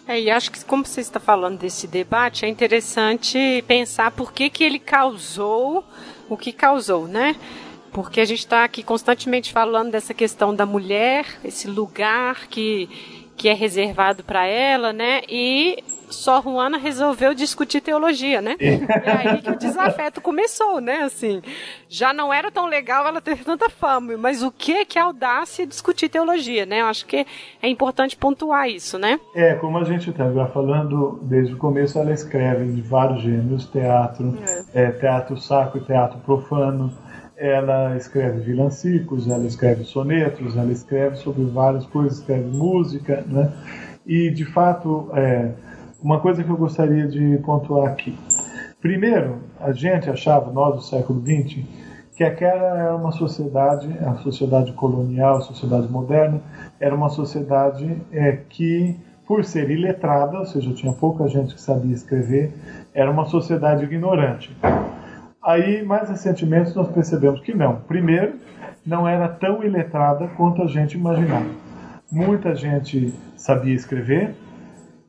É, 0.08 0.20
e 0.20 0.30
acho 0.30 0.52
que 0.52 0.64
como 0.64 0.86
você 0.86 1.00
está 1.00 1.18
falando 1.18 1.58
desse 1.58 1.88
debate, 1.88 2.44
é 2.44 2.48
interessante 2.48 3.64
pensar 3.66 4.12
por 4.12 4.32
que, 4.32 4.48
que 4.48 4.62
ele 4.62 4.78
causou 4.78 5.84
o 6.28 6.36
que 6.36 6.52
causou, 6.52 7.08
né? 7.08 7.34
Porque 7.92 8.20
a 8.20 8.24
gente 8.24 8.40
está 8.40 8.62
aqui 8.62 8.82
constantemente 8.84 9.52
falando 9.52 9.90
dessa 9.90 10.14
questão 10.14 10.54
da 10.54 10.64
mulher, 10.64 11.26
esse 11.44 11.66
lugar 11.66 12.46
que, 12.46 12.88
que 13.36 13.48
é 13.48 13.52
reservado 13.52 14.22
para 14.22 14.46
ela, 14.46 14.92
né? 14.92 15.22
E 15.28 15.82
só 16.10 16.40
Juana 16.40 16.78
resolveu 16.78 17.34
discutir 17.34 17.80
teologia, 17.80 18.40
né? 18.40 18.56
É. 18.60 18.74
é 18.74 19.28
aí 19.28 19.42
que 19.42 19.50
o 19.50 19.58
desafeto 19.58 20.20
começou, 20.20 20.80
né? 20.80 21.02
Assim, 21.02 21.42
já 21.88 22.12
não 22.12 22.32
era 22.32 22.50
tão 22.50 22.66
legal 22.66 23.06
ela 23.06 23.20
ter 23.20 23.38
tanta 23.44 23.68
fama, 23.68 24.16
mas 24.16 24.42
o 24.42 24.50
que 24.50 24.84
que 24.84 24.98
é 24.98 25.02
audácia 25.02 25.66
discutir 25.66 26.08
teologia, 26.08 26.66
né? 26.66 26.80
Eu 26.80 26.86
acho 26.86 27.06
que 27.06 27.26
é 27.62 27.68
importante 27.68 28.16
pontuar 28.16 28.68
isso, 28.68 28.98
né? 28.98 29.18
É, 29.34 29.54
como 29.54 29.78
a 29.78 29.84
gente 29.84 30.10
estava 30.10 30.46
falando 30.48 31.18
desde 31.22 31.54
o 31.54 31.56
começo, 31.56 31.98
ela 31.98 32.12
escreve 32.12 32.66
de 32.72 32.82
vários 32.82 33.22
gêneros, 33.22 33.66
teatro, 33.66 34.38
é. 34.74 34.84
É, 34.84 34.90
teatro 34.92 35.36
sacro 35.38 35.80
e 35.80 35.84
teatro 35.84 36.18
profano, 36.20 36.92
ela 37.36 37.96
escreve 37.96 38.40
vilancicos, 38.40 39.28
ela 39.28 39.44
escreve 39.44 39.84
sonetos, 39.84 40.56
ela 40.56 40.72
escreve 40.72 41.16
sobre 41.16 41.44
várias 41.44 41.84
coisas, 41.86 42.18
escreve 42.18 42.48
música, 42.56 43.22
né? 43.26 43.52
E 44.06 44.30
de 44.30 44.44
fato, 44.44 45.10
é, 45.14 45.50
uma 46.02 46.20
coisa 46.20 46.42
que 46.42 46.50
eu 46.50 46.56
gostaria 46.56 47.06
de 47.06 47.38
pontuar 47.38 47.88
aqui. 47.88 48.16
Primeiro, 48.80 49.38
a 49.60 49.72
gente 49.72 50.08
achava, 50.08 50.52
nós 50.52 50.76
do 50.76 50.82
século 50.82 51.20
XX, 51.20 51.64
que 52.16 52.24
aquela 52.24 52.78
era 52.78 52.96
uma 52.96 53.12
sociedade, 53.12 53.88
a 54.04 54.14
sociedade 54.16 54.72
colonial, 54.72 55.36
a 55.36 55.40
sociedade 55.40 55.88
moderna, 55.88 56.40
era 56.80 56.94
uma 56.94 57.08
sociedade 57.08 58.00
é, 58.12 58.38
que, 58.48 58.96
por 59.26 59.44
ser 59.44 59.70
iletrada, 59.70 60.38
ou 60.38 60.46
seja, 60.46 60.72
tinha 60.72 60.92
pouca 60.92 61.28
gente 61.28 61.54
que 61.54 61.60
sabia 61.60 61.94
escrever, 61.94 62.54
era 62.94 63.10
uma 63.10 63.26
sociedade 63.26 63.84
ignorante. 63.84 64.56
Aí, 65.42 65.84
mais 65.84 66.08
recentemente, 66.08 66.74
nós 66.74 66.88
percebemos 66.88 67.40
que 67.40 67.54
não. 67.54 67.76
Primeiro, 67.86 68.34
não 68.84 69.06
era 69.06 69.28
tão 69.28 69.62
iletrada 69.62 70.28
quanto 70.36 70.62
a 70.62 70.66
gente 70.66 70.96
imaginava. 70.96 71.46
Muita 72.10 72.54
gente 72.54 73.12
sabia 73.36 73.74
escrever, 73.74 74.34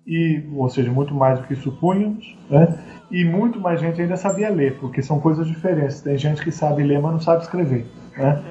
e, 0.08 0.42
ou 0.56 0.70
seja, 0.70 0.90
muito 0.90 1.14
mais 1.14 1.38
do 1.38 1.46
que 1.46 1.56
supunhamos, 1.56 2.38
né? 2.50 2.80
e 3.12 3.26
muito 3.26 3.60
mais 3.60 3.82
gente 3.82 4.02
ainda 4.02 4.16
sabia 4.16 4.50
ler, 4.50 4.78
porque 4.80 5.02
são 5.02 5.20
coisas 5.20 5.46
diferentes. 5.46 6.00
Tem 6.00 6.18
gente 6.18 6.42
que 6.42 6.52
sabe 6.52 6.82
ler, 6.82 7.02
mas 7.02 7.12
não 7.12 7.20
sabe 7.20 7.44
escrever. 7.44 7.86
Né? 8.18 8.42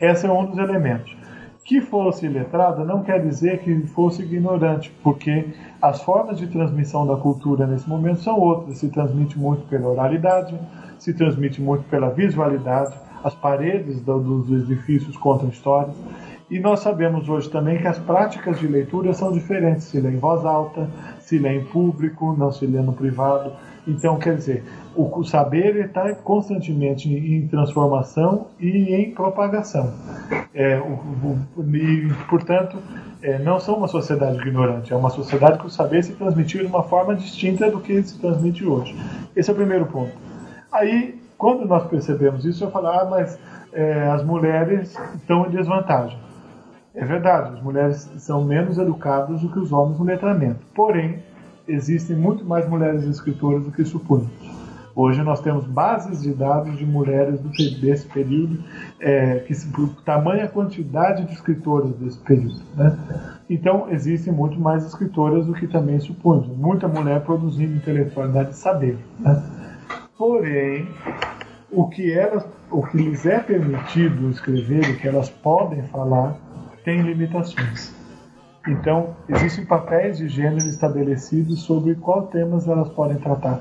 Esse 0.00 0.26
é 0.26 0.32
um 0.32 0.44
dos 0.44 0.58
elementos. 0.58 1.16
Que 1.64 1.80
fosse 1.80 2.28
letrada 2.28 2.84
não 2.84 3.02
quer 3.02 3.22
dizer 3.22 3.60
que 3.60 3.86
fosse 3.86 4.22
ignorante, 4.22 4.92
porque 5.02 5.46
as 5.80 6.02
formas 6.02 6.36
de 6.36 6.48
transmissão 6.48 7.06
da 7.06 7.16
cultura 7.16 7.66
nesse 7.66 7.88
momento 7.88 8.20
são 8.20 8.38
outras. 8.38 8.78
Se 8.78 8.88
transmite 8.88 9.38
muito 9.38 9.62
pela 9.68 9.88
oralidade, 9.88 10.58
se 10.98 11.14
transmite 11.14 11.62
muito 11.62 11.84
pela 11.84 12.10
visualidade, 12.10 12.94
as 13.22 13.34
paredes 13.34 14.02
dos 14.02 14.50
edifícios 14.50 15.16
contam 15.16 15.48
histórias. 15.48 15.96
E 16.50 16.60
nós 16.60 16.80
sabemos 16.80 17.28
hoje 17.28 17.48
também 17.48 17.78
que 17.78 17.86
as 17.86 17.98
práticas 17.98 18.60
de 18.60 18.66
leitura 18.66 19.14
são 19.14 19.32
diferentes. 19.32 19.84
Se 19.84 20.00
lê 20.00 20.10
em 20.10 20.18
voz 20.18 20.44
alta, 20.44 20.88
se 21.18 21.38
lê 21.38 21.56
em 21.56 21.64
público, 21.64 22.34
não 22.38 22.52
se 22.52 22.66
lê 22.66 22.80
no 22.80 22.92
privado. 22.92 23.52
Então, 23.86 24.18
quer 24.18 24.36
dizer, 24.36 24.64
o 24.94 25.24
saber 25.24 25.76
está 25.76 26.14
constantemente 26.14 27.12
em 27.12 27.46
transformação 27.48 28.46
e 28.58 28.94
em 28.94 29.10
propagação. 29.10 29.92
É, 30.54 30.78
o, 30.78 31.38
o, 31.56 31.76
e, 31.76 32.12
portanto, 32.28 32.78
é, 33.22 33.38
não 33.38 33.58
são 33.58 33.76
uma 33.76 33.88
sociedade 33.88 34.36
ignorante, 34.38 34.92
é 34.92 34.96
uma 34.96 35.10
sociedade 35.10 35.58
que 35.58 35.66
o 35.66 35.70
saber 35.70 36.02
se 36.02 36.12
transmitiu 36.12 36.60
de 36.60 36.66
uma 36.66 36.82
forma 36.82 37.14
distinta 37.14 37.70
do 37.70 37.80
que 37.80 38.02
se 38.02 38.18
transmite 38.18 38.64
hoje. 38.64 38.94
Esse 39.34 39.50
é 39.50 39.52
o 39.52 39.56
primeiro 39.56 39.86
ponto. 39.86 40.12
Aí, 40.70 41.20
quando 41.36 41.66
nós 41.66 41.86
percebemos 41.86 42.44
isso, 42.44 42.64
eu 42.64 42.70
falo, 42.70 42.86
ah, 42.88 43.06
mas 43.10 43.38
é, 43.72 44.08
as 44.08 44.24
mulheres 44.24 44.96
estão 45.14 45.46
em 45.46 45.50
desvantagem. 45.50 46.18
É 46.94 47.04
verdade, 47.04 47.54
as 47.54 47.62
mulheres 47.62 48.08
são 48.18 48.44
menos 48.44 48.78
educadas 48.78 49.40
do 49.40 49.48
que 49.48 49.58
os 49.58 49.72
homens 49.72 49.98
no 49.98 50.04
letramento. 50.04 50.60
Porém, 50.74 51.18
existem 51.66 52.14
muito 52.14 52.44
mais 52.44 52.68
mulheres 52.68 53.02
escritoras 53.04 53.64
do 53.64 53.72
que 53.72 53.84
supunhamos. 53.84 54.30
Hoje 54.96 55.24
nós 55.24 55.40
temos 55.40 55.66
bases 55.66 56.22
de 56.22 56.32
dados 56.32 56.78
de 56.78 56.86
mulheres 56.86 57.40
desse 57.80 58.06
período, 58.06 58.62
é, 59.00 59.40
que 59.40 59.52
por 59.72 59.88
tamanha 60.04 60.46
quantidade 60.46 61.24
de 61.24 61.32
escritoras 61.32 61.90
desse 61.96 62.18
período. 62.20 62.62
Né? 62.76 62.96
Então 63.50 63.88
existem 63.90 64.32
muito 64.32 64.58
mais 64.60 64.86
escritoras 64.86 65.46
do 65.46 65.52
que 65.52 65.66
também 65.66 65.98
supunhamos. 65.98 66.56
Muita 66.56 66.86
mulher 66.86 67.22
produzindo 67.22 67.74
intelectualidade 67.74 68.50
e 68.50 68.54
saber. 68.54 68.96
Né? 69.18 69.42
Porém, 70.16 70.86
o 71.72 71.88
que 71.88 72.12
elas, 72.12 72.46
o 72.70 72.80
que 72.84 72.96
lhes 72.96 73.26
é 73.26 73.40
permitido 73.40 74.30
escrever, 74.30 74.90
o 74.90 74.96
que 74.96 75.08
elas 75.08 75.28
podem 75.28 75.82
falar, 75.88 76.36
tem 76.84 77.00
limitações. 77.00 77.92
Então, 78.68 79.16
existem 79.28 79.64
papéis 79.64 80.18
de 80.18 80.28
gênero 80.28 80.68
estabelecidos 80.68 81.62
sobre 81.62 81.94
quais 81.96 82.28
temas 82.30 82.68
elas 82.68 82.88
podem 82.90 83.16
tratar. 83.18 83.60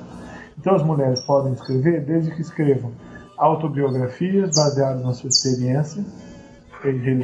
Então, 0.58 0.76
as 0.76 0.84
mulheres 0.84 1.20
podem 1.22 1.54
escrever 1.54 2.06
desde 2.06 2.32
que 2.36 2.42
escrevam 2.42 2.92
autobiografias 3.38 4.54
baseadas 4.54 5.04
na 5.04 5.14
sua 5.14 5.30
experiência, 5.30 6.04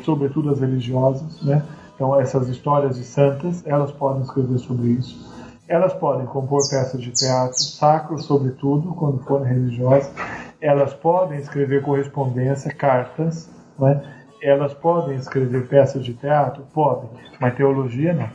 sobretudo 0.03 0.49
as 0.49 0.59
religiosas, 0.59 1.41
né? 1.43 1.63
Então, 1.95 2.19
essas 2.19 2.47
histórias 2.47 2.95
de 2.95 3.03
santas, 3.03 3.61
elas 3.65 3.91
podem 3.91 4.23
escrever 4.23 4.57
sobre 4.57 4.87
isso. 4.87 5.29
Elas 5.67 5.93
podem 5.93 6.25
compor 6.25 6.67
peças 6.69 7.01
de 7.01 7.11
teatro 7.11 7.61
sacro, 7.61 8.17
sobretudo, 8.19 8.93
quando 8.93 9.19
forem 9.19 9.47
religiosas. 9.47 10.11
Elas 10.61 10.93
podem 10.93 11.39
escrever 11.39 11.83
correspondência, 11.83 12.73
cartas, 12.73 13.49
né? 13.77 14.18
Elas 14.41 14.73
podem 14.73 15.15
escrever 15.17 15.67
peças 15.67 16.03
de 16.03 16.13
teatro? 16.13 16.63
Podem, 16.73 17.09
mas 17.39 17.55
teologia 17.55 18.13
não. 18.13 18.29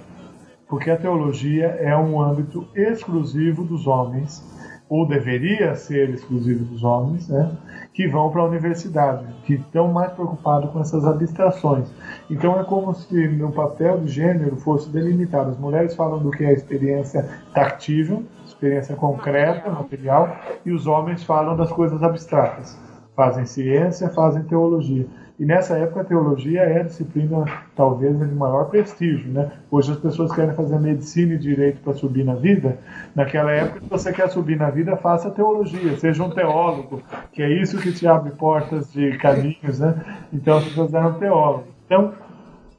Porque 0.69 0.91
a 0.91 0.97
teologia 0.97 1.67
é 1.67 1.97
um 1.97 2.21
âmbito 2.21 2.67
exclusivo 2.75 3.65
dos 3.65 3.87
homens, 3.87 4.43
ou 4.89 5.07
deveria 5.07 5.75
ser 5.75 6.11
exclusivo 6.11 6.65
dos 6.65 6.85
homens, 6.85 7.29
né, 7.29 7.51
que 7.93 8.07
vão 8.07 8.31
para 8.31 8.43
a 8.43 8.45
universidade, 8.45 9.25
que 9.45 9.55
estão 9.55 9.89
mais 9.89 10.13
preocupados 10.13 10.71
com 10.71 10.81
essas 10.81 11.05
abstrações. 11.07 11.89
Então 12.31 12.59
é 12.61 12.65
como 12.65 12.95
se 12.95 13.29
no 13.29 13.51
papel 13.51 14.01
de 14.01 14.09
gênero 14.09 14.57
fosse 14.57 14.89
delimitado. 14.91 15.51
As 15.51 15.59
mulheres 15.59 15.95
falam 15.95 16.19
do 16.19 16.31
que 16.31 16.45
é 16.45 16.49
a 16.49 16.53
experiência 16.53 17.29
tactível, 17.55 18.25
experiência 18.47 18.95
concreta, 18.95 19.71
material, 19.71 20.37
e 20.65 20.71
os 20.71 20.87
homens 20.87 21.23
falam 21.25 21.57
das 21.57 21.71
coisas 21.71 22.03
abstratas. 22.03 22.79
Fazem 23.17 23.47
ciência, 23.47 24.09
fazem 24.11 24.43
teologia. 24.43 25.07
E 25.37 25.45
nessa 25.45 25.77
época 25.77 26.03
a 26.03 26.05
teologia 26.05 26.61
é 26.61 26.81
a 26.81 26.85
disciplina 26.85 27.45
talvez 27.75 28.17
de 28.17 28.25
maior 28.27 28.67
prestígio, 28.67 29.33
né? 29.33 29.51
Hoje 29.69 29.91
as 29.91 29.99
pessoas 29.99 30.33
querem 30.33 30.55
fazer 30.55 30.79
medicina 30.79 31.35
e 31.35 31.39
direito 31.39 31.81
para 31.81 31.93
subir 31.93 32.25
na 32.25 32.37
vida. 32.37 32.79
Naquela 33.17 33.51
época, 33.51 33.81
se 33.81 33.89
você 33.89 34.13
quer 34.13 34.29
subir 34.31 34.57
na 34.57 34.71
vida, 34.71 34.97
faça 34.97 35.31
teologia, 35.33 35.97
seja 35.97 36.23
um 36.23 36.31
teólogo, 36.31 37.03
que 37.33 37.43
é 37.43 37.51
isso 37.51 37.79
que 37.79 37.91
te 37.91 38.07
abre 38.07 38.31
portas 38.31 38.93
de 38.93 39.19
caminhos, 39.19 39.81
né? 39.81 40.05
Então 40.33 40.59
as 40.59 40.65
pessoas 40.65 40.95
eram 40.95 41.15
teólogos. 41.15 41.67
Então, 41.85 42.13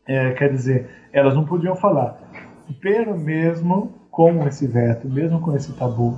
é, 0.07 0.31
quer 0.31 0.49
dizer, 0.49 0.89
elas 1.11 1.35
não 1.35 1.43
podiam 1.43 1.75
falar. 1.75 2.17
Pelo 2.79 3.17
mesmo 3.17 3.93
com 4.09 4.47
esse 4.47 4.65
veto, 4.65 5.09
mesmo 5.09 5.41
com 5.41 5.53
esse 5.57 5.73
tabu, 5.73 6.17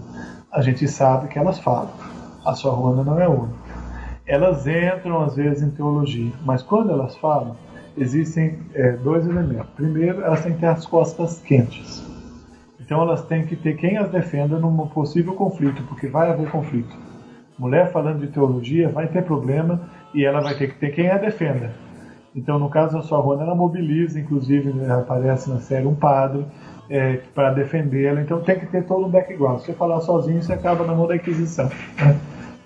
a 0.51 0.61
gente 0.61 0.87
sabe 0.87 1.29
que 1.29 1.39
elas 1.39 1.57
falam. 1.57 1.89
A 2.45 2.53
sua 2.53 2.71
Ruana 2.71 3.03
não 3.03 3.19
é 3.19 3.27
única 3.27 3.66
elas 4.27 4.67
entram 4.67 5.23
às 5.23 5.35
vezes 5.35 5.63
em 5.63 5.71
teologia, 5.71 6.31
mas 6.43 6.61
quando 6.61 6.91
elas 6.91 7.15
falam, 7.17 7.55
existem 7.97 8.59
é, 8.73 8.91
dois 8.91 9.25
elementos. 9.25 9.69
Primeiro, 9.75 10.21
elas 10.21 10.43
têm 10.43 10.53
que 10.53 10.59
ter 10.59 10.67
as 10.67 10.85
costas 10.85 11.41
quentes. 11.41 12.05
Então 12.79 13.01
elas 13.01 13.23
têm 13.23 13.45
que 13.45 13.55
ter 13.55 13.75
quem 13.75 13.97
as 13.97 14.09
defenda 14.09 14.59
num 14.59 14.75
possível 14.87 15.33
conflito, 15.33 15.81
porque 15.83 16.07
vai 16.07 16.29
haver 16.29 16.49
conflito. 16.51 16.95
Mulher 17.57 17.91
falando 17.91 18.19
de 18.19 18.27
teologia 18.27 18.89
vai 18.89 19.07
ter 19.07 19.23
problema 19.23 19.81
e 20.13 20.23
ela 20.23 20.41
vai 20.41 20.55
ter 20.55 20.67
que 20.67 20.75
ter 20.75 20.91
quem 20.91 21.09
a 21.09 21.17
defenda. 21.17 21.71
Então, 22.35 22.59
no 22.59 22.69
caso 22.69 22.95
da 22.95 23.01
sua 23.01 23.19
Rona, 23.19 23.43
ela 23.43 23.55
mobiliza, 23.55 24.19
inclusive 24.19 24.71
né, 24.71 24.93
aparece 24.93 25.49
na 25.49 25.59
série 25.59 25.87
um 25.87 25.95
padre 25.95 26.45
é, 26.87 27.19
para 27.33 27.51
defendê-la. 27.51 28.21
Então, 28.21 28.41
tem 28.41 28.59
que 28.59 28.67
ter 28.67 28.83
todo 28.85 29.07
um 29.07 29.09
background. 29.09 29.61
Se 29.61 29.67
você 29.67 29.73
falar 29.73 30.01
sozinho, 30.01 30.43
você 30.43 30.53
acaba 30.53 30.85
na 30.85 30.93
mão 30.93 31.07
da 31.07 31.15
Inquisição. 31.15 31.67
Né? 31.97 32.19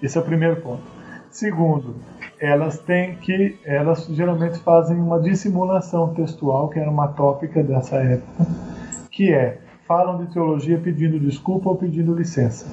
Esse 0.04 0.18
é 0.18 0.22
o 0.22 0.26
primeiro 0.26 0.58
ponto. 0.58 1.01
Segundo, 1.32 1.96
elas 2.40 2.78
têm 2.80 3.16
que, 3.16 3.58
elas 3.64 4.06
geralmente 4.08 4.60
fazem 4.60 4.98
uma 4.98 5.20
dissimulação 5.20 6.14
textual, 6.14 6.68
que 6.70 6.78
era 6.78 6.92
uma 6.92 7.08
tópica 7.08 7.64
dessa 7.64 7.96
época, 7.96 8.46
que 9.10 9.34
é 9.34 9.60
falam 9.88 10.18
de 10.18 10.32
teologia 10.32 10.78
pedindo 10.78 11.20
desculpa 11.20 11.70
ou 11.70 11.76
pedindo 11.76 12.14
licença. 12.14 12.66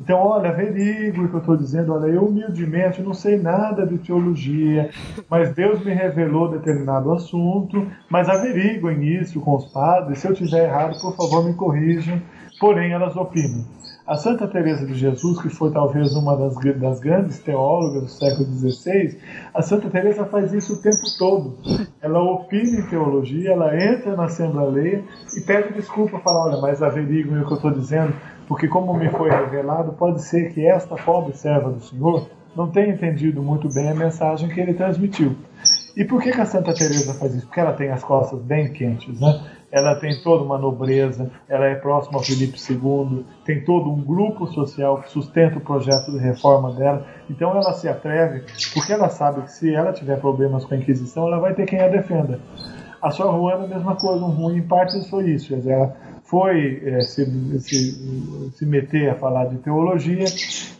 Então, 0.00 0.20
olha, 0.20 0.48
averigüe 0.48 1.24
o 1.24 1.28
que 1.28 1.34
eu 1.34 1.40
estou 1.40 1.56
dizendo. 1.56 1.92
Olha, 1.92 2.06
eu 2.06 2.24
humildemente 2.24 3.02
não 3.02 3.12
sei 3.12 3.36
nada 3.36 3.86
de 3.86 3.98
teologia, 3.98 4.90
mas 5.28 5.54
Deus 5.54 5.84
me 5.84 5.92
revelou 5.92 6.48
determinado 6.50 7.12
assunto. 7.12 7.86
Mas 8.08 8.28
averiguem 8.28 9.04
isso 9.20 9.40
com 9.40 9.54
os 9.54 9.66
padres. 9.66 10.20
Se 10.20 10.28
eu 10.28 10.34
tiver 10.34 10.64
errado, 10.64 10.98
por 11.00 11.14
favor, 11.14 11.44
me 11.44 11.52
corrijam. 11.54 12.22
Porém, 12.58 12.92
elas 12.92 13.16
opinam. 13.16 13.77
A 14.08 14.16
Santa 14.16 14.48
Teresa 14.48 14.86
de 14.86 14.94
Jesus, 14.94 15.38
que 15.42 15.50
foi 15.50 15.70
talvez 15.70 16.14
uma 16.14 16.34
das, 16.34 16.54
das, 16.80 16.98
grandes 16.98 17.40
teólogas 17.40 18.04
do 18.04 18.08
século 18.08 18.46
XVI, 18.46 19.18
a 19.52 19.60
Santa 19.60 19.90
Teresa 19.90 20.24
faz 20.24 20.50
isso 20.54 20.72
o 20.72 20.80
tempo 20.80 21.02
todo. 21.18 21.58
Ela 22.00 22.18
opina 22.22 22.78
em 22.78 22.88
teologia, 22.88 23.50
ela 23.50 23.76
entra 23.76 24.16
na 24.16 24.24
Assembleia 24.24 25.04
e 25.36 25.42
pede 25.42 25.74
desculpa, 25.74 26.18
fala, 26.20 26.46
olha, 26.46 26.58
mas 26.58 26.82
averiguem 26.82 27.38
o 27.38 27.44
que 27.44 27.52
eu 27.52 27.56
estou 27.56 27.70
dizendo, 27.70 28.14
porque 28.48 28.66
como 28.66 28.94
me 28.94 29.10
foi 29.10 29.28
revelado, 29.28 29.92
pode 29.92 30.22
ser 30.22 30.54
que 30.54 30.66
esta 30.66 30.96
pobre 30.96 31.36
serva 31.36 31.70
do 31.70 31.80
Senhor 31.82 32.30
não 32.56 32.70
tenha 32.70 32.94
entendido 32.94 33.42
muito 33.42 33.68
bem 33.68 33.90
a 33.90 33.94
mensagem 33.94 34.48
que 34.48 34.58
ele 34.58 34.72
transmitiu. 34.72 35.36
E 35.94 36.04
por 36.04 36.22
que, 36.22 36.30
que 36.30 36.40
a 36.40 36.46
Santa 36.46 36.72
Teresa 36.72 37.12
faz 37.12 37.34
isso? 37.34 37.46
Porque 37.46 37.60
ela 37.60 37.74
tem 37.74 37.90
as 37.90 38.02
costas 38.02 38.40
bem 38.40 38.72
quentes, 38.72 39.20
né? 39.20 39.57
Ela 39.70 39.96
tem 39.96 40.22
toda 40.22 40.42
uma 40.42 40.56
nobreza, 40.56 41.30
ela 41.48 41.66
é 41.66 41.74
próxima 41.74 42.18
ao 42.18 42.24
Felipe 42.24 42.56
II, 42.58 43.24
tem 43.44 43.62
todo 43.64 43.90
um 43.90 44.00
grupo 44.00 44.46
social 44.46 45.02
que 45.02 45.10
sustenta 45.10 45.58
o 45.58 45.60
projeto 45.60 46.10
de 46.10 46.18
reforma 46.18 46.72
dela. 46.72 47.06
Então 47.28 47.50
ela 47.50 47.72
se 47.74 47.86
atreve, 47.86 48.44
porque 48.72 48.92
ela 48.92 49.10
sabe 49.10 49.42
que 49.42 49.52
se 49.52 49.74
ela 49.74 49.92
tiver 49.92 50.18
problemas 50.20 50.64
com 50.64 50.74
a 50.74 50.78
Inquisição, 50.78 51.26
ela 51.26 51.38
vai 51.38 51.54
ter 51.54 51.66
quem 51.66 51.80
a 51.80 51.88
defenda. 51.88 52.40
A 53.00 53.10
sua 53.10 53.30
Juana, 53.30 53.64
a 53.64 53.68
mesma 53.68 53.94
coisa, 53.94 54.24
um 54.24 54.30
ruim 54.30 54.56
em 54.56 54.62
parte 54.62 55.08
foi 55.08 55.30
isso. 55.30 55.54
Ela 55.54 55.94
foi 56.24 56.82
é, 56.84 57.00
se, 57.02 57.24
se, 57.60 58.50
se, 58.52 58.66
meter 58.66 59.10
a 59.10 59.14
falar 59.14 59.46
de 59.46 59.58
teologia 59.58 60.24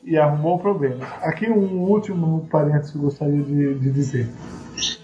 e 0.05 0.19
arrumou 0.19 0.59
problemas. 0.59 1.09
Aqui 1.23 1.48
um 1.48 1.81
último 1.82 2.47
parênteses 2.51 2.90
que 2.90 2.98
eu 2.98 3.02
gostaria 3.02 3.43
de, 3.43 3.74
de 3.74 3.90
dizer. 3.90 4.28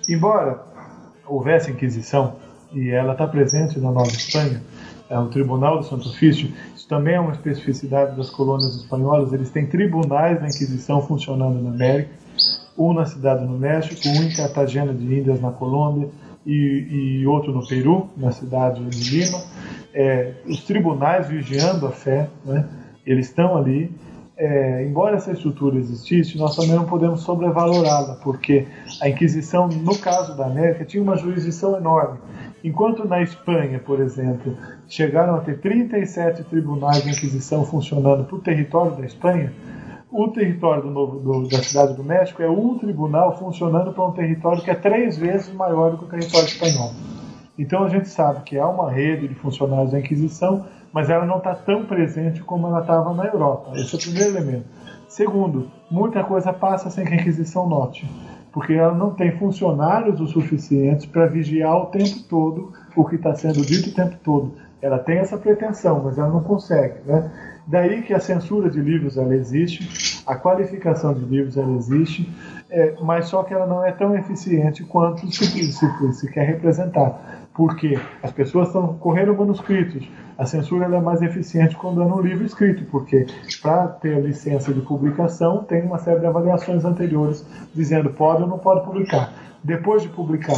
Embora 0.09 0.61
houvesse 1.27 1.71
Inquisição, 1.71 2.37
e 2.75 2.91
ela 2.91 3.13
está 3.13 3.27
presente 3.27 3.79
na 3.79 3.91
Nova 3.91 4.11
Espanha, 4.11 4.63
é 5.09 5.19
o 5.19 5.29
Tribunal 5.29 5.79
do 5.79 5.85
Santo 5.85 6.09
Ofício, 6.09 6.51
isso 6.75 6.89
também 6.89 7.15
é 7.15 7.21
uma 7.21 7.33
especificidade 7.33 8.17
das 8.17 8.31
colônias 8.31 8.75
espanholas, 8.75 9.33
eles 9.33 9.51
têm 9.51 9.67
tribunais 9.67 10.41
da 10.41 10.47
Inquisição 10.47 11.01
funcionando 11.03 11.63
na 11.63 11.71
América, 11.71 12.11
um 12.77 12.93
na 12.93 13.07
cidade 13.07 13.45
no 13.45 13.57
México, 13.59 14.09
um 14.09 14.23
em 14.23 14.35
Cartagena 14.35 14.93
de 14.93 15.05
Índias 15.05 15.41
na 15.41 15.51
Colômbia 15.51 16.09
e, 16.45 17.21
e 17.21 17.27
outro 17.27 17.53
no 17.53 17.67
Peru, 17.67 18.09
na 18.17 18.33
cidade 18.33 18.85
de 18.85 19.19
Lima, 19.19 19.41
é, 19.95 20.33
os 20.47 20.65
tribunais 20.65 21.29
vigiando 21.29 21.87
a 21.87 21.93
fé, 21.93 22.29
né, 22.45 22.67
eles 23.07 23.29
estão 23.29 23.57
ali. 23.57 23.91
É, 24.37 24.85
embora 24.85 25.15
essa 25.15 25.31
estrutura 25.31 25.79
existisse, 25.79 26.37
nós 26.37 26.57
também 26.57 26.75
não 26.75 26.87
podemos 26.87 27.21
sobrevalorá-la, 27.21 28.17
porque 28.17 28.67
a 29.01 29.09
Inquisição, 29.09 29.69
no 29.69 29.97
caso 29.97 30.37
da 30.37 30.47
América, 30.47 30.85
tinha 30.85 31.01
uma 31.01 31.17
jurisdição 31.17 31.77
enorme. 31.77 32.19
Enquanto 32.65 33.07
na 33.07 33.21
Espanha, 33.21 33.79
por 33.79 34.01
exemplo, 34.01 34.57
chegaram 34.89 35.35
a 35.35 35.41
ter 35.41 35.61
37 35.61 36.45
tribunais 36.45 37.05
de 37.05 37.11
Inquisição 37.11 37.63
funcionando 37.63 38.25
para 38.25 38.37
o 38.37 38.41
território 38.41 38.97
da 38.97 39.05
Espanha, 39.05 39.53
o 40.11 40.29
território 40.29 40.85
do 40.85 40.91
novo, 40.91 41.21
do, 41.21 41.47
da 41.47 41.63
cidade 41.63 41.93
do 41.93 42.03
México 42.03 42.43
é 42.43 42.49
um 42.49 42.79
tribunal 42.79 43.37
funcionando 43.39 43.93
para 43.93 44.07
um 44.07 44.13
território 44.13 44.63
que 44.63 44.71
é 44.71 44.75
três 44.75 45.19
vezes 45.19 45.53
maior 45.53 45.91
do 45.91 45.99
que 45.99 46.05
o 46.05 46.09
território 46.09 46.47
espanhol. 46.47 46.93
Então 47.59 47.85
a 47.85 47.89
gente 47.91 48.09
sabe 48.09 48.41
que 48.45 48.57
há 48.57 48.67
uma 48.67 48.91
rede 48.91 49.29
de 49.29 49.35
funcionários 49.35 49.93
da 49.93 50.01
Inquisição, 50.01 50.65
mas 50.91 51.11
ela 51.11 51.27
não 51.27 51.39
está 51.39 51.55
tão 51.55 51.85
presente 51.85 52.43
como 52.43 52.67
ela 52.67 52.81
estava 52.81 53.13
na 53.13 53.27
Europa. 53.27 53.73
Esse 53.75 53.95
é 53.95 53.99
o 53.99 54.01
primeiro 54.01 54.39
elemento. 54.39 54.65
Segundo, 55.07 55.71
muita 55.91 56.25
coisa 56.25 56.51
passa 56.51 56.89
sem 56.89 57.05
que 57.05 57.13
a 57.13 57.17
Inquisição 57.17 57.69
note, 57.69 58.11
porque 58.55 58.73
ela 58.73 58.95
não 58.95 59.11
tem 59.11 59.37
funcionários 59.37 60.21
o 60.21 60.29
suficientes 60.29 61.07
para 61.07 61.27
vigiar 61.27 61.77
o 61.77 61.87
tempo 61.87 62.21
todo 62.29 62.73
o 62.95 63.05
que 63.05 63.17
está 63.17 63.35
sendo 63.35 63.61
dito 63.67 63.91
o 63.91 63.95
tempo 63.95 64.17
todo. 64.23 64.55
Ela 64.81 65.01
tem 65.01 65.19
essa 65.19 65.37
pretensão, 65.37 66.01
mas 66.05 66.17
ela 66.19 66.29
não 66.29 66.41
consegue. 66.41 67.01
Né? 67.05 67.33
Daí 67.67 68.03
que 68.03 68.15
a 68.15 68.21
censura 68.21 68.71
de 68.71 68.81
livros 68.81 69.19
ela 69.19 69.35
existe, 69.35 70.23
a 70.25 70.37
qualificação 70.37 71.13
de 71.13 71.25
livros 71.25 71.57
ela 71.57 71.73
existe, 71.73 72.33
é, 72.75 72.95
mas 73.01 73.27
só 73.27 73.43
que 73.43 73.55
ela 73.55 73.67
não 73.67 73.85
é 73.85 73.93
tão 73.93 74.17
eficiente 74.17 74.85
quanto 74.85 75.31
se, 75.33 75.73
se, 75.73 76.13
se 76.13 76.33
quer 76.33 76.47
representar 76.47 77.45
porque 77.55 77.99
as 78.23 78.33
pessoas 78.33 78.67
estão 78.67 78.95
correndo 78.95 79.35
manuscritos. 79.35 80.07
A 80.37 80.45
censura 80.45 80.87
é 80.87 81.01
mais 81.01 81.23
eficiente 81.23 81.77
quando 81.77 82.03
é 82.03 82.05
no 82.05 82.21
livro 82.21 82.45
escrito, 82.45 82.85
porque 82.91 83.27
para 83.63 83.87
ter 83.87 84.21
licença 84.21 84.75
de 84.75 84.81
publicação 84.81 85.63
tem 85.63 85.83
uma 85.83 85.99
série 85.99 86.19
de 86.19 86.27
avaliações 86.27 86.85
anteriores 86.85 87.47
dizendo 87.73 88.11
pode 88.11 88.43
ou 88.43 88.49
não 88.49 88.59
pode 88.59 88.85
publicar. 88.85 89.33
Depois 89.63 90.03
de 90.03 90.09
publicar, 90.09 90.57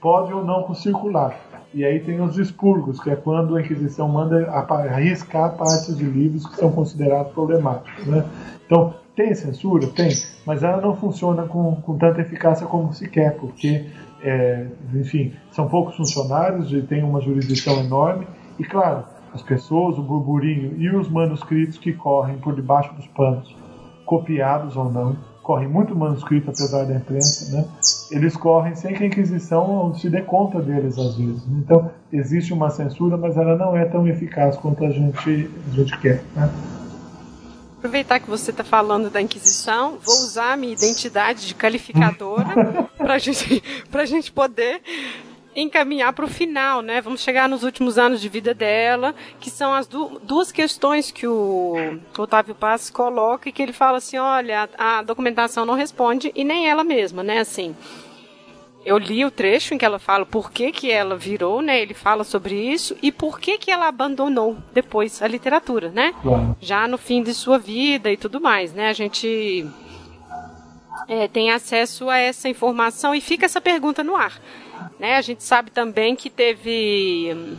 pode 0.00 0.32
ou 0.32 0.44
não 0.44 0.72
circular. 0.74 1.34
E 1.72 1.84
aí 1.84 1.98
tem 1.98 2.20
os 2.20 2.38
expurgos, 2.38 3.00
que 3.00 3.10
é 3.10 3.16
quando 3.16 3.56
a 3.56 3.60
Inquisição 3.60 4.06
manda 4.06 4.48
arriscar 4.48 5.56
partes 5.56 5.96
de 5.96 6.04
livros 6.04 6.46
que 6.46 6.56
são 6.56 6.70
considerados 6.70 7.32
problemáticos. 7.32 8.06
Né? 8.06 8.24
Então, 8.64 8.94
tem 9.16 9.34
censura? 9.34 9.86
Tem, 9.88 10.10
mas 10.44 10.62
ela 10.62 10.80
não 10.80 10.96
funciona 10.96 11.44
com, 11.44 11.76
com 11.76 11.96
tanta 11.96 12.20
eficácia 12.20 12.66
como 12.66 12.92
se 12.92 13.08
quer, 13.08 13.36
porque 13.36 13.86
é, 14.22 14.66
enfim, 14.94 15.32
são 15.50 15.68
poucos 15.68 15.96
funcionários 15.96 16.72
e 16.72 16.80
tem 16.82 17.02
uma 17.02 17.20
jurisdição 17.20 17.78
enorme. 17.80 18.26
E 18.58 18.64
claro, 18.64 19.04
as 19.32 19.42
pessoas, 19.42 19.98
o 19.98 20.02
burburinho 20.02 20.74
e 20.78 20.88
os 20.94 21.08
manuscritos 21.08 21.76
que 21.76 21.92
correm 21.92 22.38
por 22.38 22.54
debaixo 22.54 22.94
dos 22.94 23.06
panos, 23.08 23.54
copiados 24.06 24.76
ou 24.76 24.90
não, 24.90 25.16
correm 25.42 25.68
muito 25.68 25.94
manuscrito 25.94 26.50
apesar 26.50 26.84
da 26.84 26.94
imprensa, 26.94 27.54
né? 27.54 27.68
Eles 28.10 28.36
correm 28.36 28.74
sem 28.74 28.94
que 28.94 29.04
a 29.04 29.06
Inquisição 29.06 29.94
se 29.94 30.08
dê 30.08 30.22
conta 30.22 30.60
deles 30.60 30.98
às 30.98 31.16
vezes. 31.16 31.46
Então 31.48 31.90
existe 32.12 32.52
uma 32.52 32.70
censura, 32.70 33.16
mas 33.16 33.36
ela 33.36 33.56
não 33.56 33.76
é 33.76 33.84
tão 33.84 34.06
eficaz 34.08 34.56
quanto 34.56 34.84
a 34.84 34.90
gente, 34.90 35.50
a 35.70 35.76
gente 35.76 35.98
quer. 35.98 36.22
Né? 36.34 36.50
Aproveitar 37.84 38.18
que 38.18 38.30
você 38.30 38.50
está 38.50 38.64
falando 38.64 39.10
da 39.10 39.20
Inquisição, 39.20 39.98
vou 40.02 40.14
usar 40.14 40.54
a 40.54 40.56
minha 40.56 40.72
identidade 40.72 41.46
de 41.46 41.54
calificadora 41.54 42.88
para 42.96 43.18
gente, 43.18 43.62
a 43.92 44.04
gente 44.06 44.32
poder 44.32 44.80
encaminhar 45.54 46.10
para 46.14 46.24
o 46.24 46.28
final, 46.28 46.80
né? 46.80 47.02
Vamos 47.02 47.20
chegar 47.20 47.46
nos 47.46 47.62
últimos 47.62 47.98
anos 47.98 48.22
de 48.22 48.28
vida 48.30 48.54
dela, 48.54 49.14
que 49.38 49.50
são 49.50 49.74
as 49.74 49.86
du 49.86 50.18
duas 50.20 50.50
questões 50.50 51.10
que 51.10 51.26
o 51.26 52.00
Otávio 52.16 52.54
Paz 52.54 52.88
coloca 52.88 53.50
e 53.50 53.52
que 53.52 53.62
ele 53.62 53.74
fala 53.74 53.98
assim, 53.98 54.16
olha, 54.16 54.66
a 54.78 55.02
documentação 55.02 55.66
não 55.66 55.74
responde 55.74 56.32
e 56.34 56.42
nem 56.42 56.66
ela 56.66 56.82
mesma, 56.84 57.22
né? 57.22 57.40
Assim, 57.40 57.76
eu 58.84 58.98
li 58.98 59.24
o 59.24 59.30
trecho 59.30 59.74
em 59.74 59.78
que 59.78 59.84
ela 59.84 59.98
fala 59.98 60.26
por 60.26 60.50
que, 60.50 60.70
que 60.70 60.90
ela 60.90 61.16
virou, 61.16 61.62
né? 61.62 61.80
Ele 61.80 61.94
fala 61.94 62.24
sobre 62.24 62.54
isso 62.54 62.96
e 63.02 63.10
por 63.10 63.40
que, 63.40 63.58
que 63.58 63.70
ela 63.70 63.88
abandonou 63.88 64.58
depois 64.72 65.22
a 65.22 65.26
literatura, 65.26 65.90
né? 65.90 66.12
Claro. 66.22 66.56
Já 66.60 66.86
no 66.86 66.98
fim 66.98 67.22
de 67.22 67.32
sua 67.32 67.58
vida 67.58 68.10
e 68.12 68.16
tudo 68.16 68.40
mais, 68.40 68.72
né? 68.74 68.88
A 68.88 68.92
gente 68.92 69.66
é, 71.08 71.28
tem 71.28 71.50
acesso 71.50 72.08
a 72.08 72.18
essa 72.18 72.48
informação 72.48 73.14
e 73.14 73.20
fica 73.20 73.46
essa 73.46 73.60
pergunta 73.60 74.04
no 74.04 74.16
ar. 74.16 74.40
Né? 74.98 75.16
A 75.16 75.22
gente 75.22 75.42
sabe 75.42 75.70
também 75.70 76.14
que 76.14 76.30
teve 76.30 77.58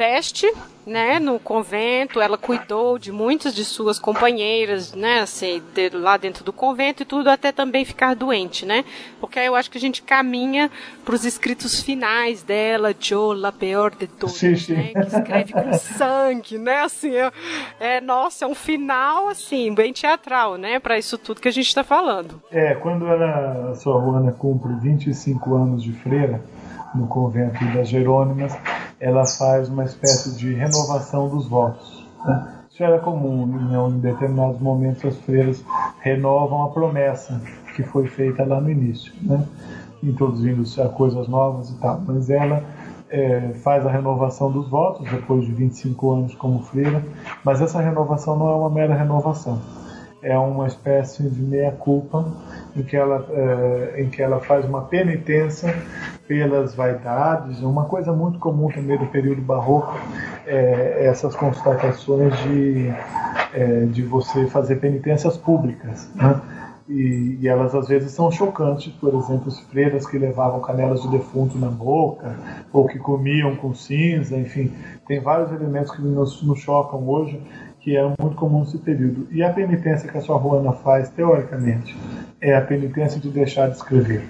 peste 0.00 0.50
né, 0.86 1.20
no 1.20 1.38
convento, 1.38 2.22
ela 2.22 2.38
cuidou 2.38 2.98
de 2.98 3.12
muitas 3.12 3.54
de 3.54 3.66
suas 3.66 3.98
companheiras, 3.98 4.94
né, 4.94 5.20
assim, 5.20 5.62
de, 5.74 5.90
lá 5.90 6.16
dentro 6.16 6.42
do 6.42 6.54
convento 6.54 7.02
e 7.02 7.06
tudo 7.06 7.28
até 7.28 7.52
também 7.52 7.84
ficar 7.84 8.16
doente, 8.16 8.64
né? 8.64 8.82
Porque 9.20 9.38
aí 9.38 9.44
eu 9.44 9.54
acho 9.54 9.70
que 9.70 9.76
a 9.76 9.80
gente 9.80 10.00
caminha 10.00 10.70
para 11.04 11.14
os 11.14 11.26
escritos 11.26 11.82
finais 11.82 12.42
dela, 12.42 12.94
Joe 12.98 13.36
la 13.36 13.52
peor 13.52 13.94
de 13.94 14.06
todas, 14.06 14.36
sim, 14.36 14.56
sim. 14.56 14.72
né, 14.72 14.92
que 14.94 15.16
escreve 15.16 15.52
com 15.52 15.72
sangue, 15.76 16.56
né, 16.56 16.80
assim, 16.80 17.14
é, 17.14 17.30
é, 17.78 18.00
nossa, 18.00 18.46
é 18.46 18.48
um 18.48 18.54
final 18.54 19.28
assim, 19.28 19.74
bem 19.74 19.92
teatral, 19.92 20.56
né, 20.56 20.80
para 20.80 20.98
isso 20.98 21.18
tudo 21.18 21.42
que 21.42 21.48
a 21.48 21.52
gente 21.52 21.68
está 21.68 21.84
falando. 21.84 22.42
É, 22.50 22.74
quando 22.76 23.06
ela, 23.06 23.72
a 23.72 23.74
sua 23.74 24.00
Juana 24.00 24.32
cumpre 24.32 24.72
25 24.80 25.54
anos 25.54 25.82
de 25.82 25.92
freira 25.92 26.42
no 26.94 27.06
convento 27.06 27.64
das 27.72 27.88
Jerônimas, 27.88 28.56
ela 28.98 29.24
faz 29.26 29.68
uma 29.68 29.84
espécie 29.84 30.36
de 30.36 30.52
renovação 30.54 31.28
dos 31.28 31.46
votos. 31.46 32.06
Né? 32.24 32.48
Isso 32.70 32.82
era 32.84 32.98
comum, 32.98 33.88
em, 33.88 33.98
determinados 33.98 34.60
momentos 34.60 35.04
as 35.04 35.16
freiras 35.18 35.64
renovam 36.00 36.64
a 36.64 36.68
promessa 36.70 37.40
que 37.74 37.82
foi 37.82 38.06
feita 38.06 38.44
lá 38.44 38.60
no 38.60 38.70
início, 38.70 39.12
né? 39.22 39.44
introduzindo 40.02 40.62
coisas 40.94 41.28
novas 41.28 41.70
e 41.70 41.74
tal. 41.78 42.00
Mas 42.06 42.30
ela 42.30 42.62
é, 43.10 43.52
faz 43.62 43.84
a 43.84 43.90
renovação 43.90 44.50
dos 44.50 44.68
votos 44.68 45.10
depois 45.10 45.44
de 45.44 45.52
25 45.52 46.10
anos 46.12 46.34
como 46.34 46.62
freira, 46.62 47.02
mas 47.44 47.60
essa 47.60 47.80
renovação 47.80 48.38
não 48.38 48.48
é 48.48 48.54
uma 48.54 48.70
mera 48.70 48.94
renovação, 48.94 49.60
é 50.22 50.38
uma 50.38 50.66
espécie 50.66 51.28
de 51.28 51.42
meia-culpa 51.42 52.24
em, 52.76 52.82
que 52.82 52.96
ela, 52.96 53.26
é, 53.30 54.02
em 54.02 54.10
que 54.10 54.22
ela 54.22 54.40
faz 54.40 54.64
uma 54.64 54.82
penitência 54.82 55.74
pelas 56.30 56.76
vaidades, 56.76 57.60
uma 57.60 57.86
coisa 57.86 58.12
muito 58.12 58.38
comum 58.38 58.68
também 58.68 58.96
do 58.96 59.06
período 59.06 59.42
barroco, 59.42 59.98
é, 60.46 61.06
essas 61.06 61.34
constatações 61.34 62.32
de, 62.44 62.86
é, 63.52 63.86
de 63.86 64.02
você 64.02 64.46
fazer 64.46 64.76
penitências 64.76 65.36
públicas. 65.36 66.08
Né? 66.14 66.40
E, 66.88 67.36
e, 67.40 67.48
elas 67.48 67.74
às 67.74 67.88
vezes 67.88 68.12
são 68.12 68.30
chocantes, 68.30 68.92
por 68.92 69.12
exemplo, 69.12 69.48
as 69.48 69.58
freiras 69.58 70.06
que 70.06 70.16
levavam 70.18 70.60
canelas 70.60 71.02
de 71.02 71.08
defunto 71.08 71.58
na 71.58 71.66
boca, 71.66 72.36
ou 72.72 72.86
que 72.86 73.00
comiam 73.00 73.56
com 73.56 73.74
cinza, 73.74 74.36
enfim, 74.36 74.72
tem 75.08 75.18
vários 75.18 75.50
elementos 75.50 75.90
que 75.90 76.00
nos, 76.00 76.40
nos 76.44 76.60
chocam 76.60 77.08
hoje, 77.08 77.42
que 77.80 77.96
eram 77.96 78.14
muito 78.20 78.36
comuns 78.36 78.72
nesse 78.72 78.78
período. 78.78 79.26
E 79.32 79.42
a 79.42 79.52
penitência 79.52 80.08
que 80.08 80.16
a 80.16 80.20
sua 80.20 80.38
Juana 80.38 80.74
faz, 80.74 81.10
teoricamente, 81.10 81.96
é 82.40 82.54
a 82.54 82.60
penitência 82.60 83.20
de 83.20 83.30
deixar 83.30 83.68
de 83.68 83.78
escrever. 83.78 84.22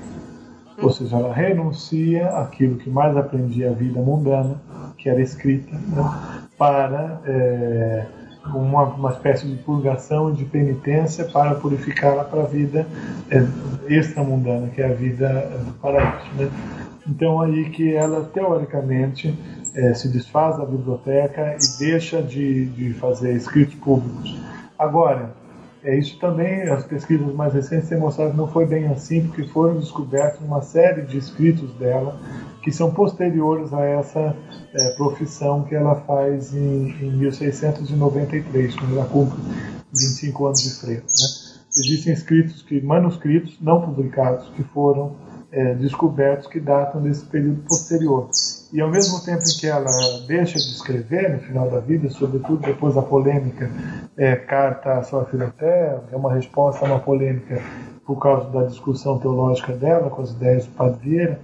Ou 0.83 0.91
seja, 0.91 1.17
ela 1.17 1.33
renuncia 1.33 2.29
aquilo 2.29 2.77
que 2.77 2.89
mais 2.89 3.17
aprendia 3.17 3.71
a 3.71 3.75
vida 3.75 4.01
mundana, 4.01 4.61
que 4.97 5.09
era 5.09 5.21
escrita, 5.21 5.77
né, 5.77 6.49
para. 6.57 7.21
É, 7.27 8.07
uma, 8.55 8.85
uma 8.85 9.11
espécie 9.11 9.47
de 9.47 9.57
purgação 9.63 10.31
e 10.31 10.33
de 10.33 10.45
penitência 10.45 11.25
para 11.27 11.55
purificá-la 11.55 12.25
para 12.25 12.43
a 12.43 12.47
vida 12.47 12.87
é, 13.31 13.45
extramundana, 13.87 14.69
que 14.69 14.81
é 14.81 14.87
a 14.87 14.95
vida 14.95 15.29
do 15.65 15.73
paraíso. 15.75 16.27
Né? 16.37 16.51
Então 17.07 17.41
aí 17.41 17.71
que 17.71 17.95
ela 17.95 18.25
teoricamente 18.25 19.39
é, 19.75 19.95
se 19.95 20.09
desfaz 20.09 20.57
da 20.57 20.65
biblioteca 20.65 21.57
e 21.57 21.79
deixa 21.79 22.23
de, 22.23 22.67
de 22.67 22.93
fazer 22.95 23.35
escritos 23.35 23.75
públicos. 23.77 24.39
Agora, 24.79 25.35
é 25.83 25.99
isso 25.99 26.19
também, 26.19 26.63
as 26.63 26.85
pesquisas 26.85 27.35
mais 27.35 27.55
recentes 27.55 27.89
têm 27.89 27.99
mostrado 27.99 28.33
que 28.33 28.37
não 28.37 28.49
foi 28.49 28.67
bem 28.67 28.87
assim, 28.89 29.27
porque 29.27 29.45
foram 29.45 29.79
descobertos 29.79 30.41
uma 30.41 30.61
série 30.61 31.03
de 31.03 31.17
escritos 31.17 31.73
dela 31.75 32.21
que 32.63 32.71
são 32.71 32.93
posteriores 32.93 33.73
a 33.73 33.83
essa 33.85 34.37
é, 34.75 34.91
profissão 34.97 35.63
que 35.65 35.75
ela 35.75 35.95
faz 36.03 36.55
em, 36.55 36.91
em 37.01 37.13
1693, 37.17 38.77
quando 38.77 38.97
ela 38.97 39.07
cumpre 39.07 39.39
25 39.91 40.47
anos 40.47 40.63
de 40.63 40.71
freio. 40.81 41.01
Né? 41.01 41.51
Existem 41.77 42.13
escritos, 42.13 42.63
que, 42.63 42.81
manuscritos 42.83 43.57
não 43.61 43.81
publicados, 43.81 44.49
que 44.51 44.63
foram 44.63 45.17
é, 45.51 45.75
descobertos 45.75 46.47
que 46.47 46.61
datam 46.61 47.01
desse 47.01 47.25
período 47.25 47.63
posterior. 47.63 48.29
E 48.73 48.81
ao 48.81 48.89
mesmo 48.89 49.21
tempo 49.21 49.43
em 49.43 49.59
que 49.59 49.67
ela 49.67 49.91
deixa 50.27 50.59
de 50.59 50.71
escrever 50.71 51.31
no 51.31 51.39
final 51.41 51.69
da 51.69 51.81
vida, 51.81 52.09
sobretudo 52.09 52.59
depois 52.59 52.95
da 52.95 53.03
polêmica 53.03 53.69
é, 54.17 54.37
Carta 54.37 54.93
a 54.95 55.03
sua 55.03 55.25
Filoté, 55.25 55.99
é 56.13 56.17
uma 56.17 56.33
resposta 56.33 56.85
a 56.85 56.89
uma 56.89 57.01
polêmica 57.01 57.61
por 58.07 58.21
causa 58.21 58.49
da 58.51 58.65
discussão 58.65 59.19
teológica 59.19 59.73
dela 59.73 60.09
com 60.11 60.23
as 60.23 60.31
ideias 60.31 60.67
do 60.67 60.73
Padre 60.73 60.99
Vieira, 61.01 61.41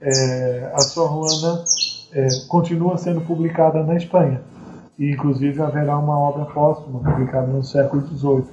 é, 0.00 0.70
a 0.74 0.80
Sor 0.80 1.08
Juana 1.08 1.64
é, 2.12 2.28
continua 2.48 2.96
sendo 2.96 3.20
publicada 3.22 3.82
na 3.82 3.96
Espanha. 3.96 4.40
E, 4.98 5.12
inclusive, 5.12 5.60
haverá 5.60 5.98
uma 5.98 6.18
obra 6.18 6.46
póstuma 6.46 7.00
publicada 7.00 7.46
no 7.46 7.62
século 7.62 8.06
XVIII. 8.06 8.44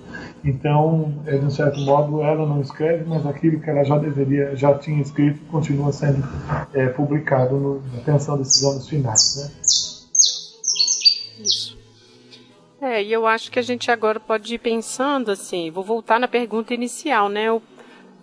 Então, 0.44 1.24
é, 1.26 1.38
de 1.38 1.46
um 1.46 1.50
certo 1.50 1.80
modo, 1.80 2.22
ela 2.22 2.46
não 2.46 2.60
escreve, 2.60 3.06
mas 3.06 3.26
aquilo 3.26 3.62
que 3.62 3.70
ela 3.70 3.84
já 3.84 3.98
deveria, 3.98 4.56
já 4.56 4.78
tinha 4.78 5.02
escrito, 5.02 5.40
continua 5.46 5.92
sendo 5.92 6.22
é, 6.74 6.88
publicado 6.88 7.56
no, 7.56 7.82
na 7.94 8.02
pensão 8.02 8.38
desses 8.38 8.64
anos 8.64 8.88
finais. 8.90 9.38
Né? 9.38 9.52
Isso. 11.40 11.78
É, 12.82 13.02
e 13.02 13.14
eu 13.14 13.26
acho 13.26 13.50
que 13.50 13.60
a 13.60 13.62
gente 13.62 13.90
agora 13.90 14.20
pode 14.20 14.54
ir 14.54 14.60
pensando 14.60 15.32
assim, 15.32 15.72
vou 15.72 15.84
voltar 15.84 16.20
na 16.20 16.28
pergunta 16.28 16.74
inicial, 16.74 17.30
né? 17.30 17.50
O 17.50 17.62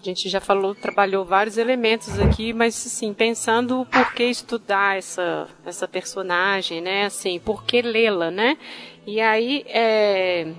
a 0.00 0.02
gente 0.02 0.30
já 0.30 0.40
falou, 0.40 0.74
trabalhou 0.74 1.26
vários 1.26 1.58
elementos 1.58 2.18
aqui, 2.18 2.54
mas 2.54 2.74
assim, 2.86 3.12
pensando 3.12 3.86
por 3.90 4.14
que 4.14 4.24
estudar 4.24 4.96
essa, 4.96 5.46
essa 5.62 5.86
personagem, 5.86 6.80
né? 6.80 7.04
Assim, 7.04 7.38
por 7.38 7.64
que 7.64 7.82
lê-la, 7.82 8.30
né? 8.30 8.56
E 9.06 9.20
aí, 9.20 9.62
é, 9.68 10.54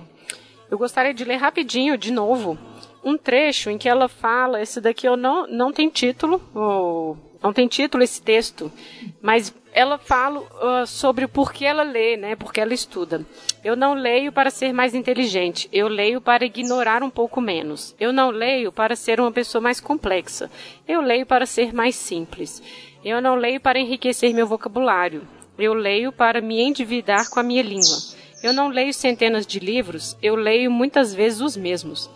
eu 0.72 0.78
gostaria 0.78 1.12
de 1.12 1.22
ler 1.22 1.36
rapidinho, 1.36 1.98
de 1.98 2.10
novo, 2.10 2.56
um 3.04 3.18
trecho 3.18 3.68
em 3.68 3.76
que 3.76 3.90
ela 3.90 4.08
fala, 4.08 4.58
esse 4.58 4.80
daqui 4.80 5.06
eu 5.06 5.18
não, 5.18 5.46
não 5.46 5.70
tem 5.70 5.90
título, 5.90 6.40
ou, 6.54 7.14
não 7.42 7.52
tem 7.52 7.68
título 7.68 8.02
esse 8.02 8.22
texto, 8.22 8.72
mas 9.20 9.54
ela 9.74 9.98
fala 9.98 10.40
uh, 10.40 10.86
sobre 10.86 11.26
o 11.26 11.28
porquê 11.28 11.66
ela 11.66 11.82
lê, 11.82 12.16
né? 12.16 12.36
Porque 12.36 12.58
ela 12.58 12.72
estuda. 12.72 13.20
Eu 13.62 13.76
não 13.76 13.92
leio 13.92 14.32
para 14.32 14.48
ser 14.48 14.72
mais 14.72 14.94
inteligente, 14.94 15.68
eu 15.70 15.88
leio 15.88 16.22
para 16.22 16.46
ignorar 16.46 17.02
um 17.02 17.10
pouco 17.10 17.38
menos. 17.38 17.94
Eu 18.00 18.10
não 18.10 18.30
leio 18.30 18.72
para 18.72 18.96
ser 18.96 19.20
uma 19.20 19.30
pessoa 19.30 19.60
mais 19.60 19.78
complexa, 19.78 20.50
eu 20.88 21.02
leio 21.02 21.26
para 21.26 21.44
ser 21.44 21.74
mais 21.74 21.96
simples. 21.96 22.62
Eu 23.04 23.20
não 23.20 23.34
leio 23.34 23.60
para 23.60 23.78
enriquecer 23.78 24.32
meu 24.32 24.46
vocabulário, 24.46 25.28
eu 25.58 25.74
leio 25.74 26.10
para 26.10 26.40
me 26.40 26.62
endividar 26.62 27.28
com 27.28 27.38
a 27.38 27.42
minha 27.42 27.62
língua. 27.62 28.21
Eu 28.42 28.52
não 28.52 28.68
leio 28.68 28.92
centenas 28.92 29.46
de 29.46 29.58
livros, 29.58 30.16
eu 30.22 30.34
leio 30.34 30.70
muitas 30.70 31.14
vezes 31.14 31.40
os 31.40 31.56
mesmos. 31.56 32.10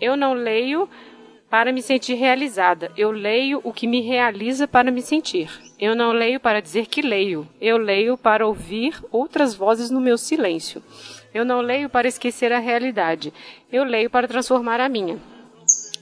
Eu 0.00 0.16
não 0.16 0.32
leio 0.32 0.88
para 1.50 1.72
me 1.72 1.82
sentir 1.82 2.14
realizada. 2.14 2.92
Eu 2.96 3.10
leio 3.10 3.60
o 3.64 3.72
que 3.72 3.86
me 3.86 4.00
realiza 4.00 4.68
para 4.68 4.92
me 4.92 5.02
sentir. 5.02 5.50
Eu 5.78 5.96
não 5.96 6.12
leio 6.12 6.38
para 6.38 6.62
dizer 6.62 6.86
que 6.86 7.02
leio. 7.02 7.46
Eu 7.60 7.76
leio 7.76 8.16
para 8.16 8.46
ouvir 8.46 8.94
outras 9.10 9.54
vozes 9.54 9.90
no 9.90 10.00
meu 10.00 10.16
silêncio. 10.16 10.80
Eu 11.34 11.44
não 11.44 11.60
leio 11.60 11.90
para 11.90 12.06
esquecer 12.06 12.52
a 12.52 12.60
realidade. 12.60 13.32
Eu 13.70 13.82
leio 13.82 14.08
para 14.08 14.28
transformar 14.28 14.80
a 14.80 14.88
minha. 14.88 15.18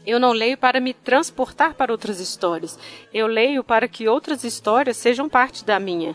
Eu 0.06 0.20
não 0.20 0.32
leio 0.32 0.56
para 0.56 0.80
me 0.80 0.92
transportar 0.92 1.74
para 1.74 1.92
outras 1.92 2.20
histórias. 2.20 2.78
Eu 3.12 3.26
leio 3.26 3.64
para 3.64 3.88
que 3.88 4.06
outras 4.06 4.44
histórias 4.44 4.96
sejam 4.98 5.28
parte 5.28 5.64
da 5.64 5.80
minha. 5.80 6.14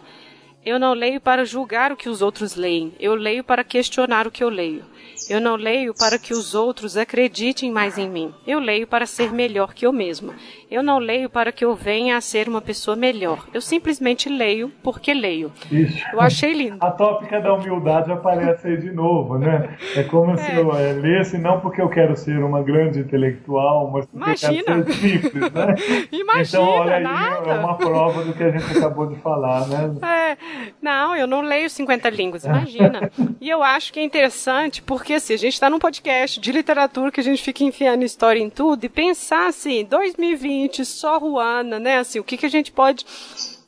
Eu 0.65 0.79
não 0.79 0.93
leio 0.93 1.19
para 1.19 1.43
julgar 1.43 1.91
o 1.91 1.97
que 1.97 2.07
os 2.07 2.21
outros 2.21 2.55
leem. 2.55 2.93
Eu 2.97 3.15
leio 3.15 3.43
para 3.43 3.65
questionar 3.65 4.25
o 4.25 4.31
que 4.31 4.41
eu 4.41 4.47
leio. 4.47 4.85
Eu 5.29 5.41
não 5.41 5.57
leio 5.57 5.93
para 5.93 6.17
que 6.17 6.33
os 6.33 6.55
outros 6.55 6.95
acreditem 6.95 7.69
mais 7.69 7.97
em 7.97 8.09
mim. 8.09 8.33
Eu 8.47 8.59
leio 8.59 8.87
para 8.87 9.05
ser 9.05 9.33
melhor 9.33 9.73
que 9.73 9.85
eu 9.85 9.91
mesma. 9.91 10.33
Eu 10.73 10.81
não 10.81 10.97
leio 10.97 11.29
para 11.29 11.51
que 11.51 11.63
eu 11.63 11.75
venha 11.75 12.17
a 12.17 12.21
ser 12.21 12.49
uma 12.49 12.59
pessoa 12.59 12.97
melhor. 12.97 13.45
Eu 13.53 13.61
simplesmente 13.61 14.27
leio 14.27 14.71
porque 14.81 15.13
leio. 15.13 15.51
Isso. 15.71 16.03
Eu 16.11 16.19
achei 16.19 16.51
lindo. 16.51 16.77
A 16.79 16.89
tópica 16.89 17.39
da 17.39 17.53
humildade 17.53 18.11
aparece 18.11 18.65
aí 18.65 18.77
de 18.77 18.91
novo, 18.91 19.37
né? 19.37 19.77
É 19.95 20.01
como 20.01 20.31
é. 20.31 20.37
se 20.37 20.55
eu 20.55 20.75
é, 20.75 20.93
lesse 20.93 21.37
não 21.37 21.59
porque 21.59 21.79
eu 21.79 21.87
quero 21.89 22.17
ser 22.17 22.43
uma 22.43 22.63
grande 22.63 22.97
intelectual, 22.97 23.91
mas 23.91 24.07
porque 24.07 24.25
Imagina. 24.25 24.57
eu 24.57 24.65
quero 24.65 24.93
ser 24.93 24.93
simples, 24.93 25.51
né? 25.51 25.75
Imagina, 26.11 26.63
então, 26.63 26.67
olha 26.67 26.95
aí, 26.95 27.03
nada. 27.03 27.51
é 27.51 27.59
uma 27.59 27.77
prova 27.77 28.23
do 28.23 28.33
que 28.33 28.43
a 28.43 28.49
gente 28.49 28.75
acabou 28.75 29.05
de 29.05 29.15
falar, 29.19 29.67
né? 29.67 29.93
É, 30.01 30.37
não, 30.81 31.15
eu 31.15 31.27
não 31.27 31.41
leio 31.41 31.69
50 31.69 32.09
línguas, 32.09 32.45
imagina. 32.45 33.11
e 33.39 33.47
eu 33.47 33.61
acho 33.61 33.93
que 33.93 33.99
é 33.99 34.03
interessante 34.03 34.81
porque 34.81 35.13
assim, 35.13 35.35
a 35.35 35.37
gente 35.37 35.53
está 35.53 35.69
num 35.69 35.77
podcast 35.77 36.39
de 36.39 36.51
literatura 36.51 37.11
que 37.11 37.19
a 37.19 37.23
gente 37.23 37.43
fica 37.43 37.63
enfiando 37.63 38.03
história 38.03 38.39
em 38.39 38.49
tudo 38.49 38.83
e 38.83 38.89
pensar 38.89 39.49
assim, 39.49 39.85
2020, 39.85 40.62
só 40.85 41.17
Ruana, 41.17 41.79
né? 41.79 41.97
Assim, 41.97 42.19
o 42.19 42.23
que, 42.23 42.37
que 42.37 42.45
a 42.45 42.49
gente 42.49 42.71
pode 42.71 43.05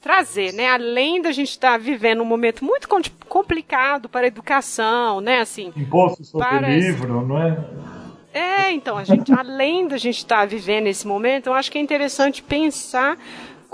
trazer, 0.01 0.53
né? 0.53 0.69
Além 0.69 1.22
da 1.22 1.31
gente 1.31 1.49
estar 1.49 1.72
tá 1.72 1.77
vivendo 1.77 2.22
um 2.22 2.26
momento 2.26 2.63
muito 2.63 2.88
complicado 3.27 4.07
para 4.07 4.26
a 4.26 4.27
educação, 4.27 5.19
né? 5.19 5.39
Assim, 5.39 5.73
Imposto 5.76 6.23
sobre 6.23 6.47
para... 6.47 6.69
livro, 6.69 7.26
não 7.26 7.41
é? 7.41 7.57
É, 8.31 8.72
então, 8.72 8.97
a 8.97 9.03
gente, 9.03 9.31
além 9.34 9.88
da 9.88 9.97
gente 9.97 10.17
estar 10.17 10.41
tá 10.41 10.45
vivendo 10.45 10.88
esse 10.88 11.07
momento, 11.07 11.47
eu 11.47 11.53
acho 11.53 11.72
que 11.72 11.77
é 11.77 11.81
interessante 11.81 12.43
pensar 12.43 13.17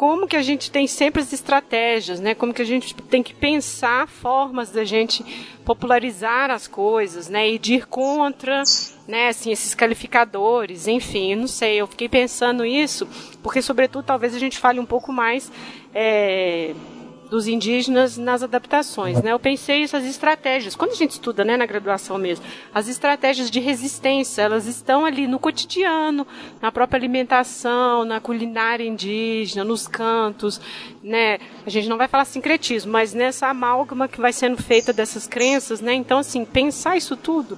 como 0.01 0.27
que 0.27 0.35
a 0.35 0.41
gente 0.41 0.71
tem 0.71 0.87
sempre 0.87 1.21
as 1.21 1.31
estratégias, 1.31 2.19
né? 2.19 2.33
Como 2.33 2.51
que 2.51 2.61
a 2.63 2.65
gente 2.65 2.95
tem 2.95 3.21
que 3.21 3.35
pensar 3.35 4.07
formas 4.07 4.71
da 4.71 4.83
gente 4.83 5.23
popularizar 5.63 6.49
as 6.49 6.65
coisas, 6.65 7.29
né? 7.29 7.51
E 7.51 7.59
de 7.59 7.75
ir 7.75 7.85
contra, 7.85 8.63
né? 9.07 9.27
Assim, 9.27 9.51
esses 9.51 9.75
qualificadores, 9.75 10.87
enfim, 10.87 11.35
não 11.35 11.45
sei. 11.45 11.75
Eu 11.75 11.85
fiquei 11.85 12.09
pensando 12.09 12.65
isso 12.65 13.07
porque, 13.43 13.61
sobretudo, 13.61 14.03
talvez 14.03 14.33
a 14.33 14.39
gente 14.39 14.57
fale 14.57 14.79
um 14.79 14.87
pouco 14.87 15.13
mais 15.13 15.51
é, 15.93 16.73
dos 17.31 17.47
indígenas 17.47 18.17
nas 18.17 18.43
adaptações, 18.43 19.21
né? 19.23 19.31
Eu 19.31 19.39
pensei 19.39 19.83
essas 19.83 20.03
estratégias, 20.03 20.75
quando 20.75 20.91
a 20.91 20.95
gente 20.95 21.11
estuda, 21.11 21.45
né, 21.45 21.55
na 21.55 21.65
graduação 21.65 22.17
mesmo, 22.17 22.43
as 22.73 22.89
estratégias 22.89 23.49
de 23.49 23.57
resistência, 23.57 24.41
elas 24.41 24.65
estão 24.65 25.05
ali 25.05 25.27
no 25.27 25.39
cotidiano, 25.39 26.27
na 26.61 26.73
própria 26.73 26.97
alimentação, 26.97 28.03
na 28.03 28.19
culinária 28.19 28.83
indígena, 28.83 29.63
nos 29.63 29.87
cantos, 29.87 30.59
né? 31.01 31.39
A 31.65 31.69
gente 31.69 31.87
não 31.87 31.97
vai 31.97 32.09
falar 32.09 32.25
sincretismo, 32.25 32.91
mas 32.91 33.13
nessa 33.13 33.47
amálgama 33.47 34.09
que 34.09 34.19
vai 34.19 34.33
sendo 34.33 34.61
feita 34.61 34.91
dessas 34.91 35.25
crenças, 35.25 35.79
né? 35.79 35.93
Então, 35.93 36.19
assim, 36.19 36.43
pensar 36.43 36.97
isso 36.97 37.15
tudo 37.15 37.57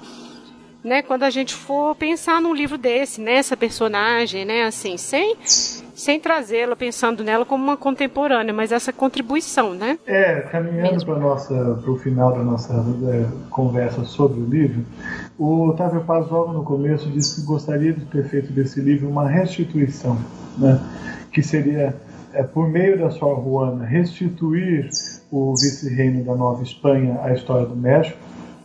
né, 0.83 1.01
quando 1.01 1.23
a 1.23 1.29
gente 1.29 1.53
for 1.53 1.95
pensar 1.95 2.41
num 2.41 2.53
livro 2.53 2.77
desse, 2.77 3.21
nessa 3.21 3.55
personagem, 3.55 4.45
né, 4.45 4.63
assim, 4.63 4.97
sem 4.97 5.35
sem 5.95 6.19
trazê-la 6.19 6.75
pensando 6.75 7.23
nela 7.23 7.45
como 7.45 7.63
uma 7.63 7.77
contemporânea, 7.77 8.53
mas 8.53 8.71
essa 8.71 8.91
contribuição, 8.91 9.73
né? 9.73 9.97
É, 10.07 10.41
caminhando 10.41 11.05
para 11.05 11.19
nossa 11.19 11.79
para 11.81 11.91
o 11.91 11.97
final 11.97 12.33
da 12.33 12.43
nossa 12.43 12.73
é, 12.73 13.25
conversa 13.49 14.03
sobre 14.03 14.41
o 14.41 14.45
livro, 14.45 14.83
o 15.37 15.69
Otávio 15.69 16.01
Paz 16.01 16.29
logo 16.29 16.51
no 16.51 16.63
começo 16.63 17.09
disse 17.09 17.41
que 17.41 17.47
gostaria 17.47 17.93
de 17.93 18.05
ter 18.05 18.25
feito 18.25 18.51
desse 18.51 18.81
livro 18.81 19.07
uma 19.07 19.29
restituição, 19.29 20.17
né? 20.57 20.79
Que 21.31 21.43
seria 21.43 21.95
é, 22.33 22.41
por 22.43 22.67
meio 22.67 22.97
da 22.97 23.11
sua 23.11 23.33
Ruana 23.33 23.85
restituir 23.85 24.89
o 25.31 25.53
vice-reino 25.53 26.23
da 26.23 26.35
Nova 26.35 26.63
Espanha 26.63 27.19
à 27.23 27.33
história 27.33 27.67
do 27.67 27.75
México 27.75 28.17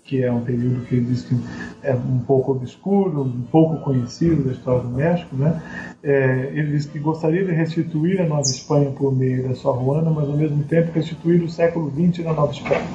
que 0.08 0.24
é 0.24 0.32
um 0.32 0.40
período 0.40 0.86
que 0.86 0.98
diz 0.98 1.22
que 1.22 1.36
é 1.82 1.94
um 1.94 2.20
pouco 2.20 2.52
obscuro, 2.52 3.22
um 3.24 3.42
pouco 3.42 3.76
conhecido 3.84 4.42
da 4.42 4.52
história 4.52 4.80
do 4.80 4.88
México, 4.88 5.36
né? 5.36 5.62
É, 6.02 6.50
ele 6.54 6.72
diz 6.72 6.86
que 6.86 6.98
gostaria 6.98 7.44
de 7.44 7.52
restituir 7.52 8.18
a 8.22 8.26
Nova 8.26 8.40
Espanha 8.40 8.90
por 8.90 9.14
meio 9.14 9.46
da 9.46 9.54
sua 9.54 9.72
Ruana, 9.72 10.10
mas 10.10 10.26
ao 10.26 10.36
mesmo 10.36 10.64
tempo 10.64 10.90
restituir 10.92 11.42
o 11.42 11.48
século 11.50 11.90
XX 11.90 12.24
na 12.24 12.32
Nova 12.32 12.52
Espanha. 12.52 12.86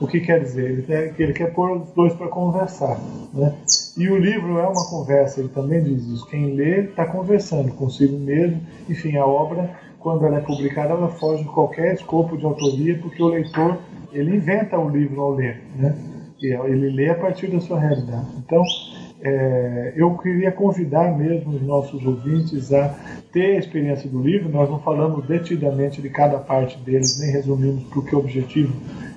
O 0.00 0.06
que 0.06 0.20
quer 0.20 0.40
dizer? 0.40 0.86
Ele 0.88 1.14
ele 1.18 1.32
quer 1.34 1.52
pôr 1.52 1.76
os 1.76 1.90
dois 1.90 2.14
para 2.14 2.28
conversar. 2.28 2.98
Né? 3.34 3.54
E 3.98 4.08
o 4.08 4.16
livro 4.16 4.58
é 4.58 4.66
uma 4.66 4.88
conversa, 4.88 5.40
ele 5.40 5.50
também 5.50 5.82
diz 5.82 6.06
isso. 6.06 6.26
Quem 6.26 6.54
lê 6.54 6.84
está 6.84 7.04
conversando 7.04 7.70
consigo 7.72 8.16
mesmo. 8.18 8.60
Enfim, 8.88 9.16
a 9.16 9.26
obra, 9.26 9.70
quando 9.98 10.24
ela 10.24 10.38
é 10.38 10.40
publicada, 10.40 10.94
ela 10.94 11.08
foge 11.08 11.42
de 11.42 11.50
qualquer 11.50 11.94
escopo 11.94 12.36
de 12.36 12.46
autoria, 12.46 12.98
porque 12.98 13.22
o 13.22 13.28
leitor 13.28 13.78
ele 14.12 14.36
inventa 14.36 14.78
o 14.78 14.88
livro 14.88 15.20
ao 15.20 15.34
ler. 15.34 15.62
Né? 15.76 15.94
Ele 16.40 16.90
lê 16.90 17.10
a 17.10 17.14
partir 17.14 17.48
da 17.48 17.60
sua 17.60 17.78
realidade. 17.78 18.26
Então, 18.38 18.62
é, 19.20 19.94
eu 19.96 20.16
queria 20.18 20.52
convidar 20.52 21.16
mesmo 21.16 21.54
os 21.54 21.62
nossos 21.62 22.04
ouvintes 22.04 22.72
a 22.72 22.94
ter 23.32 23.56
a 23.56 23.58
experiência 23.58 24.08
do 24.08 24.20
livro. 24.20 24.48
Nós 24.48 24.68
não 24.68 24.78
falamos 24.80 25.26
detidamente 25.26 26.02
de 26.02 26.10
cada 26.10 26.38
parte 26.38 26.78
deles, 26.78 27.18
nem 27.20 27.30
resumimos, 27.30 27.84
porque 27.84 28.14
o 28.14 28.18
objetivo 28.18 28.72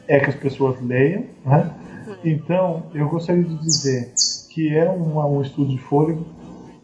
é 0.08 0.20
que 0.20 0.30
as 0.30 0.36
pessoas 0.36 0.82
leiam. 0.82 1.26
Né? 1.46 1.72
Então, 2.24 2.84
eu 2.94 3.08
gostaria 3.10 3.44
de 3.44 3.56
dizer 3.60 4.14
que 4.50 4.76
é 4.76 4.90
um, 4.90 5.20
um 5.20 5.42
estudo 5.42 5.70
de 5.70 5.78
fôlego, 5.78 6.26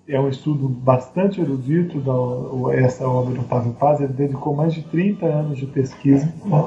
é 0.07 0.19
um 0.19 0.29
estudo 0.29 0.67
bastante 0.67 1.41
erudito, 1.41 1.99
da, 1.99 2.75
essa 2.75 3.07
obra 3.07 3.33
do 3.33 3.41
Otávio 3.41 3.73
Paz, 3.73 3.99
ele 3.99 4.13
dedicou 4.13 4.55
mais 4.55 4.73
de 4.73 4.83
30 4.83 5.25
anos 5.25 5.57
de 5.57 5.65
pesquisa, 5.65 6.31
né? 6.45 6.63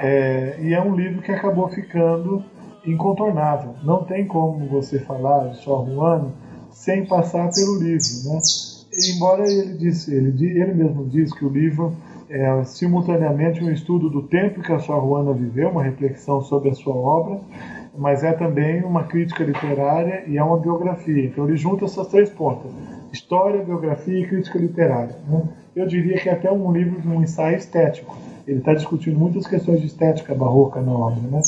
é, 0.00 0.58
e 0.60 0.74
é 0.74 0.80
um 0.80 0.94
livro 0.94 1.20
que 1.20 1.32
acabou 1.32 1.68
ficando 1.68 2.44
incontornável. 2.84 3.74
Não 3.82 4.04
tem 4.04 4.26
como 4.26 4.66
você 4.66 4.98
falar 4.98 5.48
de 5.48 5.58
Sor 5.58 5.86
Juana 5.86 6.32
sem 6.70 7.06
passar 7.06 7.50
pelo 7.52 7.78
livro, 7.78 8.06
né? 8.26 8.38
Embora 9.14 9.50
ele 9.50 9.74
disse, 9.74 10.14
ele, 10.14 10.32
ele 10.44 10.74
mesmo 10.74 11.04
diz 11.06 11.32
que 11.32 11.44
o 11.44 11.48
livro 11.48 11.94
é 12.30 12.62
simultaneamente 12.64 13.62
um 13.62 13.70
estudo 13.70 14.10
do 14.10 14.22
tempo 14.22 14.60
que 14.60 14.72
a 14.72 14.78
Sor 14.78 15.00
Juana 15.00 15.32
viveu, 15.32 15.70
uma 15.70 15.82
reflexão 15.82 16.40
sobre 16.42 16.70
a 16.70 16.74
sua 16.74 16.94
obra, 16.94 17.40
mas 17.96 18.22
é 18.22 18.32
também 18.32 18.82
uma 18.84 19.04
crítica 19.04 19.42
literária 19.42 20.24
e 20.26 20.36
é 20.36 20.42
uma 20.42 20.58
biografia. 20.58 21.24
Então 21.24 21.46
ele 21.48 21.56
junta 21.56 21.84
essas 21.84 22.06
três 22.08 22.30
pontas: 22.30 22.70
história, 23.12 23.64
biografia 23.64 24.20
e 24.20 24.26
crítica 24.26 24.58
literária. 24.58 25.16
Né? 25.26 25.42
Eu 25.74 25.86
diria 25.86 26.18
que 26.18 26.28
é 26.28 26.32
até 26.32 26.50
um 26.50 26.70
livro 26.72 27.00
de 27.00 27.08
um 27.08 27.22
ensaio 27.22 27.56
estético. 27.56 28.16
Ele 28.46 28.58
está 28.58 28.72
discutindo 28.74 29.18
muitas 29.18 29.46
questões 29.46 29.80
de 29.80 29.86
estética 29.86 30.34
barroca 30.34 30.80
na 30.80 30.92
obra, 30.92 31.20
né? 31.30 31.40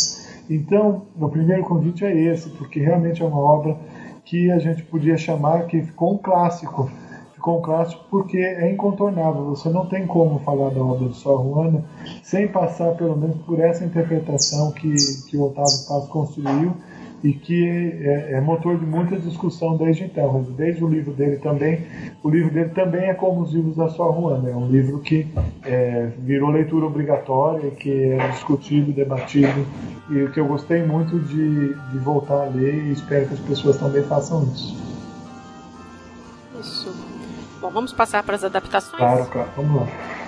Então, 0.50 1.02
o 1.16 1.28
primeiro 1.28 1.62
convite 1.62 2.04
é 2.04 2.12
esse, 2.12 2.50
porque 2.50 2.80
realmente 2.80 3.22
é 3.22 3.24
uma 3.24 3.38
obra 3.38 3.76
que 4.24 4.50
a 4.50 4.58
gente 4.58 4.82
podia 4.82 5.16
chamar 5.16 5.68
que 5.68 5.80
ficou 5.80 6.14
um 6.14 6.18
clássico. 6.18 6.90
Ficou 7.34 7.58
um 7.58 7.62
clássico 7.62 8.04
porque 8.10 8.36
é 8.36 8.68
incontornável. 8.70 9.44
Você 9.44 9.68
não 9.70 9.86
tem 9.86 10.06
como 10.08 10.40
falar 10.40 10.70
da 10.70 10.82
obra 10.82 11.08
de 11.08 11.16
Sor 11.16 11.40
Juana 11.42 11.84
sem 12.22 12.48
passar, 12.48 12.96
pelo 12.96 13.16
menos, 13.16 13.36
por 13.42 13.60
essa 13.60 13.84
interpretação 13.84 14.72
que, 14.72 14.92
que 15.28 15.36
o 15.36 15.44
Otávio 15.44 15.86
Paz 15.86 16.06
construiu 16.08 16.74
e 17.22 17.32
que 17.32 17.68
é, 17.68 18.32
é, 18.32 18.40
motor 18.40 18.78
de 18.78 18.86
muita 18.86 19.16
discussão 19.18 19.76
desde 19.76 20.04
então. 20.04 20.46
Desde 20.56 20.82
o 20.82 20.88
livro 20.88 21.12
dele 21.12 21.36
também, 21.36 21.86
o 22.22 22.30
livro 22.30 22.52
dele 22.52 22.70
também 22.70 23.08
é 23.08 23.14
como 23.14 23.42
os 23.42 23.52
livros 23.52 23.76
da 23.76 23.88
Sua 23.88 24.12
Juana, 24.12 24.50
é 24.50 24.56
um 24.56 24.68
livro 24.68 25.00
que 25.00 25.26
é, 25.64 26.10
virou 26.18 26.50
leitura 26.50 26.86
obrigatória, 26.86 27.70
que 27.70 27.90
é 27.90 28.28
discutido, 28.28 28.92
debatido 28.92 29.66
e 30.10 30.28
que 30.28 30.40
eu 30.40 30.46
gostei 30.46 30.82
muito 30.82 31.18
de, 31.18 31.74
de 31.74 31.98
voltar 31.98 32.46
a 32.46 32.48
ler 32.48 32.74
e 32.74 32.92
espero 32.92 33.26
que 33.28 33.34
as 33.34 33.40
pessoas 33.40 33.76
também 33.76 34.02
façam 34.04 34.42
isso. 34.44 34.76
Isso. 36.58 36.94
Bom, 37.60 37.70
vamos 37.70 37.92
passar 37.92 38.22
para 38.22 38.36
as 38.36 38.44
adaptações? 38.44 38.96
Claro, 38.96 39.26
claro, 39.26 39.50
vamos 39.56 39.82
lá. 39.82 40.19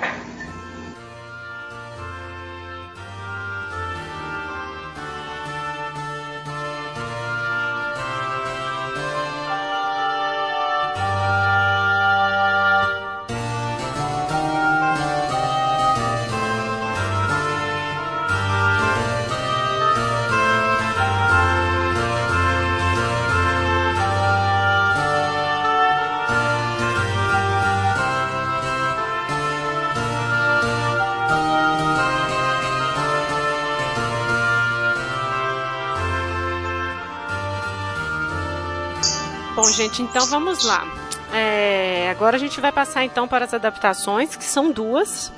Gente, 39.92 40.02
então 40.02 40.26
vamos 40.26 40.64
lá. 40.64 40.86
É, 41.32 42.08
agora 42.10 42.36
a 42.36 42.40
gente 42.40 42.60
vai 42.60 42.72
passar 42.72 43.04
então 43.04 43.28
para 43.28 43.44
as 43.44 43.52
adaptações, 43.52 44.34
que 44.34 44.44
são 44.44 44.70
duas. 44.70 45.32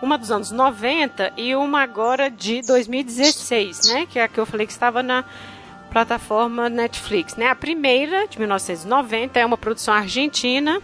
Uma 0.00 0.16
dos 0.16 0.30
anos 0.30 0.52
90 0.52 1.32
e 1.36 1.56
uma 1.56 1.82
agora 1.82 2.30
de 2.30 2.62
2016, 2.62 3.88
né? 3.88 4.06
Que 4.08 4.20
é 4.20 4.22
a 4.22 4.28
que 4.28 4.38
eu 4.38 4.46
falei 4.46 4.64
que 4.64 4.72
estava 4.72 5.02
na 5.02 5.24
plataforma 5.90 6.68
Netflix, 6.68 7.34
né? 7.36 7.48
A 7.48 7.54
primeira, 7.54 8.28
de 8.28 8.38
1990, 8.38 9.40
é 9.40 9.44
uma 9.44 9.58
produção 9.58 9.92
argentina, 9.92 10.80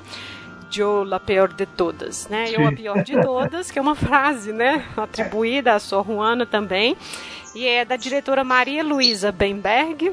Eu 0.76 1.04
la 1.04 1.20
pior 1.20 1.52
de 1.52 1.64
todas, 1.64 2.26
né? 2.26 2.46
Eu 2.50 2.66
a 2.66 2.72
pior 2.72 3.04
de 3.04 3.20
todas, 3.22 3.70
que 3.70 3.78
é 3.78 3.82
uma 3.82 3.94
frase, 3.94 4.52
né? 4.52 4.84
Atribuída 4.96 5.74
a 5.74 5.78
Sor 5.78 6.04
Juana 6.04 6.44
também. 6.44 6.96
E 7.54 7.68
é 7.68 7.84
da 7.84 7.94
diretora 7.94 8.42
Maria 8.42 8.82
Luísa 8.82 9.30
Benberg. 9.30 10.12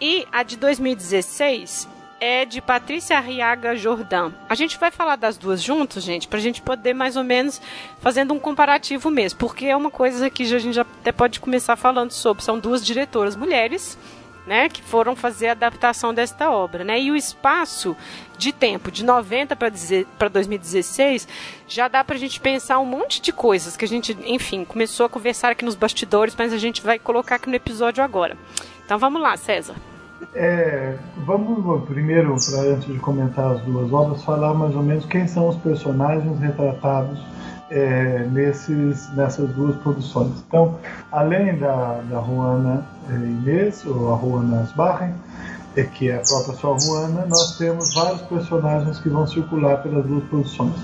E 0.00 0.24
a 0.30 0.44
de 0.44 0.56
2016 0.56 1.88
é 2.20 2.44
de 2.44 2.60
Patrícia 2.60 3.16
Arriaga 3.16 3.74
Jordan. 3.74 4.32
A 4.48 4.54
gente 4.54 4.78
vai 4.78 4.90
falar 4.90 5.16
das 5.16 5.38
duas 5.38 5.62
juntos, 5.62 6.04
gente, 6.04 6.28
para 6.28 6.38
a 6.38 6.42
gente 6.42 6.60
poder 6.60 6.92
mais 6.92 7.16
ou 7.16 7.24
menos 7.24 7.60
fazendo 8.00 8.34
um 8.34 8.38
comparativo 8.38 9.10
mesmo, 9.10 9.38
porque 9.38 9.66
é 9.66 9.76
uma 9.76 9.90
coisa 9.90 10.28
que 10.28 10.42
a 10.42 10.58
gente 10.58 10.74
já 10.74 10.82
até 10.82 11.10
pode 11.10 11.40
começar 11.40 11.76
falando 11.76 12.12
sobre. 12.12 12.44
São 12.44 12.58
duas 12.58 12.84
diretoras 12.84 13.34
mulheres. 13.34 13.98
Né, 14.46 14.68
que 14.70 14.82
foram 14.82 15.14
fazer 15.14 15.48
a 15.48 15.52
adaptação 15.52 16.12
desta 16.12 16.50
obra. 16.50 16.82
Né? 16.82 16.98
E 16.98 17.10
o 17.12 17.14
espaço 17.14 17.94
de 18.36 18.52
tempo, 18.52 18.90
de 18.90 19.04
90 19.04 19.54
para 19.54 20.28
2016, 20.28 21.28
já 21.68 21.86
dá 21.86 22.02
para 22.02 22.16
a 22.16 22.18
gente 22.18 22.40
pensar 22.40 22.80
um 22.80 22.86
monte 22.86 23.20
de 23.20 23.32
coisas 23.32 23.76
que 23.76 23.84
a 23.84 23.88
gente, 23.88 24.16
enfim, 24.24 24.64
começou 24.64 25.06
a 25.06 25.08
conversar 25.10 25.50
aqui 25.50 25.64
nos 25.64 25.76
bastidores, 25.76 26.34
mas 26.36 26.52
a 26.52 26.58
gente 26.58 26.82
vai 26.82 26.98
colocar 26.98 27.36
aqui 27.36 27.48
no 27.48 27.54
episódio 27.54 28.02
agora. 28.02 28.36
Então 28.84 28.98
vamos 28.98 29.22
lá, 29.22 29.36
César. 29.36 29.76
É, 30.34 30.96
vamos 31.26 31.84
primeiro, 31.84 32.32
antes 32.32 32.86
de 32.86 32.98
comentar 32.98 33.52
as 33.52 33.60
duas 33.62 33.92
obras, 33.92 34.22
falar 34.22 34.54
mais 34.54 34.74
ou 34.74 34.82
menos 34.82 35.04
quem 35.06 35.26
são 35.26 35.48
os 35.48 35.56
personagens 35.56 36.38
retratados 36.38 37.20
é, 37.70 38.26
nesses, 38.30 39.12
nessas 39.14 39.50
duas 39.50 39.76
produções. 39.76 40.44
Então, 40.46 40.78
além 41.10 41.56
da, 41.58 42.00
da 42.10 42.20
Juana 42.22 42.86
é, 43.08 43.14
Inês, 43.14 43.84
ou 43.86 44.14
a 44.14 44.18
Juana 44.18 44.60
Asbarren, 44.60 45.14
é, 45.76 45.84
que 45.84 46.10
é 46.10 46.16
a 46.16 46.20
própria 46.20 46.54
sua 46.54 46.78
Juana, 46.78 47.26
nós 47.26 47.56
temos 47.56 47.94
vários 47.94 48.22
personagens 48.22 48.98
que 48.98 49.08
vão 49.08 49.26
circular 49.26 49.82
pelas 49.82 50.04
duas 50.04 50.24
produções. 50.24 50.74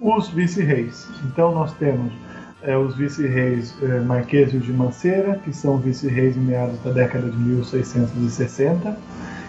Os 0.00 0.28
vice-reis. 0.28 1.08
Então, 1.24 1.54
nós 1.54 1.72
temos 1.74 2.12
é, 2.62 2.76
os 2.76 2.96
vice-reis 2.96 3.74
é, 3.82 4.00
Marqueses 4.00 4.62
de 4.62 4.72
Mancera, 4.72 5.38
que 5.44 5.52
são 5.52 5.78
vice-reis 5.78 6.36
em 6.36 6.40
meados 6.40 6.78
da 6.82 6.90
década 6.90 7.30
de 7.30 7.36
1660. 7.36 8.96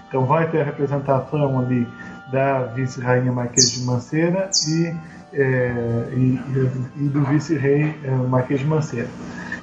Então 0.07 0.25
vai 0.25 0.49
ter 0.49 0.61
a 0.61 0.63
representação 0.63 1.59
ali 1.59 1.88
da 2.31 2.63
vice-rainha 2.63 3.31
Marquesa 3.31 3.71
de 3.71 3.85
Mancera 3.85 4.49
e, 4.67 4.93
é, 5.33 6.09
e, 6.13 6.39
e, 6.97 7.09
do 7.09 7.23
vice-rei 7.25 7.95
é, 8.03 8.11
Marquês 8.11 8.61
de 8.61 8.65
Mancera. 8.65 9.07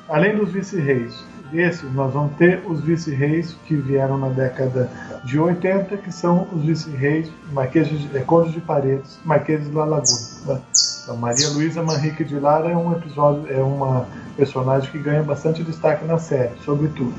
Além 0.08 0.36
dos 0.36 0.52
vice-reis, 0.52 1.24
esses 1.52 1.90
nós 1.94 2.12
vamos 2.12 2.36
ter 2.36 2.62
os 2.66 2.82
vice-reis 2.82 3.56
que 3.66 3.74
vieram 3.76 4.18
na 4.18 4.28
década 4.28 4.90
de 5.24 5.38
80, 5.38 5.96
que 5.98 6.12
são 6.12 6.46
os 6.52 6.62
vice-reis 6.62 7.30
Marqueses, 7.52 8.06
é, 8.14 8.20
Condes 8.20 8.52
de 8.52 8.60
Paredes, 8.60 9.18
Marqueses 9.24 9.68
de 9.68 9.74
La 9.74 9.84
Laguna. 9.84 10.18
Né? 10.46 10.60
Então, 11.08 11.16
Maria 11.16 11.48
Luísa 11.48 11.82
Manrique 11.82 12.22
de 12.22 12.38
Lara 12.38 12.68
é 12.68 12.76
um 12.76 12.92
episódio, 12.92 13.50
é 13.50 13.62
uma 13.62 14.06
personagem 14.36 14.90
que 14.90 14.98
ganha 14.98 15.22
bastante 15.22 15.62
destaque 15.62 16.04
na 16.04 16.18
série, 16.18 16.52
sobretudo. 16.66 17.14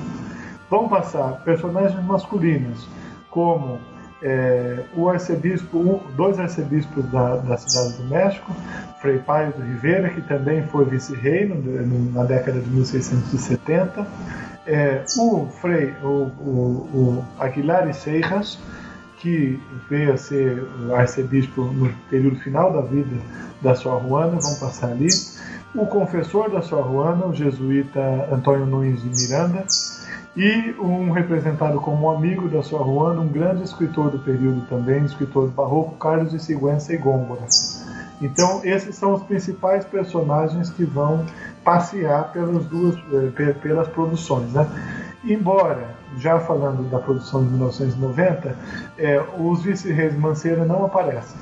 Vamos 0.70 0.91
passar 0.91 1.41
personagens 1.44 1.99
masculinos, 2.06 2.88
como 3.32 3.80
é, 4.22 4.84
o 4.95 5.10
arcebispo, 5.10 5.80
um, 5.80 5.99
dois 6.16 6.40
arcebispos 6.40 7.03
da, 7.06 7.38
da 7.38 7.57
cidade 7.57 7.94
do 7.94 8.03
México, 8.03 8.56
Frei 9.02 9.18
Paio 9.18 9.53
do 9.53 9.64
Rivera, 9.64 10.10
que 10.10 10.22
também 10.22 10.61
foi 10.68 10.86
vice-rei 10.86 11.52
na 12.14 12.26
década 12.26 12.60
de 12.60 12.70
1670, 12.70 14.06
é, 14.68 15.02
o 15.18 15.48
Frei, 15.48 15.95
o, 16.03 16.30
o, 16.40 16.90
o 16.94 17.26
Aguilar 17.40 17.90
e 17.90 17.94
Seixas, 17.95 18.60
que 19.20 19.62
veio 19.90 20.14
a 20.14 20.18
ser 20.18 20.66
arcebispo 20.96 21.64
no 21.64 21.94
período 22.10 22.38
final 22.38 22.72
da 22.72 22.82
vida 22.82 23.18
da 23.62 23.76
sua 23.76 24.00
Juana, 24.00 24.40
vamos 24.41 24.60
passar 24.60 24.91
ali, 24.91 25.10
o 25.76 25.86
confessor 25.86 26.50
da 26.50 26.62
sua 26.62 26.82
Juana, 26.82 27.26
o 27.26 27.34
jesuíta 27.34 28.00
Antônio 28.32 28.66
Nunes 28.66 29.02
de 29.02 29.10
Miranda, 29.10 29.66
e 30.36 30.74
um 30.80 31.12
representado 31.12 31.80
como 31.82 32.10
amigo 32.10 32.48
da 32.48 32.64
sua 32.64 32.84
Juana, 32.84 33.20
um 33.20 33.28
grande 33.28 33.64
escritor 33.64 34.10
do 34.10 34.20
período 34.20 34.62
também, 34.68 35.04
escritor 35.04 35.50
barroco, 35.50 35.96
Carlos 35.98 36.32
de 36.32 36.40
Sigüenza 36.40 36.94
e 36.94 36.98
Góngora. 36.98 37.41
Então, 38.22 38.62
esses 38.64 38.96
são 38.96 39.14
os 39.14 39.24
principais 39.24 39.86
personagens 39.86 40.70
que 40.70 40.84
vão 40.84 41.26
passear 41.64 42.32
pelas 42.32 42.66
duas 42.66 42.96
eh, 43.14 43.54
pelas 43.62 43.88
produções, 43.90 44.52
né? 44.54 44.68
Embora, 45.24 45.98
já 46.18 46.40
falando 46.40 46.90
da 46.90 46.99
produção 46.99 47.44
de 47.44 47.52
1990, 47.52 48.56
é, 48.98 49.23
os 49.38 49.64
vice-reis 49.64 50.18
Manceira 50.18 50.65
não 50.65 50.86
aparecem. 50.86 51.40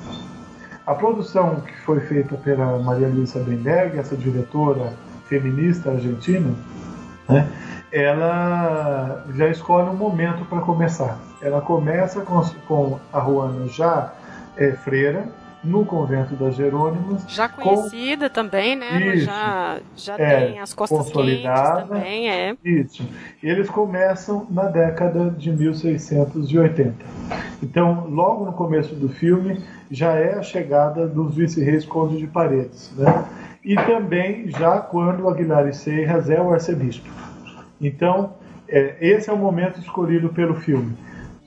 A 0.86 0.96
produção 0.96 1.62
que 1.62 1.76
foi 1.82 2.00
feita 2.00 2.36
pela 2.38 2.80
Maria 2.80 3.08
Luísa 3.08 3.40
Benberg, 3.40 3.98
essa 3.98 4.16
diretora 4.16 4.94
feminista 5.28 5.92
argentina, 5.92 6.54
né, 7.28 7.48
ela 7.92 9.26
já 9.34 9.50
escolhe 9.50 9.90
um 9.90 9.96
momento 9.96 10.46
para 10.46 10.62
começar. 10.62 11.18
Ela 11.42 11.62
começa 11.62 12.22
com, 12.22 12.42
com 12.68 13.00
a 13.12 13.20
Juana 13.20 13.68
já 13.68 14.14
é, 14.56 14.72
freira, 14.72 15.28
no 15.64 15.86
convento 15.86 16.36
das 16.36 16.56
Jerônimas. 16.56 17.24
Já 17.28 17.50
conhecida 17.50 18.30
com... 18.30 18.36
também, 18.36 18.76
né? 18.76 19.16
Isso, 19.16 19.26
já, 19.26 19.80
já 19.96 20.16
é, 20.18 20.48
tem 20.48 20.60
as 20.60 20.74
costas 20.74 20.98
consolidada, 20.98 21.88
também, 21.88 22.30
é. 22.30 22.56
Isso. 22.64 23.08
Eles 23.42 23.70
começam 23.70 24.46
na 24.50 24.64
década 24.64 25.30
de 25.32 25.52
1680. 25.52 27.06
Então, 27.62 28.08
logo 28.08 28.46
no 28.46 28.54
começo 28.54 28.96
do 28.96 29.10
filme, 29.10 29.64
já 29.90 30.14
é 30.14 30.36
a 30.36 30.44
chegada 30.44 31.08
dos 31.08 31.36
vice-reis 31.36 31.86
Conde 31.86 32.18
de 32.18 32.28
Paredes, 32.28 32.92
né? 32.96 33.26
E 33.64 33.76
também 33.76 34.50
já 34.50 34.80
quando 34.80 35.28
Aguilar 35.28 35.68
e 35.68 35.74
Seiras 35.74 36.30
é 36.30 36.42
o 36.42 36.54
arcebispo. 36.54 37.10
Então, 37.82 38.34
é, 38.70 38.96
esse 39.02 39.30
é 39.30 39.34
o 39.34 39.38
momento 39.38 39.80
escolhido 39.80 40.30
pelo 40.30 40.56
filme. 40.56 40.96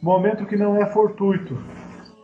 Momento 0.02 0.46
que 0.46 0.56
não 0.56 0.76
é 0.76 0.86
fortuito, 0.86 1.56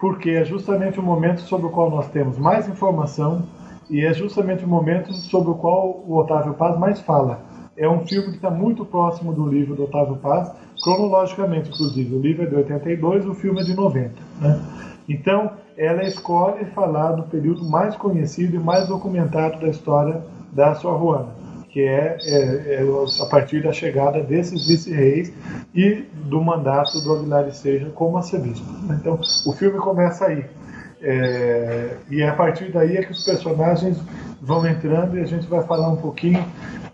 porque 0.00 0.30
é 0.30 0.44
justamente 0.44 1.00
o 1.00 1.02
momento 1.02 1.40
sobre 1.42 1.66
o 1.66 1.70
qual 1.70 1.90
nós 1.90 2.08
temos 2.08 2.38
mais 2.38 2.68
informação 2.68 3.42
e 3.88 4.04
é 4.04 4.12
justamente 4.12 4.64
o 4.64 4.68
momento 4.68 5.12
sobre 5.12 5.50
o 5.50 5.54
qual 5.54 6.02
o 6.06 6.16
Otávio 6.16 6.54
Paz 6.54 6.78
mais 6.78 7.00
fala. 7.00 7.40
É 7.76 7.88
um 7.88 8.06
filme 8.06 8.30
que 8.30 8.36
está 8.36 8.50
muito 8.50 8.84
próximo 8.84 9.32
do 9.32 9.46
livro 9.46 9.74
do 9.74 9.84
Otávio 9.84 10.16
Paz, 10.16 10.50
cronologicamente, 10.82 11.70
inclusive. 11.70 12.14
O 12.14 12.20
livro 12.20 12.44
é 12.44 12.46
de 12.46 12.54
82, 12.56 13.26
o 13.26 13.34
filme 13.34 13.60
é 13.60 13.64
de 13.64 13.74
90. 13.74 14.14
Né? 14.40 14.60
Então, 15.08 15.52
ela 15.76 16.02
escolhe 16.04 16.64
falar 16.66 17.12
do 17.12 17.24
período 17.24 17.68
mais 17.68 17.94
conhecido 17.96 18.56
e 18.56 18.58
mais 18.58 18.88
documentado 18.88 19.60
da 19.60 19.68
história 19.68 20.22
da 20.52 20.74
sua 20.74 20.98
Juana 20.98 21.35
que 21.76 21.82
é, 21.82 22.16
é, 22.22 22.74
é, 22.76 22.86
a 23.20 23.26
partir 23.26 23.62
da 23.62 23.70
chegada 23.70 24.22
desses 24.22 24.66
vice-reis 24.66 25.30
e 25.74 26.06
do 26.24 26.40
mandato 26.40 27.02
do 27.02 27.12
Aguilar 27.12 27.52
Seja 27.52 27.90
como 27.90 28.16
arcebispo. 28.16 28.66
Então, 28.98 29.20
o 29.44 29.52
filme 29.52 29.78
começa 29.78 30.24
aí. 30.24 30.46
É, 31.02 31.98
e 32.08 32.22
a 32.22 32.32
partir 32.32 32.72
daí 32.72 32.96
é 32.96 33.02
que 33.02 33.12
os 33.12 33.22
personagens 33.26 33.98
vão 34.40 34.66
entrando 34.66 35.18
e 35.18 35.20
a 35.20 35.26
gente 35.26 35.46
vai 35.48 35.62
falar 35.64 35.90
um 35.90 35.96
pouquinho 35.96 36.42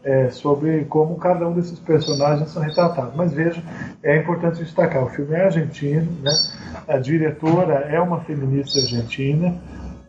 é, 0.02 0.30
sobre 0.30 0.84
como 0.86 1.14
cada 1.14 1.46
um 1.46 1.52
desses 1.52 1.78
personagens 1.78 2.50
são 2.50 2.60
retratados. 2.60 3.14
Mas 3.14 3.32
veja, 3.32 3.62
é 4.02 4.16
importante 4.16 4.64
destacar: 4.64 5.04
o 5.04 5.08
filme 5.10 5.36
é 5.36 5.44
argentino, 5.44 6.10
né? 6.20 6.32
a 6.88 6.98
diretora 6.98 7.86
é 7.88 8.00
uma 8.00 8.18
feminista 8.22 8.80
argentina, 8.80 9.54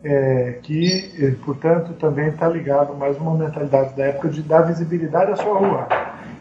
é, 0.04 0.58
que, 0.62 1.14
eh, 1.18 1.34
portanto, 1.44 1.94
também 1.94 2.28
está 2.28 2.46
ligado 2.46 2.94
mais 2.94 3.16
uma 3.16 3.34
mentalidade 3.34 3.96
da 3.96 4.04
época 4.04 4.28
de 4.28 4.42
dar 4.42 4.62
visibilidade 4.62 5.32
à 5.32 5.36
sua 5.36 5.58
rua. 5.58 5.88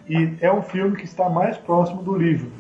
E 0.08 0.34
é 0.42 0.52
um 0.52 0.62
filme 0.62 0.98
que 0.98 1.06
está 1.06 1.30
mais 1.30 1.58
próximo 1.58 2.04
do 2.04 2.14
livro, 2.14 2.52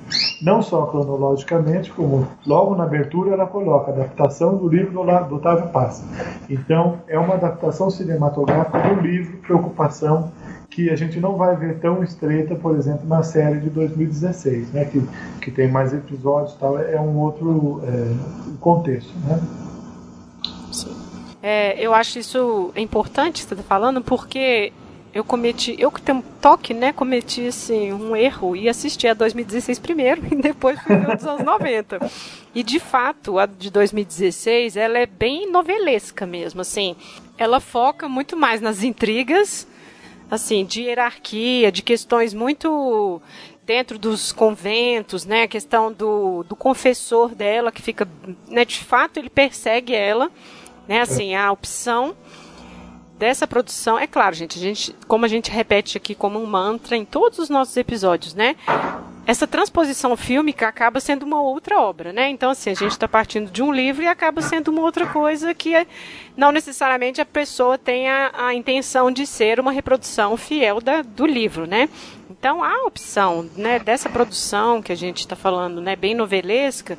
não 0.41 0.61
só 0.61 0.85
cronologicamente, 0.85 1.91
como 1.91 2.25
logo 2.47 2.73
na 2.73 2.85
abertura 2.85 3.33
ela 3.33 3.45
coloca 3.45 3.91
adaptação 3.91 4.55
do 4.55 4.69
livro 4.69 4.93
do, 4.93 5.35
Otávio 5.35 5.67
Paz. 5.67 6.01
Então, 6.49 6.99
é 7.05 7.19
uma 7.19 7.33
adaptação 7.33 7.89
cinematográfica 7.89 8.79
do 8.79 9.01
livro 9.01 9.37
Preocupação, 9.39 10.31
que 10.69 10.89
a 10.89 10.95
gente 10.95 11.19
não 11.19 11.35
vai 11.35 11.53
ver 11.57 11.79
tão 11.79 12.01
estreita, 12.01 12.55
por 12.55 12.77
exemplo, 12.77 13.05
na 13.05 13.21
série 13.23 13.59
de 13.59 13.69
2016, 13.69 14.71
né, 14.71 14.85
que, 14.85 15.01
que 15.41 15.51
tem 15.51 15.67
mais 15.67 15.93
episódios 15.93 16.55
tal, 16.55 16.79
é 16.79 16.99
um 16.99 17.17
outro 17.17 17.81
é, 17.83 18.55
contexto. 18.61 19.13
Né? 19.27 19.39
É, 21.45 21.75
eu 21.77 21.93
acho 21.93 22.17
isso 22.19 22.71
importante 22.73 23.43
você 23.43 23.53
está 23.53 23.63
falando, 23.63 24.01
porque 24.01 24.71
eu 25.13 25.25
cometi, 25.25 25.75
eu 25.77 25.91
que 25.91 26.01
tenho 26.01 26.19
um 26.19 26.21
toque, 26.21 26.73
né, 26.73 26.93
cometi 26.93 27.47
assim, 27.47 27.91
um 27.91 28.15
erro 28.15 28.55
e 28.55 28.69
assisti 28.69 29.09
a 29.09 29.13
2016 29.13 29.77
primeiro 29.77 30.21
e 30.31 30.35
depois 30.37 30.81
fui 30.81 30.95
ver 30.95 31.09
anos 31.09 31.43
90. 31.43 31.99
E 32.55 32.63
de 32.63 32.79
fato, 32.79 33.37
a 33.37 33.45
de 33.45 33.69
2016, 33.69 34.77
ela 34.77 34.97
é 34.97 35.05
bem 35.05 35.51
novelesca 35.51 36.25
mesmo, 36.25 36.61
assim. 36.61 36.95
Ela 37.37 37.59
foca 37.59 38.07
muito 38.07 38.37
mais 38.37 38.61
nas 38.61 38.81
intrigas, 38.81 39.67
assim, 40.31 40.63
de 40.63 40.83
hierarquia, 40.83 41.73
de 41.73 41.81
questões 41.81 42.33
muito 42.33 43.21
dentro 43.65 43.99
dos 43.99 44.31
conventos, 44.31 45.25
né, 45.25 45.43
a 45.43 45.47
questão 45.49 45.91
do, 45.91 46.43
do 46.43 46.55
confessor 46.55 47.35
dela 47.35 47.69
que 47.69 47.81
fica, 47.81 48.07
né, 48.47 48.63
de 48.63 48.79
fato 48.79 49.17
ele 49.17 49.29
persegue 49.29 49.93
ela 49.93 50.31
né? 50.87 51.01
Assim, 51.01 51.35
a 51.35 51.51
opção 51.51 52.15
dessa 53.17 53.47
produção, 53.47 53.97
é 53.97 54.05
claro, 54.07 54.35
gente, 54.35 54.57
a 54.57 54.61
gente, 54.61 54.95
como 55.07 55.23
a 55.23 55.27
gente 55.27 55.49
repete 55.49 55.97
aqui 55.97 56.13
como 56.13 56.41
um 56.41 56.45
mantra 56.45 56.97
em 56.97 57.05
todos 57.05 57.39
os 57.39 57.49
nossos 57.49 57.77
episódios, 57.77 58.33
né? 58.33 58.55
Essa 59.25 59.47
transposição 59.47 60.17
fílmica 60.17 60.67
acaba 60.67 60.99
sendo 60.99 61.23
uma 61.23 61.41
outra 61.41 61.79
obra, 61.79 62.11
né? 62.11 62.29
Então, 62.29 62.51
assim, 62.51 62.71
a 62.71 62.73
gente 62.73 62.91
está 62.91 63.07
partindo 63.07 63.49
de 63.49 63.63
um 63.63 63.71
livro 63.71 64.03
e 64.03 64.07
acaba 64.07 64.41
sendo 64.41 64.67
uma 64.69 64.81
outra 64.81 65.07
coisa 65.07 65.53
que 65.53 65.73
é, 65.73 65.87
não 66.35 66.51
necessariamente 66.51 67.21
a 67.21 67.25
pessoa 67.25 67.77
tem 67.77 68.09
a, 68.09 68.31
a 68.33 68.53
intenção 68.53 69.09
de 69.09 69.25
ser 69.25 69.61
uma 69.61 69.71
reprodução 69.71 70.35
fiel 70.35 70.81
da, 70.81 71.01
do 71.01 71.25
livro, 71.25 71.65
né? 71.65 71.87
Então, 72.29 72.61
a 72.61 72.85
opção 72.85 73.49
né, 73.55 73.79
dessa 73.79 74.09
produção 74.09 74.81
que 74.81 74.91
a 74.91 74.95
gente 74.95 75.19
está 75.19 75.35
falando, 75.35 75.79
né, 75.79 75.95
bem 75.95 76.13
novelesca, 76.13 76.97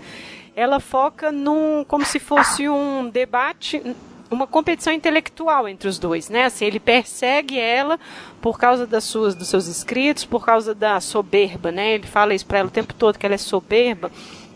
ela 0.57 0.81
foca 0.81 1.33
num 1.33 1.85
como 1.87 2.05
se 2.05 2.19
fosse 2.19 2.69
um 2.69 3.09
debate 3.09 3.83
uma 4.31 4.47
competição 4.47 4.93
intelectual 4.93 5.69
entre 5.69 5.89
os 5.89 5.99
dois, 5.99 6.29
né? 6.29 6.45
Assim, 6.45 6.65
ele 6.65 6.81
persegue 6.81 7.59
ela 7.59 7.99
por 8.41 8.59
causa 8.59 8.87
das 8.87 9.05
suas, 9.05 9.35
dos 9.35 9.49
seus 9.49 9.67
escritos, 9.67 10.25
por 10.25 10.45
causa 10.45 10.75
da 10.75 11.01
soberba, 11.01 11.71
né? 11.71 11.95
Ele 11.95 12.07
fala 12.07 12.35
isso 12.35 12.47
para 12.47 12.59
ela 12.59 12.69
o 12.69 12.73
tempo 12.73 12.93
todo 12.95 13.19
que 13.19 13.25
ela 13.25 13.35
é 13.35 13.39
soberba, 13.39 14.11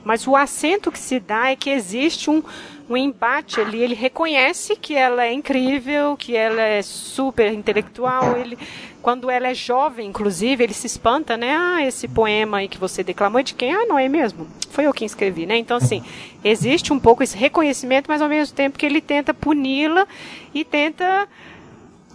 mas 0.04 0.26
o 0.26 0.34
acento 0.34 0.90
que 0.90 0.98
se 0.98 1.20
dá 1.20 1.50
é 1.50 1.56
que 1.56 1.70
existe 1.70 2.28
um, 2.28 2.42
um 2.88 2.96
embate 2.96 3.60
ali. 3.60 3.82
Ele 3.82 3.94
reconhece 3.94 4.74
que 4.76 4.94
ela 4.94 5.24
é 5.24 5.32
incrível, 5.32 6.16
que 6.16 6.34
ela 6.34 6.62
é 6.62 6.82
super 6.82 7.52
intelectual. 7.52 8.36
Ele, 8.36 8.58
quando 9.02 9.30
ela 9.30 9.48
é 9.48 9.54
jovem, 9.54 10.08
inclusive, 10.08 10.64
ele 10.64 10.74
se 10.74 10.86
espanta, 10.86 11.36
né? 11.36 11.56
Ah, 11.56 11.86
esse 11.86 12.08
poema 12.08 12.58
aí 12.58 12.68
que 12.68 12.78
você 12.78 13.02
declamou 13.04 13.40
é 13.40 13.42
de 13.42 13.54
quem? 13.54 13.72
Ah, 13.72 13.86
não 13.86 13.98
é 13.98 14.08
mesmo? 14.08 14.46
Foi 14.70 14.84
eu 14.84 14.92
quem 14.92 15.06
escrevi, 15.06 15.46
né? 15.46 15.56
Então, 15.56 15.76
assim, 15.76 16.02
existe 16.42 16.92
um 16.92 16.98
pouco 16.98 17.22
esse 17.22 17.36
reconhecimento, 17.36 18.06
mas 18.08 18.22
ao 18.22 18.28
mesmo 18.28 18.54
tempo 18.54 18.78
que 18.78 18.86
ele 18.86 19.00
tenta 19.00 19.34
puni-la 19.34 20.06
e 20.54 20.64
tenta 20.64 21.28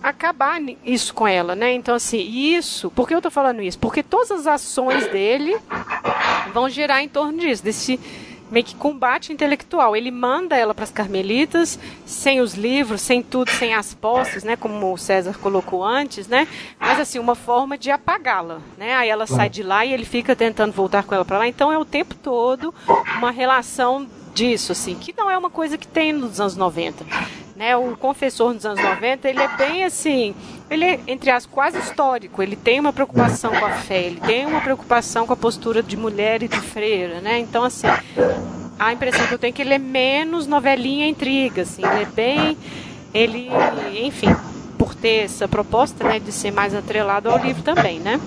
acabar 0.02 0.62
isso 0.84 1.14
com 1.14 1.26
ela, 1.26 1.56
né? 1.56 1.74
Então, 1.74 1.95
assim, 1.95 2.20
isso. 2.20 2.91
Por 2.91 3.08
que 3.08 3.16
eu 3.16 3.22
tô 3.22 3.32
falando 3.32 3.62
isso? 3.62 3.80
Porque 3.80 4.04
todas 4.04 4.32
as 4.32 4.48
ações 4.48 5.08
dele 5.08 5.56
vão 6.54 6.68
girar 6.68 7.02
em 7.02 7.08
torno 7.08 7.40
disso, 7.40 7.64
desse 7.64 7.98
meio 8.54 8.66
que 8.66 8.76
combate 8.76 9.34
intelectual. 9.34 9.96
Ele 9.96 10.12
manda 10.12 10.56
ela 10.56 10.74
para 10.74 10.84
as 10.84 10.92
carmelitas, 10.92 11.80
sem 12.06 12.40
os 12.40 12.54
livros, 12.54 13.02
sem 13.02 13.24
tudo, 13.24 13.50
sem 13.50 13.74
as 13.74 13.94
posses, 13.94 14.44
né, 14.44 14.56
como 14.56 14.94
o 14.94 14.98
César 14.98 15.36
colocou 15.40 15.84
antes, 15.84 16.28
né? 16.28 16.48
Mas 16.80 17.00
assim, 17.00 17.18
uma 17.18 17.36
forma 17.36 17.78
de 17.78 17.90
apagá-la, 17.90 18.62
né? 18.78 18.94
Aí 18.96 19.10
ela 19.10 19.26
sai 19.26 19.50
de 19.50 19.64
lá 19.64 19.84
e 19.86 19.92
ele 19.92 20.06
fica 20.06 20.36
tentando 20.36 20.72
voltar 20.72 21.04
com 21.04 21.16
ela 21.16 21.26
para 21.26 21.40
lá. 21.40 21.48
Então 21.48 21.72
é 21.72 21.78
o 21.78 21.84
tempo 21.84 22.14
todo 22.16 22.74
uma 23.18 23.32
relação 23.32 24.08
disso, 24.34 24.72
assim, 24.72 24.96
que 24.96 25.14
não 25.18 25.30
é 25.30 25.38
uma 25.38 25.50
coisa 25.50 25.78
que 25.78 25.88
tem 25.88 26.14
nos 26.14 26.40
anos 26.40 26.56
90. 26.56 27.06
Né, 27.56 27.76
o 27.78 27.96
confessor 27.96 28.54
nos 28.54 28.66
anos 28.66 28.84
90, 28.84 29.30
ele 29.30 29.42
é 29.42 29.48
bem 29.48 29.84
assim, 29.84 30.34
ele 30.74 30.86
é, 30.86 31.00
entre 31.08 31.30
as 31.32 31.45
quase 31.45 31.78
histórico, 31.78 32.41
ele 32.41 32.56
tem 32.56 32.80
uma 32.80 32.91
preocupação 32.91 33.52
com 33.52 33.66
a 33.66 33.72
fé, 33.72 34.04
ele 34.04 34.20
tem 34.20 34.45
uma 34.45 34.62
preocupação 34.62 35.26
com 35.26 35.34
a 35.34 35.38
postura 35.38 35.84
de 35.84 35.95
mulher 35.95 36.44
e 36.44 36.48
de 36.48 36.60
freira, 36.60 37.22
né? 37.22 37.40
Então, 37.40 37.64
assim, 37.64 37.88
a 38.80 38.91
impressão 38.91 39.26
que 39.28 39.34
eu 39.34 39.40
tenho 39.40 39.52
é 39.52 39.54
que 39.54 39.62
ele 39.62 39.74
é 39.74 39.78
menos 39.78 40.48
novelinha 40.48 41.08
intriga, 41.08 41.62
assim, 41.62 41.84
ele 41.86 42.04
é 42.04 42.06
bem, 42.06 42.58
ele, 43.14 43.50
enfim, 44.04 44.36
por 44.78 44.95
ter 44.95 45.26
essa 45.26 45.48
proposta, 45.48 46.04
né, 46.04 46.20
de 46.20 46.32
ser 46.32 46.52
mais 46.52 46.74
atrelado 46.74 47.30
ao 47.30 47.38
livro 47.38 47.62
também, 47.62 48.00
né? 48.00 48.20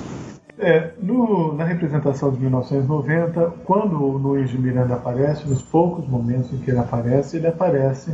É, 0.59 0.93
no, 1.03 1.55
na 1.55 1.65
representação 1.65 2.33
de 2.33 2.41
1990, 2.41 3.53
quando 3.67 4.03
o 4.03 4.17
Luiz 4.17 4.49
de 4.49 4.59
Miranda 4.59 4.95
aparece, 4.95 5.47
nos 5.47 5.61
poucos 5.61 6.09
momentos 6.09 6.51
em 6.51 6.57
que 6.59 6.71
ele 6.71 6.79
aparece, 6.79 7.37
ele 7.37 7.47
aparece 7.47 8.11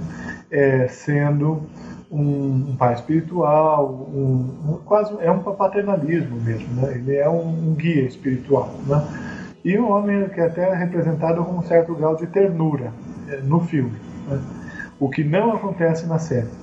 é, 0.51 0.89
sendo 0.89 1.63
um, 2.11 2.71
um, 2.71 2.77
pai 2.77 2.95
espiritual, 2.95 4.09
um, 4.13 4.73
um, 4.73 4.79
quase 4.85 5.15
é 5.21 5.31
um 5.31 5.39
paternalismo 5.39 6.37
mesmo, 6.41 6.75
né? 6.75 6.95
ele 6.97 7.15
é 7.15 7.29
um, 7.29 7.75
guia 7.75 8.03
espiritual. 8.03 8.75
Né? 8.89 9.07
E 9.65 9.79
um 9.79 9.93
homem 9.93 10.29
que 10.29 10.41
até 10.41 10.69
é 10.69 10.75
representado 10.75 11.45
com 11.45 11.59
um 11.59 11.63
certo 11.63 11.95
grau 11.95 12.17
de 12.17 12.27
ternura 12.27 12.93
é, 13.29 13.37
no 13.37 13.61
filme, 13.61 13.97
né? 14.29 14.41
o 14.99 15.09
que 15.09 15.23
não 15.23 15.53
acontece 15.53 16.07
na 16.07 16.19
série. 16.19 16.62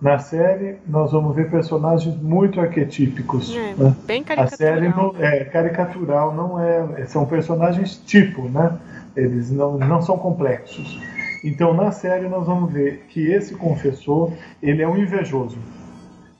Na 0.00 0.18
série, 0.18 0.76
nós 0.86 1.10
vamos 1.10 1.34
ver 1.34 1.50
personagens 1.50 2.14
muito 2.16 2.60
arquetípicos. 2.60 3.52
É, 3.54 3.74
né? 3.74 3.96
Bem 4.06 4.22
caricatural. 4.22 4.46
A 4.46 4.56
série 4.56 4.88
não, 4.88 5.14
é 5.18 5.44
caricatural, 5.44 6.34
não 6.34 6.60
é. 6.60 7.04
São 7.06 7.26
personagens 7.26 7.96
tipo, 8.06 8.48
né? 8.48 8.78
Eles 9.16 9.50
não, 9.50 9.76
não 9.76 10.00
são 10.00 10.16
complexos. 10.16 11.00
Então, 11.44 11.74
na 11.74 11.90
série, 11.90 12.28
nós 12.28 12.46
vamos 12.46 12.72
ver 12.72 13.06
que 13.08 13.26
esse 13.26 13.54
confessor 13.54 14.32
ele 14.62 14.82
é 14.82 14.88
um 14.88 14.96
invejoso. 14.96 15.58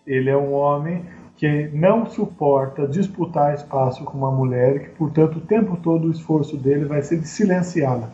Ele 0.07 0.31
é 0.31 0.37
um 0.37 0.53
homem 0.53 1.05
que 1.37 1.69
não 1.73 2.07
suporta 2.07 2.87
disputar 2.87 3.55
espaço 3.55 4.05
com 4.05 4.19
uma 4.19 4.31
mulher 4.31 4.77
e 4.77 4.81
que, 4.81 4.89
portanto, 4.91 5.37
o 5.37 5.41
tempo 5.41 5.77
todo 5.77 6.07
o 6.07 6.11
esforço 6.13 6.57
dele 6.57 6.85
vai 6.85 7.03
ser 7.03 7.19
de 7.19 7.27
silenciá-la. 7.27 8.09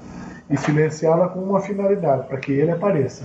E 0.48 0.56
silenciá-la 0.56 1.28
com 1.28 1.40
uma 1.40 1.60
finalidade, 1.60 2.28
para 2.28 2.38
que 2.38 2.52
ele 2.52 2.70
apareça. 2.70 3.24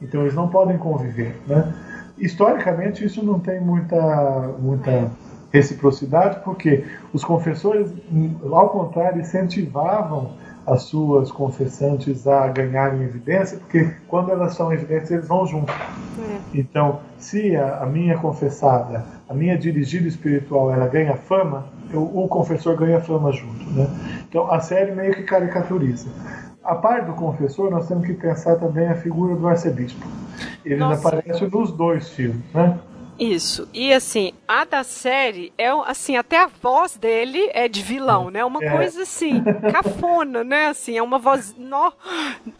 Então 0.00 0.22
eles 0.22 0.34
não 0.34 0.48
podem 0.48 0.78
conviver. 0.78 1.40
Né? 1.46 1.72
Historicamente 2.18 3.04
isso 3.04 3.24
não 3.24 3.38
tem 3.38 3.60
muita, 3.60 4.54
muita 4.58 5.10
reciprocidade, 5.52 6.40
porque 6.44 6.84
os 7.12 7.24
confessores, 7.24 7.90
ao 8.50 8.68
contrário, 8.70 9.20
incentivavam 9.20 10.32
as 10.66 10.82
suas 10.82 11.32
confessantes 11.32 12.26
a 12.26 12.46
ganharem 12.48 13.02
evidência, 13.02 13.56
porque 13.58 13.90
quando 14.06 14.30
elas 14.30 14.54
são 14.54 14.70
evidentes, 14.72 15.10
eles 15.10 15.26
vão 15.26 15.46
junto. 15.46 15.72
É. 15.72 16.38
Então, 16.52 17.00
se 17.16 17.56
a, 17.56 17.78
a, 17.78 17.86
minha 17.86 18.18
confessada, 18.18 19.04
a 19.28 19.32
minha 19.32 19.56
dirigida 19.56 20.06
espiritual, 20.06 20.70
ela 20.70 20.86
ganha 20.86 21.16
fama, 21.16 21.66
eu, 21.90 22.02
o 22.02 22.28
confessor 22.28 22.76
ganha 22.76 23.00
fama 23.00 23.32
junto. 23.32 23.64
Né? 23.70 23.88
Então, 24.28 24.50
a 24.52 24.60
série 24.60 24.92
meio 24.92 25.14
que 25.14 25.22
caricaturiza 25.22 26.08
a 26.68 26.74
parte 26.74 27.06
do 27.06 27.14
confessor, 27.14 27.70
nós 27.70 27.88
temos 27.88 28.06
que 28.06 28.12
pensar 28.12 28.56
também 28.56 28.86
a 28.86 28.94
figura 28.94 29.34
do 29.34 29.48
arcebispo. 29.48 30.06
Ele 30.62 30.76
Nossa. 30.76 31.08
aparece 31.08 31.46
nos 31.46 31.72
dois 31.72 32.10
filmes, 32.10 32.42
né? 32.52 32.78
Isso. 33.18 33.66
E 33.72 33.92
assim, 33.92 34.32
a 34.46 34.66
da 34.66 34.84
série 34.84 35.50
é 35.56 35.68
assim, 35.86 36.16
até 36.16 36.38
a 36.38 36.46
voz 36.46 36.96
dele 36.96 37.50
é 37.54 37.68
de 37.68 37.82
vilão, 37.82 38.30
né? 38.30 38.44
Uma 38.44 38.62
é. 38.62 38.70
coisa 38.70 39.02
assim, 39.02 39.42
cafona, 39.72 40.44
né? 40.44 40.68
Assim, 40.68 40.96
é 40.96 41.02
uma 41.02 41.18
voz. 41.18 41.54
No... 41.56 41.90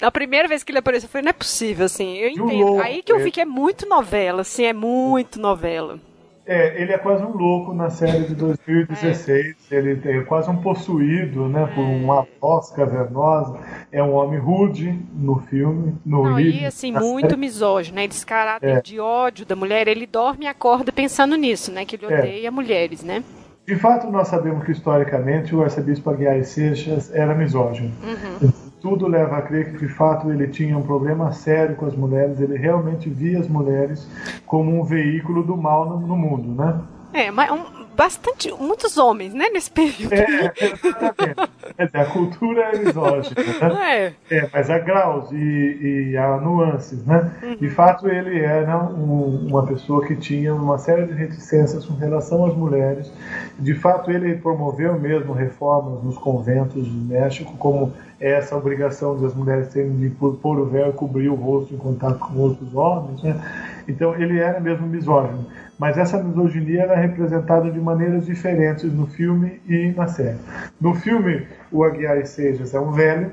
A 0.00 0.10
primeira 0.10 0.48
vez 0.48 0.64
que 0.64 0.72
ele 0.72 0.78
apareceu, 0.78 1.06
eu 1.06 1.10
falei, 1.10 1.24
não 1.24 1.30
é 1.30 1.34
possível, 1.34 1.84
assim. 1.84 2.16
Eu 2.16 2.30
entendo. 2.30 2.80
Aí 2.80 3.02
que 3.02 3.12
eu 3.12 3.20
vi 3.20 3.30
que 3.30 3.42
é 3.42 3.44
muito 3.44 3.86
novela, 3.86 4.40
assim, 4.40 4.64
é 4.64 4.72
muito 4.72 5.38
novela. 5.38 6.00
É, 6.48 6.80
ele 6.80 6.94
é 6.94 6.96
quase 6.96 7.22
um 7.22 7.36
louco 7.36 7.74
na 7.74 7.90
série 7.90 8.24
de 8.24 8.34
2016. 8.34 9.56
É. 9.70 9.74
Ele 9.76 10.00
é 10.02 10.22
quase 10.22 10.48
um 10.48 10.56
possuído, 10.56 11.46
né, 11.46 11.70
por 11.74 11.82
uma 11.82 12.26
voz 12.40 12.70
cavernosa. 12.70 13.60
É 13.92 14.02
um 14.02 14.14
homem 14.14 14.38
rude 14.38 14.98
no 15.12 15.40
filme, 15.40 15.94
no 16.06 16.24
Não, 16.24 16.40
livro. 16.40 16.62
E 16.62 16.64
assim, 16.64 16.90
muito 16.90 17.28
série. 17.28 17.40
misógino, 17.40 17.96
né? 17.96 18.06
Esse 18.06 18.24
caráter 18.24 18.78
é. 18.78 18.80
de 18.80 18.98
ódio 18.98 19.44
da 19.44 19.54
mulher. 19.54 19.88
Ele 19.88 20.06
dorme 20.06 20.46
e 20.46 20.48
acorda 20.48 20.90
pensando 20.90 21.36
nisso, 21.36 21.70
né? 21.70 21.84
Que 21.84 21.96
ele 21.96 22.06
é. 22.06 22.18
odeia 22.18 22.50
mulheres, 22.50 23.04
né? 23.04 23.22
De 23.66 23.76
fato, 23.76 24.10
nós 24.10 24.28
sabemos 24.28 24.64
que 24.64 24.72
historicamente 24.72 25.54
o 25.54 25.62
arcebispo 25.62 26.08
Aguiar 26.08 26.42
Seixas 26.44 27.14
era 27.14 27.34
misógino. 27.34 27.92
Uhum. 28.02 28.50
Tudo 28.80 29.06
leva 29.08 29.38
a 29.38 29.42
crer 29.42 29.72
que 29.72 29.78
de 29.78 29.88
fato 29.88 30.30
ele 30.30 30.48
tinha 30.48 30.76
um 30.76 30.82
problema 30.82 31.32
sério 31.32 31.74
com 31.76 31.86
as 31.86 31.96
mulheres, 31.96 32.40
ele 32.40 32.56
realmente 32.56 33.08
via 33.08 33.40
as 33.40 33.48
mulheres 33.48 34.08
como 34.46 34.80
um 34.80 34.84
veículo 34.84 35.42
do 35.42 35.56
mal 35.56 35.88
no, 35.88 36.06
no 36.06 36.16
mundo, 36.16 36.54
né? 36.54 36.80
É, 37.12 37.30
mas 37.30 37.50
um, 37.50 37.64
bastante, 37.98 38.52
muitos 38.52 38.96
homens, 38.96 39.34
né, 39.34 39.48
nesse 39.50 39.68
período. 39.70 40.12
É, 40.12 40.52
exatamente. 40.56 41.96
a 41.96 42.04
cultura 42.04 42.62
é 42.72 42.78
misógina, 42.78 43.42
né? 43.60 44.14
É. 44.30 44.36
é. 44.36 44.50
Mas 44.52 44.70
há 44.70 44.78
graus 44.78 45.32
e, 45.32 46.10
e 46.12 46.16
há 46.16 46.36
nuances, 46.36 47.04
né? 47.04 47.32
Uhum. 47.42 47.56
De 47.56 47.68
fato, 47.70 48.08
ele 48.08 48.38
era 48.38 48.78
um, 48.78 49.48
uma 49.48 49.66
pessoa 49.66 50.06
que 50.06 50.14
tinha 50.14 50.54
uma 50.54 50.78
série 50.78 51.06
de 51.06 51.12
reticências 51.12 51.84
com 51.84 51.94
relação 51.94 52.44
às 52.46 52.54
mulheres. 52.54 53.12
De 53.58 53.74
fato, 53.74 54.12
ele 54.12 54.36
promoveu 54.36 54.98
mesmo 54.98 55.32
reformas 55.32 56.02
nos 56.04 56.16
conventos 56.18 56.86
do 56.86 57.08
México, 57.12 57.56
como 57.58 57.92
essa 58.20 58.56
obrigação 58.56 59.20
das 59.20 59.34
mulheres 59.34 59.68
terem 59.68 59.96
de 59.96 60.10
pôr 60.10 60.58
o 60.58 60.66
véu 60.66 60.90
e 60.90 60.92
cobrir 60.92 61.28
o 61.28 61.34
rosto 61.34 61.74
em 61.74 61.78
contato 61.78 62.18
com 62.18 62.36
outros 62.38 62.74
homens, 62.74 63.22
né? 63.22 63.40
Então, 63.86 64.14
ele 64.14 64.38
era 64.38 64.60
mesmo 64.60 64.86
misógino. 64.86 65.46
Mas 65.78 65.96
essa 65.96 66.22
misoginia 66.22 66.82
era 66.82 66.96
representada 66.96 67.70
de 67.70 67.80
maneiras 67.80 68.26
diferentes 68.26 68.92
no 68.92 69.06
filme 69.06 69.60
e 69.68 69.92
na 69.96 70.08
série. 70.08 70.38
No 70.80 70.94
filme, 70.94 71.46
o 71.70 71.84
Aguiar 71.84 72.26
Sejas 72.26 72.74
é 72.74 72.80
um 72.80 72.90
velho, 72.90 73.30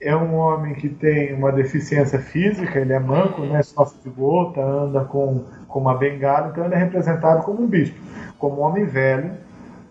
é 0.00 0.14
um 0.14 0.34
homem 0.34 0.74
que 0.74 0.88
tem 0.88 1.32
uma 1.32 1.52
deficiência 1.52 2.18
física, 2.18 2.78
ele 2.78 2.92
é 2.92 2.98
manco, 2.98 3.42
né, 3.42 3.62
sofre 3.62 3.98
de 4.02 4.10
gota, 4.10 4.60
anda 4.60 5.04
com, 5.04 5.44
com 5.66 5.78
uma 5.78 5.96
bengala, 5.96 6.48
então 6.48 6.64
ele 6.64 6.74
é 6.74 6.78
representado 6.78 7.42
como 7.44 7.62
um 7.62 7.66
bispo, 7.66 7.98
como 8.38 8.60
um 8.60 8.64
homem 8.64 8.84
velho, 8.84 9.30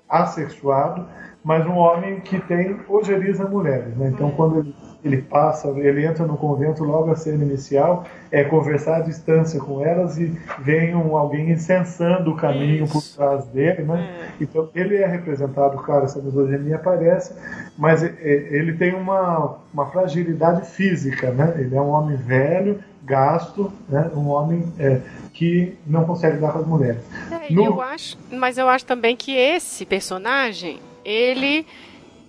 assexuado, 0.08 1.08
mas 1.44 1.66
um 1.66 1.76
homem 1.76 2.20
que 2.20 2.40
tem 2.40 2.78
ojeriza 2.88 3.48
mulheres. 3.48 3.96
Né? 3.98 4.12
Então, 4.14 4.32
quando 4.32 4.60
ele 4.60 4.74
ele 5.04 5.22
passa, 5.22 5.68
ele 5.68 6.06
entra 6.06 6.26
no 6.26 6.38
convento 6.38 6.84
logo 6.84 7.12
a 7.12 7.16
cena 7.16 7.44
inicial, 7.44 8.06
é 8.32 8.44
conversar 8.44 8.98
à 8.98 9.00
distância 9.02 9.60
com 9.60 9.86
elas 9.86 10.18
e 10.18 10.34
vem 10.60 10.96
um, 10.96 11.18
alguém 11.18 11.52
incensando 11.52 12.32
o 12.32 12.36
caminho 12.36 12.86
Isso. 12.86 12.94
por 12.94 13.04
trás 13.18 13.46
dele, 13.48 13.84
né? 13.84 14.30
É. 14.40 14.44
Então 14.44 14.70
ele 14.74 14.96
é 14.96 15.06
representado, 15.06 15.78
claro, 15.80 16.06
essa 16.06 16.22
misoginia 16.22 16.78
aparece, 16.78 17.36
mas 17.78 18.02
ele 18.02 18.74
tem 18.74 18.96
uma, 18.96 19.58
uma 19.74 19.88
fragilidade 19.88 20.68
física, 20.70 21.32
né? 21.32 21.54
Ele 21.58 21.76
é 21.76 21.82
um 21.82 21.90
homem 21.90 22.16
velho, 22.16 22.80
gasto, 23.04 23.72
né? 23.90 24.10
Um 24.16 24.30
homem 24.30 24.72
é, 24.80 25.02
que 25.34 25.78
não 25.86 26.06
consegue 26.06 26.38
dar 26.38 26.54
com 26.54 26.60
as 26.60 26.66
mulheres. 26.66 27.02
É, 27.30 27.54
no... 27.54 27.66
eu 27.66 27.82
acho, 27.82 28.18
mas 28.32 28.58
eu 28.58 28.70
acho 28.70 28.86
também 28.86 29.18
que 29.18 29.36
esse 29.36 29.86
personagem, 29.86 30.80
ele 31.04 31.66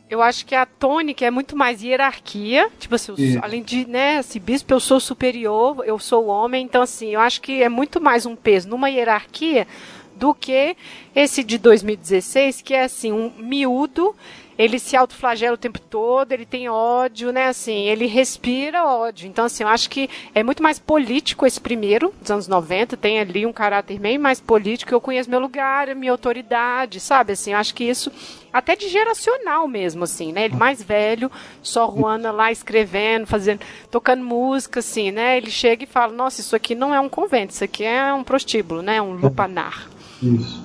eu 0.09 0.23
acho 0.23 0.45
que 0.47 0.55
a 0.55 0.67
tônica 0.67 1.25
é 1.25 1.31
muito 1.31 1.57
mais 1.57 1.83
hierarquia. 1.83 2.69
Tipo 2.79 2.95
assim, 2.95 3.39
além 3.43 3.63
de, 3.63 3.87
né, 3.87 4.19
assim, 4.19 4.39
bispo, 4.39 4.73
eu 4.73 4.79
sou 4.79 5.01
superior, 5.01 5.83
eu 5.85 5.99
sou 5.99 6.27
homem. 6.27 6.65
Então, 6.65 6.83
assim, 6.83 7.09
eu 7.09 7.21
acho 7.21 7.41
que 7.41 7.63
é 7.63 7.69
muito 7.69 8.01
mais 8.01 8.27
um 8.27 8.37
peso 8.37 8.69
numa 8.69 8.89
hierarquia 8.89 9.67
do 10.15 10.33
que 10.33 10.77
esse 11.15 11.43
de 11.43 11.59
2016, 11.59 12.63
que 12.63 12.75
é 12.75 12.85
assim, 12.85 13.11
um 13.11 13.33
miúdo 13.37 14.15
ele 14.59 14.79
se 14.79 14.97
autoflagela 14.97 15.55
o 15.55 15.59
tempo 15.59 15.79
todo, 15.79 16.33
ele 16.33 16.47
tem 16.47 16.69
ódio, 16.69 17.33
né? 17.33 17.49
Assim, 17.49 17.87
ele 17.89 18.07
respira 18.07 18.85
ódio. 18.85 19.29
Então, 19.29 19.45
assim, 19.45 19.63
eu 19.63 19.69
acho 19.69 19.91
que 19.91 20.09
é 20.35 20.43
muito 20.43 20.63
mais 20.63 20.79
político 20.79 21.47
esse 21.47 21.61
primeiro, 21.61 22.15
dos 22.21 22.31
anos 22.31 22.49
90, 22.49 22.97
tem 22.97 23.21
ali 23.21 23.45
um 23.47 23.53
caráter 23.53 23.99
bem 23.99 24.19
mais 24.19 24.41
político. 24.41 24.93
Eu 24.93 25.01
conheço 25.01 25.31
meu 25.31 25.41
lugar, 25.41 25.95
minha 25.95 26.13
autoridade, 26.13 27.01
sabe? 27.01 27.33
Assim, 27.33 27.53
eu 27.53 27.59
acho 27.59 27.75
que 27.75 27.85
isso 27.85 28.11
até 28.53 28.77
de 28.77 28.89
geracional 28.89 29.67
mesmo, 29.67 30.05
assim, 30.05 30.33
né? 30.33 30.45
Ele 30.45 30.55
mais 30.55 30.81
velho, 30.81 31.29
só 31.61 31.91
Juana 31.91 32.31
lá 32.31 32.53
escrevendo, 32.53 33.27
fazendo, 33.27 33.61
tocando 33.91 34.25
música, 34.25 34.79
assim, 34.79 35.11
né? 35.11 35.37
Ele 35.37 35.51
chega 35.51 35.83
e 35.83 35.89
fala, 35.89 36.13
nossa, 36.13 36.41
isso 36.41 36.55
aqui 36.55 36.77
não 36.77 36.95
é 36.95 37.01
um 37.01 37.09
convento, 37.09 37.53
isso 37.53 37.65
aqui 37.65 37.83
é 37.83 38.15
um 38.15 38.23
prostíbulo, 38.23 38.81
né? 38.81 39.03
Um 39.03 39.15
lupanar. 39.15 39.89
Isso. 40.23 40.63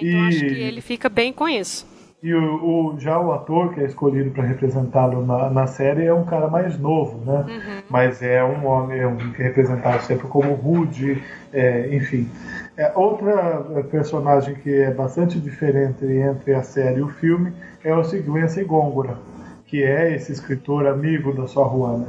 Então 0.00 0.08
e... 0.08 0.28
acho 0.28 0.40
que 0.40 0.44
ele 0.44 0.80
fica 0.80 1.08
bem 1.08 1.32
com 1.32 1.48
isso. 1.48 1.86
E 2.22 2.34
o, 2.34 2.92
o, 2.92 3.00
já 3.00 3.18
o 3.18 3.32
ator 3.32 3.72
que 3.72 3.80
é 3.80 3.86
escolhido 3.86 4.30
para 4.30 4.44
representá-lo 4.44 5.24
na, 5.24 5.48
na, 5.48 5.66
série 5.66 6.04
é 6.04 6.12
um 6.12 6.24
cara 6.24 6.48
mais 6.48 6.78
novo, 6.78 7.24
né? 7.24 7.46
Uhum. 7.48 7.82
Mas 7.88 8.20
é 8.20 8.44
um 8.44 8.66
homem 8.66 9.00
é 9.00 9.06
um, 9.06 9.16
que 9.16 9.40
é 9.40 9.46
representado 9.46 10.02
sempre 10.02 10.28
como 10.28 10.52
rude, 10.52 11.22
é, 11.50 11.94
enfim. 11.94 12.28
É, 12.76 12.92
outra 12.94 13.82
personagem 13.90 14.54
que 14.54 14.70
é 14.70 14.90
bastante 14.90 15.40
diferente 15.40 16.04
entre 16.04 16.52
a 16.52 16.62
série 16.62 16.98
e 16.98 17.02
o 17.02 17.08
filme 17.08 17.54
é 17.82 17.94
o 17.94 18.04
Sigüenza 18.04 18.62
Góngora, 18.64 19.16
que 19.64 19.82
é 19.82 20.14
esse 20.14 20.30
escritor 20.30 20.86
amigo 20.86 21.32
da 21.32 21.46
sua 21.46 21.66
Juana. 21.70 22.06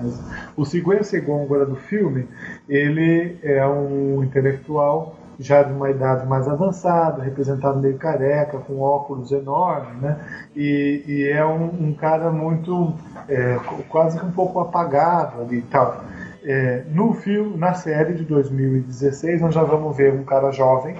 O 0.58 0.66
Sigüenza 0.66 1.18
Góngora 1.22 1.66
do 1.66 1.78
filme, 1.78 2.28
ele 2.68 3.38
é 3.44 3.66
um 3.66 4.22
intelectual 4.22 5.20
já 5.42 5.64
de 5.64 5.74
uma 5.74 5.90
idade 5.90 6.26
mais 6.28 6.48
avançada, 6.48 7.24
representado 7.24 7.80
meio 7.80 7.98
careca, 7.98 8.60
com 8.60 8.80
óculos 8.80 9.32
enormes, 9.32 10.02
né? 10.02 10.18
E, 10.56 11.04
e 11.08 11.30
é 11.30 11.46
um, 11.46 11.66
um, 11.66 11.94
cara 11.94 12.32
muito, 12.32 12.94
é, 13.28 13.60
quase 13.90 14.20
que 14.20 14.26
um 14.26 14.32
pouco 14.32 14.60
apagado 14.60 15.42
ali 15.42 15.58
e 15.58 15.64
tal. 15.64 16.04
É, 16.44 16.84
no 16.90 17.14
filme, 17.14 17.58
na 17.58 17.74
série 17.74 18.14
de 18.14 18.24
2016, 18.24 19.42
nós 19.42 19.54
já 19.54 19.64
vamos 19.64 19.96
ver 19.98 20.14
um 20.14 20.24
cara 20.24 20.52
jovem, 20.52 20.96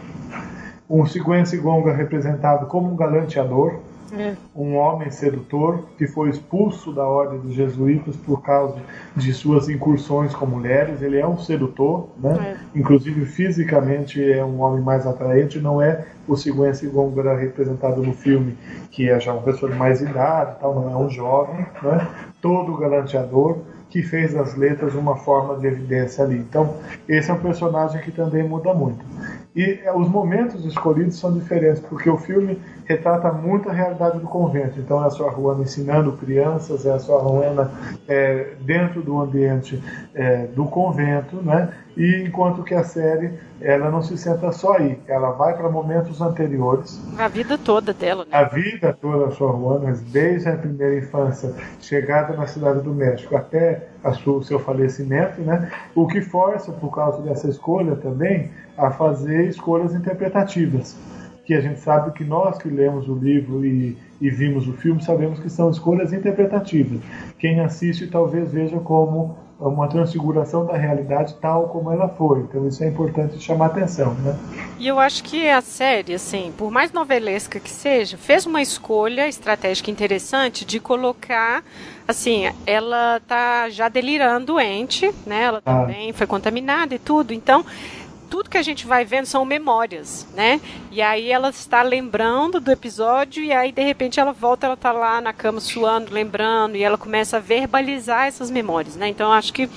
um 0.90 1.06
Siguen 1.06 1.46
Sigonga 1.46 1.94
representado 1.94 2.66
como 2.66 2.92
um 2.92 2.96
galanteador, 2.96 3.80
é. 4.14 4.36
um 4.56 4.76
homem 4.76 5.10
sedutor 5.10 5.86
que 5.98 6.08
foi 6.08 6.30
expulso 6.30 6.92
da 6.92 7.06
ordem 7.06 7.40
dos 7.40 7.54
jesuítas 7.54 8.16
por 8.16 8.42
causa 8.42 8.80
de 9.16 9.34
suas 9.34 9.70
incursões 9.70 10.34
com 10.34 10.46
mulheres. 10.46 11.02
Ele 11.02 11.18
é 11.18 11.28
um 11.28 11.38
sedutor, 11.38 12.10
né? 12.18 12.58
É. 12.74 12.80
inclusive 12.80 13.26
fisicamente 13.26 14.22
é 14.22 14.44
um 14.44 14.62
homem 14.62 14.82
mais 14.82 15.06
atraente. 15.06 15.60
Não 15.60 15.82
é 15.82 16.06
o 16.28 16.36
Sigüenza 16.36 16.88
Góngora 16.90 17.38
representado 17.38 18.02
no 18.02 18.14
filme, 18.14 18.58
que 18.90 19.10
é 19.10 19.20
já 19.20 19.34
uma 19.34 19.42
pessoa 19.42 19.72
de 19.72 19.78
mais 19.78 20.02
idade, 20.02 20.58
tal, 20.60 20.76
não 20.76 20.90
é 20.90 20.96
um 20.96 21.10
jovem, 21.10 21.66
né? 21.82 22.08
todo 22.42 22.78
galanteador 22.78 23.60
que 23.92 24.02
fez 24.02 24.34
das 24.34 24.56
letras 24.56 24.96
uma 24.96 25.18
forma 25.18 25.58
de 25.58 25.68
evidência 25.68 26.24
ali. 26.24 26.38
Então, 26.38 26.76
esse 27.08 27.30
é 27.30 27.34
um 27.34 27.40
personagem 27.40 28.02
que 28.02 28.12
também 28.12 28.42
muda 28.42 28.74
muito. 28.74 29.04
E 29.54 29.82
é, 29.84 29.94
os 29.94 30.08
momentos 30.08 30.64
escolhidos 30.64 31.16
são 31.20 31.34
diferentes, 31.34 31.82
porque 31.82 32.10
o 32.10 32.18
filme 32.18 32.58
retrata 32.86 33.32
muito 33.32 33.70
a 33.70 33.74
realidade 33.74 34.20
do 34.20 34.28
convento. 34.28 34.80
Então, 34.80 35.04
é 35.04 35.08
a 35.08 35.10
sua 35.10 35.30
Ruana 35.30 35.64
ensinando 35.64 36.14
crianças, 36.14 36.86
é 36.86 36.92
a 36.94 37.00
sua 37.00 37.20
Ruana 37.20 37.70
é, 38.08 38.54
dentro 38.62 39.02
do 39.02 39.20
ambiente 39.20 39.82
é, 40.14 40.48
do 40.48 40.66
convento, 40.66 41.38
né? 41.38 41.74
E 41.98 42.24
enquanto 42.26 42.64
que 42.64 42.74
a 42.74 42.84
série 42.84 43.34
ela 43.60 43.92
não 43.92 44.02
se 44.02 44.18
senta 44.18 44.52
só 44.52 44.78
aí, 44.78 44.98
ela 45.08 45.32
vai 45.32 45.56
para 45.56 45.70
momentos 45.70 46.22
anteriores. 46.22 47.00
A 47.18 47.28
vida 47.28 47.58
toda 47.58 47.94
dela, 47.94 48.24
né? 48.24 48.30
A 48.32 48.46
vida 48.46 48.98
toda 49.00 49.26
da 49.26 49.32
sua 49.32 49.52
Ruana, 49.52 49.94
desde 50.12 50.50
a 50.50 50.56
primeira 50.56 50.98
infância, 50.98 51.54
chegada 51.80 52.36
na 52.36 52.48
cidade 52.48 52.80
do 52.82 52.94
México 52.94 53.36
até 53.36 53.88
o 54.26 54.42
seu 54.42 54.60
falecimento, 54.60 55.42
né? 55.42 55.70
O 55.94 56.08
que 56.08 56.22
força, 56.22 56.72
por 56.72 56.90
causa 56.96 57.22
dessa 57.22 57.50
escolha 57.50 57.96
também, 57.98 58.50
a 58.82 58.92
fazer 58.92 59.48
escolhas 59.48 59.94
interpretativas. 59.94 60.98
Que 61.46 61.54
a 61.54 61.62
gente 61.62 61.80
sabe 61.80 62.12
que 62.12 62.24
nós 62.24 62.58
que 62.58 62.70
lemos 62.70 63.08
o 63.10 63.16
livro 63.16 63.66
e, 63.66 63.98
e 64.20 64.30
vimos 64.30 64.68
o 64.68 64.74
filme 64.74 65.04
sabemos 65.04 65.40
que 65.40 65.50
são 65.50 65.70
escolhas 65.70 66.14
interpretativas. 66.14 67.00
Quem 67.40 67.60
assiste 67.60 68.08
talvez 68.08 68.52
veja 68.52 68.80
como 68.80 69.38
uma 69.70 69.88
transfiguração 69.88 70.66
da 70.66 70.76
realidade 70.76 71.36
tal 71.40 71.70
como 71.70 71.92
ela 71.92 72.10
foi. 72.10 72.40
Então 72.42 72.68
isso 72.68 72.84
é 72.84 72.88
importante 72.88 73.40
chamar 73.40 73.68
atenção, 73.68 74.14
né? 74.16 74.36
E 74.80 74.88
eu 74.88 75.00
acho 75.00 75.24
que 75.24 75.48
a 75.48 75.62
série, 75.62 76.16
assim, 76.16 76.52
por 76.58 76.72
mais 76.72 76.92
novelesca 76.92 77.60
que 77.60 77.70
seja, 77.70 78.18
fez 78.18 78.46
uma 78.46 78.62
escolha 78.62 79.28
estratégica 79.28 79.92
interessante 79.92 80.66
de 80.66 80.80
colocar, 80.80 81.64
assim, 82.08 82.52
ela 82.66 83.22
tá 83.28 83.70
já 83.70 83.88
delirando 83.88 84.48
doente, 84.48 85.14
né? 85.28 85.44
Ela 85.44 85.62
ah. 85.64 85.82
também 85.82 86.12
foi 86.12 86.26
contaminada 86.26 86.96
e 86.96 87.00
tudo. 87.00 87.32
Então, 87.32 87.64
tudo 88.32 88.50
que 88.50 88.58
a 88.58 88.64
gente 88.64 88.88
vai 88.88 89.04
vendo 89.04 89.26
são 89.26 89.44
memórias, 89.44 90.26
né? 90.34 90.62
E 90.90 91.02
aí 91.02 91.30
ela 91.30 91.50
está 91.50 91.84
lembrando 91.84 92.62
do 92.62 92.72
episódio 92.72 93.44
e 93.44 93.52
aí 93.52 93.74
de 93.74 93.84
repente 93.84 94.22
ela 94.22 94.32
volta, 94.32 94.66
ela 94.66 94.76
está 94.76 94.94
lá 94.94 95.20
na 95.20 95.34
cama 95.34 95.60
suando, 95.60 96.14
lembrando 96.14 96.78
e 96.78 96.82
ela 96.82 96.98
começa 96.98 97.38
a 97.38 97.40
verbalizar 97.42 98.28
essas 98.28 98.50
memórias, 98.50 98.96
né? 98.96 99.10
Então 99.10 99.34
acho 99.34 99.52
que 99.52 99.70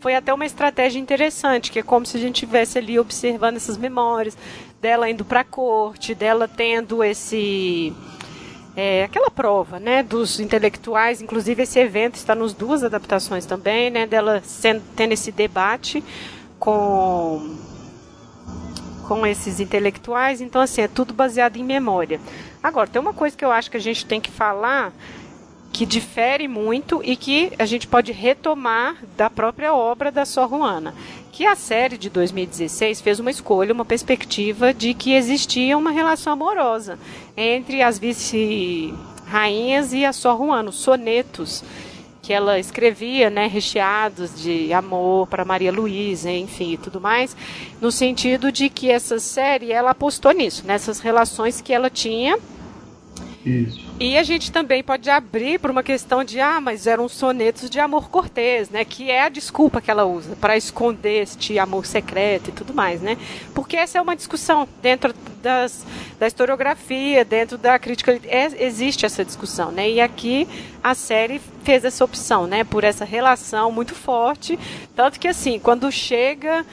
foi 0.00 0.14
até 0.14 0.34
uma 0.34 0.44
estratégia 0.44 1.00
interessante, 1.00 1.72
que 1.72 1.78
é 1.78 1.82
como 1.82 2.04
se 2.04 2.18
a 2.18 2.20
gente 2.20 2.34
estivesse 2.44 2.76
ali 2.76 2.98
observando 2.98 3.56
essas 3.56 3.78
memórias 3.78 4.36
dela 4.82 5.08
indo 5.08 5.24
para 5.24 5.40
a 5.40 5.44
corte, 5.44 6.14
dela 6.14 6.46
tendo 6.46 7.02
esse 7.02 7.90
é, 8.76 9.04
aquela 9.04 9.30
prova, 9.30 9.80
né, 9.80 10.02
dos 10.02 10.40
intelectuais, 10.40 11.22
inclusive 11.22 11.62
esse 11.62 11.78
evento 11.78 12.16
está 12.16 12.34
nos 12.34 12.52
duas 12.52 12.84
adaptações 12.84 13.46
também, 13.46 13.88
né, 13.88 14.06
dela 14.06 14.42
sendo, 14.44 14.82
tendo 14.94 15.12
esse 15.12 15.32
debate 15.32 16.04
com 16.58 17.73
com 19.06 19.26
esses 19.26 19.60
intelectuais, 19.60 20.40
então 20.40 20.60
assim, 20.60 20.82
é 20.82 20.88
tudo 20.88 21.14
baseado 21.14 21.56
em 21.56 21.64
memória. 21.64 22.20
Agora, 22.62 22.88
tem 22.88 23.00
uma 23.00 23.12
coisa 23.12 23.36
que 23.36 23.44
eu 23.44 23.50
acho 23.50 23.70
que 23.70 23.76
a 23.76 23.80
gente 23.80 24.06
tem 24.06 24.20
que 24.20 24.30
falar 24.30 24.92
que 25.72 25.84
difere 25.84 26.46
muito 26.46 27.02
e 27.04 27.16
que 27.16 27.52
a 27.58 27.66
gente 27.66 27.88
pode 27.88 28.12
retomar 28.12 28.96
da 29.16 29.28
própria 29.28 29.74
obra 29.74 30.12
da 30.12 30.24
Sor 30.24 30.48
Juana, 30.48 30.94
que 31.32 31.44
a 31.44 31.56
série 31.56 31.98
de 31.98 32.08
2016 32.08 33.00
fez 33.00 33.18
uma 33.18 33.30
escolha, 33.30 33.74
uma 33.74 33.84
perspectiva 33.84 34.72
de 34.72 34.94
que 34.94 35.14
existia 35.14 35.76
uma 35.76 35.90
relação 35.90 36.32
amorosa 36.32 36.96
entre 37.36 37.82
as 37.82 37.98
vice-rainhas 37.98 39.92
e 39.92 40.04
a 40.04 40.12
Sor 40.12 40.38
Juana, 40.38 40.70
os 40.70 40.76
sonetos 40.76 41.64
que 42.24 42.32
ela 42.32 42.58
escrevia, 42.58 43.28
né, 43.28 43.46
recheados 43.46 44.40
de 44.42 44.72
amor 44.72 45.26
para 45.26 45.44
Maria 45.44 45.70
Luísa, 45.70 46.30
enfim, 46.30 46.72
e 46.72 46.78
tudo 46.78 46.98
mais, 46.98 47.36
no 47.82 47.92
sentido 47.92 48.50
de 48.50 48.70
que 48.70 48.90
essa 48.90 49.18
série 49.18 49.70
ela 49.70 49.90
apostou 49.90 50.32
nisso, 50.32 50.66
nessas 50.66 51.00
relações 51.00 51.60
que 51.60 51.70
ela 51.70 51.90
tinha. 51.90 52.38
Isso. 53.44 53.83
E 53.98 54.18
a 54.18 54.24
gente 54.24 54.50
também 54.50 54.82
pode 54.82 55.08
abrir 55.08 55.60
para 55.60 55.70
uma 55.70 55.82
questão 55.82 56.24
de, 56.24 56.40
ah, 56.40 56.60
mas 56.60 56.88
eram 56.88 57.08
sonetos 57.08 57.70
de 57.70 57.78
amor 57.78 58.10
cortês, 58.10 58.68
né? 58.68 58.84
Que 58.84 59.08
é 59.08 59.22
a 59.22 59.28
desculpa 59.28 59.80
que 59.80 59.88
ela 59.88 60.04
usa 60.04 60.34
para 60.34 60.56
esconder 60.56 61.22
este 61.22 61.60
amor 61.60 61.86
secreto 61.86 62.50
e 62.50 62.52
tudo 62.52 62.74
mais, 62.74 63.00
né? 63.00 63.16
Porque 63.54 63.76
essa 63.76 63.98
é 63.98 64.02
uma 64.02 64.16
discussão 64.16 64.68
dentro 64.82 65.14
das, 65.40 65.86
da 66.18 66.26
historiografia, 66.26 67.24
dentro 67.24 67.56
da 67.56 67.78
crítica. 67.78 68.20
É, 68.24 68.64
existe 68.64 69.06
essa 69.06 69.24
discussão, 69.24 69.70
né? 69.70 69.88
E 69.88 70.00
aqui 70.00 70.48
a 70.82 70.92
série 70.92 71.40
fez 71.62 71.84
essa 71.84 72.04
opção, 72.04 72.48
né? 72.48 72.64
Por 72.64 72.82
essa 72.82 73.04
relação 73.04 73.70
muito 73.70 73.94
forte. 73.94 74.58
Tanto 74.96 75.20
que, 75.20 75.28
assim, 75.28 75.60
quando 75.60 75.90
chega 75.92 76.66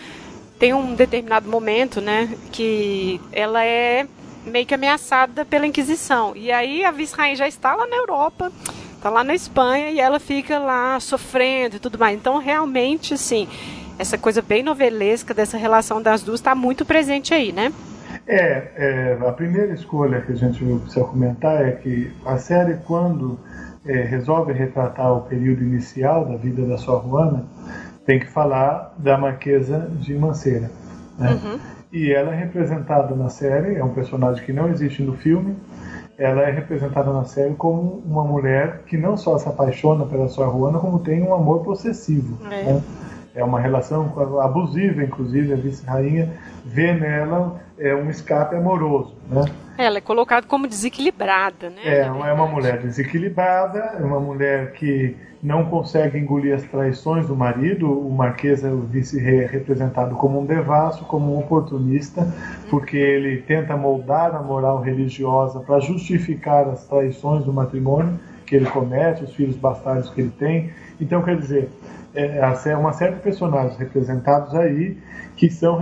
tem 0.57 0.75
um 0.75 0.93
determinado 0.93 1.49
momento, 1.49 1.99
né, 1.99 2.37
que 2.51 3.19
ela 3.31 3.65
é 3.65 4.05
meio 4.45 4.65
que 4.65 4.73
ameaçada 4.73 5.45
pela 5.45 5.65
Inquisição. 5.65 6.33
E 6.35 6.51
aí 6.51 6.83
a 6.83 6.91
vice-rainha 6.91 7.35
já 7.35 7.47
está 7.47 7.75
lá 7.75 7.87
na 7.87 7.95
Europa, 7.95 8.51
está 8.95 9.09
lá 9.09 9.23
na 9.23 9.33
Espanha 9.33 9.89
e 9.89 9.99
ela 9.99 10.19
fica 10.19 10.59
lá 10.59 10.99
sofrendo 10.99 11.75
e 11.75 11.79
tudo 11.79 11.97
mais. 11.97 12.17
Então, 12.17 12.37
realmente, 12.37 13.13
assim, 13.13 13.47
essa 13.97 14.17
coisa 14.17 14.41
bem 14.41 14.63
novelesca 14.63 15.33
dessa 15.33 15.57
relação 15.57 16.01
das 16.01 16.23
duas 16.23 16.39
está 16.39 16.55
muito 16.55 16.85
presente 16.85 17.33
aí, 17.33 17.51
né? 17.51 17.71
É, 18.27 18.71
é, 18.75 19.27
a 19.27 19.31
primeira 19.31 19.73
escolha 19.73 20.21
que 20.21 20.31
a 20.31 20.35
gente 20.35 20.63
precisa 20.63 21.05
comentar 21.05 21.65
é 21.67 21.71
que 21.71 22.11
a 22.25 22.37
série, 22.37 22.77
quando 22.85 23.39
é, 23.85 24.01
resolve 24.03 24.53
retratar 24.53 25.11
o 25.13 25.21
período 25.21 25.63
inicial 25.63 26.25
da 26.25 26.37
vida 26.37 26.65
da 26.65 26.77
sua 26.77 27.01
Juana, 27.01 27.45
tem 28.05 28.19
que 28.19 28.27
falar 28.27 28.93
da 28.97 29.17
Marquesa 29.17 29.89
de 29.99 30.13
Manceira. 30.13 30.69
Né? 31.17 31.31
Uhum. 31.31 31.59
E 31.91 32.11
ela 32.11 32.33
é 32.33 32.37
representada 32.37 33.13
na 33.15 33.29
série, 33.29 33.75
é 33.75 33.83
um 33.83 33.93
personagem 33.93 34.43
que 34.45 34.53
não 34.53 34.69
existe 34.69 35.03
no 35.03 35.13
filme. 35.13 35.57
Ela 36.17 36.43
é 36.43 36.51
representada 36.51 37.11
na 37.11 37.25
série 37.25 37.53
como 37.55 38.01
uma 38.05 38.23
mulher 38.23 38.83
que 38.85 38.97
não 38.97 39.17
só 39.17 39.37
se 39.37 39.49
apaixona 39.49 40.05
pela 40.05 40.29
sua 40.29 40.45
Juana, 40.45 40.79
como 40.79 40.99
tem 40.99 41.21
um 41.21 41.33
amor 41.33 41.63
possessivo. 41.63 42.37
É, 42.45 42.63
né? 42.63 42.83
é 43.35 43.43
uma 43.43 43.59
relação 43.59 44.13
abusiva, 44.41 45.03
inclusive, 45.03 45.53
a 45.53 45.55
vice-rainha 45.55 46.29
vê 46.65 46.93
nela 46.93 47.59
é, 47.77 47.93
um 47.95 48.09
escape 48.09 48.55
amoroso. 48.55 49.15
Né? 49.29 49.43
Ela 49.83 49.97
é 49.97 50.01
colocada 50.01 50.45
como 50.47 50.67
desequilibrada, 50.67 51.69
né? 51.69 51.81
É, 51.83 51.99
é 52.01 52.11
uma 52.11 52.47
mulher 52.47 52.79
desequilibrada, 52.79 53.79
é 53.99 54.03
uma 54.03 54.19
mulher 54.19 54.73
que 54.73 55.15
não 55.41 55.65
consegue 55.65 56.17
engolir 56.17 56.53
as 56.53 56.63
traições 56.63 57.27
do 57.27 57.35
marido. 57.35 57.91
O 57.91 58.11
Marquês, 58.11 58.63
o 58.63 58.81
vice-rei, 58.81 59.43
é 59.43 59.47
representado 59.47 60.15
como 60.15 60.39
um 60.39 60.45
devasso, 60.45 61.03
como 61.05 61.35
um 61.35 61.39
oportunista, 61.39 62.27
porque 62.69 62.97
ele 62.97 63.41
tenta 63.41 63.75
moldar 63.75 64.35
a 64.35 64.41
moral 64.41 64.81
religiosa 64.81 65.59
para 65.59 65.79
justificar 65.79 66.67
as 66.67 66.85
traições 66.87 67.43
do 67.43 67.51
matrimônio 67.51 68.19
que 68.45 68.55
ele 68.55 68.65
comete, 68.65 69.23
os 69.23 69.33
filhos 69.33 69.55
bastardos 69.55 70.09
que 70.09 70.21
ele 70.21 70.33
tem. 70.37 70.71
Então, 70.99 71.23
quer 71.23 71.37
dizer, 71.37 71.69
é 72.13 72.75
uma 72.75 72.93
série 72.93 73.15
de 73.15 73.21
personagens 73.21 73.77
representados 73.77 74.53
aí 74.55 74.97
que 75.35 75.49
são 75.49 75.79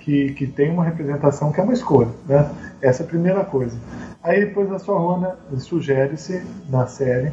que, 0.00 0.32
que 0.34 0.46
tem 0.46 0.70
uma 0.70 0.84
representação 0.84 1.50
que 1.50 1.60
é 1.60 1.62
uma 1.62 1.72
escolha, 1.72 2.10
né? 2.26 2.50
Essa 2.80 3.02
é 3.02 3.06
a 3.06 3.08
primeira 3.08 3.44
coisa. 3.44 3.76
Aí 4.22 4.44
depois 4.44 4.70
a 4.70 4.78
sua 4.78 4.98
Rona 4.98 5.36
sugere-se 5.58 6.44
na 6.68 6.86
série 6.86 7.32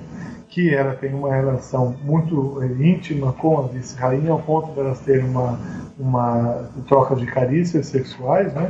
que 0.52 0.74
ela 0.74 0.94
tem 0.94 1.14
uma 1.14 1.34
relação 1.34 1.96
muito 2.04 2.62
é, 2.62 2.66
íntima 2.66 3.32
com 3.32 3.60
a 3.60 3.68
vice-rainha, 3.68 4.32
ao 4.32 4.40
ponto 4.40 4.74
de 4.74 4.80
elas 4.82 5.00
terem 5.00 5.24
uma, 5.24 5.58
uma 5.98 6.70
troca 6.88 7.16
de 7.16 7.26
carícias 7.26 7.86
sexuais, 7.86 8.54
né? 8.54 8.70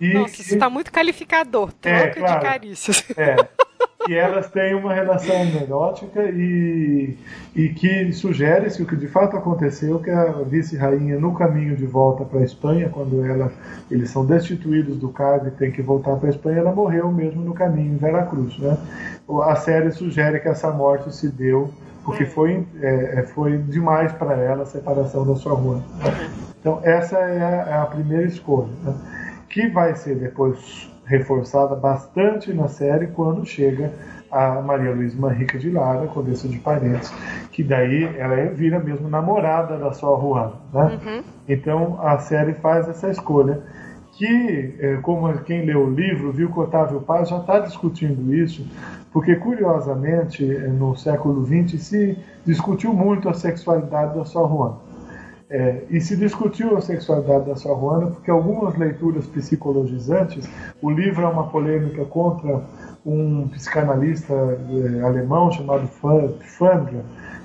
E 0.00 0.14
Nossa, 0.14 0.34
que... 0.34 0.40
isso 0.40 0.54
está 0.54 0.70
muito 0.70 0.90
calificador, 0.90 1.70
troca 1.72 1.98
é, 1.98 2.10
claro, 2.10 2.40
de 2.40 2.46
carícias. 2.46 3.04
É, 3.16 3.36
que 4.06 4.14
elas 4.14 4.48
têm 4.48 4.72
uma 4.74 4.94
relação 4.94 5.34
erótica 5.34 6.22
e, 6.22 7.18
e 7.54 7.68
que 7.70 8.12
sugere-se 8.12 8.80
o 8.80 8.86
que 8.86 8.94
de 8.94 9.08
fato 9.08 9.36
aconteceu, 9.36 9.98
que 9.98 10.10
a 10.10 10.26
vice-rainha, 10.46 11.18
no 11.18 11.34
caminho 11.34 11.76
de 11.76 11.84
volta 11.84 12.24
para 12.24 12.38
a 12.38 12.44
Espanha, 12.44 12.88
quando 12.88 13.26
ela, 13.26 13.50
eles 13.90 14.10
são 14.10 14.24
destituídos 14.24 14.96
do 14.96 15.08
cargo 15.08 15.48
e 15.48 15.50
tem 15.50 15.72
que 15.72 15.82
voltar 15.82 16.14
para 16.16 16.28
a 16.28 16.30
Espanha, 16.30 16.58
ela 16.58 16.72
morreu 16.72 17.10
mesmo 17.10 17.42
no 17.42 17.52
caminho 17.52 17.94
em 17.94 17.96
Veracruz. 17.96 18.56
Né? 18.58 18.78
A 19.42 19.56
série 19.56 19.90
sugere 19.90 20.38
que 20.38 20.48
essa 20.48 20.70
morte 20.70 21.14
se 21.14 21.28
deu 21.28 21.68
porque 22.04 22.24
foi, 22.24 22.64
é, 22.80 23.18
é, 23.18 23.22
foi 23.24 23.58
demais 23.58 24.12
para 24.12 24.36
ela 24.36 24.62
a 24.62 24.66
separação 24.66 25.26
da 25.26 25.34
sua 25.34 25.54
rua. 25.54 25.82
Né? 25.98 26.30
Então, 26.60 26.80
essa 26.84 27.18
é 27.18 27.42
a, 27.42 27.68
é 27.68 27.74
a 27.78 27.86
primeira 27.86 28.24
escolha, 28.24 28.70
né? 28.84 28.94
que 29.48 29.68
vai 29.68 29.96
ser 29.96 30.14
depois 30.14 30.88
reforçada 31.06 31.74
bastante 31.76 32.52
na 32.52 32.68
série 32.68 33.06
quando 33.06 33.46
chega 33.46 33.92
a 34.30 34.60
Maria 34.60 34.92
Luísa 34.92 35.18
Manrica 35.18 35.58
de 35.58 35.70
Lara, 35.70 36.06
Condessa 36.08 36.48
de 36.48 36.58
Parentes, 36.58 37.12
que 37.52 37.62
daí 37.62 38.04
ela 38.18 38.34
é, 38.34 38.46
vira 38.46 38.78
mesmo 38.78 39.08
namorada 39.08 39.78
da 39.78 39.92
sua 39.92 40.18
Juana. 40.18 40.52
Né? 40.72 41.00
Uhum. 41.04 41.22
Então 41.48 41.98
a 42.02 42.18
série 42.18 42.54
faz 42.54 42.88
essa 42.88 43.08
escolha 43.08 43.62
que, 44.12 44.74
é, 44.80 44.96
como 44.96 45.32
quem 45.40 45.64
leu 45.64 45.86
o 45.86 45.90
livro, 45.90 46.32
viu 46.32 46.50
que 46.50 46.58
Otávio 46.58 47.00
Paz 47.00 47.28
já 47.28 47.38
está 47.38 47.60
discutindo 47.60 48.34
isso, 48.34 48.66
porque 49.12 49.36
curiosamente 49.36 50.44
é, 50.44 50.68
no 50.68 50.96
século 50.96 51.44
XX 51.44 51.80
se 51.80 52.18
discutiu 52.44 52.92
muito 52.92 53.28
a 53.28 53.34
sexualidade 53.34 54.16
da 54.16 54.24
sua 54.24 54.48
Juana. 54.48 54.85
É, 55.48 55.84
e 55.90 56.00
se 56.00 56.16
discutiu 56.16 56.76
a 56.76 56.80
sexualidade 56.80 57.46
da 57.46 57.54
sua 57.54 57.78
Juana 57.78 58.06
porque 58.08 58.30
algumas 58.30 58.76
leituras 58.76 59.26
psicologizantes, 59.28 60.48
o 60.82 60.90
livro 60.90 61.22
é 61.22 61.28
uma 61.28 61.46
polêmica 61.46 62.04
contra 62.04 62.64
um 63.04 63.46
psicanalista 63.48 64.34
é, 64.34 65.02
alemão 65.02 65.52
chamado 65.52 65.86
Fandra, 65.86 67.04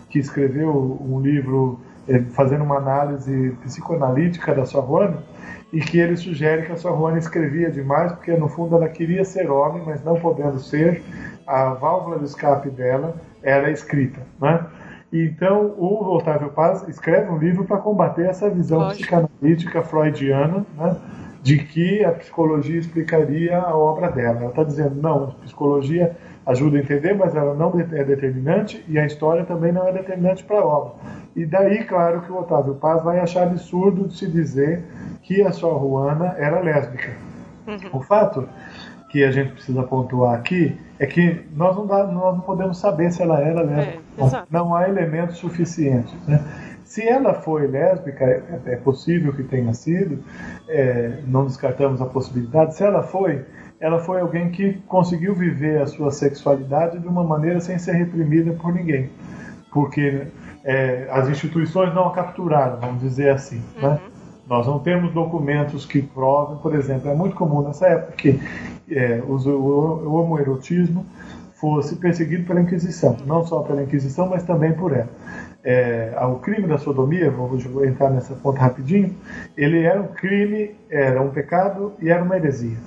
que 0.10 0.18
escreveu 0.18 1.00
um 1.00 1.20
livro 1.22 1.80
é, 2.08 2.20
fazendo 2.22 2.64
uma 2.64 2.78
análise 2.78 3.56
psicoanalítica 3.64 4.56
da 4.56 4.66
sua 4.66 4.82
Juana, 4.82 5.24
e 5.72 5.80
que 5.80 6.00
ele 6.00 6.18
sugere 6.18 6.66
que 6.66 6.72
a 6.72 6.78
sua 6.78 6.92
Juana 6.92 7.20
escrevia 7.20 7.70
demais 7.70 8.12
porque 8.14 8.34
no 8.34 8.50
fundo 8.50 8.76
ela 8.76 8.90
queria 8.90 9.24
ser 9.24 9.50
homem, 9.50 9.84
mas 9.86 10.04
não 10.04 10.20
podendo 10.20 10.60
ser, 10.60 11.04
a 11.46 11.74
válvula 11.76 12.18
de 12.18 12.26
escape 12.26 12.70
dela 12.72 13.16
era 13.44 13.72
escrita, 13.72 14.22
né? 14.40 14.66
Então, 15.12 15.74
o 15.78 16.16
Otávio 16.16 16.50
Paz 16.50 16.88
escreve 16.88 17.30
um 17.30 17.38
livro 17.38 17.66
para 17.66 17.78
combater 17.78 18.28
essa 18.28 18.50
visão 18.50 18.80
Lógico. 18.80 19.02
psicanalítica 19.02 19.82
freudiana, 19.82 20.66
né, 20.78 20.96
de 21.44 21.58
que 21.58 22.06
a 22.06 22.12
psicologia 22.12 22.80
explicaria 22.80 23.58
a 23.58 23.76
obra 23.76 24.10
dela. 24.10 24.40
Ela 24.40 24.50
está 24.50 24.64
dizendo, 24.64 25.02
não, 25.02 25.24
a 25.24 25.28
psicologia 25.44 26.16
ajuda 26.46 26.78
a 26.78 26.82
entender, 26.82 27.14
mas 27.14 27.36
ela 27.36 27.54
não 27.54 27.78
é 27.80 28.04
determinante 28.04 28.84
e 28.88 28.98
a 28.98 29.06
história 29.06 29.44
também 29.44 29.72
não 29.72 29.88
é 29.88 29.92
determinante 29.92 30.44
para 30.44 30.60
a 30.60 30.66
obra. 30.66 30.94
E 31.36 31.46
daí, 31.46 31.84
claro, 31.84 32.22
que 32.22 32.32
o 32.32 32.40
Otávio 32.40 32.76
Paz 32.76 33.04
vai 33.04 33.20
achar 33.20 33.44
absurdo 33.44 34.08
de 34.08 34.16
se 34.16 34.28
dizer 34.28 34.84
que 35.24 35.42
a 35.42 35.52
sua 35.52 35.74
Ruana 35.74 36.36
era 36.38 36.60
lésbica. 36.60 37.12
Uhum. 37.68 38.00
O 38.00 38.02
fato 38.02 38.48
que 39.12 39.26
a 39.26 39.32
gente 39.32 39.52
precisa 39.52 39.84
pontuar 39.84 40.34
aqui 40.34 40.80
é 40.98 41.06
que 41.06 41.42
nós 41.54 41.76
não, 41.76 41.86
dá, 41.86 42.08
nós 42.08 42.36
não 42.36 42.42
podemos 42.42 42.78
saber 42.78 43.12
se 43.12 43.22
ela 43.22 43.40
era 43.42 43.62
lésbica. 43.62 44.00
É, 44.18 44.44
não 44.50 44.74
há 44.74 44.88
elementos 44.88 45.38
suficientes. 45.38 46.16
Né? 46.26 46.42
Se 46.86 47.06
ela 47.06 47.34
foi 47.34 47.68
lésbica, 47.68 48.24
é, 48.24 48.62
é 48.66 48.76
possível 48.78 49.34
que 49.34 49.44
tenha 49.44 49.74
sido, 49.74 50.24
é, 50.70 51.20
não 51.28 51.46
descartamos 51.46 52.02
a 52.02 52.06
possibilidade. 52.06 52.76
Se 52.76 52.84
ela 52.84 53.04
foi, 53.04 53.46
ela 53.82 54.00
foi 54.00 54.22
alguém 54.22 54.50
que 54.50 54.74
conseguiu 54.88 55.36
viver 55.36 55.82
a 55.82 55.88
sua 55.88 56.12
sexualidade 56.12 56.98
de 57.00 57.08
uma 57.08 57.24
maneira 57.24 57.60
sem 57.60 57.78
ser 57.78 57.94
reprimida 57.94 58.54
por 58.54 58.74
ninguém. 58.74 59.10
Porque 59.74 60.28
é, 60.64 61.08
as 61.12 61.28
instituições 61.28 61.94
não 61.94 62.08
a 62.08 62.14
capturaram, 62.14 62.80
vamos 62.80 63.02
dizer 63.02 63.32
assim. 63.32 63.62
Né? 63.76 63.88
Uhum. 63.88 63.90
Né? 63.90 64.00
Nós 64.48 64.68
não 64.68 64.80
temos 64.80 65.14
documentos 65.14 65.86
que 65.86 66.02
provem, 66.02 66.58
por 66.58 66.76
exemplo, 66.76 67.10
é 67.10 67.16
muito 67.16 67.36
comum 67.36 67.62
nessa 67.62 67.88
época 67.88 68.14
que 68.14 68.40
é, 68.90 69.22
o, 69.26 69.36
o 69.36 70.14
homoerotismo 70.16 71.06
fosse 71.54 71.96
perseguido 71.98 72.46
pela 72.46 72.60
Inquisição, 72.60 73.16
não 73.26 73.46
só 73.46 73.62
pela 73.62 73.84
Inquisição, 73.84 74.28
mas 74.28 74.44
também 74.44 74.74
por 74.74 74.94
ela. 74.94 75.10
É, 75.64 76.12
o 76.24 76.36
crime 76.38 76.68
da 76.68 76.80
sodomia, 76.80 77.30
vou 77.30 77.86
entrar 77.86 78.10
nessa 78.10 78.34
ponta 78.34 78.60
rapidinho, 78.60 79.16
ele 79.56 79.84
era 79.84 80.02
um 80.02 80.08
crime, 80.08 80.76
era 80.90 81.22
um 81.22 81.30
pecado 81.30 81.94
e 82.02 82.10
era 82.10 82.24
uma 82.24 82.36
heresia. 82.36 82.78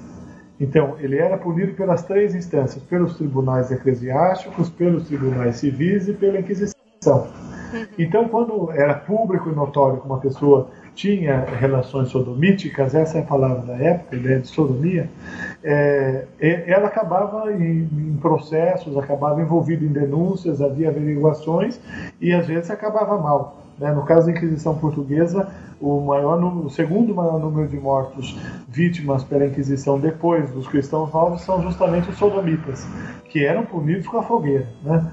Então, 0.58 0.96
ele 0.98 1.16
era 1.16 1.36
punido 1.36 1.74
pelas 1.74 2.02
três 2.02 2.34
instâncias, 2.34 2.82
pelos 2.84 3.16
tribunais 3.16 3.70
eclesiásticos, 3.70 4.70
pelos 4.70 5.06
tribunais 5.06 5.56
civis 5.56 6.08
e 6.08 6.12
pela 6.12 6.40
Inquisição. 6.40 6.74
Uhum. 7.06 7.86
Então, 7.98 8.28
quando 8.28 8.70
era 8.72 8.94
público 8.94 9.50
e 9.50 9.54
notório 9.54 10.00
que 10.00 10.06
uma 10.06 10.18
pessoa 10.18 10.68
tinha 10.94 11.44
relações 11.58 12.08
sodomíticas, 12.08 12.94
essa 12.94 13.18
é 13.18 13.20
a 13.20 13.24
palavra 13.24 13.62
da 13.62 13.74
época, 13.74 14.16
ideia 14.16 14.40
de 14.40 14.48
sodomia, 14.48 15.10
é, 15.62 16.26
ela 16.40 16.86
acabava 16.86 17.52
em, 17.52 17.88
em, 17.92 18.16
processos, 18.20 18.96
acabava 18.96 19.42
envolvida 19.42 19.84
em 19.84 19.88
denúncias, 19.88 20.62
havia 20.62 20.88
averiguações 20.88 21.80
e 22.20 22.32
às 22.32 22.46
vezes 22.46 22.70
acabava 22.70 23.18
mal. 23.18 23.64
Né? 23.78 23.92
No 23.92 24.04
caso 24.04 24.26
da 24.26 24.32
Inquisição 24.32 24.76
Portuguesa, 24.78 25.48
o, 25.80 26.00
maior, 26.00 26.42
o 26.42 26.70
segundo 26.70 27.14
maior 27.14 27.40
número 27.40 27.68
de 27.68 27.76
mortos 27.76 28.38
vítimas 28.68 29.24
pela 29.24 29.46
Inquisição 29.46 29.98
depois 29.98 30.48
dos 30.50 30.68
cristãos 30.68 31.12
novos 31.12 31.42
são 31.42 31.60
justamente 31.62 32.08
os 32.10 32.16
sodomitas, 32.16 32.86
que 33.28 33.44
eram 33.44 33.64
punidos 33.64 34.06
com 34.06 34.18
a 34.18 34.22
fogueira. 34.22 34.68
Né? 34.82 35.10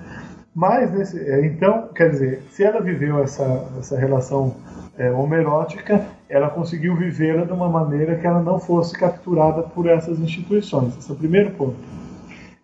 Mas, 0.53 0.91
nesse, 0.91 1.17
é, 1.19 1.45
então, 1.45 1.89
quer 1.95 2.09
dizer, 2.09 2.43
se 2.51 2.63
ela 2.63 2.81
viveu 2.81 3.23
essa, 3.23 3.67
essa 3.79 3.97
relação 3.97 4.55
é, 4.97 5.09
homerótica, 5.09 6.05
ela 6.27 6.49
conseguiu 6.49 6.95
vivê-la 6.95 7.45
de 7.45 7.53
uma 7.53 7.69
maneira 7.69 8.15
que 8.15 8.27
ela 8.27 8.41
não 8.41 8.59
fosse 8.59 8.93
capturada 8.97 9.63
por 9.63 9.87
essas 9.87 10.19
instituições. 10.19 10.97
Esse 10.97 11.09
é 11.09 11.13
o 11.13 11.17
primeiro 11.17 11.51
ponto. 11.51 11.75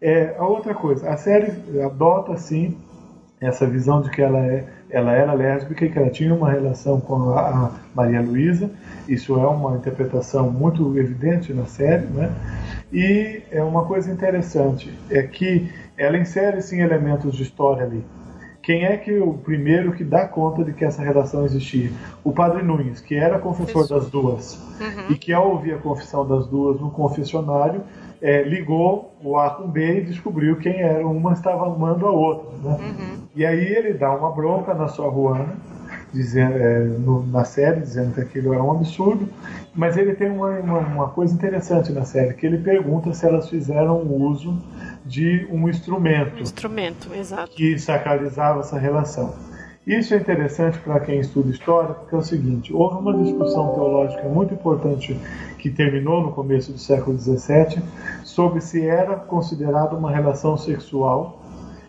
É, 0.01 0.35
a 0.37 0.45
outra 0.45 0.73
coisa, 0.75 1.09
a 1.09 1.17
série 1.17 1.51
adota, 1.81 2.37
sim, 2.37 2.77
essa 3.39 3.67
visão 3.67 4.01
de 4.01 4.09
que 4.09 4.21
ela, 4.21 4.39
é, 4.39 4.65
ela 4.89 5.11
era 5.11 5.33
lésbica 5.33 5.85
e 5.85 5.89
que 5.91 5.97
ela 5.97 6.09
tinha 6.09 6.33
uma 6.33 6.49
relação 6.49 6.99
com 6.99 7.31
a, 7.37 7.71
Maria 7.93 8.21
Luísa. 8.21 8.69
Isso 9.07 9.39
é 9.39 9.47
uma 9.47 9.77
interpretação 9.77 10.51
muito 10.51 10.97
evidente 10.97 11.53
na 11.53 11.65
série, 11.65 12.05
né? 12.07 12.31
E 12.91 13.41
é 13.51 13.61
uma 13.61 13.85
coisa 13.85 14.11
interessante, 14.11 14.97
é 15.09 15.21
que 15.21 15.69
ela 15.97 16.17
insere 16.17 16.61
sim 16.61 16.79
elementos 16.81 17.35
de 17.35 17.43
história 17.43 17.83
ali. 17.83 18.03
Quem 18.61 18.83
é 18.83 18.97
que 18.97 19.17
o 19.17 19.33
primeiro 19.33 19.93
que 19.93 20.03
dá 20.03 20.27
conta 20.27 20.63
de 20.63 20.73
que 20.73 20.83
essa 20.83 21.01
relação 21.01 21.45
existia? 21.45 21.89
O 22.21 22.33
padre 22.33 22.63
Nunes, 22.63 22.99
que 22.99 23.15
era 23.15 23.39
confessor 23.39 23.83
Isso. 23.83 23.93
das 23.93 24.09
duas 24.09 24.55
uhum. 24.79 25.11
e 25.11 25.15
que 25.15 25.31
ao 25.31 25.51
ouvir 25.51 25.75
a 25.75 25.77
confissão 25.77 26.27
das 26.27 26.47
duas 26.47 26.79
no 26.81 26.91
confessionário 26.91 27.81
é, 28.21 28.43
ligou 28.43 29.15
o 29.21 29.37
A 29.37 29.51
com 29.51 29.67
B 29.67 29.99
e 29.99 30.05
descobriu 30.05 30.57
quem 30.57 30.81
era. 30.81 31.05
Uma 31.05 31.33
estava 31.33 31.65
amando 31.67 32.05
a 32.05 32.11
outra. 32.11 32.57
Né? 32.57 32.77
Uhum. 32.79 33.17
E 33.35 33.45
aí 33.45 33.65
ele 33.65 33.93
dá 33.93 34.11
uma 34.11 34.31
bronca 34.31 34.73
na 34.73 34.87
sua 34.87 35.09
Ruana, 35.09 35.55
dizendo, 36.13 36.57
é, 36.57 36.79
no, 36.79 37.25
na 37.27 37.43
série, 37.43 37.81
dizendo 37.81 38.13
que 38.13 38.21
aquilo 38.21 38.53
era 38.53 38.63
um 38.63 38.71
absurdo. 38.71 39.27
Mas 39.75 39.95
ele 39.97 40.15
tem 40.15 40.29
uma, 40.29 40.49
uma, 40.59 40.79
uma 40.79 41.07
coisa 41.09 41.33
interessante 41.33 41.91
na 41.91 42.03
série, 42.03 42.33
que 42.33 42.45
ele 42.45 42.57
pergunta 42.57 43.13
se 43.13 43.25
elas 43.25 43.49
fizeram 43.49 44.01
uso 44.01 44.57
de 45.05 45.47
um 45.51 45.69
instrumento. 45.69 46.39
Um 46.39 46.41
instrumento, 46.41 47.13
exato. 47.13 47.55
Que 47.55 47.77
sacralizava 47.77 48.61
essa 48.61 48.77
relação. 48.77 49.35
Isso 49.87 50.13
é 50.13 50.17
interessante 50.17 50.77
para 50.79 50.99
quem 50.99 51.21
estuda 51.21 51.49
história, 51.49 51.93
porque 51.93 52.13
é 52.13 52.17
o 52.17 52.21
seguinte: 52.21 52.73
houve 52.73 52.97
uma 52.97 53.23
discussão 53.23 53.73
teológica 53.73 54.27
muito 54.27 54.53
importante 54.53 55.17
que 55.57 55.69
terminou 55.69 56.21
no 56.21 56.33
começo 56.33 56.73
do 56.73 56.77
século 56.77 57.17
XVII 57.17 57.81
sobre 58.21 58.59
se 58.59 58.85
era 58.85 59.15
considerada 59.15 59.95
uma 59.95 60.11
relação 60.11 60.57
sexual 60.57 61.41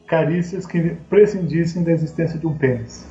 carícias 0.06 0.64
que 0.64 0.94
prescindissem 1.10 1.82
da 1.82 1.90
existência 1.90 2.38
de 2.38 2.46
um 2.46 2.56
pênis. 2.56 3.04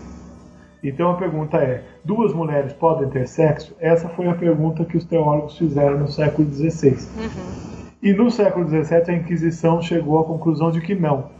Então 0.82 1.12
a 1.12 1.18
pergunta 1.18 1.58
é: 1.58 1.84
duas 2.06 2.34
mulheres 2.34 2.72
podem 2.72 3.10
ter 3.10 3.28
sexo? 3.28 3.76
Essa 3.82 4.08
foi 4.08 4.30
a 4.30 4.36
pergunta 4.36 4.86
que 4.86 4.96
os 4.96 5.04
teólogos 5.04 5.58
fizeram 5.58 6.00
no 6.00 6.08
século 6.08 6.50
XVI. 6.50 6.92
Uhum. 6.92 7.88
E 8.02 8.14
no 8.14 8.32
século 8.32 8.66
XVII 8.66 9.04
a 9.10 9.14
Inquisição 9.14 9.82
chegou 9.82 10.18
à 10.18 10.24
conclusão 10.24 10.72
de 10.72 10.80
que 10.80 10.96
não. 10.96 11.36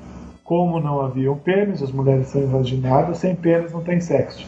Como 0.48 0.80
não 0.80 1.02
havia 1.02 1.30
um 1.30 1.38
pênis, 1.38 1.84
as 1.84 1.92
mulheres 1.92 2.28
são 2.28 2.42
invaginadas, 2.42 3.18
sem 3.18 3.36
pênis 3.36 3.74
não 3.74 3.84
tem 3.84 4.00
sexo. 4.00 4.48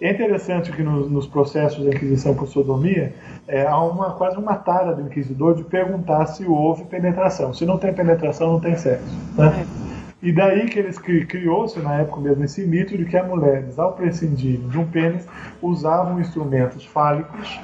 É 0.00 0.10
interessante 0.10 0.72
que 0.72 0.82
nos, 0.82 1.10
nos 1.10 1.26
processos 1.26 1.84
da 1.84 1.90
Inquisição 1.90 2.34
por 2.34 2.48
sodomia 2.48 3.12
é, 3.46 3.66
há 3.66 3.78
uma, 3.78 4.12
quase 4.12 4.38
uma 4.38 4.54
tara 4.54 4.94
do 4.94 5.02
inquisidor 5.02 5.54
de 5.54 5.64
perguntar 5.64 6.24
se 6.28 6.46
houve 6.46 6.84
penetração. 6.84 7.52
Se 7.52 7.66
não 7.66 7.76
tem 7.76 7.92
penetração, 7.92 8.52
não 8.52 8.60
tem 8.60 8.74
sexo. 8.74 9.14
Né? 9.36 9.66
É. 9.84 10.26
E 10.26 10.32
daí 10.32 10.64
que 10.64 10.78
eles 10.78 10.98
criou-se 10.98 11.78
na 11.78 11.96
época 11.96 12.22
mesmo 12.22 12.44
esse 12.44 12.66
mito 12.66 12.96
de 12.96 13.04
que 13.04 13.16
as 13.16 13.28
mulheres, 13.28 13.78
ao 13.78 13.92
prescindirem 13.92 14.66
de 14.66 14.78
um 14.78 14.86
pênis, 14.86 15.28
usavam 15.60 16.18
instrumentos 16.18 16.86
fálicos 16.86 17.60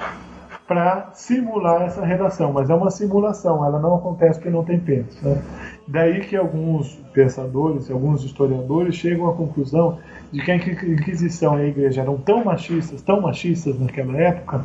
para 0.67 1.11
simular 1.13 1.83
essa 1.83 2.05
relação, 2.05 2.53
mas 2.53 2.71
é 2.71 2.75
uma 2.75 2.91
simulação, 2.91 3.65
ela 3.65 3.79
não 3.79 3.97
acontece 3.97 4.39
porque 4.39 4.51
não 4.51 4.65
tem 4.65 4.81
pênis. 4.81 5.21
Né? 5.21 5.43
Daí 5.87 6.21
que 6.21 6.35
alguns 6.35 6.95
pensadores, 7.13 7.91
alguns 7.91 8.25
historiadores 8.25 8.95
chegam 8.95 9.29
à 9.29 9.35
conclusão 9.35 9.99
de 10.33 10.43
que 10.43 10.51
a 10.51 10.57
Inquisição 10.57 11.59
e 11.59 11.63
a 11.63 11.67
Igreja 11.67 12.01
eram 12.01 12.17
tão 12.17 12.43
machistas, 12.43 13.03
tão 13.03 13.21
machistas 13.21 13.79
naquela 13.79 14.17
época, 14.17 14.65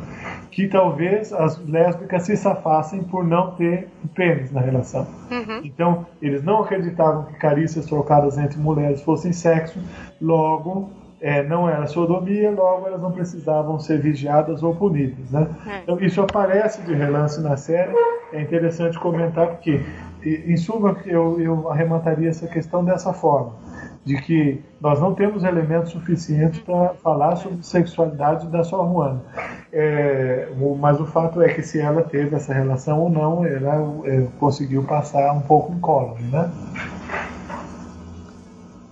que 0.50 0.66
talvez 0.68 1.32
as 1.34 1.58
lésbicas 1.66 2.22
se 2.22 2.36
safassem 2.36 3.02
por 3.04 3.22
não 3.22 3.52
ter 3.52 3.88
pênis 4.14 4.50
na 4.50 4.60
relação. 4.60 5.06
Uhum. 5.30 5.60
Então, 5.64 6.06
eles 6.22 6.42
não 6.42 6.62
acreditavam 6.62 7.24
que 7.24 7.34
carícias 7.34 7.84
trocadas 7.84 8.38
entre 8.38 8.58
mulheres 8.58 9.02
fossem 9.02 9.32
sexo, 9.32 9.78
logo 10.20 10.90
é, 11.20 11.42
não 11.42 11.68
era 11.68 11.86
sodomia, 11.86 12.50
logo 12.50 12.86
elas 12.86 13.00
não 13.00 13.12
precisavam 13.12 13.78
ser 13.78 14.00
vigiadas 14.00 14.62
ou 14.62 14.74
punidas. 14.74 15.30
Né? 15.30 15.46
É. 15.66 15.78
Então, 15.82 16.00
isso 16.00 16.20
aparece 16.20 16.80
de 16.82 16.94
relance 16.94 17.40
na 17.40 17.56
série. 17.56 17.92
É 18.32 18.40
interessante 18.40 18.98
comentar 18.98 19.48
porque, 19.48 19.80
em 20.24 20.56
suma, 20.56 20.96
eu, 21.04 21.40
eu 21.40 21.70
arremataria 21.70 22.30
essa 22.30 22.46
questão 22.46 22.84
dessa 22.84 23.12
forma 23.12 23.52
de 24.04 24.16
que 24.22 24.62
nós 24.80 24.98
não 24.98 25.14
temos 25.14 25.44
elementos 25.44 25.92
suficientes 25.92 26.60
para 26.60 26.94
falar 26.94 27.36
sobre 27.36 27.62
sexualidade 27.62 28.46
da 28.48 28.64
sua 28.64 28.84
Juana. 28.86 29.20
É, 29.72 30.48
mas 30.78 30.98
o 30.98 31.06
fato 31.06 31.42
é 31.42 31.52
que 31.52 31.62
se 31.62 31.78
ela 31.78 32.02
teve 32.02 32.34
essa 32.34 32.52
relação 32.52 32.98
ou 33.00 33.10
não, 33.10 33.44
ela 33.44 34.02
é, 34.06 34.26
conseguiu 34.38 34.82
passar 34.84 35.32
um 35.32 35.42
pouco 35.42 35.72
incólume, 35.72 36.22
né? 36.32 36.50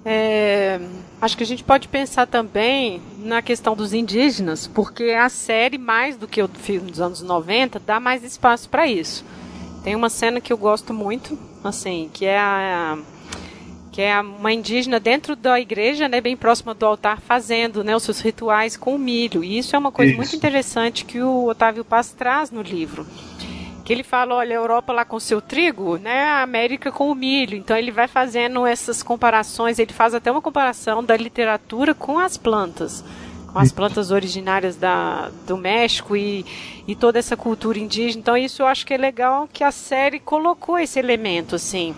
É, 0.05 0.78
Acho 1.20 1.36
que 1.36 1.43
a 1.43 1.47
gente 1.47 1.65
pode 1.65 1.89
pensar 1.89 2.27
também 2.27 3.03
na 3.19 3.43
questão 3.43 3.74
dos 3.74 3.93
indígenas, 3.93 4.69
porque 4.69 5.11
a 5.11 5.28
série, 5.28 5.77
mais 5.77 6.16
do 6.16 6.28
que 6.28 6.40
o 6.40 6.49
filme 6.49 6.90
dos 6.90 7.01
anos 7.01 7.23
90, 7.23 7.81
dá 7.81 7.99
mais 7.99 8.23
espaço 8.23 8.69
para 8.69 8.86
isso. 8.86 9.24
Tem 9.82 9.97
uma 9.97 10.09
cena 10.09 10.40
que 10.40 10.53
eu 10.53 10.57
gosto 10.57 10.95
muito, 10.95 11.36
assim, 11.65 12.09
que 12.12 12.24
é 12.24 12.39
a, 12.39 12.99
que 13.90 14.01
é 14.01 14.20
uma 14.20 14.53
indígena 14.53 15.01
dentro 15.01 15.35
da 15.35 15.59
igreja, 15.59 16.09
né, 16.09 16.20
bem 16.20 16.36
próxima 16.36 16.73
do 16.73 16.86
altar, 16.86 17.20
fazendo 17.20 17.82
né, 17.82 17.97
os 17.97 18.05
seus 18.05 18.20
rituais 18.20 18.77
com 18.77 18.97
milho. 18.97 19.43
E 19.43 19.59
isso 19.59 19.74
é 19.74 19.78
uma 19.78 19.90
coisa 19.90 20.12
isso. 20.12 20.19
muito 20.19 20.36
interessante 20.36 21.05
que 21.05 21.20
o 21.20 21.49
Otávio 21.49 21.85
Paz 21.85 22.12
traz 22.12 22.53
no 22.53 22.62
livro 22.62 23.05
que 23.89 23.93
ele 23.94 24.02
fala, 24.02 24.35
olha, 24.35 24.55
a 24.55 24.60
Europa 24.60 24.93
lá 24.93 25.02
com 25.02 25.19
seu 25.19 25.40
trigo, 25.40 25.97
né, 25.97 26.24
a 26.24 26.43
América 26.43 26.93
com 26.93 27.10
o 27.10 27.15
milho. 27.15 27.56
Então 27.56 27.74
ele 27.74 27.90
vai 27.90 28.06
fazendo 28.06 28.66
essas 28.66 29.02
comparações, 29.02 29.78
ele 29.78 29.94
faz 29.94 30.12
até 30.12 30.31
uma 30.31 30.43
comparação 30.43 31.02
da 31.02 31.16
literatura 31.16 31.94
com 31.94 32.19
as 32.19 32.36
plantas, 32.36 33.02
com 33.51 33.59
as 33.59 33.73
plantas 33.73 34.10
originárias 34.10 34.77
da, 34.77 35.31
do 35.47 35.56
México 35.56 36.15
e, 36.15 36.44
e 36.86 36.94
toda 36.94 37.19
essa 37.19 37.35
cultura 37.35 37.78
indígena. 37.78 38.20
Então 38.20 38.36
isso 38.36 38.60
eu 38.60 38.66
acho 38.66 38.85
que 38.85 38.93
é 38.93 38.98
legal 38.98 39.48
que 39.51 39.65
a 39.65 39.73
série 39.73 40.20
colocou 40.20 40.78
esse 40.78 40.98
elemento, 40.98 41.56
assim. 41.56 41.97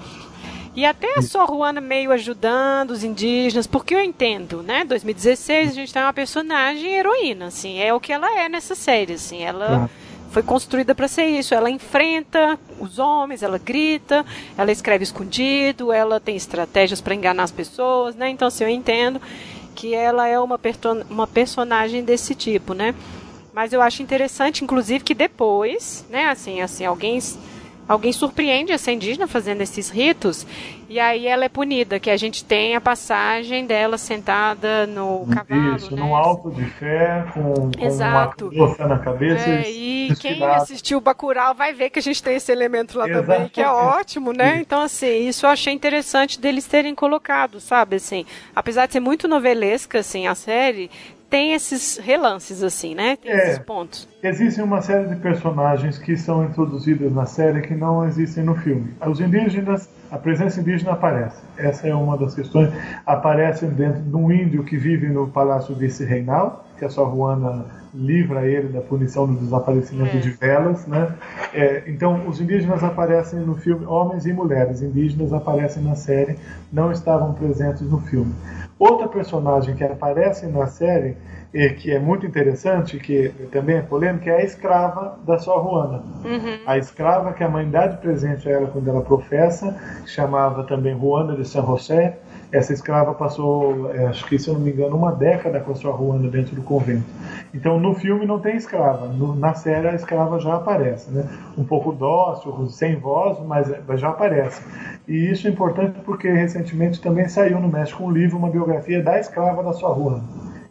E 0.77 0.87
até 0.87 1.19
a 1.19 1.23
Sor 1.23 1.49
Juana 1.49 1.81
meio 1.81 2.13
ajudando 2.13 2.93
os 2.93 3.03
indígenas, 3.03 3.67
porque 3.67 3.97
eu 3.97 4.01
entendo, 4.01 4.63
né? 4.63 4.85
2016 4.85 5.71
a 5.71 5.75
gente 5.75 5.93
tem 5.93 6.03
uma 6.03 6.13
personagem 6.13 6.95
heroína, 6.95 7.47
assim, 7.47 7.81
é 7.81 7.93
o 7.93 7.99
que 7.99 8.13
ela 8.13 8.39
é 8.39 8.49
nessa 8.49 8.77
série, 8.77 9.15
assim, 9.15 9.43
ela 9.43 9.91
foi 10.31 10.43
construída 10.43 10.95
para 10.95 11.09
ser 11.09 11.27
isso. 11.27 11.55
Ela 11.55 11.71
enfrenta 11.71 12.59
os 12.79 12.99
homens, 12.99 13.43
ela 13.43 13.59
grita, 13.59 14.25
ela 14.57 14.73
escreve 14.73 15.05
escondido, 15.05 15.93
ela 15.93 16.19
tem 16.21 16.37
estratégias 16.37 17.01
para 17.01 17.15
enganar 17.15 17.43
as 17.43 17.51
pessoas, 17.51 18.15
né? 18.15 18.31
Então, 18.31 18.49
assim, 18.49 18.65
eu 18.65 18.71
entendo 18.71 19.21
que 19.75 19.95
ela 19.95 20.27
é 20.27 20.39
uma, 20.39 20.59
uma 21.09 21.27
personagem 21.27 22.05
desse 22.05 22.35
tipo, 22.35 22.75
né? 22.75 22.95
Mas 23.53 23.73
eu 23.73 23.83
acho 23.83 24.03
interessante, 24.03 24.63
inclusive, 24.63 25.05
que 25.05 25.15
depois, 25.15 26.05
né, 26.09 26.27
assim, 26.27 26.61
assim, 26.61 26.85
alguém 26.85 27.19
alguém 27.91 28.13
surpreende 28.13 28.71
essa 28.71 28.93
indígena 28.93 29.27
fazendo 29.27 29.63
esses 29.63 29.91
ritos 29.91 30.47
e 30.89 31.01
aí 31.01 31.27
ela 31.27 31.45
é 31.45 31.49
punida, 31.49 31.99
que 31.99 32.09
a 32.09 32.17
gente 32.17 32.45
tem 32.45 32.77
a 32.77 32.81
passagem 32.81 33.67
dela 33.67 33.99
sentada 33.99 34.87
no 34.87 35.27
cavalo. 35.27 35.77
Isso, 35.77 35.95
né? 35.95 36.01
num 36.01 36.15
alto 36.15 36.53
de 36.53 36.65
fé, 36.65 37.25
com, 37.35 37.71
com 37.73 37.89
uma 37.89 38.89
na 38.89 38.99
cabeça. 38.99 39.49
É, 39.49 39.71
e 39.71 40.15
quem 40.21 40.41
assistiu 40.45 41.01
Bacurau 41.01 41.53
vai 41.53 41.73
ver 41.73 41.91
que 41.91 41.99
a 41.99 42.03
gente 42.03 42.23
tem 42.23 42.37
esse 42.37 42.51
elemento 42.51 42.97
lá 42.97 43.09
Exatamente. 43.09 43.37
também, 43.37 43.49
que 43.49 43.61
é 43.61 43.69
ótimo, 43.69 44.33
né? 44.33 44.59
Então, 44.61 44.83
assim, 44.83 45.29
isso 45.29 45.47
eu 45.47 45.51
achei 45.51 45.73
interessante 45.73 46.41
deles 46.41 46.67
terem 46.67 46.95
colocado, 46.95 47.61
sabe, 47.61 47.97
assim, 47.97 48.25
apesar 48.55 48.87
de 48.87 48.93
ser 48.93 49.01
muito 49.01 49.27
novelesca, 49.27 49.99
assim, 49.99 50.29
a 50.29 50.35
série, 50.37 50.91
tem 51.31 51.53
esses 51.53 51.97
relances, 51.97 52.63
assim, 52.63 52.95
né? 52.95 53.17
Tem 53.17 53.31
é, 53.31 53.37
esses 53.37 53.59
pontos. 53.61 54.09
Existem 54.21 54.65
uma 54.65 54.83
série 54.83 55.09
de 55.09 55.17
personagens 55.17 55.97
que 55.97 56.17
são 56.17 56.45
introduzidos 56.45 57.15
na 57.15 57.25
série 57.25 57.63
que 57.63 57.75
não 57.75 58.05
existem 58.05 58.43
no 58.43 58.57
filme. 58.57 58.93
Os 59.07 59.21
indígenas, 59.21 59.89
a 60.11 60.19
presença 60.19 60.61
indígena 60.61 60.93
aparece. 60.93 61.41
Essa 61.57 61.87
é 61.87 61.95
uma 61.95 62.19
das 62.19 62.35
questões. 62.35 62.71
Aparecem 63.07 63.71
dentro 63.71 64.03
de 64.03 64.17
um 64.17 64.33
índio 64.33 64.65
que 64.65 64.77
vive 64.77 65.07
no 65.09 65.29
Palácio 65.29 65.75
Vice-Reinal, 65.75 66.67
que 66.81 66.85
a 66.87 66.89
sua 66.89 67.05
Juana 67.05 67.67
livra 67.95 68.47
ele 68.47 68.69
da 68.69 68.81
punição 68.81 69.27
do 69.27 69.39
desaparecimento 69.39 70.17
é. 70.17 70.21
de 70.21 70.31
velas, 70.31 70.87
né? 70.87 71.15
É, 71.53 71.83
então, 71.87 72.27
os 72.27 72.41
indígenas 72.41 72.83
aparecem 72.83 73.41
no 73.41 73.55
filme, 73.55 73.85
homens 73.85 74.25
e 74.25 74.33
mulheres 74.33 74.81
indígenas 74.81 75.33
aparecem 75.33 75.83
na 75.83 75.95
série, 75.95 76.37
não 76.73 76.91
estavam 76.91 77.35
presentes 77.35 77.83
no 77.83 77.99
filme. 77.99 78.35
Outra 78.79 79.07
personagem 79.07 79.75
que 79.75 79.85
aparece 79.85 80.47
na 80.47 80.67
série, 80.67 81.17
e 81.53 81.69
que 81.71 81.91
é 81.91 81.99
muito 81.99 82.25
interessante, 82.25 82.99
que 82.99 83.29
também 83.51 83.77
é 83.77 83.83
polêmica, 83.83 84.31
é 84.31 84.37
a 84.37 84.45
escrava 84.45 85.19
da 85.27 85.39
sua 85.39 85.61
Juana. 85.61 86.03
Uhum. 86.25 86.59
A 86.65 86.79
escrava 86.79 87.33
que 87.33 87.43
a 87.43 87.49
mãe 87.49 87.69
dá 87.69 87.89
de 87.89 87.99
presente 87.99 88.49
a 88.49 88.53
ela 88.53 88.69
quando 88.69 88.89
ela 88.89 89.03
professa, 89.03 89.77
chamava 90.07 90.63
também 90.65 90.99
Juana 90.99 91.37
de 91.37 91.47
San 91.47 91.67
José. 91.67 92.19
Essa 92.53 92.73
escrava 92.73 93.15
passou, 93.15 93.93
é, 93.95 94.07
acho 94.07 94.27
que 94.27 94.37
se 94.39 94.49
eu 94.49 94.55
não 94.55 94.61
me 94.61 94.73
engano, 94.73 94.97
uma 94.97 95.13
década 95.13 95.61
com 95.61 95.71
a 95.71 95.75
sua 95.75 95.97
Juana 95.97 96.29
dentro 96.29 96.57
do 96.57 96.63
convento. 96.63 97.05
Então 97.55 97.79
no 97.79 97.95
filme 97.95 98.27
não 98.27 98.41
tem 98.41 98.57
escrava, 98.57 99.07
no, 99.07 99.37
na 99.37 99.55
série 99.55 99.87
a 99.87 99.95
escrava 99.95 100.39
já 100.41 100.57
aparece, 100.57 101.11
né? 101.13 101.29
Um 101.57 101.63
pouco 101.63 101.93
dócil, 101.93 102.69
sem 102.69 102.97
voz, 102.97 103.39
mas, 103.47 103.69
já 104.01 104.09
aparece. 104.09 104.63
E 105.07 105.31
isso 105.31 105.47
é 105.47 105.51
importante 105.51 106.01
porque 106.05 106.29
recentemente 106.29 107.01
também 107.01 107.29
saiu 107.29 107.61
no 107.61 107.69
México 107.69 108.03
um 108.03 108.11
livro, 108.11 108.37
uma 108.37 108.51
biografia 108.51 109.01
da 109.01 109.19
escrava 109.19 109.63
da 109.63 109.73
sua 109.73 109.91
rua, 109.91 110.21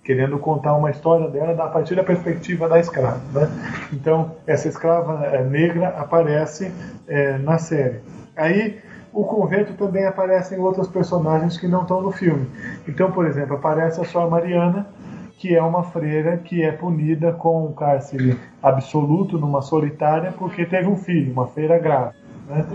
querendo 0.03 0.37
contar 0.37 0.75
uma 0.75 0.91
história 0.91 1.29
dela 1.29 1.51
a 1.63 1.67
partir 1.67 1.95
da 1.95 2.03
perspectiva 2.03 2.67
da 2.67 2.77
escrava. 2.77 3.21
Né? 3.33 3.49
Então, 3.93 4.35
essa 4.45 4.67
escrava 4.67 5.25
é, 5.27 5.43
negra 5.45 5.89
aparece 5.89 6.71
é, 7.07 7.37
na 7.37 7.57
série. 7.57 7.99
Aí, 8.35 8.79
o 9.11 9.23
convento 9.23 9.73
também 9.73 10.05
aparecem 10.05 10.59
outros 10.59 10.87
personagens 10.87 11.57
que 11.57 11.67
não 11.67 11.81
estão 11.81 12.01
no 12.01 12.11
filme. 12.11 12.47
Então, 12.87 13.11
por 13.11 13.25
exemplo, 13.25 13.55
aparece 13.55 13.99
a 13.99 14.05
sua 14.05 14.27
Mariana, 14.27 14.87
que 15.37 15.55
é 15.55 15.63
uma 15.63 15.83
freira 15.83 16.37
que 16.37 16.61
é 16.61 16.71
punida 16.71 17.31
com 17.31 17.65
um 17.65 17.73
cárcere 17.73 18.37
absoluto 18.61 19.37
numa 19.37 19.61
solitária 19.61 20.33
porque 20.37 20.65
teve 20.65 20.87
um 20.87 20.97
filho, 20.97 21.31
uma 21.31 21.47
freira 21.47 21.79
grávida. 21.79 22.15
Né? 22.47 22.65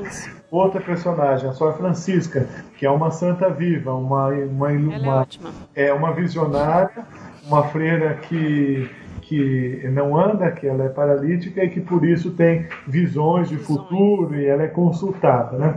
Outra 0.50 0.80
personagem, 0.80 1.48
a 1.48 1.52
Sor 1.52 1.76
Francisca, 1.76 2.48
que 2.78 2.86
é 2.86 2.90
uma 2.90 3.10
santa 3.10 3.50
viva, 3.50 3.92
uma, 3.92 4.28
uma, 4.28 4.72
é 4.72 4.76
uma 4.76 5.26
é, 5.74 5.86
é 5.88 5.92
uma 5.92 6.12
visionária, 6.12 7.04
uma 7.46 7.64
freira 7.64 8.14
que 8.14 8.88
que 9.24 9.88
não 9.90 10.18
anda, 10.18 10.50
que 10.50 10.66
ela 10.66 10.84
é 10.84 10.88
paralítica 10.88 11.64
e 11.64 11.70
que 11.70 11.80
por 11.80 12.04
isso 12.04 12.32
tem 12.32 12.66
visões 12.86 13.48
de 13.48 13.56
futuro 13.56 14.34
e 14.34 14.44
ela 14.44 14.64
é 14.64 14.68
consultada, 14.68 15.56
né? 15.56 15.74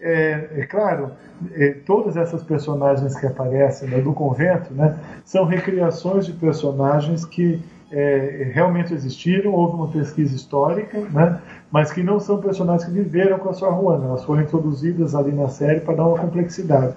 É, 0.00 0.48
é 0.56 0.66
claro, 0.66 1.12
é, 1.52 1.74
todas 1.84 2.16
essas 2.16 2.42
personagens 2.42 3.18
que 3.18 3.26
aparecem 3.26 3.88
né, 3.88 4.00
do 4.00 4.12
convento 4.12 4.72
né, 4.72 4.98
são 5.24 5.44
recriações 5.44 6.26
de 6.26 6.32
personagens 6.32 7.24
que 7.24 7.62
é, 7.92 8.50
realmente 8.54 8.94
existiram, 8.94 9.52
houve 9.52 9.74
uma 9.74 9.88
pesquisa 9.88 10.34
histórica, 10.34 10.98
né, 11.10 11.40
mas 11.70 11.92
que 11.92 12.02
não 12.02 12.20
são 12.20 12.40
personagens 12.40 12.84
que 12.84 12.94
viveram 12.94 13.38
com 13.38 13.50
a 13.50 13.52
sua 13.52 13.70
Juana, 13.70 14.06
elas 14.06 14.24
foram 14.24 14.42
introduzidas 14.42 15.14
ali 15.14 15.32
na 15.32 15.48
série 15.48 15.80
para 15.80 15.94
dar 15.94 16.06
uma 16.06 16.18
complexidade. 16.18 16.94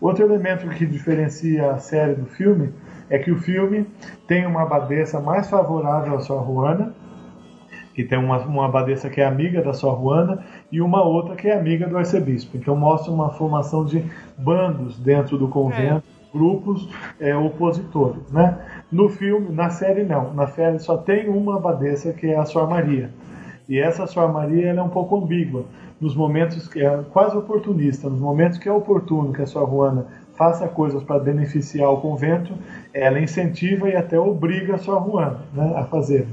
Outro 0.00 0.24
elemento 0.24 0.68
que 0.68 0.86
diferencia 0.86 1.72
a 1.72 1.78
série 1.78 2.14
do 2.14 2.26
filme 2.26 2.72
é 3.10 3.18
que 3.18 3.30
o 3.30 3.38
filme 3.38 3.86
tem 4.26 4.46
uma 4.46 4.62
abadesa 4.62 5.20
mais 5.20 5.48
favorável 5.48 6.14
à 6.14 6.20
sua 6.20 6.42
Juana, 6.42 6.94
que 7.94 8.04
tem 8.04 8.18
uma, 8.18 8.38
uma 8.40 8.66
abadesa 8.66 9.08
que 9.08 9.20
é 9.20 9.24
amiga 9.24 9.62
da 9.62 9.72
sua 9.72 9.96
Juana 9.96 10.44
e 10.70 10.80
uma 10.80 11.02
outra 11.02 11.36
que 11.36 11.48
é 11.48 11.56
amiga 11.56 11.86
do 11.86 11.96
arcebispo. 11.96 12.56
Então 12.56 12.76
mostra 12.76 13.12
uma 13.12 13.30
formação 13.30 13.84
de 13.84 14.04
bandos 14.36 14.98
dentro 14.98 15.38
do 15.38 15.48
convento, 15.48 16.04
é. 16.06 16.32
grupos 16.32 16.88
é, 17.20 17.36
opositores, 17.36 18.30
né? 18.30 18.58
No 18.90 19.08
filme, 19.08 19.50
na 19.50 19.70
série 19.70 20.04
não. 20.04 20.32
Na 20.34 20.46
série 20.48 20.78
só 20.78 20.96
tem 20.96 21.28
uma 21.28 21.56
abadesa 21.56 22.12
que 22.12 22.26
é 22.26 22.36
a 22.36 22.44
Sua 22.44 22.66
Maria. 22.66 23.10
E 23.68 23.78
essa 23.78 24.06
Sua 24.06 24.28
Maria 24.28 24.70
é 24.70 24.82
um 24.82 24.88
pouco 24.88 25.16
ambígua. 25.16 25.64
Nos 26.00 26.14
momentos 26.14 26.68
que 26.68 26.84
é 26.84 27.02
quase 27.10 27.36
oportunista, 27.36 28.08
nos 28.08 28.20
momentos 28.20 28.58
que 28.58 28.68
é 28.68 28.72
oportuno 28.72 29.32
que 29.32 29.42
a 29.42 29.46
Sua 29.46 29.64
Juana 29.66 30.06
faça 30.36 30.68
coisas 30.68 31.02
para 31.02 31.18
beneficiar 31.18 31.90
o 31.90 32.00
convento, 32.00 32.52
ela 32.92 33.18
incentiva 33.18 33.88
e 33.88 33.96
até 33.96 34.18
obriga 34.18 34.74
a 34.74 34.78
Sua 34.78 35.00
Juana 35.00 35.40
né, 35.54 35.72
a 35.74 35.84
fazer. 35.84 36.26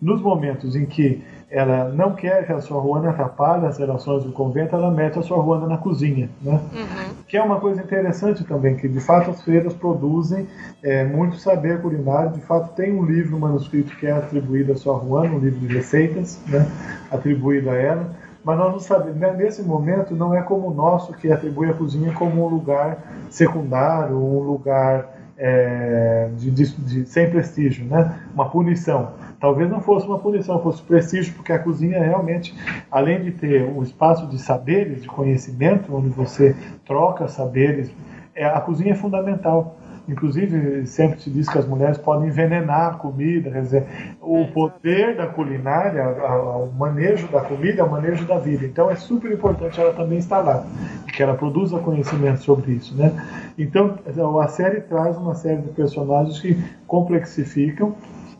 Nos 0.00 0.20
momentos 0.20 0.74
em 0.74 0.86
que 0.86 1.22
ela 1.52 1.90
não 1.90 2.14
quer 2.14 2.46
que 2.46 2.52
a 2.52 2.62
sua 2.62 2.80
Ruana 2.80 3.10
atrapalhe 3.10 3.66
as 3.66 3.76
relações 3.76 4.24
do 4.24 4.32
convento, 4.32 4.74
ela 4.74 4.90
mete 4.90 5.18
a 5.18 5.22
sua 5.22 5.36
Ruana 5.36 5.66
na 5.66 5.76
cozinha, 5.76 6.30
né? 6.40 6.58
Uhum. 6.72 7.14
Que 7.28 7.36
é 7.36 7.42
uma 7.42 7.60
coisa 7.60 7.82
interessante 7.82 8.42
também, 8.42 8.74
que 8.74 8.88
de 8.88 9.00
fato 9.00 9.30
as 9.30 9.42
freiras 9.42 9.74
produzem 9.74 10.48
é, 10.82 11.04
muito 11.04 11.36
saber 11.36 11.82
culinário. 11.82 12.30
De 12.30 12.40
fato 12.40 12.74
tem 12.74 12.98
um 12.98 13.04
livro 13.04 13.36
um 13.36 13.40
manuscrito 13.40 13.94
que 13.98 14.06
é 14.06 14.12
atribuído 14.12 14.72
a 14.72 14.76
sua 14.76 14.96
Ruana, 14.96 15.34
um 15.34 15.38
livro 15.38 15.60
de 15.60 15.74
receitas, 15.74 16.40
né? 16.48 16.66
Atribuído 17.10 17.68
a 17.68 17.74
ela. 17.74 18.10
Mas 18.42 18.58
nós 18.58 18.72
não 18.72 18.80
sabemos, 18.80 19.20
né? 19.20 19.34
nesse 19.36 19.62
momento 19.62 20.16
não 20.16 20.34
é 20.34 20.40
como 20.40 20.68
o 20.68 20.74
nosso 20.74 21.12
que 21.12 21.30
atribui 21.30 21.68
a 21.68 21.74
cozinha 21.74 22.12
como 22.12 22.46
um 22.46 22.48
lugar 22.48 23.26
secundário, 23.28 24.16
um 24.16 24.40
lugar 24.40 25.06
é, 25.36 26.30
de, 26.36 26.50
de, 26.50 26.74
de, 26.76 27.06
sem 27.06 27.30
prestígio, 27.30 27.84
né? 27.84 28.18
Uma 28.34 28.48
punição 28.48 29.12
talvez 29.42 29.68
não 29.68 29.80
fosse 29.80 30.06
uma 30.06 30.20
punição, 30.20 30.62
fosse 30.62 30.80
prestígio, 30.80 31.34
porque 31.34 31.52
a 31.52 31.58
cozinha 31.58 32.00
realmente, 32.00 32.54
além 32.88 33.20
de 33.20 33.32
ter 33.32 33.64
um 33.64 33.82
espaço 33.82 34.28
de 34.28 34.38
saberes, 34.38 35.02
de 35.02 35.08
conhecimento, 35.08 35.92
onde 35.92 36.08
você 36.08 36.54
troca 36.86 37.26
saberes, 37.26 37.90
é, 38.36 38.46
a 38.46 38.60
cozinha 38.60 38.92
é 38.92 38.94
fundamental. 38.94 39.76
Inclusive, 40.08 40.86
sempre 40.86 41.20
se 41.20 41.30
diz 41.30 41.48
que 41.48 41.58
as 41.58 41.66
mulheres 41.66 41.98
podem 41.98 42.28
envenenar 42.28 42.92
a 42.92 42.94
comida, 42.94 43.50
quer 43.50 43.62
dizer, 43.62 43.86
o 44.20 44.46
poder 44.46 45.16
da 45.16 45.26
culinária, 45.26 46.08
o 46.08 46.72
manejo 46.78 47.26
da 47.28 47.40
comida 47.40 47.82
é 47.82 47.84
o 47.84 47.90
manejo 47.90 48.24
da 48.24 48.38
vida. 48.38 48.64
Então, 48.64 48.90
é 48.90 48.94
super 48.94 49.32
importante 49.32 49.80
ela 49.80 49.92
também 49.92 50.18
estar 50.18 50.38
lá, 50.38 50.64
que 51.12 51.20
ela 51.22 51.34
produza 51.34 51.78
conhecimento 51.78 52.42
sobre 52.42 52.72
isso, 52.72 52.96
né? 52.96 53.12
Então, 53.58 53.98
a 54.40 54.48
série 54.48 54.80
traz 54.82 55.16
uma 55.16 55.34
série 55.34 55.62
de 55.62 55.70
personagens 55.70 56.40
que 56.40 56.56
complexificam 56.86 57.94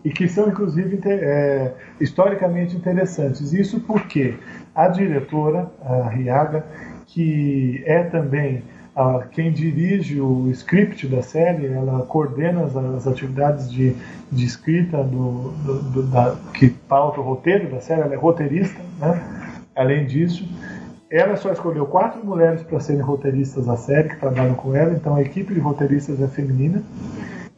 e 0.04 0.10
que 0.10 0.28
são 0.28 0.48
inclusive 0.48 1.00
é, 1.06 1.72
historicamente 2.00 2.76
interessantes. 2.76 3.52
Isso 3.52 3.80
porque 3.80 4.34
a 4.74 4.88
diretora, 4.88 5.70
a 5.80 6.08
Riaga, 6.08 6.64
que 7.06 7.82
é 7.86 8.02
também 8.04 8.62
a, 8.94 9.24
quem 9.30 9.52
dirige 9.52 10.20
o 10.20 10.50
script 10.50 11.06
da 11.06 11.22
série, 11.22 11.66
ela 11.66 12.04
coordena 12.06 12.64
as, 12.64 12.76
as 12.76 13.06
atividades 13.06 13.70
de, 13.70 13.94
de 14.30 14.44
escrita 14.44 15.02
do, 15.02 15.52
do, 15.64 15.82
do, 15.82 16.02
da, 16.04 16.36
que 16.54 16.68
pauta 16.68 17.20
o 17.20 17.22
roteiro 17.22 17.70
da 17.70 17.80
série, 17.80 18.02
ela 18.02 18.14
é 18.14 18.16
roteirista, 18.16 18.80
né? 18.98 19.22
além 19.74 20.06
disso. 20.06 20.46
Ela 21.10 21.36
só 21.36 21.52
escolheu 21.52 21.84
quatro 21.84 22.24
mulheres 22.24 22.62
para 22.62 22.80
serem 22.80 23.02
roteiristas 23.02 23.66
da 23.66 23.76
série, 23.76 24.08
que 24.08 24.16
trabalham 24.16 24.54
com 24.54 24.74
ela, 24.74 24.94
então 24.94 25.14
a 25.14 25.20
equipe 25.20 25.52
de 25.52 25.60
roteiristas 25.60 26.20
é 26.22 26.26
feminina. 26.26 26.82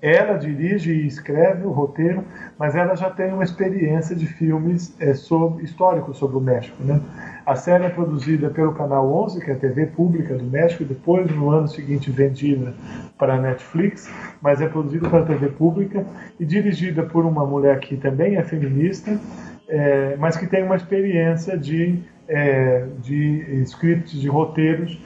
Ela 0.04 0.36
dirige 0.36 0.92
e 0.92 1.06
escreve 1.06 1.64
o 1.64 1.70
roteiro, 1.70 2.22
mas 2.58 2.76
ela 2.76 2.94
já 2.94 3.08
tem 3.08 3.32
uma 3.32 3.42
experiência 3.42 4.14
de 4.14 4.26
filmes 4.26 4.94
é, 5.00 5.14
sobre, 5.14 5.64
históricos 5.64 6.18
sobre 6.18 6.36
o 6.36 6.40
México. 6.42 6.76
Né? 6.84 7.00
A 7.46 7.56
série 7.56 7.84
é 7.84 7.88
produzida 7.88 8.50
pelo 8.50 8.74
Canal 8.74 9.10
11, 9.24 9.42
que 9.42 9.50
é 9.50 9.54
a 9.54 9.56
TV 9.56 9.86
pública 9.86 10.34
do 10.34 10.44
México, 10.44 10.84
depois, 10.84 11.34
no 11.34 11.48
ano 11.48 11.66
seguinte, 11.66 12.10
vendida 12.10 12.74
para 13.16 13.36
a 13.36 13.40
Netflix, 13.40 14.12
mas 14.42 14.60
é 14.60 14.68
produzida 14.68 15.08
pela 15.08 15.24
TV 15.24 15.48
pública 15.48 16.04
e 16.38 16.44
dirigida 16.44 17.02
por 17.02 17.24
uma 17.24 17.46
mulher 17.46 17.80
que 17.80 17.96
também 17.96 18.36
é 18.36 18.42
feminista, 18.42 19.18
é, 19.66 20.16
mas 20.18 20.36
que 20.36 20.46
tem 20.46 20.64
uma 20.64 20.76
experiência 20.76 21.56
de, 21.56 21.98
é, 22.28 22.84
de 23.00 23.62
scripts, 23.62 24.20
de 24.20 24.28
roteiros, 24.28 25.02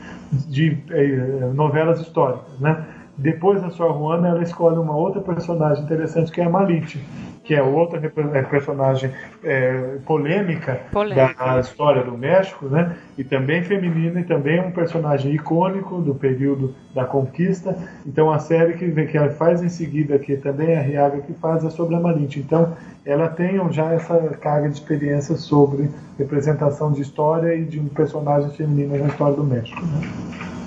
de 0.48 0.76
é, 0.90 1.52
novelas 1.54 2.00
históricas. 2.00 2.58
Né? 2.58 2.84
Depois 3.19 3.61
da 3.61 3.69
sua 3.69 3.93
Juana, 3.93 4.28
ela 4.28 4.43
escolhe 4.45 4.78
uma 4.78 4.95
outra 4.95 5.20
personagem 5.20 5.82
interessante 5.82 6.31
que 6.31 6.40
é 6.40 6.45
a 6.45 6.49
Malite, 6.49 7.05
que 7.43 7.53
é 7.53 7.61
outra 7.61 8.01
é, 8.32 8.43
personagem 8.43 9.11
é, 9.43 9.97
polêmica, 10.07 10.82
polêmica, 10.93 11.45
da 11.45 11.59
história 11.59 12.05
do 12.05 12.16
México, 12.16 12.66
né? 12.66 12.95
E 13.16 13.24
também 13.24 13.61
feminina 13.65 14.20
e 14.20 14.23
também 14.23 14.61
um 14.61 14.70
personagem 14.70 15.35
icônico 15.35 16.01
do 16.01 16.15
período 16.15 16.73
da 16.95 17.05
conquista. 17.05 17.77
Então 18.07 18.31
a 18.31 18.39
série 18.39 18.74
que, 18.74 18.89
que 19.07 19.19
ela 19.19 19.31
faz 19.31 19.65
em 19.65 19.69
seguida, 19.69 20.16
que 20.16 20.36
também 20.36 20.69
é 20.69 20.78
a 20.78 20.82
Riaga 20.82 21.20
que 21.20 21.32
faz, 21.35 21.65
é 21.65 21.70
sobre 21.70 21.97
a 21.97 22.01
Malite. 22.01 22.39
Então 22.39 22.77
ela 23.05 23.27
tem 23.27 23.59
já 23.73 23.93
essa 23.93 24.16
carga 24.40 24.69
de 24.69 24.74
experiência 24.74 25.35
sobre 25.35 25.90
representação 26.16 26.93
de 26.93 27.03
história 27.03 27.53
e 27.53 27.65
de 27.65 27.81
um 27.81 27.89
personagem 27.89 28.51
feminino 28.51 28.97
na 28.97 29.07
história 29.07 29.35
do 29.35 29.43
México. 29.43 29.81
Né? 29.81 30.57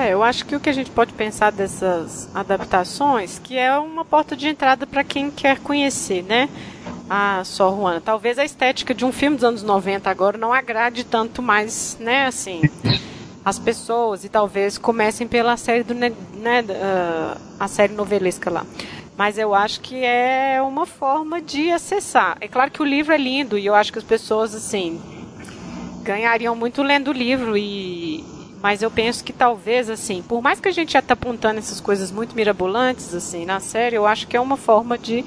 É, 0.00 0.14
eu 0.14 0.22
acho 0.22 0.46
que 0.46 0.56
o 0.56 0.60
que 0.60 0.70
a 0.70 0.72
gente 0.72 0.90
pode 0.90 1.12
pensar 1.12 1.52
dessas 1.52 2.34
adaptações, 2.34 3.38
que 3.38 3.58
é 3.58 3.76
uma 3.76 4.02
porta 4.02 4.34
de 4.34 4.48
entrada 4.48 4.86
para 4.86 5.04
quem 5.04 5.30
quer 5.30 5.58
conhecer, 5.58 6.22
né? 6.22 6.48
A 7.08 7.44
Sor 7.44 7.76
Juana. 7.76 8.00
Talvez 8.00 8.38
a 8.38 8.44
estética 8.44 8.94
de 8.94 9.04
um 9.04 9.12
filme 9.12 9.36
dos 9.36 9.44
anos 9.44 9.62
90 9.62 10.08
agora 10.08 10.38
não 10.38 10.54
agrade 10.54 11.04
tanto 11.04 11.42
mais, 11.42 11.98
né, 12.00 12.26
assim, 12.26 12.62
as 13.44 13.58
pessoas 13.58 14.24
e 14.24 14.30
talvez 14.30 14.78
comecem 14.78 15.28
pela 15.28 15.54
série 15.58 15.82
do, 15.82 15.92
né, 15.92 16.10
uh, 16.10 17.38
a 17.58 17.68
série 17.68 17.92
novelesca 17.92 18.48
lá. 18.48 18.64
Mas 19.18 19.36
eu 19.36 19.54
acho 19.54 19.82
que 19.82 20.02
é 20.02 20.62
uma 20.62 20.86
forma 20.86 21.42
de 21.42 21.70
acessar. 21.70 22.38
É 22.40 22.48
claro 22.48 22.70
que 22.70 22.80
o 22.80 22.86
livro 22.86 23.12
é 23.12 23.18
lindo 23.18 23.58
e 23.58 23.66
eu 23.66 23.74
acho 23.74 23.92
que 23.92 23.98
as 23.98 24.04
pessoas 24.04 24.54
assim 24.54 24.98
ganhariam 26.02 26.56
muito 26.56 26.82
lendo 26.82 27.08
o 27.08 27.12
livro 27.12 27.54
e 27.54 28.39
mas 28.62 28.82
eu 28.82 28.90
penso 28.90 29.24
que 29.24 29.32
talvez, 29.32 29.88
assim, 29.88 30.22
por 30.22 30.42
mais 30.42 30.60
que 30.60 30.68
a 30.68 30.72
gente 30.72 30.92
já 30.92 31.02
tá 31.02 31.14
apontando 31.14 31.58
essas 31.58 31.80
coisas 31.80 32.12
muito 32.12 32.34
mirabolantes, 32.34 33.14
assim, 33.14 33.44
na 33.44 33.58
série, 33.58 33.96
eu 33.96 34.06
acho 34.06 34.26
que 34.26 34.36
é 34.36 34.40
uma 34.40 34.56
forma 34.56 34.98
de 34.98 35.24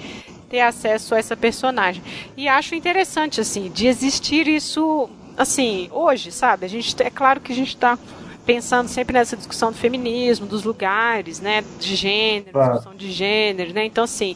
ter 0.49 0.61
acesso 0.61 1.15
a 1.15 1.18
essa 1.18 1.35
personagem. 1.35 2.03
E 2.38 2.47
acho 2.47 2.76
interessante, 2.76 3.41
assim, 3.41 3.72
de 3.72 3.88
existir 3.88 4.47
isso, 4.47 5.10
assim, 5.35 5.89
hoje, 5.91 6.31
sabe? 6.31 6.65
A 6.65 6.69
gente, 6.69 6.95
é 7.01 7.10
claro 7.10 7.41
que 7.41 7.51
a 7.51 7.55
gente 7.55 7.69
está 7.69 7.97
pensando 8.45 8.88
sempre 8.88 9.14
nessa 9.14 9.35
discussão 9.35 9.72
do 9.72 9.77
feminismo, 9.77 10.45
dos 10.45 10.64
lugares, 10.64 11.39
né, 11.39 11.64
de 11.80 11.95
gênero, 11.95 12.51
claro. 12.51 12.73
discussão 12.73 12.95
de 12.95 13.11
gênero, 13.11 13.73
né? 13.73 13.85
Então, 13.85 14.03
assim, 14.03 14.35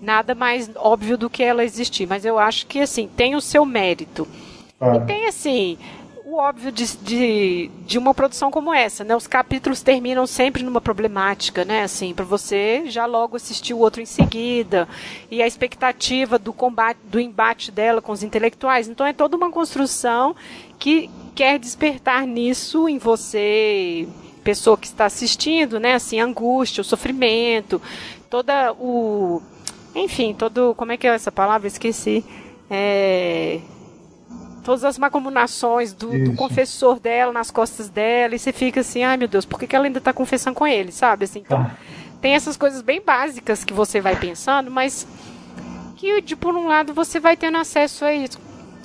nada 0.00 0.34
mais 0.34 0.68
óbvio 0.74 1.16
do 1.16 1.30
que 1.30 1.42
ela 1.42 1.62
existir. 1.62 2.06
Mas 2.06 2.24
eu 2.24 2.36
acho 2.36 2.66
que, 2.66 2.80
assim, 2.80 3.08
tem 3.16 3.36
o 3.36 3.40
seu 3.40 3.64
mérito. 3.64 4.26
E 4.80 5.06
tem, 5.06 5.26
assim, 5.26 5.78
o 6.34 6.38
óbvio 6.38 6.72
de, 6.72 6.96
de, 6.96 7.70
de, 7.86 7.96
uma 7.96 8.12
produção 8.12 8.50
como 8.50 8.74
essa, 8.74 9.04
né? 9.04 9.14
Os 9.14 9.26
capítulos 9.26 9.82
terminam 9.82 10.26
sempre 10.26 10.64
numa 10.64 10.80
problemática, 10.80 11.64
né? 11.64 11.84
Assim, 11.84 12.12
para 12.12 12.24
você 12.24 12.84
já 12.86 13.06
logo 13.06 13.36
assistir 13.36 13.72
o 13.72 13.78
outro 13.78 14.02
em 14.02 14.06
seguida 14.06 14.88
e 15.30 15.40
a 15.40 15.46
expectativa 15.46 16.36
do 16.36 16.52
combate, 16.52 16.98
do 17.04 17.20
embate 17.20 17.70
dela 17.70 18.02
com 18.02 18.10
os 18.10 18.24
intelectuais. 18.24 18.88
Então 18.88 19.06
é 19.06 19.12
toda 19.12 19.36
uma 19.36 19.50
construção 19.50 20.34
que 20.76 21.08
quer 21.36 21.58
despertar 21.58 22.26
nisso 22.26 22.88
em 22.88 22.98
você, 22.98 24.08
pessoa 24.42 24.76
que 24.76 24.86
está 24.86 25.04
assistindo, 25.04 25.78
né? 25.78 25.94
Assim, 25.94 26.18
angústia, 26.18 26.80
o 26.80 26.84
sofrimento, 26.84 27.80
toda 28.28 28.72
o, 28.72 29.40
enfim, 29.94 30.34
todo, 30.34 30.74
como 30.74 30.90
é 30.90 30.96
que 30.96 31.06
é 31.06 31.14
essa 31.14 31.30
palavra? 31.30 31.68
Esqueci. 31.68 32.24
É, 32.68 33.60
todas 34.64 34.82
as 34.82 34.98
macumunações 34.98 35.92
do, 35.92 36.24
do, 36.24 36.34
confessor 36.34 36.98
dela 36.98 37.32
nas 37.32 37.50
costas 37.50 37.88
dela, 37.88 38.34
e 38.34 38.38
você 38.38 38.52
fica 38.52 38.80
assim, 38.80 39.04
ai 39.04 39.16
meu 39.16 39.28
Deus, 39.28 39.44
por 39.44 39.60
que, 39.60 39.66
que 39.66 39.76
ela 39.76 39.84
ainda 39.84 39.98
está 39.98 40.12
confessando 40.12 40.56
com 40.56 40.66
ele, 40.66 40.90
sabe? 40.90 41.24
Assim, 41.24 41.40
então, 41.40 41.58
ah. 41.58 41.70
tem 42.20 42.34
essas 42.34 42.56
coisas 42.56 42.80
bem 42.80 43.00
básicas 43.00 43.62
que 43.62 43.72
você 43.72 44.00
vai 44.00 44.16
pensando, 44.16 44.70
mas 44.70 45.06
que, 45.96 46.20
de 46.20 46.34
por 46.34 46.56
um 46.56 46.66
lado, 46.66 46.94
você 46.94 47.20
vai 47.20 47.36
tendo 47.36 47.58
acesso 47.58 48.04
a 48.04 48.12
isso. 48.12 48.38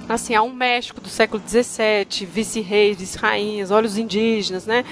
assim, 0.08 0.36
a 0.36 0.42
um 0.42 0.54
México 0.54 1.00
do 1.00 1.10
século 1.10 1.42
XVII, 1.48 2.26
vice-reis, 2.26 2.98
vice-rainhas, 2.98 3.72
olhos 3.72 3.98
indígenas, 3.98 4.66
né? 4.66 4.84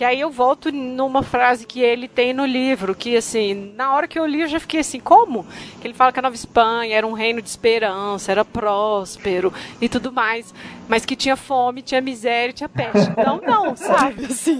Que 0.00 0.04
aí 0.06 0.18
eu 0.18 0.30
volto 0.30 0.72
numa 0.72 1.22
frase 1.22 1.66
que 1.66 1.78
ele 1.78 2.08
tem 2.08 2.32
no 2.32 2.46
livro, 2.46 2.94
que 2.94 3.14
assim, 3.14 3.74
na 3.76 3.94
hora 3.94 4.08
que 4.08 4.18
eu 4.18 4.24
li 4.24 4.40
eu 4.40 4.48
já 4.48 4.58
fiquei 4.58 4.80
assim, 4.80 4.98
como? 4.98 5.44
Que 5.78 5.86
ele 5.86 5.92
fala 5.92 6.10
que 6.10 6.18
a 6.18 6.22
Nova 6.22 6.34
Espanha 6.34 6.96
era 6.96 7.06
um 7.06 7.12
reino 7.12 7.42
de 7.42 7.50
esperança, 7.50 8.32
era 8.32 8.42
próspero 8.42 9.52
e 9.78 9.90
tudo 9.90 10.10
mais, 10.10 10.54
mas 10.90 11.06
que 11.06 11.14
tinha 11.14 11.36
fome, 11.36 11.82
tinha 11.82 12.00
miséria, 12.00 12.52
tinha 12.52 12.68
peste. 12.68 13.12
Não, 13.16 13.40
não, 13.40 13.76
sabe? 13.78 14.24
Assim, 14.24 14.58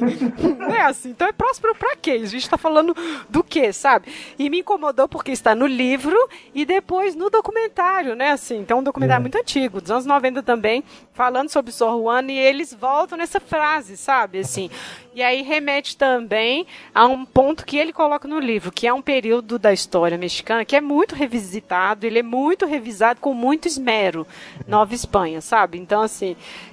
não 0.56 0.72
é 0.72 0.82
assim. 0.82 1.10
Então 1.10 1.26
é 1.26 1.32
próspero 1.32 1.74
pra 1.74 1.96
quê? 1.96 2.20
A 2.22 2.26
gente 2.26 2.48
tá 2.48 2.56
falando 2.56 2.94
do 3.28 3.42
quê, 3.42 3.72
sabe? 3.72 4.12
E 4.38 4.48
me 4.48 4.60
incomodou 4.60 5.08
porque 5.08 5.32
está 5.32 5.56
no 5.56 5.66
livro 5.66 6.16
e 6.54 6.64
depois 6.64 7.16
no 7.16 7.30
documentário, 7.30 8.14
né? 8.14 8.30
Assim, 8.30 8.58
então 8.58 8.78
um 8.78 8.82
documentário 8.82 9.22
é. 9.22 9.24
muito 9.24 9.38
antigo, 9.38 9.80
dos 9.80 9.90
anos 9.90 10.06
90 10.06 10.40
também, 10.44 10.84
falando 11.12 11.48
sobre 11.48 11.72
Sor 11.72 12.00
Juana 12.00 12.30
e 12.30 12.38
eles 12.38 12.72
voltam 12.72 13.18
nessa 13.18 13.40
frase, 13.40 13.96
sabe? 13.96 14.38
Assim, 14.38 14.70
e 15.12 15.22
aí 15.22 15.42
remete 15.42 15.96
também 15.96 16.64
a 16.94 17.04
um 17.06 17.24
ponto 17.24 17.66
que 17.66 17.76
ele 17.76 17.92
coloca 17.92 18.28
no 18.28 18.38
livro, 18.38 18.70
que 18.70 18.86
é 18.86 18.92
um 18.92 19.02
período 19.02 19.58
da 19.58 19.72
história 19.72 20.16
mexicana 20.16 20.64
que 20.64 20.76
é 20.76 20.80
muito 20.80 21.16
revisitado, 21.16 22.06
ele 22.06 22.20
é 22.20 22.22
muito 22.22 22.64
revisado 22.64 23.20
com 23.20 23.34
muito 23.34 23.66
esmero, 23.66 24.24
Nova 24.68 24.94
Espanha, 24.94 25.40
sabe? 25.40 25.78
Então, 25.78 26.02
assim, 26.02 26.19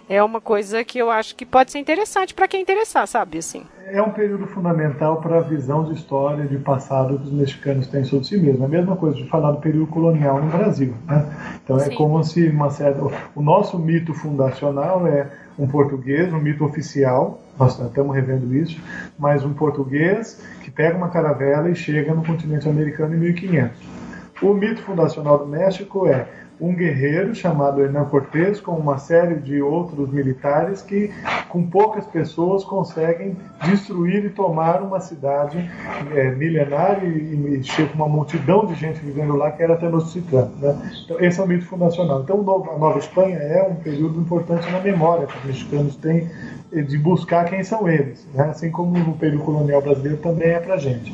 é 0.09 0.23
uma 0.23 0.39
coisa 0.39 0.83
que 0.83 0.97
eu 0.97 1.09
acho 1.09 1.35
que 1.35 1.45
pode 1.45 1.71
ser 1.71 1.79
interessante 1.79 2.33
para 2.33 2.47
quem 2.47 2.61
interessar, 2.61 3.07
sabe? 3.07 3.37
Assim. 3.37 3.63
É 3.85 4.01
um 4.01 4.11
período 4.11 4.47
fundamental 4.47 5.21
para 5.21 5.37
a 5.37 5.41
visão 5.41 5.85
de 5.85 5.93
história, 5.93 6.45
de 6.45 6.57
passado 6.57 7.17
que 7.19 7.25
os 7.25 7.31
mexicanos 7.31 7.87
têm 7.87 8.03
sobre 8.03 8.25
si 8.25 8.37
mesmos. 8.37 8.61
É 8.61 8.65
a 8.65 8.67
mesma 8.67 8.95
coisa 8.95 9.15
de 9.17 9.27
falar 9.29 9.51
do 9.51 9.59
período 9.59 9.87
colonial 9.87 10.41
no 10.41 10.49
Brasil. 10.49 10.93
Né? 11.07 11.25
Então, 11.63 11.77
é 11.77 11.85
Sim. 11.85 11.95
como 11.95 12.23
se 12.23 12.47
uma 12.49 12.69
certa... 12.69 13.01
o 13.35 13.41
nosso 13.41 13.79
mito 13.79 14.13
fundacional 14.13 15.07
é 15.07 15.29
um 15.57 15.67
português, 15.67 16.31
um 16.33 16.39
mito 16.39 16.63
oficial, 16.63 17.39
nós 17.57 17.79
estamos 17.79 18.15
revendo 18.15 18.53
isso, 18.53 18.79
mas 19.17 19.43
um 19.43 19.53
português 19.53 20.41
que 20.63 20.69
pega 20.69 20.95
uma 20.95 21.09
caravela 21.09 21.69
e 21.69 21.75
chega 21.75 22.13
no 22.13 22.23
continente 22.23 22.69
americano 22.69 23.15
em 23.15 23.17
1500. 23.17 23.97
O 24.41 24.53
mito 24.53 24.83
fundacional 24.83 25.39
do 25.39 25.47
México 25.47 26.07
é 26.07 26.27
um 26.59 26.73
guerreiro 26.73 27.35
chamado 27.35 27.81
Hernán 27.81 28.05
Cortés 28.05 28.59
com 28.59 28.71
uma 28.71 28.97
série 28.97 29.35
de 29.35 29.61
outros 29.61 30.09
militares 30.11 30.81
que, 30.81 31.11
com 31.49 31.67
poucas 31.67 32.05
pessoas, 32.07 32.63
conseguem 32.63 33.37
destruir 33.65 34.25
e 34.25 34.29
tomar 34.29 34.81
uma 34.81 34.99
cidade 34.99 35.57
é, 36.15 36.31
milenária 36.31 37.07
e, 37.07 37.61
e 37.61 37.87
com 37.87 37.95
uma 37.95 38.07
multidão 38.07 38.65
de 38.65 38.73
gente 38.73 38.99
vivendo 38.99 39.35
lá 39.35 39.51
que 39.51 39.61
era 39.61 39.77
Tenochtitlan. 39.77 40.49
Né? 40.59 40.91
Então, 41.05 41.19
esse 41.19 41.39
é 41.39 41.43
o 41.43 41.47
mito 41.47 41.65
fundacional. 41.65 42.21
Então, 42.21 42.39
a 42.39 42.77
Nova 42.77 42.97
Espanha 42.97 43.37
é 43.37 43.63
um 43.63 43.75
período 43.75 44.19
importante 44.19 44.69
na 44.71 44.79
memória 44.79 45.27
que 45.27 45.37
os 45.37 45.45
mexicanos 45.45 45.95
têm 45.97 46.29
de 46.71 46.97
buscar 46.97 47.45
quem 47.45 47.63
são 47.63 47.87
eles, 47.87 48.27
né? 48.33 48.49
assim 48.49 48.71
como 48.71 48.97
no 48.97 49.13
período 49.13 49.43
colonial 49.43 49.81
brasileiro 49.81 50.17
também 50.17 50.49
é 50.49 50.59
para 50.59 50.77
gente. 50.77 51.13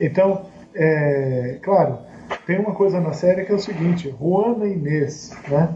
Então, 0.00 0.42
é, 0.74 1.58
claro, 1.62 1.98
tem 2.46 2.58
uma 2.58 2.74
coisa 2.74 3.00
na 3.00 3.12
série 3.12 3.44
que 3.44 3.52
é 3.52 3.54
o 3.54 3.58
seguinte: 3.58 4.14
Juana 4.18 4.66
Inês, 4.66 5.36
né? 5.48 5.74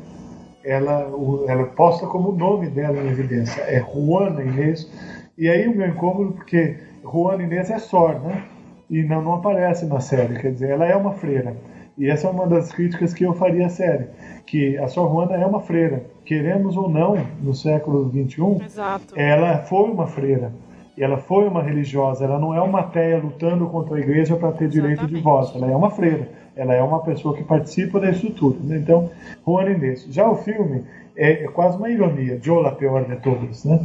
Ela, 0.64 1.10
ela 1.46 1.66
posta 1.66 2.06
como 2.06 2.32
nome 2.32 2.68
dela 2.68 2.96
em 2.98 3.08
evidência, 3.08 3.60
é 3.62 3.80
Juana 3.80 4.42
Inês. 4.42 4.90
E 5.36 5.48
aí 5.48 5.66
o 5.68 5.76
meu 5.76 5.88
incômodo, 5.88 6.32
porque 6.32 6.76
Juana 7.02 7.42
Inês 7.42 7.70
é 7.70 7.78
Sor, 7.78 8.20
né? 8.20 8.44
E 8.88 9.02
não, 9.02 9.22
não 9.22 9.34
aparece 9.34 9.86
na 9.86 10.00
série, 10.00 10.38
quer 10.38 10.52
dizer, 10.52 10.70
ela 10.70 10.86
é 10.86 10.94
uma 10.96 11.12
freira. 11.12 11.56
E 11.96 12.08
essa 12.08 12.26
é 12.26 12.30
uma 12.30 12.46
das 12.46 12.72
críticas 12.72 13.14
que 13.14 13.24
eu 13.24 13.34
faria 13.34 13.66
à 13.66 13.68
série, 13.68 14.06
que 14.46 14.76
a 14.78 14.88
Sor 14.88 15.10
Juana 15.10 15.34
é 15.34 15.46
uma 15.46 15.60
freira. 15.60 16.04
Queremos 16.24 16.76
ou 16.76 16.88
não, 16.88 17.16
no 17.40 17.54
século 17.54 18.10
XXI, 18.10 18.64
Exato. 18.64 19.14
ela 19.18 19.58
foi 19.58 19.90
uma 19.90 20.06
freira. 20.06 20.52
Ela 20.96 21.18
foi 21.18 21.48
uma 21.48 21.62
religiosa, 21.62 22.24
ela 22.24 22.38
não 22.38 22.54
é 22.54 22.60
uma 22.60 22.82
teia 22.82 23.18
lutando 23.18 23.66
contra 23.66 23.96
a 23.96 24.00
igreja 24.00 24.36
para 24.36 24.52
ter 24.52 24.68
direito 24.68 25.00
Exatamente. 25.00 25.16
de 25.16 25.22
voz, 25.22 25.52
ela 25.54 25.70
é 25.70 25.76
uma 25.76 25.90
freira 25.90 26.28
ela 26.56 26.74
é 26.74 26.82
uma 26.82 27.02
pessoa 27.02 27.36
que 27.36 27.42
participa 27.42 28.00
da 28.00 28.10
estrutura. 28.10 28.56
Né? 28.62 28.76
Então, 28.76 29.10
Juan 29.44 29.70
Inês. 29.70 30.06
Já 30.10 30.28
o 30.28 30.36
filme 30.36 30.84
é, 31.16 31.44
é, 31.44 31.48
quase 31.48 31.76
uma 31.76 31.88
ironia, 31.88 32.38
Joe 32.42 32.62
la 32.62 32.72
pior 32.72 33.04
de 33.04 33.16
todos, 33.16 33.64
né? 33.64 33.78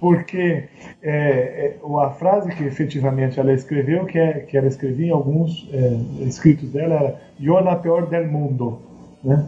porque 0.00 0.64
é, 1.02 1.10
é, 1.12 1.76
a 2.00 2.10
frase 2.10 2.50
que 2.54 2.64
efetivamente 2.64 3.38
ela 3.38 3.52
escreveu, 3.52 4.04
que, 4.04 4.18
é, 4.18 4.40
que 4.40 4.56
ela 4.56 4.66
escrevia 4.66 5.08
em 5.08 5.10
alguns 5.10 5.68
é, 5.72 6.24
escritos 6.26 6.70
dela, 6.70 6.94
era 6.94 7.20
Yo 7.40 7.60
la 7.60 7.76
peor 7.76 8.08
del 8.08 8.28
mundo, 8.28 8.80
né? 9.22 9.46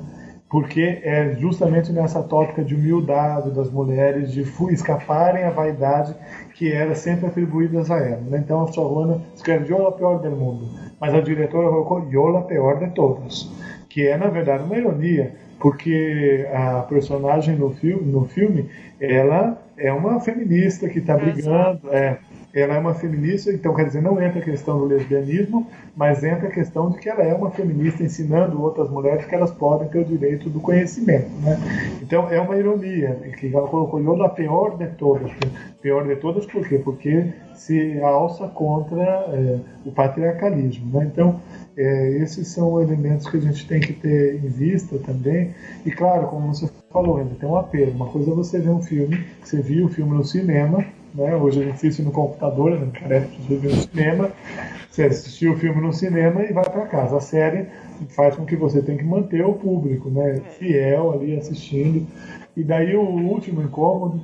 Porque 0.55 1.01
é 1.03 1.35
justamente 1.35 1.91
nessa 1.91 2.23
tópica 2.23 2.63
de 2.63 2.77
humildade 2.77 3.51
das 3.51 3.69
mulheres, 3.73 4.31
de 4.31 4.43
escaparem 4.71 5.43
à 5.43 5.51
vaidade 5.51 6.15
que 6.55 6.71
era 6.71 6.95
sempre 6.95 7.27
atribuída 7.27 7.83
a 7.93 7.99
ela. 7.99 8.21
Né? 8.21 8.39
Então 8.39 8.63
a 8.63 8.69
Sorwana 8.69 9.21
escreve 9.35 9.69
Yo 9.69 9.83
la 9.83 9.91
peor 9.91 10.21
del 10.21 10.37
mundo 10.37 10.69
mas 11.01 11.13
a 11.13 11.21
diretora 11.21 11.71
colocou 11.71 12.09
Yola 12.09 12.43
pior 12.43 12.79
de 12.79 12.91
todas, 12.95 13.53
que 13.89 14.07
é 14.07 14.17
na 14.17 14.29
verdade 14.29 14.63
uma 14.63 14.77
ironia, 14.77 15.35
porque 15.59 16.47
a 16.55 16.83
personagem 16.83 17.57
no 17.57 17.71
filme, 17.71 18.13
no 18.13 18.25
filme 18.25 18.71
ela 19.01 19.61
é 19.77 19.93
uma 19.93 20.21
feminista 20.21 20.89
que 20.89 21.01
está 21.01 21.17
brigando, 21.17 21.93
é, 21.93 22.19
ela 22.55 22.75
é 22.75 22.79
uma 22.79 22.95
feminista, 22.95 23.53
então 23.53 23.75
quer 23.75 23.87
dizer, 23.87 24.01
não 24.01 24.23
entra 24.23 24.39
a 24.39 24.43
questão 24.43 24.79
do 24.79 24.85
lesbianismo, 24.85 25.67
mas 25.97 26.23
entra 26.23 26.49
a 26.49 26.51
questão 26.51 26.89
de 26.89 26.99
que 26.99 27.09
ela 27.09 27.23
é 27.23 27.35
uma 27.35 27.51
feminista 27.51 28.05
ensinando 28.05 28.63
outras 28.63 28.89
mulheres 28.89 29.27
que 29.27 29.35
elas 29.35 29.51
podem 29.51 29.89
ter 29.89 29.99
o 29.99 30.05
direito 30.05 30.49
do 30.49 30.61
conhecimento. 30.61 31.29
Né? 31.43 31.59
Então 32.01 32.31
é 32.31 32.41
uma 32.41 32.57
ironia, 32.57 33.19
que 33.39 33.55
ela 33.55 33.67
colocou 33.67 34.01
eu 34.01 34.23
a 34.23 34.29
pior 34.29 34.79
de 34.79 34.87
todas. 34.87 35.33
Pior 35.83 36.07
de 36.07 36.17
todas 36.17 36.47
por 36.47 36.67
quê? 36.67 36.79
Porque 36.79 37.33
se 37.55 38.01
alça 38.01 38.47
contra 38.49 39.03
é, 39.03 39.59
o 39.85 39.91
patriarcalismo. 39.91 40.99
Né? 40.99 41.11
Então, 41.13 41.41
é, 41.77 42.19
esses 42.19 42.49
são 42.49 42.81
elementos 42.81 43.29
que 43.29 43.37
a 43.37 43.41
gente 43.41 43.67
tem 43.67 43.81
que 43.81 43.93
ter 43.93 44.37
em 44.37 44.49
vista 44.49 44.97
também. 44.99 45.55
E 45.85 45.91
claro, 45.91 46.29
como 46.29 46.55
você 46.55 46.71
falou, 46.93 47.17
ainda 47.17 47.35
tem 47.35 47.49
um 47.49 47.57
apelo. 47.57 47.91
Uma 47.93 48.07
coisa 48.07 48.31
é 48.31 48.35
você 48.35 48.61
ver 48.61 48.71
um 48.71 48.81
filme, 48.81 49.25
você 49.43 49.61
viu 49.61 49.87
o 49.87 49.89
filme 49.89 50.17
no 50.17 50.25
cinema, 50.25 50.85
né? 51.15 51.37
Hoje 51.37 51.61
a 51.61 51.65
gente 51.65 51.75
assiste 51.75 52.03
no 52.03 52.11
computador, 52.11 52.73
né? 52.73 52.91
parece 53.01 53.29
que 53.29 53.43
você 53.43 53.57
viu 53.57 53.71
no 53.71 53.77
cinema. 53.77 54.33
Você 54.91 55.03
assistiu 55.05 55.53
o 55.53 55.57
filme 55.57 55.81
no 55.81 55.93
cinema 55.93 56.43
e 56.43 56.53
vai 56.53 56.65
para 56.65 56.87
casa. 56.87 57.17
A 57.17 57.21
série 57.21 57.67
faz 58.11 58.35
com 58.37 58.45
que 58.45 58.57
você 58.57 58.83
tenha 58.83 58.99
que 58.99 59.05
manter 59.05 59.45
o 59.45 59.55
público, 59.55 60.11
né? 60.11 60.41
Fiel 60.59 61.13
ali 61.13 61.37
assistindo. 61.37 62.07
E 62.57 62.63
daí 62.63 62.97
o 62.97 63.03
último 63.03 63.63
incômodo 63.63 64.21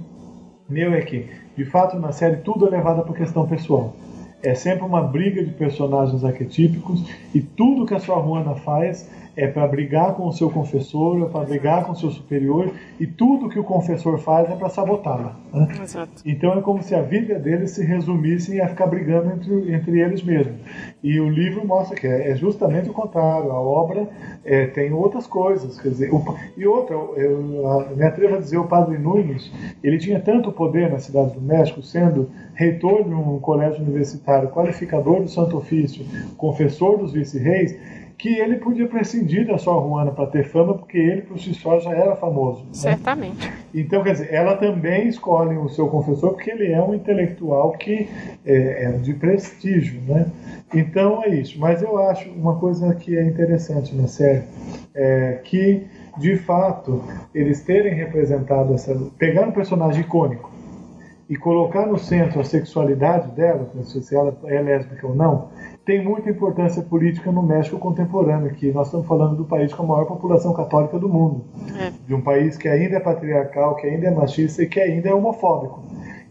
meu 0.68 0.92
é 0.94 1.00
que, 1.00 1.28
de 1.56 1.64
fato, 1.64 1.98
na 1.98 2.12
série 2.12 2.36
tudo 2.36 2.66
é 2.66 2.70
levado 2.70 3.02
para 3.02 3.14
questão 3.14 3.46
pessoal. 3.46 3.94
É 4.42 4.54
sempre 4.54 4.84
uma 4.84 5.02
briga 5.02 5.44
de 5.44 5.52
personagens 5.52 6.24
arquetípicos 6.24 7.04
e 7.34 7.40
tudo 7.40 7.84
que 7.84 7.94
a 7.94 7.98
sua 7.98 8.22
Juana 8.22 8.54
faz 8.54 9.10
é 9.36 9.46
para 9.46 9.66
brigar 9.66 10.14
com 10.14 10.26
o 10.26 10.32
seu 10.32 10.50
confessor, 10.50 11.22
é 11.22 11.28
para 11.28 11.44
brigar 11.44 11.84
com 11.84 11.92
o 11.92 11.96
seu 11.96 12.10
superior, 12.10 12.70
e 12.98 13.06
tudo 13.06 13.48
que 13.48 13.58
o 13.58 13.64
confessor 13.64 14.18
faz 14.18 14.50
é 14.50 14.56
para 14.56 14.68
sabotá-la. 14.68 15.36
Né? 15.52 15.68
Então 16.24 16.52
é 16.52 16.60
como 16.60 16.82
se 16.82 16.94
a 16.94 17.02
vida 17.02 17.38
deles 17.38 17.72
se 17.72 17.84
resumisse 17.84 18.60
a 18.60 18.68
ficar 18.68 18.86
brigando 18.86 19.32
entre, 19.32 19.74
entre 19.74 20.00
eles 20.00 20.22
mesmos. 20.22 20.56
E 21.02 21.18
o 21.18 21.28
livro 21.28 21.66
mostra 21.66 21.96
que 21.96 22.06
é, 22.06 22.30
é 22.30 22.36
justamente 22.36 22.90
o 22.90 22.92
contrário. 22.92 23.50
A 23.50 23.60
obra 23.60 24.08
é, 24.44 24.66
tem 24.66 24.92
outras 24.92 25.26
coisas. 25.26 25.80
Quer 25.80 25.88
dizer, 25.88 26.14
o, 26.14 26.22
e 26.56 26.66
outra, 26.66 26.94
eu, 26.94 27.42
me 27.96 28.04
atrevo 28.04 28.36
a 28.36 28.38
dizer, 28.38 28.58
o 28.58 28.66
padre 28.66 28.98
Nunes, 28.98 29.50
ele 29.82 29.98
tinha 29.98 30.20
tanto 30.20 30.52
poder 30.52 30.90
na 30.90 30.98
cidade 30.98 31.32
do 31.32 31.40
México, 31.40 31.82
sendo 31.82 32.30
reitor 32.54 33.04
de 33.04 33.14
um 33.14 33.38
colégio 33.38 33.82
universitário, 33.82 34.50
qualificador 34.50 35.22
do 35.22 35.28
Santo 35.28 35.56
Ofício, 35.56 36.04
confessor 36.36 36.98
dos 36.98 37.12
vice-reis, 37.12 37.76
que 38.20 38.28
ele 38.28 38.56
podia 38.56 38.86
prescindir 38.86 39.46
da 39.46 39.56
sua 39.56 39.80
Juana 39.80 40.10
para 40.10 40.26
ter 40.26 40.44
fama, 40.44 40.74
porque 40.74 40.98
ele 40.98 41.22
por 41.22 41.38
si 41.38 41.54
só 41.54 41.80
já 41.80 41.90
era 41.90 42.14
famoso. 42.14 42.60
Né? 42.64 42.68
Certamente. 42.72 43.50
Então, 43.74 44.02
quer 44.02 44.12
dizer, 44.12 44.28
ela 44.30 44.56
também 44.56 45.08
escolhe 45.08 45.56
o 45.56 45.70
seu 45.70 45.88
confessor 45.88 46.34
porque 46.34 46.50
ele 46.50 46.70
é 46.70 46.82
um 46.82 46.94
intelectual 46.94 47.72
que 47.72 48.10
é, 48.44 48.84
é 48.84 48.92
de 48.92 49.14
prestígio, 49.14 50.02
né? 50.02 50.26
Então 50.74 51.24
é 51.24 51.30
isso. 51.30 51.58
Mas 51.58 51.80
eu 51.82 51.96
acho 51.96 52.28
uma 52.32 52.56
coisa 52.56 52.94
que 52.94 53.16
é 53.16 53.24
interessante 53.24 53.96
na 53.96 54.06
série 54.06 54.42
é 54.94 55.40
que, 55.42 55.86
de 56.18 56.36
fato, 56.36 57.02
eles 57.34 57.62
terem 57.62 57.94
representado 57.94 58.74
essa, 58.74 58.94
pegar 59.18 59.48
um 59.48 59.52
personagem 59.52 60.02
icônico 60.02 60.50
e 61.30 61.36
colocar 61.36 61.86
no 61.86 61.96
centro 61.96 62.40
a 62.40 62.44
sexualidade 62.44 63.30
dela, 63.30 63.70
se 63.84 64.14
ela 64.14 64.36
é 64.46 64.60
lésbica 64.60 65.06
ou 65.06 65.14
não, 65.14 65.48
tem 65.90 66.04
muita 66.04 66.30
importância 66.30 66.80
política 66.82 67.32
no 67.32 67.42
México 67.42 67.76
contemporâneo, 67.76 68.54
que 68.54 68.70
nós 68.70 68.86
estamos 68.86 69.08
falando 69.08 69.34
do 69.34 69.44
país 69.44 69.74
com 69.74 69.82
a 69.82 69.86
maior 69.86 70.04
população 70.04 70.52
católica 70.52 70.96
do 71.00 71.08
mundo, 71.08 71.44
é. 71.76 71.90
de 72.06 72.14
um 72.14 72.20
país 72.20 72.56
que 72.56 72.68
ainda 72.68 72.98
é 72.98 73.00
patriarcal, 73.00 73.74
que 73.74 73.88
ainda 73.88 74.06
é 74.06 74.10
machista 74.12 74.62
e 74.62 74.68
que 74.68 74.78
ainda 74.78 75.08
é 75.08 75.12
homofóbico. 75.12 75.82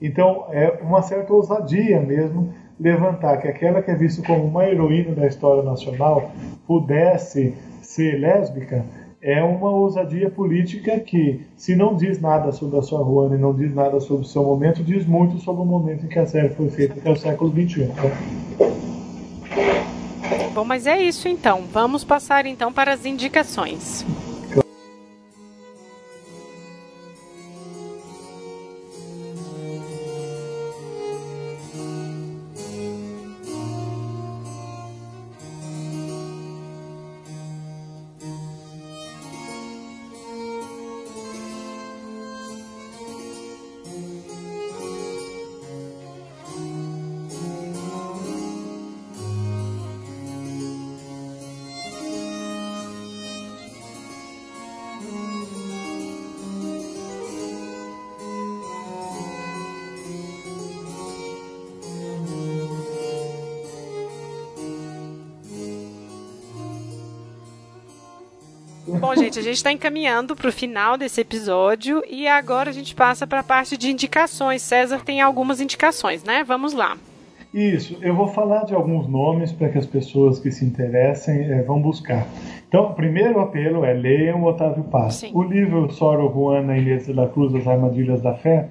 Então, 0.02 0.46
é 0.50 0.80
uma 0.82 1.02
certa 1.02 1.34
ousadia 1.34 2.00
mesmo 2.00 2.54
levantar 2.80 3.36
que 3.36 3.50
aquela 3.50 3.82
que 3.82 3.92
é 3.92 3.96
vista 3.96 4.26
como 4.26 4.46
uma 4.46 4.66
heroína 4.66 5.14
da 5.14 5.28
história 5.28 5.62
nacional 5.62 6.32
pudesse 6.66 7.54
ser 7.82 8.18
lésbica 8.18 8.86
é 9.22 9.44
uma 9.44 9.70
ousadia 9.70 10.30
política 10.30 10.98
que, 11.02 11.46
se 11.58 11.76
não 11.76 11.98
diz 11.98 12.22
nada 12.22 12.54
sobre 12.54 12.80
a 12.80 12.82
sua 12.82 13.04
Ruana 13.04 13.36
e 13.36 13.38
não 13.38 13.54
diz 13.54 13.76
nada 13.76 14.00
sobre 14.00 14.22
o 14.22 14.30
seu 14.30 14.42
momento, 14.42 14.82
diz 14.82 15.06
muito 15.06 15.38
sobre 15.40 15.62
o 15.62 15.66
momento 15.66 16.06
em 16.06 16.08
que 16.08 16.18
a 16.18 16.26
série 16.26 16.48
foi 16.48 16.70
feita, 16.70 16.94
que 16.94 17.06
é 17.06 17.12
o 17.12 17.18
século 17.18 17.52
XXI. 17.52 17.90
Bom, 20.60 20.66
mas 20.66 20.86
é 20.86 21.02
isso 21.02 21.30
então. 21.30 21.64
Vamos 21.72 22.04
passar 22.04 22.46
então 22.46 22.70
para 22.70 22.94
as 22.94 23.06
indicações. 23.06 24.06
Gente, 69.30 69.40
a 69.40 69.44
gente 69.44 69.58
está 69.58 69.72
encaminhando 69.72 70.36
para 70.36 70.50
o 70.50 70.52
final 70.52 70.98
desse 70.98 71.22
episódio 71.22 72.04
e 72.10 72.28
agora 72.28 72.72
a 72.72 72.74
gente 72.74 72.96
passa 72.96 73.28
para 73.28 73.42
a 73.42 73.44
parte 73.44 73.78
de 73.78 73.92
indicações. 73.92 74.64
César 74.64 75.02
tem 75.06 75.22
algumas 75.22 75.62
indicações, 75.62 76.24
né? 76.24 76.44
Vamos 76.44 76.74
lá. 76.74 76.98
Isso, 77.54 77.98
eu 78.02 78.16
vou 78.16 78.28
falar 78.28 78.64
de 78.66 78.76
alguns 78.76 79.08
nomes 79.08 79.52
para 79.52 79.70
que 79.70 79.78
as 79.78 79.86
pessoas 79.86 80.40
que 80.40 80.52
se 80.52 80.64
interessem 80.64 81.52
é, 81.52 81.64
vão 81.64 81.82
buscar. 81.82 82.28
Então, 82.68 82.92
o 82.92 82.94
primeiro 82.94 83.40
apelo 83.40 83.84
é 83.84 83.92
leiam 83.92 84.44
Otávio 84.44 84.84
Paz. 84.84 85.16
Sim. 85.16 85.32
O 85.34 85.42
livro 85.42 85.92
Soro 85.92 86.32
Juana 86.32 86.78
Inês 86.78 87.08
de 87.08 87.14
la 87.14 87.28
Cruz, 87.28 87.54
As 87.56 87.68
Armadilhas 87.68 88.22
da 88.22 88.36
Fé, 88.36 88.70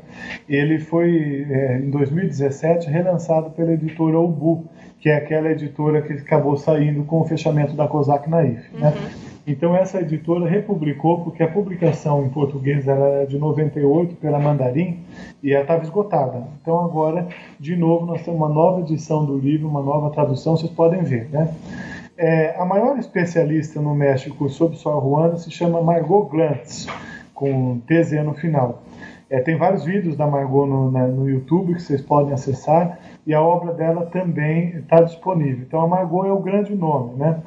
ele 0.48 0.78
foi, 0.78 1.44
é, 1.50 1.78
em 1.78 1.90
2017, 1.90 2.88
relançado 2.88 3.50
pela 3.50 3.72
editora 3.72 4.18
Ubu, 4.20 4.68
que 5.00 5.08
é 5.08 5.16
aquela 5.16 5.50
editora 5.50 6.00
que 6.02 6.12
acabou 6.12 6.56
saindo 6.56 7.02
com 7.04 7.20
o 7.20 7.24
fechamento 7.24 7.74
da 7.74 7.88
COSAC 7.88 8.30
Naif. 8.30 8.62
Né? 8.74 8.90
Uhum. 8.90 9.27
Então 9.48 9.74
essa 9.74 9.98
editora 10.02 10.46
republicou, 10.46 11.24
porque 11.24 11.42
a 11.42 11.48
publicação 11.48 12.22
em 12.22 12.28
português 12.28 12.86
era 12.86 13.24
de 13.24 13.38
98 13.38 14.16
pela 14.16 14.38
Mandarim 14.38 15.02
e 15.42 15.52
ela 15.54 15.62
estava 15.62 15.82
esgotada. 15.82 16.46
Então 16.60 16.84
agora, 16.84 17.26
de 17.58 17.74
novo, 17.74 18.04
nós 18.04 18.20
temos 18.22 18.38
uma 18.38 18.50
nova 18.50 18.80
edição 18.82 19.24
do 19.24 19.38
livro, 19.38 19.66
uma 19.66 19.82
nova 19.82 20.10
tradução, 20.10 20.54
vocês 20.54 20.70
podem 20.70 21.02
ver. 21.02 21.30
Né? 21.30 21.50
É, 22.18 22.60
a 22.60 22.64
maior 22.66 22.98
especialista 22.98 23.80
no 23.80 23.94
México 23.94 24.50
sobre 24.50 24.76
Sor 24.76 25.02
Juana 25.02 25.38
se 25.38 25.50
chama 25.50 25.80
Margot 25.80 26.26
Glantz, 26.26 26.86
com 27.32 27.78
TZ 27.86 28.22
no 28.24 28.34
final. 28.34 28.82
É, 29.30 29.40
tem 29.40 29.56
vários 29.56 29.84
vídeos 29.84 30.14
da 30.14 30.26
Margot 30.26 30.66
no, 30.66 30.90
na, 30.90 31.06
no 31.06 31.28
YouTube 31.28 31.74
que 31.74 31.82
vocês 31.82 32.02
podem 32.02 32.34
acessar 32.34 32.98
e 33.26 33.32
a 33.32 33.40
obra 33.40 33.72
dela 33.72 34.04
também 34.06 34.76
está 34.76 35.00
disponível. 35.00 35.64
Então 35.66 35.80
a 35.80 35.86
Margot 35.86 36.26
é 36.26 36.32
o 36.32 36.40
grande 36.40 36.74
nome, 36.74 37.14
né? 37.14 37.40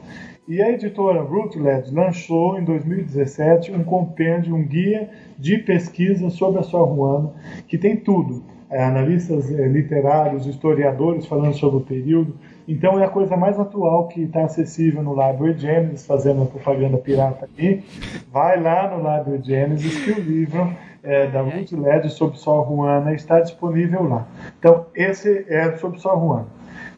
E 0.48 0.60
a 0.60 0.72
editora 0.72 1.22
Routledge 1.22 1.94
lançou 1.94 2.58
em 2.58 2.64
2017 2.64 3.72
um 3.72 3.84
compêndio, 3.84 4.56
um 4.56 4.64
guia 4.64 5.10
de 5.38 5.60
pesquisa 5.60 6.32
sobre 6.32 6.60
a 6.60 6.64
Sor 6.64 6.94
Juana, 6.96 7.32
que 7.68 7.78
tem 7.78 7.96
tudo. 7.96 8.44
É, 8.70 8.82
analistas 8.84 9.52
é, 9.52 9.68
literários, 9.68 10.48
historiadores 10.48 11.26
falando 11.26 11.54
sobre 11.54 11.78
o 11.78 11.82
período. 11.82 12.36
Então 12.68 13.00
é 13.00 13.06
a 13.06 13.10
coisa 13.10 13.38
mais 13.38 13.60
atual 13.60 14.08
que 14.08 14.22
está 14.22 14.46
acessível 14.46 15.04
no 15.04 15.12
Library 15.12 15.60
Genesis, 15.60 16.08
fazendo 16.08 16.44
a 16.44 16.46
propaganda 16.46 16.98
pirata 16.98 17.46
aqui. 17.46 17.84
Vai 18.32 18.60
lá 18.60 18.90
no 18.90 18.98
Library 18.98 19.44
Genesis 19.44 20.04
que 20.04 20.12
o 20.12 20.24
livro 20.24 20.74
é, 21.04 21.28
da 21.28 21.42
Routledge 21.42 22.10
sobre 22.10 22.38
Sor 22.38 22.68
Juana 22.68 23.14
está 23.14 23.42
disponível 23.42 24.04
lá. 24.04 24.28
Então 24.58 24.88
esse 24.96 25.46
é 25.50 25.78
sobre 25.78 26.00
Sor 26.00 26.18
Juana. 26.20 26.48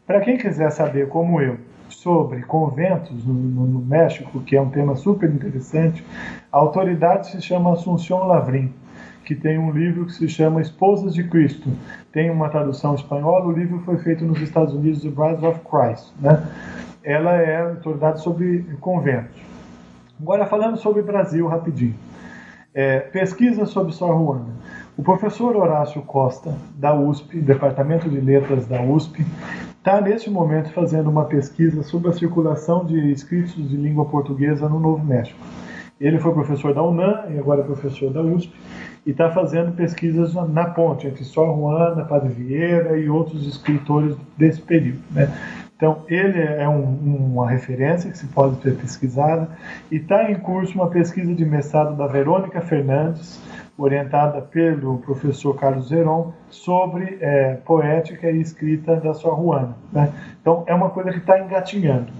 Para 0.06 0.20
quem 0.20 0.38
quiser 0.38 0.70
saber, 0.70 1.08
como 1.08 1.40
eu, 1.40 1.58
sobre 2.04 2.42
conventos 2.42 3.24
no, 3.24 3.32
no, 3.32 3.66
no, 3.66 3.80
México, 3.80 4.40
que 4.42 4.54
é 4.54 4.60
um 4.60 4.68
tema 4.68 4.94
super 4.94 5.30
interessante, 5.30 6.04
a 6.52 6.58
autoridade 6.58 7.28
se 7.28 7.40
chama 7.40 7.72
Assunção 7.72 8.26
Lavrim, 8.26 8.74
que 9.24 9.34
tem 9.34 9.58
um 9.58 9.70
livro 9.70 10.04
que 10.04 10.12
se 10.12 10.28
chama 10.28 10.60
Esposas 10.60 11.14
de 11.14 11.24
Cristo. 11.24 11.70
Tem 12.12 12.30
uma 12.30 12.50
tradução 12.50 12.94
espanhola, 12.94 13.46
o 13.46 13.52
livro 13.52 13.80
foi 13.86 13.96
feito 13.96 14.22
nos 14.22 14.38
Estados 14.42 14.74
Unidos, 14.74 15.00
The 15.00 15.08
Bride 15.08 15.46
of 15.46 15.60
Christ. 15.60 16.12
Né? 16.20 16.46
Ela 17.02 17.36
é 17.36 17.62
autoridade 17.62 18.20
sobre 18.20 18.66
conventos. 18.80 19.40
Agora, 20.20 20.44
falando 20.44 20.76
sobre 20.76 21.00
Brasil 21.00 21.46
rapidinho. 21.48 21.94
É, 22.74 22.98
pesquisa 23.00 23.64
sobre 23.64 23.94
Sor 23.94 24.14
Juana. 24.18 24.52
O 24.94 25.02
professor 25.02 25.56
Horácio 25.56 26.02
Costa, 26.02 26.54
da 26.76 26.94
USP, 26.94 27.40
Departamento 27.40 28.10
de 28.10 28.20
Letras 28.20 28.66
da 28.66 28.82
USP, 28.82 29.24
está 29.84 30.00
neste 30.00 30.30
momento 30.30 30.72
fazendo 30.72 31.10
uma 31.10 31.26
pesquisa 31.26 31.82
sobre 31.82 32.08
a 32.08 32.12
circulação 32.14 32.86
de 32.86 33.12
escritos 33.12 33.68
de 33.68 33.76
língua 33.76 34.06
portuguesa 34.06 34.66
no 34.66 34.80
Novo 34.80 35.04
México. 35.04 35.38
Ele 36.00 36.18
foi 36.18 36.32
professor 36.32 36.72
da 36.72 36.82
UNAM 36.82 37.26
e 37.28 37.38
agora 37.38 37.60
é 37.60 37.64
professor 37.64 38.10
da 38.10 38.22
USP 38.22 38.50
e 39.04 39.10
está 39.10 39.30
fazendo 39.30 39.72
pesquisas 39.72 40.32
na 40.32 40.64
ponte 40.70 41.06
entre 41.06 41.22
Sor 41.22 41.54
Juana, 41.54 42.02
Padre 42.02 42.30
Vieira 42.30 42.98
e 42.98 43.10
outros 43.10 43.46
escritores 43.46 44.16
desse 44.38 44.62
período. 44.62 45.02
Né? 45.10 45.30
Então, 45.76 45.98
ele 46.08 46.40
é 46.40 46.66
um, 46.66 47.32
uma 47.32 47.50
referência 47.50 48.10
que 48.10 48.16
se 48.16 48.26
pode 48.28 48.62
ser 48.62 48.76
pesquisada 48.76 49.50
e 49.92 49.96
está 49.96 50.30
em 50.30 50.36
curso 50.36 50.72
uma 50.74 50.88
pesquisa 50.88 51.34
de 51.34 51.44
mestrado 51.44 51.94
da 51.94 52.06
Verônica 52.06 52.58
Fernandes, 52.62 53.38
orientada 53.76 54.40
pelo 54.40 54.98
professor 54.98 55.54
Carlos 55.56 55.88
Zeron, 55.88 56.32
sobre 56.48 57.18
é, 57.20 57.54
poética 57.64 58.30
e 58.30 58.40
escrita 58.40 58.96
da 58.96 59.12
Sor 59.14 59.36
Juana. 59.36 59.76
Né? 59.92 60.12
Então, 60.40 60.62
é 60.66 60.74
uma 60.74 60.90
coisa 60.90 61.10
que 61.10 61.18
está 61.18 61.38
engatinhando. 61.40 62.12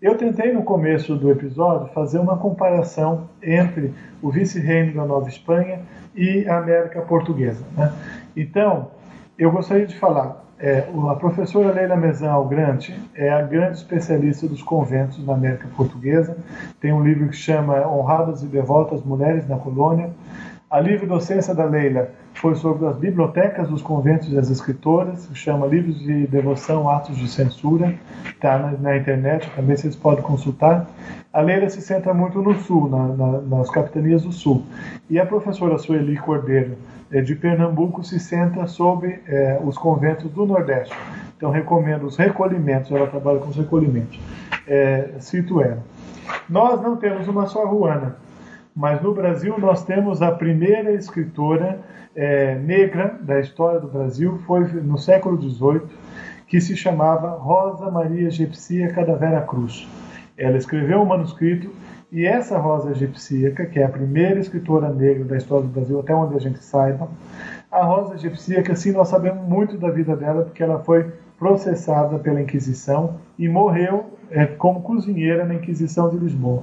Eu 0.00 0.16
tentei 0.16 0.52
no 0.52 0.62
começo 0.62 1.16
do 1.16 1.30
episódio 1.30 1.92
fazer 1.92 2.18
uma 2.18 2.36
comparação 2.36 3.28
entre 3.42 3.92
o 4.22 4.30
vice-reino 4.30 4.94
da 4.94 5.04
Nova 5.04 5.28
Espanha 5.28 5.80
e 6.14 6.48
a 6.48 6.58
América 6.58 7.02
Portuguesa. 7.02 7.64
Né? 7.76 7.92
Então, 8.36 8.88
eu 9.36 9.50
gostaria 9.50 9.86
de 9.86 9.96
falar, 9.96 10.44
é, 10.58 10.84
a 11.08 11.14
professora 11.14 11.72
Leila 11.72 11.96
Mezan 11.96 12.30
Algrante 12.30 12.98
é 13.14 13.30
a 13.30 13.42
grande 13.42 13.78
especialista 13.78 14.48
dos 14.48 14.62
conventos 14.62 15.24
na 15.24 15.34
América 15.34 15.68
Portuguesa. 15.76 16.36
Tem 16.80 16.92
um 16.92 17.02
livro 17.02 17.28
que 17.28 17.36
chama 17.36 17.86
Honradas 17.86 18.42
e 18.42 18.46
Devotas 18.46 19.02
Mulheres 19.04 19.48
na 19.48 19.56
Colônia. 19.56 20.10
A 20.70 20.80
livre 20.80 21.06
docência 21.06 21.54
da 21.54 21.64
Leila 21.64 22.10
foi 22.34 22.54
sobre 22.54 22.86
as 22.86 22.98
bibliotecas 22.98 23.66
dos 23.68 23.80
conventos 23.80 24.30
e 24.30 24.36
as 24.36 24.50
escritoras, 24.50 25.26
chama 25.32 25.66
Livros 25.66 25.98
de 25.98 26.26
Devoção, 26.26 26.90
Atos 26.90 27.16
de 27.16 27.26
Censura, 27.26 27.94
está 28.26 28.58
na, 28.58 28.72
na, 28.72 28.96
internet, 28.98 29.50
também 29.56 29.74
vocês 29.74 29.96
podem 29.96 30.22
consultar. 30.22 30.86
A 31.32 31.40
Leila 31.40 31.70
se 31.70 31.80
centra 31.80 32.12
muito 32.12 32.42
no 32.42 32.54
Sul, 32.54 32.86
na, 32.90 33.08
na, 33.08 33.40
nas 33.40 33.70
capitanias 33.70 34.24
do 34.24 34.30
Sul. 34.30 34.62
E 35.08 35.18
a 35.18 35.24
professora 35.24 35.78
Sueli 35.78 36.18
Cordeiro, 36.18 36.76
é, 37.10 37.22
de 37.22 37.34
Pernambuco, 37.34 38.04
se 38.04 38.20
centra 38.20 38.66
sobre 38.66 39.22
é, 39.26 39.58
os 39.64 39.78
conventos 39.78 40.30
do 40.30 40.44
Nordeste. 40.44 40.94
Então, 41.34 41.50
recomendo 41.50 42.04
os 42.04 42.18
recolhimentos, 42.18 42.90
ela 42.90 43.06
trabalha 43.06 43.38
com 43.38 43.48
os 43.48 43.56
recolhimentos. 43.56 44.20
É, 44.66 45.12
cito 45.18 45.62
ela. 45.62 45.82
Nós 46.46 46.82
não 46.82 46.94
temos 46.94 47.26
uma 47.26 47.46
só 47.46 47.66
Ruana, 47.66 48.16
mas 48.78 49.02
no 49.02 49.12
Brasil 49.12 49.58
nós 49.58 49.84
temos 49.84 50.22
a 50.22 50.30
primeira 50.30 50.92
escritora 50.92 51.80
é, 52.14 52.54
negra 52.54 53.18
da 53.20 53.40
história 53.40 53.80
do 53.80 53.88
Brasil, 53.88 54.38
foi 54.46 54.60
no 54.68 54.96
século 54.96 55.36
XVIII, 55.36 55.82
que 56.46 56.60
se 56.60 56.76
chamava 56.76 57.30
Rosa 57.30 57.90
Maria 57.90 58.28
Egipcia 58.28 58.92
Cadavera 58.92 59.42
Cruz. 59.42 59.88
Ela 60.36 60.56
escreveu 60.56 61.00
um 61.00 61.04
manuscrito 61.04 61.68
e 62.12 62.24
essa 62.24 62.56
Rosa 62.56 62.92
Egipcíaca, 62.92 63.66
que 63.66 63.80
é 63.80 63.84
a 63.84 63.88
primeira 63.88 64.38
escritora 64.38 64.90
negra 64.90 65.24
da 65.24 65.36
história 65.36 65.66
do 65.66 65.72
Brasil, 65.72 65.98
até 65.98 66.14
onde 66.14 66.36
a 66.36 66.40
gente 66.40 66.62
saiba, 66.62 67.08
a 67.72 67.84
Rosa 67.84 68.14
Egipcíaca, 68.14 68.76
sim, 68.76 68.92
nós 68.92 69.08
sabemos 69.08 69.44
muito 69.46 69.76
da 69.76 69.90
vida 69.90 70.14
dela, 70.14 70.44
porque 70.44 70.62
ela 70.62 70.78
foi 70.78 71.04
processada 71.36 72.16
pela 72.20 72.40
Inquisição 72.40 73.16
e 73.36 73.48
morreu 73.48 74.06
é, 74.30 74.46
como 74.46 74.82
cozinheira 74.82 75.44
na 75.44 75.54
Inquisição 75.54 76.08
de 76.08 76.16
Lisboa. 76.16 76.62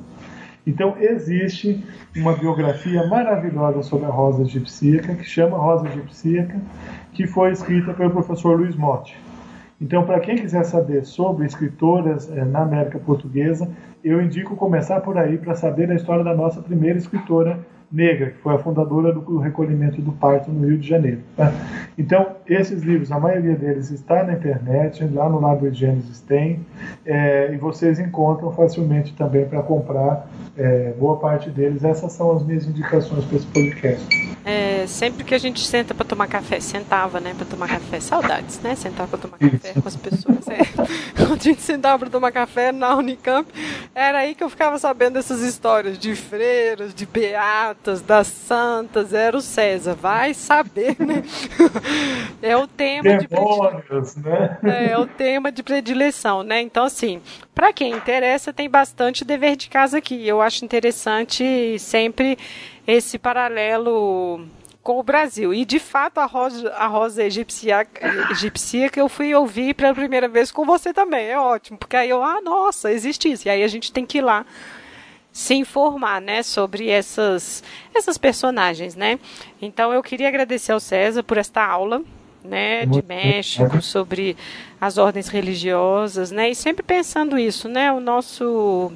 Então 0.66 0.96
existe 1.00 1.84
uma 2.16 2.34
biografia 2.34 3.06
maravilhosa 3.08 3.84
sobre 3.84 4.08
a 4.08 4.10
rosa 4.10 4.42
egipcíaca, 4.42 5.14
que 5.16 5.24
chama 5.24 5.58
Rosa 5.58 5.88
Egipcíaca, 5.88 6.60
que 7.14 7.28
foi 7.28 7.52
escrita 7.52 7.94
pelo 7.94 8.12
professor 8.12 8.60
Luiz 8.60 8.76
Motti. 8.76 9.16
Então, 9.80 10.06
para 10.06 10.22
quem 10.22 10.38
quiser 10.38 10.64
saber 10.64 11.06
sobre 11.06 11.46
escritoras 11.46 12.32
eh, 12.32 12.46
na 12.46 12.62
América 12.62 12.98
Portuguesa, 12.98 13.70
eu 14.04 14.22
indico 14.22 14.56
começar 14.56 15.02
por 15.02 15.18
aí 15.18 15.38
para 15.38 15.54
saber 15.54 15.92
a 15.92 15.96
história 15.96 16.24
da 16.24 16.34
nossa 16.34 16.62
primeira 16.62 16.98
escritora 16.98 17.60
negra, 17.92 18.32
que 18.32 18.38
foi 18.40 18.56
a 18.56 18.58
fundadora 18.58 19.14
do 19.14 19.38
recolhimento 19.38 20.02
do 20.02 20.12
parto 20.12 20.52
no 20.52 20.68
Rio 20.68 20.78
de 20.78 20.88
Janeiro. 20.88 21.22
Tá? 21.36 21.52
Então, 21.98 22.36
esses 22.48 22.84
livros, 22.84 23.12
a 23.12 23.20
maioria 23.20 23.56
deles 23.56 23.92
está 23.92 24.24
na 24.24 24.34
internet, 24.34 25.04
lá 25.14 25.30
no 25.30 25.38
Library 25.38 25.76
Genesis 25.76 26.22
tem, 26.22 26.66
é, 27.06 27.54
e 27.54 27.58
vocês 27.58 28.00
encontram 28.00 28.52
facilmente 28.52 29.14
também 29.14 29.46
para 29.46 29.62
comprar 29.62 30.28
é, 30.58 30.94
boa 30.98 31.18
parte 31.18 31.50
deles. 31.50 31.84
Essas 31.84 32.12
são 32.14 32.36
as 32.36 32.44
minhas 32.44 32.66
indicações 32.66 33.24
para 33.26 33.38
esse 33.38 33.48
podcast. 33.48 34.36
É, 34.46 34.86
sempre 34.86 35.24
que 35.24 35.34
a 35.34 35.40
gente 35.40 35.66
senta 35.66 35.96
para 35.96 36.06
tomar 36.06 36.28
café, 36.28 36.60
sentava, 36.60 37.20
né, 37.20 37.34
para 37.36 37.48
tomar 37.48 37.68
café, 37.68 38.00
saudades, 38.00 38.60
né, 38.62 38.76
sentar 38.76 39.08
para 39.08 39.18
tomar 39.18 39.40
café 39.40 39.74
com 39.74 39.88
as 39.88 39.96
pessoas. 39.96 40.48
É. 40.48 40.60
Quando 41.18 41.40
a 41.40 41.44
gente 41.44 41.62
sentava 41.62 41.98
para 42.00 42.10
tomar 42.12 42.32
café 42.32 42.72
na 42.72 42.96
Unicamp, 42.96 43.50
era 43.96 44.20
aí 44.20 44.36
que 44.36 44.44
eu 44.44 44.50
ficava 44.50 44.78
sabendo 44.78 45.14
dessas 45.14 45.42
histórias 45.42 45.98
de 45.98 46.16
freiras, 46.16 46.94
de 46.94 47.08
beatas, 47.76 48.02
das 48.02 48.28
santas, 48.28 49.14
era 49.14 49.36
o 49.36 49.42
César, 49.42 49.94
vai 49.94 50.34
saber, 50.34 50.96
né? 51.00 51.24
É 52.42 52.56
o 52.56 52.68
tema 52.68 53.18
de 53.18 53.28
predileção, 53.28 54.22
né? 54.22 54.60
É, 54.64 54.92
é 54.92 54.98
o 54.98 55.08
tema 55.08 55.52
de 55.52 55.64
predileção, 55.64 56.44
né? 56.44 56.62
Então 56.62 56.84
assim, 56.84 57.22
para 57.54 57.74
quem 57.74 57.92
interessa, 57.94 58.54
tem 58.54 58.70
bastante 58.70 59.26
dever 59.26 59.56
de 59.56 59.68
casa 59.68 59.98
aqui. 59.98 60.28
Eu 60.28 60.42
acho 60.42 60.64
interessante 60.64 61.78
sempre 61.80 62.38
esse 62.86 63.18
paralelo 63.18 64.46
com 64.84 65.00
o 65.00 65.04
Brasil. 65.04 65.52
E, 65.52 65.66
de 65.66 65.80
fato, 65.80 66.20
a 66.20 66.26
rosa, 66.26 66.72
a 66.74 66.86
rosa 66.86 67.24
egípcia, 67.24 67.88
egípcia 68.30 68.90
que 68.90 69.02
eu 69.02 69.10
fui 69.10 69.34
ouvir 69.34 69.74
pela 69.74 69.96
primeira 69.96 70.28
vez 70.28 70.52
com 70.52 70.64
você 70.64 70.94
também. 70.94 71.26
É 71.26 71.40
ótimo, 71.40 71.80
porque 71.80 71.96
aí 71.96 72.10
eu, 72.10 72.22
ah, 72.22 72.40
nossa, 72.42 72.92
existe 72.92 73.32
isso. 73.32 73.48
E 73.48 73.50
aí 73.50 73.64
a 73.64 73.68
gente 73.68 73.92
tem 73.92 74.06
que 74.06 74.20
ir 74.20 74.22
lá 74.22 74.46
se 75.36 75.54
informar, 75.54 76.22
né, 76.22 76.42
sobre 76.42 76.88
essas, 76.88 77.62
essas 77.94 78.18
personagens, 78.18 78.96
né. 78.96 79.20
Então, 79.62 79.92
eu 79.92 80.02
queria 80.02 80.30
agradecer 80.30 80.72
ao 80.72 80.80
César 80.80 81.24
por 81.24 81.38
esta 81.38 81.62
aula, 81.62 82.02
né, 82.42 82.86
de 82.86 83.04
México, 83.06 83.82
sobre 83.82 84.38
as 84.80 84.98
ordens 84.98 85.28
religiosas, 85.28 86.32
né, 86.32 86.50
e 86.50 86.56
sempre 86.56 86.82
pensando 86.84 87.38
isso, 87.38 87.68
né, 87.68 87.92
o 87.92 88.00
nosso 88.00 88.94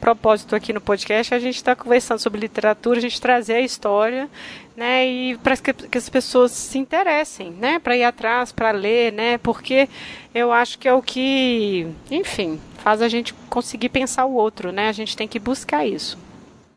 propósito 0.00 0.56
aqui 0.56 0.72
no 0.72 0.80
podcast 0.80 1.32
é 1.32 1.36
a 1.36 1.40
gente 1.40 1.54
está 1.54 1.76
conversando 1.76 2.18
sobre 2.18 2.40
literatura, 2.40 2.98
a 2.98 3.00
gente 3.00 3.20
trazer 3.20 3.54
a 3.54 3.60
história, 3.60 4.28
né, 4.76 5.06
e 5.06 5.38
para 5.38 5.56
que, 5.56 5.72
que, 5.72 5.98
as 5.98 6.08
pessoas 6.08 6.52
se 6.52 6.78
interessem, 6.78 7.50
né, 7.50 7.78
para 7.78 7.96
ir 7.96 8.04
atrás, 8.04 8.52
para 8.52 8.70
ler, 8.70 9.12
né, 9.12 9.38
porque 9.38 9.88
eu 10.34 10.52
acho 10.52 10.78
que 10.78 10.86
é 10.86 10.92
o 10.92 11.00
que, 11.00 11.86
enfim, 12.10 12.60
faz 12.78 13.00
a 13.00 13.08
gente 13.08 13.32
conseguir 13.48 13.88
pensar 13.88 14.26
o 14.26 14.34
outro, 14.34 14.70
né, 14.70 14.88
a 14.88 14.92
gente 14.92 15.16
tem 15.16 15.26
que 15.26 15.38
buscar 15.38 15.86
isso. 15.86 16.18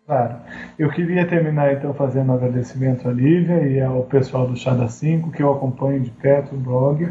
Claro. 0.09 0.37
Eu 0.79 0.89
queria 0.89 1.23
terminar 1.23 1.71
então 1.71 1.93
fazendo 1.93 2.31
um 2.31 2.33
agradecimento 2.33 3.07
à 3.07 3.11
Lívia 3.11 3.61
e 3.67 3.79
ao 3.79 4.01
pessoal 4.01 4.47
do 4.47 4.57
Chá 4.57 4.73
da 4.73 4.87
5, 4.87 5.29
que 5.29 5.43
eu 5.43 5.53
acompanho 5.53 5.99
de 5.99 6.09
perto 6.09 6.55
no 6.55 6.61
blog. 6.61 7.07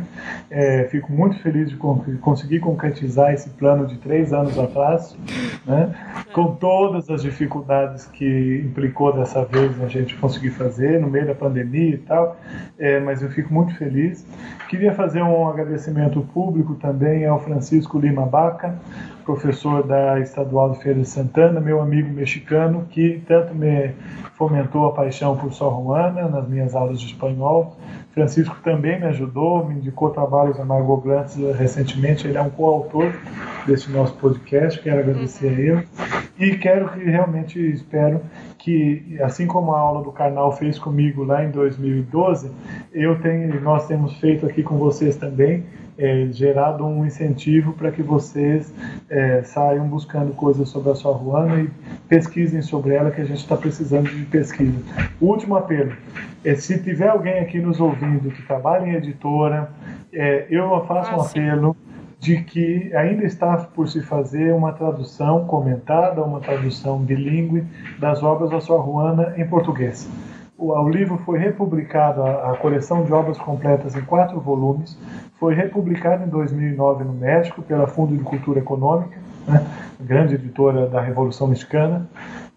É, 0.50 0.82
fico 0.90 1.12
muito 1.12 1.38
feliz 1.38 1.70
de 1.70 1.76
conseguir 2.20 2.58
concretizar 2.58 3.32
esse 3.32 3.50
plano 3.50 3.86
de 3.86 3.98
três 3.98 4.32
anos 4.32 4.58
atrás, 4.58 5.16
né? 5.64 5.94
com 6.32 6.56
todas 6.56 7.08
as 7.08 7.22
dificuldades 7.22 8.04
que 8.06 8.64
implicou 8.66 9.14
dessa 9.14 9.44
vez 9.44 9.80
a 9.80 9.86
gente 9.86 10.16
conseguir 10.16 10.50
fazer, 10.50 10.98
no 10.98 11.08
meio 11.08 11.28
da 11.28 11.36
pandemia 11.36 11.94
e 11.94 11.98
tal, 11.98 12.36
é, 12.76 12.98
mas 12.98 13.22
eu 13.22 13.30
fico 13.30 13.54
muito 13.54 13.76
feliz. 13.76 14.26
Queria 14.68 14.92
fazer 14.92 15.22
um 15.22 15.48
agradecimento 15.48 16.20
público 16.34 16.74
também 16.74 17.24
ao 17.24 17.38
Francisco 17.38 17.96
Lima 17.96 18.26
Baca, 18.26 18.76
professor 19.24 19.86
da 19.86 20.18
Estadual 20.18 20.72
de 20.72 20.82
Feira 20.82 21.00
de 21.00 21.06
Santana, 21.06 21.60
meu 21.60 21.82
amigo 21.82 22.10
mexicano, 22.10 22.87
que 22.90 23.22
tanto 23.26 23.54
me 23.54 23.92
fomentou 24.34 24.86
a 24.86 24.92
paixão 24.92 25.36
por 25.36 25.52
Sor 25.52 25.82
Juana 25.82 26.28
nas 26.28 26.48
minhas 26.48 26.74
aulas 26.74 27.00
de 27.00 27.06
espanhol. 27.06 27.76
Francisco 28.12 28.56
também 28.62 28.98
me 28.98 29.06
ajudou, 29.06 29.66
me 29.66 29.74
indicou 29.74 30.10
trabalhos 30.10 30.58
a 30.58 30.64
Margot 30.64 30.96
Glantz 30.96 31.36
recentemente, 31.56 32.26
ele 32.26 32.38
é 32.38 32.42
um 32.42 32.50
coautor 32.50 33.12
desse 33.66 33.90
nosso 33.90 34.14
podcast, 34.14 34.80
quero 34.82 35.00
agradecer 35.00 35.48
a 35.48 35.52
ele. 35.52 35.88
E 36.38 36.56
quero 36.56 36.88
que 36.90 37.02
realmente 37.02 37.58
espero 37.58 38.20
que, 38.56 39.18
assim 39.20 39.46
como 39.46 39.72
a 39.72 39.80
aula 39.80 40.04
do 40.04 40.12
Karnal 40.12 40.52
fez 40.52 40.78
comigo 40.78 41.24
lá 41.24 41.44
em 41.44 41.50
2012, 41.50 42.52
eu 42.92 43.20
tenho, 43.20 43.60
nós 43.60 43.86
temos 43.88 44.14
feito 44.18 44.46
aqui 44.46 44.62
com 44.62 44.76
vocês 44.76 45.16
também, 45.16 45.64
é, 45.98 46.28
gerado 46.30 46.86
um 46.86 47.04
incentivo 47.04 47.72
para 47.72 47.90
que 47.90 48.02
vocês 48.02 48.72
é, 49.10 49.42
saiam 49.42 49.88
buscando 49.88 50.32
coisas 50.32 50.68
sobre 50.68 50.92
a 50.92 50.94
sua 50.94 51.12
Ruana 51.12 51.60
e 51.60 51.70
pesquisem 52.08 52.62
sobre 52.62 52.94
ela, 52.94 53.10
que 53.10 53.20
a 53.20 53.24
gente 53.24 53.40
está 53.40 53.56
precisando 53.56 54.08
de 54.08 54.24
pesquisa. 54.26 54.78
Último 55.20 55.56
apelo 55.56 55.92
é 56.44 56.54
se 56.54 56.80
tiver 56.80 57.08
alguém 57.08 57.40
aqui 57.40 57.60
nos 57.60 57.80
ouvindo 57.80 58.30
que 58.30 58.42
trabalha 58.46 58.86
em 58.86 58.94
editora, 58.94 59.70
é, 60.12 60.46
eu 60.48 60.68
faço 60.86 61.14
um 61.14 61.20
apelo 61.20 61.76
de 62.20 62.42
que 62.42 62.94
ainda 62.94 63.24
está 63.24 63.56
por 63.56 63.88
se 63.88 64.00
fazer 64.00 64.52
uma 64.52 64.72
tradução 64.72 65.46
comentada, 65.46 66.22
uma 66.22 66.40
tradução 66.40 66.98
bilíngue 66.98 67.64
das 67.98 68.22
obras 68.22 68.50
da 68.50 68.60
sua 68.60 68.80
Ruana 68.80 69.34
em 69.36 69.46
português. 69.46 70.08
O, 70.58 70.88
livro 70.88 71.18
foi 71.18 71.38
republicado, 71.38 72.20
a, 72.20 72.50
a 72.50 72.56
coleção 72.56 73.04
de 73.04 73.12
obras 73.12 73.38
completas 73.38 73.94
em 73.94 74.00
quatro 74.00 74.40
volumes, 74.40 74.98
foi 75.38 75.54
republicado 75.54 76.24
em 76.24 76.28
2009 76.28 77.04
no 77.04 77.12
México 77.12 77.62
pela 77.62 77.86
Fundo 77.86 78.16
de 78.16 78.24
Cultura 78.24 78.58
Econômica, 78.58 79.16
né, 79.46 79.64
grande 80.00 80.34
editora 80.34 80.88
da 80.88 81.00
Revolução 81.00 81.46
Mexicana. 81.46 82.08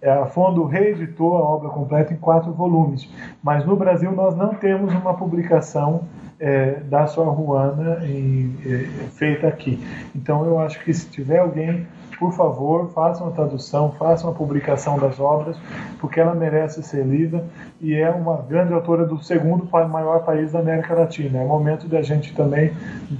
É, 0.01 0.09
a 0.09 0.25
Fundo 0.25 0.65
reeditou 0.65 1.37
a 1.37 1.41
obra 1.41 1.69
completa 1.69 2.11
em 2.11 2.17
quatro 2.17 2.51
volumes, 2.51 3.07
mas 3.43 3.63
no 3.67 3.75
Brasil 3.75 4.11
nós 4.11 4.35
não 4.35 4.55
temos 4.55 4.91
uma 4.95 5.13
publicação 5.13 6.05
é, 6.39 6.79
da 6.79 7.05
sua 7.05 7.25
Ruana 7.25 8.03
em, 8.03 8.57
é, 8.65 8.77
feita 9.11 9.47
aqui. 9.47 9.79
Então 10.15 10.43
eu 10.43 10.57
acho 10.57 10.83
que 10.83 10.91
se 10.91 11.07
tiver 11.07 11.37
alguém 11.37 11.85
por 12.21 12.31
favor, 12.33 12.91
façam 12.93 13.29
a 13.29 13.31
tradução, 13.31 13.95
façam 13.97 14.29
a 14.29 14.33
publicação 14.33 14.99
das 14.99 15.19
obras, 15.19 15.57
porque 15.99 16.19
ela 16.19 16.35
merece 16.35 16.83
ser 16.83 17.03
lida 17.03 17.43
e 17.81 17.95
é 17.95 18.11
uma 18.11 18.37
grande 18.43 18.71
autora 18.75 19.07
do 19.07 19.17
segundo 19.23 19.67
maior 19.89 20.23
país 20.23 20.51
da 20.51 20.59
América 20.59 20.93
Latina. 20.93 21.39
É 21.39 21.43
momento 21.43 21.87
de 21.87 21.97
a 21.97 22.03
gente 22.03 22.31
também 22.35 22.71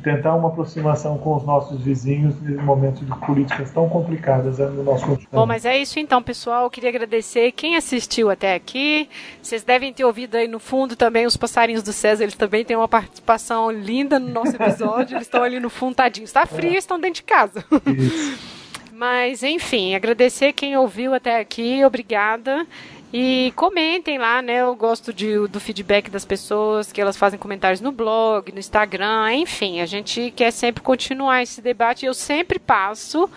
tentar 0.03 0.35
uma 0.35 0.49
aproximação 0.49 1.17
com 1.17 1.35
os 1.35 1.43
nossos 1.43 1.81
vizinhos 1.81 2.39
nesse 2.43 2.61
momento 2.61 3.03
de 3.03 3.11
políticas 3.25 3.71
tão 3.71 3.89
complicadas 3.89 4.59
no 4.59 4.83
nosso 4.83 5.03
continente. 5.03 5.30
Bom, 5.31 5.47
mas 5.47 5.65
é 5.65 5.75
isso 5.80 5.97
então, 5.99 6.21
pessoal. 6.21 6.65
Eu 6.65 6.69
queria 6.69 6.91
agradecer 6.91 7.51
quem 7.53 7.75
assistiu 7.75 8.30
até 8.30 8.53
aqui. 8.53 9.09
Vocês 9.41 9.63
devem 9.63 9.91
ter 9.91 10.05
ouvido 10.05 10.35
aí 10.35 10.47
no 10.47 10.59
fundo 10.59 10.95
também 10.95 11.25
os 11.25 11.35
passarinhos 11.35 11.81
do 11.81 11.91
César, 11.91 12.21
eles 12.21 12.35
também 12.35 12.63
têm 12.63 12.77
uma 12.77 12.88
participação 12.88 13.71
linda 13.71 14.19
no 14.19 14.30
nosso 14.30 14.55
episódio. 14.55 15.15
eles 15.15 15.25
estão 15.25 15.41
ali 15.41 15.59
no 15.59 15.71
fundo, 15.71 15.95
tadinhos. 15.95 16.30
Está 16.30 16.45
frio, 16.45 16.75
é. 16.75 16.77
estão 16.77 16.99
dentro 16.99 17.15
de 17.15 17.23
casa. 17.23 17.65
Isso. 17.88 18.60
Mas, 19.01 19.41
enfim, 19.41 19.95
agradecer 19.95 20.53
quem 20.53 20.77
ouviu 20.77 21.15
até 21.15 21.39
aqui, 21.39 21.83
obrigada. 21.83 22.67
E 23.11 23.51
comentem 23.55 24.19
lá, 24.19 24.43
né? 24.43 24.61
Eu 24.61 24.75
gosto 24.75 25.11
de, 25.11 25.47
do 25.47 25.59
feedback 25.59 26.07
das 26.07 26.23
pessoas, 26.23 26.91
que 26.91 27.01
elas 27.01 27.17
fazem 27.17 27.39
comentários 27.39 27.81
no 27.81 27.91
blog, 27.91 28.51
no 28.51 28.59
Instagram, 28.59 29.33
enfim, 29.33 29.81
a 29.81 29.88
gente 29.88 30.30
quer 30.30 30.51
sempre 30.51 30.83
continuar 30.83 31.41
esse 31.41 31.63
debate. 31.63 32.05
Eu 32.05 32.13
sempre 32.13 32.59
passo 32.59 33.27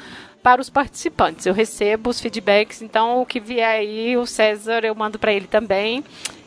para 0.43 0.61
os 0.61 0.69
participantes. 0.69 1.47
Eu 1.47 1.55
recebo 1.55 2.11
os 2.11 2.21
feedbacks, 2.21 2.83
então 2.83 3.23
o 3.23 3.25
que 3.25 3.41
vier 3.41 3.67
aí, 3.67 4.19
o 4.19 4.27
César, 4.27 4.85
eu 4.85 4.95
mando 4.95 5.19
para 5.19 5.33
ele 5.33 5.47
também. 5.47 6.05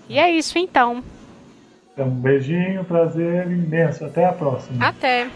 E 0.07 0.19
é 0.19 0.29
isso 0.29 0.59
então. 0.59 1.03
Então, 1.91 2.05
um 2.05 2.21
beijinho, 2.21 2.85
prazer 2.85 3.47
imenso. 3.47 4.05
Até 4.05 4.25
a 4.25 4.31
próxima. 4.31 4.87
Até. 4.87 5.27